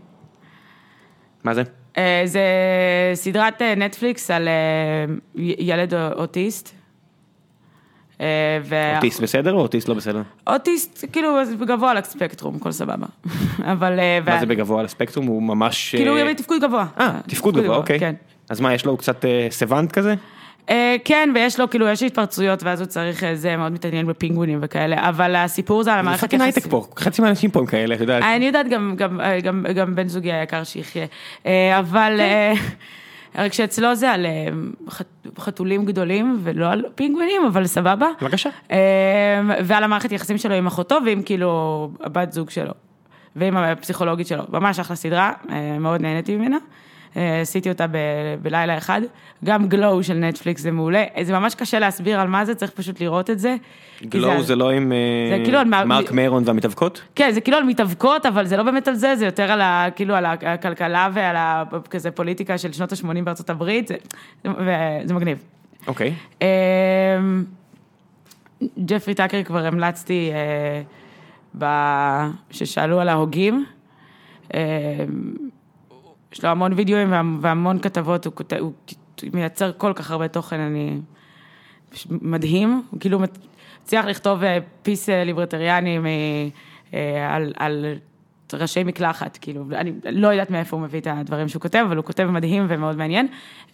מה 1.45 1.55
זה? 1.55 1.63
אה, 1.99 2.23
זה 2.25 2.41
סדרת 3.15 3.63
אה, 3.63 3.75
נטפליקס 3.75 4.31
על 4.31 4.49
אה, 4.49 5.15
ילד 5.59 5.95
אוטיסט. 5.95 6.75
אוטיסט 8.97 9.21
בסדר 9.21 9.53
או 9.53 9.61
אוטיסט 9.61 9.89
לא 9.89 9.95
בסדר? 9.95 10.23
אוטיסט, 10.47 11.05
כאילו, 11.13 11.41
אז 11.41 11.55
גבוה 11.61 11.91
על 11.91 11.97
הספקטרום, 11.97 12.57
הכל 12.57 12.73
סבבה. 12.73 13.07
אבל... 13.73 13.99
מה 14.27 14.41
זה 14.41 14.47
בגבוה 14.47 14.81
על 14.81 14.87
הספקטרום? 14.87 15.27
הוא 15.27 15.43
ממש... 15.43 15.95
כאילו, 15.97 16.19
הוא 16.19 16.31
בתפקוד 16.31 16.63
גבוה. 16.63 16.87
אה, 17.01 17.21
תפקוד 17.27 17.57
גבוה, 17.57 17.77
אוקיי. 17.77 18.01
כן. 18.01 18.15
אז 18.51 18.61
מה, 18.61 18.75
יש 18.75 18.87
לו 18.87 18.97
קצת 18.97 19.25
savant 19.51 19.93
כזה? 19.93 20.15
אה, 20.71 20.97
כן, 21.05 21.29
ויש 21.35 21.61
לו, 21.61 21.71
כאילו, 21.71 21.89
יש 21.89 22.03
התפרצויות, 22.03 22.63
ואז 22.63 22.81
הוא 22.81 22.87
צריך, 22.87 23.25
אה, 23.25 23.37
זה 23.37 23.57
מאוד 23.57 23.73
מתעניין 23.73 24.07
בפינגווינים 24.07 24.59
וכאלה, 24.63 25.09
אבל 25.09 25.37
הסיפור 25.37 25.83
זה 25.83 25.91
על 25.91 25.97
זה 25.97 26.01
המערכת 26.01 26.21
fucking 26.21 26.43
הייטק 26.43 26.67
פה, 26.67 26.87
חצי 26.99 27.23
מהאנשים 27.23 27.51
פה 27.51 27.61
הם 27.61 27.67
כאלה, 27.67 27.95
את 27.95 28.01
יודעת. 28.01 28.23
אני 28.37 28.45
יודעת, 28.47 28.69
גם, 28.69 28.95
גם, 28.97 29.21
אה, 29.21 29.41
גם, 29.41 29.65
גם 29.75 29.95
בן 29.95 30.09
זוגי 30.09 30.33
היקר 30.33 30.65
שיחיה, 30.65 31.07
אה, 31.47 31.79
אבל 31.79 32.17
אה, 32.21 32.53
רק 33.39 33.53
שאצלו 33.53 33.95
זה 33.95 34.11
על 34.11 34.27
חת- 34.91 35.07
חתולים 35.39 35.85
גדולים 35.85 36.39
ולא 36.43 36.67
על 36.71 36.85
פינגווינים, 36.95 37.43
אבל 37.47 37.67
סבבה. 37.67 38.09
בבקשה. 38.23 38.51
אה, 38.71 38.77
ועל 39.65 39.85
המערכת 39.85 40.13
יחסים 40.13 40.39
שלו 40.39 40.55
עם 40.55 40.67
אחותו 40.67 40.99
ועם 41.07 41.23
כאילו 41.23 41.51
הבת 42.01 42.33
זוג 42.33 42.51
שלו, 42.51 42.73
ועם 43.37 43.57
הפסיכולוגית 43.57 44.27
שלו. 44.27 44.43
ממש 44.53 44.79
אחלה 44.79 44.97
סדרה, 44.97 45.33
אה, 45.51 45.79
מאוד 45.79 46.01
נהניתי 46.01 46.37
ממנה. 46.37 46.57
אה, 47.17 47.41
עשיתי 47.41 47.69
אותה 47.69 47.87
ב- 47.87 47.97
בלילה 48.43 48.79
אחד. 48.79 49.01
גם 49.45 49.69
גלו 49.69 50.03
של 50.03 50.15
נטפליקס 50.15 50.63
זה 50.63 50.71
מעולה. 50.71 51.05
זה 51.23 51.33
ממש 51.33 51.55
קשה 51.55 51.79
להסביר 51.79 52.21
על 52.21 52.29
מה 52.29 52.45
זה, 52.45 52.55
צריך 52.55 52.71
פשוט 52.71 53.01
לראות 53.01 53.31
את 53.31 53.39
זה. 53.39 53.57
כי 53.99 54.07
גלו 54.07 54.43
זה 54.43 54.57
לא 54.57 54.71
עם 54.71 54.93
אה, 54.93 54.97
זה 55.39 55.45
כאילו 55.45 55.59
על 55.59 55.85
מרק 55.85 56.13
מיירון 56.13 56.43
והמתאבקות? 56.47 57.03
כן, 57.15 57.31
זה 57.31 57.41
כאילו 57.41 57.57
על 57.57 57.65
מתאבקות, 57.65 58.27
אבל 58.27 58.47
זה 58.47 58.57
לא 58.57 58.63
באמת 58.63 58.89
על 58.89 58.95
זה, 58.95 59.17
זה 59.17 59.25
יותר 59.25 59.53
על 59.53 59.61
ה... 59.61 59.87
כאילו 59.97 60.15
על 60.15 60.27
הכלכלה 60.27 61.09
ועל 61.13 61.37
ה... 61.37 61.63
כזה 61.91 62.11
פוליטיקה 62.11 62.59
של 62.59 62.73
שנות 62.73 62.93
ה-80 62.93 63.23
בארצות 63.25 63.51
הברית, 63.51 63.89
זה, 63.89 63.95
זה 65.05 65.15
מגניב. 65.15 65.43
אוקיי. 65.87 66.15
אמ, 66.43 66.47
ג'פרי 68.79 69.15
טאקר 69.15 69.43
כבר 69.43 69.67
המלצתי 69.67 70.31
אה, 70.33 70.83
ב- 71.59 72.31
ששאלו 72.51 73.01
על 73.01 73.09
ההוגים. 73.09 73.65
אה, 74.55 74.61
יש 76.35 76.45
לו 76.45 76.51
המון 76.51 76.73
וידאוים 76.73 77.13
והמ- 77.13 77.39
והמון 77.41 77.79
כתבות, 77.79 78.25
הוא, 78.27 78.35
כותב, 78.35 78.57
הוא 78.57 78.73
מייצר 79.33 79.71
כל 79.77 79.93
כך 79.97 80.11
הרבה 80.11 80.29
תוכן, 80.29 80.61
אני... 80.61 80.99
מדהים, 82.11 82.83
הוא 82.91 83.01
כאילו 83.01 83.19
מצ- 83.19 83.39
הצליח 83.85 84.05
לכתוב 84.07 84.43
אה, 84.43 84.59
פיס 84.83 85.09
אה, 85.09 85.25
ליברטריאני 85.25 85.99
מ- 85.99 86.07
אה, 86.95 87.35
על, 87.35 87.53
על 87.59 87.87
ראשי 88.53 88.85
מקלחת, 88.85 89.39
כאילו, 89.41 89.65
אני 89.75 89.93
לא 90.11 90.29
יודעת 90.29 90.51
מאיפה 90.51 90.77
הוא 90.77 90.85
מביא 90.85 91.01
את 91.01 91.07
הדברים 91.11 91.49
שהוא 91.49 91.63
כותב, 91.63 91.85
אבל 91.87 91.97
הוא 91.97 92.05
כותב 92.05 92.25
מדהים 92.25 92.67
ומאוד 92.69 92.97
מעניין. 92.97 93.27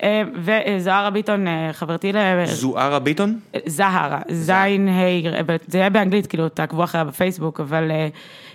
אה, 0.02 0.22
וזוהרה 0.34 1.10
ביטון, 1.10 1.48
אה, 1.48 1.70
חברתי 1.72 2.12
ל... 2.12 2.16
זוהרה 2.44 2.98
ביטון? 2.98 3.38
זהרה, 3.66 4.20
זין 4.30 4.88
היי, 4.88 5.24
זה 5.66 5.78
היה 5.78 5.90
באנגלית, 5.90 6.26
כאילו, 6.26 6.48
תעקבו 6.48 6.84
אחריה 6.84 7.04
בפייסבוק, 7.04 7.60
אבל 7.60 7.90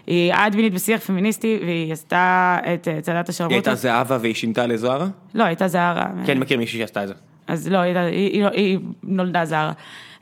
היא 0.07 0.33
אדמינית 0.33 0.73
בשיח 0.73 1.01
פמיניסטי, 1.01 1.59
והיא 1.61 1.93
עשתה 1.93 2.57
את 2.73 2.87
אה, 2.87 3.01
צעדת 3.01 3.27
היא 3.27 3.33
השרמוטה. 3.33 3.55
הייתה 3.55 3.75
זהבה 3.75 4.17
והיא 4.21 4.35
שינתה 4.35 4.67
לזוהרה? 4.67 5.07
לא, 5.33 5.43
הייתה 5.43 5.67
זהרה. 5.67 6.05
כן, 6.25 6.37
מכיר 6.37 6.57
מישהי 6.57 6.79
שעשתה 6.79 7.03
את 7.03 7.07
זה. 7.07 7.13
אז 7.47 7.67
לא, 7.67 7.77
היא, 7.77 7.97
היא, 7.97 8.11
היא, 8.31 8.45
היא 8.53 8.79
נולדה 9.03 9.45
זרה. 9.45 9.71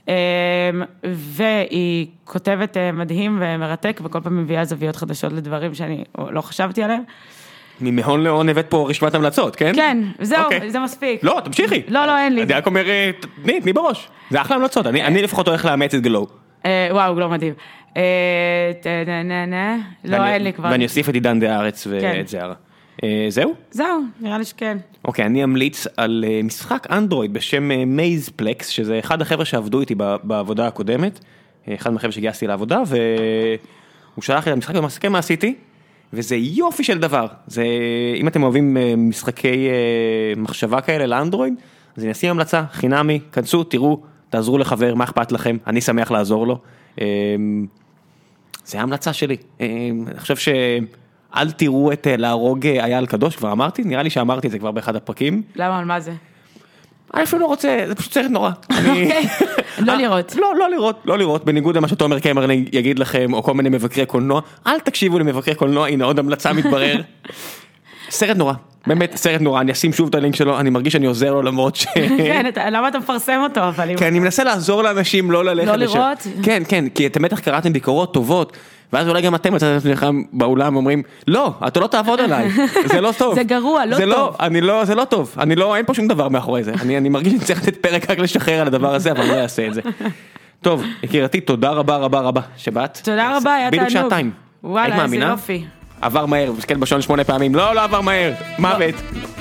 אמ, 0.07 0.13
והיא 1.13 2.07
כותבת 2.25 2.77
אה, 2.77 2.91
מדהים 2.91 3.37
ומרתק, 3.41 4.01
וכל 4.03 4.19
פעם 4.23 4.43
מביאה 4.43 4.65
זוויות 4.65 4.95
חדשות 4.95 5.33
לדברים 5.33 5.73
שאני 5.73 6.03
לא 6.17 6.41
חשבתי 6.41 6.83
עליהם. 6.83 7.01
ממהון 7.81 8.23
להון 8.23 8.49
הבאת 8.49 8.65
פה 8.69 8.89
רשימת 8.89 9.15
המלצות, 9.15 9.55
כן? 9.55 9.71
כן, 9.75 9.97
זהו, 10.21 10.43
אוקיי. 10.43 10.71
זה 10.71 10.79
מספיק. 10.79 11.23
לא, 11.23 11.41
תמשיכי. 11.43 11.81
לא, 11.87 12.05
לא, 12.05 12.17
אין 12.17 12.35
לי. 12.35 12.43
אני 12.43 12.53
רק 12.53 12.65
אומר, 12.65 12.89
אה, 12.89 13.11
תני, 13.43 13.61
תני 13.61 13.73
בראש. 13.73 14.07
זה 14.29 14.41
אחלה 14.41 14.55
המלצות, 14.57 14.87
אני 14.87 15.03
אני 15.03 15.21
לפחות 15.21 15.47
הולך 15.47 15.65
לאמץ 15.65 15.93
את 15.93 16.01
גלו. 16.01 16.27
וואו, 16.91 17.19
לא 17.19 17.29
מדהים. 17.29 17.53
אה. 17.97 19.77
לא, 20.03 20.25
אין 20.25 20.43
לי 20.43 20.53
כבר. 20.53 20.69
ואני 20.71 20.83
אוסיף 20.83 21.09
את 21.09 21.13
עידן 21.13 21.39
דה 21.39 21.55
ארץ 21.55 21.87
כן. 21.87 22.13
ואת 22.17 22.27
זהרה. 22.27 22.53
אה, 23.03 23.25
זהו? 23.29 23.53
זהו, 23.71 24.01
נראה 24.21 24.37
לי 24.37 24.45
שכן. 24.45 24.77
אוקיי, 25.05 25.25
אני 25.25 25.43
אמליץ 25.43 25.87
על 25.97 26.25
אה, 26.27 26.43
משחק 26.43 26.87
אנדרואיד 26.91 27.33
בשם 27.33 27.69
מייזפלקס, 27.87 28.67
שזה 28.67 28.99
אחד 28.99 29.21
החבר'ה 29.21 29.45
שעבדו 29.45 29.79
איתי 29.81 29.95
בעבודה 30.23 30.67
הקודמת, 30.67 31.19
אחד 31.69 31.93
מהחבר'ה 31.93 32.11
שגייסתי 32.11 32.47
לעבודה, 32.47 32.81
והוא 32.85 34.23
שלח 34.23 34.45
לי 34.45 34.51
את 34.51 34.55
המשחק 34.57 34.75
ומסכם 34.75 35.11
מה 35.11 35.19
עשיתי, 35.19 35.55
וזה 36.13 36.35
יופי 36.35 36.83
של 36.83 36.99
דבר. 36.99 37.27
זה, 37.47 37.65
אם 38.15 38.27
אתם 38.27 38.43
אוהבים 38.43 38.77
משחקי 38.97 39.67
מחשבה 40.37 40.81
כאלה 40.81 41.05
לאנדרואיד, 41.05 41.53
אז 41.97 42.03
אני 42.03 42.11
אשים 42.11 42.29
המלצה, 42.29 42.63
חינמי, 42.71 43.19
כנסו, 43.31 43.63
תראו, 43.63 43.99
תעזרו 44.29 44.57
לחבר, 44.57 44.95
מה 44.95 45.03
אכפת 45.03 45.31
לכם, 45.31 45.57
אני 45.67 45.81
שמח 45.81 46.11
לעזור 46.11 46.47
לו. 46.47 46.59
זה 48.65 48.79
ההמלצה 48.79 49.13
שלי. 49.13 49.37
אה, 49.61 49.67
אני 50.07 50.19
חושב 50.19 50.35
ש... 50.35 50.49
אל 51.35 51.51
תראו 51.51 51.91
את 51.91 52.07
אה, 52.07 52.17
להרוג 52.17 52.67
אה, 52.67 52.85
אייל 52.85 53.05
קדוש, 53.05 53.35
כבר 53.35 53.51
אמרתי? 53.51 53.81
נראה 53.83 54.03
לי 54.03 54.09
שאמרתי 54.09 54.47
את 54.47 54.51
זה 54.51 54.59
כבר 54.59 54.71
באחד 54.71 54.95
הפרקים. 54.95 55.41
למה, 55.55 55.79
על 55.79 55.85
מה 55.85 55.99
זה? 55.99 56.11
אני 57.13 57.23
אפילו 57.23 57.41
לא 57.41 57.45
רוצה, 57.47 57.83
זה 57.87 57.95
פשוט 57.95 58.13
סרט 58.13 58.31
נורא. 58.31 58.51
אני- 58.71 59.09
לא 59.79 59.95
לראות. 59.95 60.35
לא, 60.35 60.55
לא 60.59 60.69
לראות, 60.69 61.01
לא 61.05 61.17
לראות, 61.17 61.45
בניגוד 61.45 61.77
למה 61.77 61.87
שתומר 61.87 62.19
קמרלינג 62.19 62.75
יגיד 62.75 62.99
לכם, 62.99 63.33
או 63.33 63.43
כל 63.43 63.53
מיני 63.53 63.69
מבקרי 63.69 64.05
קולנוע, 64.05 64.41
אל 64.67 64.79
תקשיבו 64.79 65.19
למבקרי 65.19 65.55
קולנוע, 65.55 65.87
הנה 65.87 66.05
עוד 66.05 66.19
המלצה 66.19 66.53
מתברר. 66.53 67.01
סרט 68.09 68.37
נורא, 68.37 68.53
באמת 68.87 69.15
סרט 69.15 69.41
נורא, 69.41 69.61
אני 69.61 69.71
אשים 69.71 69.93
שוב 69.93 70.07
את 70.07 70.15
הלינק 70.15 70.35
שלו, 70.35 70.59
אני 70.59 70.69
מרגיש 70.69 70.93
שאני 70.93 71.05
עוזר 71.05 71.33
לו 71.33 71.41
למרות 71.41 71.75
ש... 71.75 71.85
כן, 72.17 72.45
למה 72.71 72.87
אתה 72.87 72.99
מפרסם 72.99 73.39
אותו, 73.43 73.67
אבל. 73.67 73.97
כי 73.97 74.07
אני 74.07 74.19
מנסה 74.19 74.43
לעזור 74.43 74.83
לאנשים 74.83 75.31
לא 75.31 75.45
ללכת 75.45 75.67
לא 75.67 75.75
לשם. 75.75 75.97
לראות? 75.97 76.27
כן, 76.43 76.63
כן, 76.67 76.89
כי 76.89 77.07
אתם 77.07 77.21
בטח 77.21 77.39
קראתם 77.39 77.73
ביקורות 77.73 78.13
טובות, 78.13 78.57
ואז 78.93 79.07
אולי 79.07 79.21
גם 79.21 79.35
אתם 79.35 79.53
מצאתם 79.53 79.77
עצמכם 79.77 80.21
באולם 80.33 80.75
אומרים, 80.75 81.03
לא, 81.27 81.53
אתה 81.67 81.79
לא 81.79 81.87
תעבוד 81.87 82.19
עליי, 82.19 82.49
זה 82.85 83.01
לא 83.01 83.11
טוב. 83.17 83.35
זה 83.39 83.43
גרוע, 83.43 83.85
לא 83.85 83.97
זה 83.97 84.03
טוב. 84.15 84.35
אני 84.39 84.61
לא, 84.61 84.85
זה 84.85 84.95
לא 84.95 85.03
טוב, 85.05 85.35
אני 85.39 85.55
לא, 85.55 85.75
אין 85.75 85.85
פה 85.85 85.93
שום 85.93 86.07
דבר 86.07 86.29
מאחורי 86.29 86.63
זה, 86.63 86.73
אני, 86.81 86.97
אני 86.97 87.09
מרגיש 87.09 87.33
שאני 87.33 87.45
צריך 87.45 87.61
לתת 87.67 87.77
פרק 87.77 88.09
רק 88.09 88.19
לשחרר 88.19 88.61
על 88.61 88.67
הדבר 88.67 88.95
הזה, 88.95 89.11
אבל 89.11 89.25
לא 89.25 89.33
אעשה 89.33 89.67
את 89.67 89.73
זה. 89.73 89.81
טוב, 90.61 90.83
יקירתי, 91.03 91.41
תודה 91.41 91.69
רבה 91.69 91.97
רבה 91.97 92.19
רבה 92.19 92.41
שבאת. 92.57 92.99
תודה 93.03 93.37
רבה, 93.37 93.55
היה 93.55 93.71
בדיוק 93.71 93.87
תענוג. 93.87 94.03
שעתיים. 94.03 94.25
היית 94.25 94.63
וואלה, 94.63 95.03
איזה? 95.03 95.15
יופי. 95.15 95.65
עבר 96.03 96.25
מהר, 96.25 96.51
מסתכל 96.57 96.75
בשעון 96.75 97.01
שמונה 97.01 97.23
פעמים, 97.23 97.55
לא, 97.55 97.75
לא 97.75 97.83
עבר 97.83 98.01
מהר, 98.01 98.31
מוות. 98.59 98.95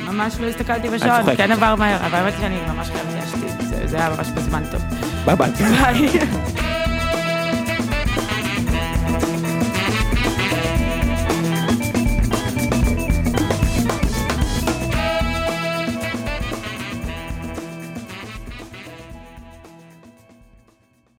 ממש 0.06 0.34
לא 0.40 0.46
הסתכלתי 0.46 0.88
בשעון. 0.88 1.36
כן 1.36 1.52
עבר 1.52 1.74
מהר, 1.74 1.96
אבל 2.06 2.14
האמת 2.18 2.34
שאני 2.40 2.56
ממש 2.68 2.88
חייבת 2.90 3.14
להשתיק, 3.14 3.60
זה- 3.68 3.86
זה 3.86 3.96
היה 3.96 4.08
ממש 4.16 4.28
בזמן 4.28 4.62
טוב. 4.70 4.80
ביי 5.24 5.36
ביי. 5.36 5.50
ביי. 5.50 6.08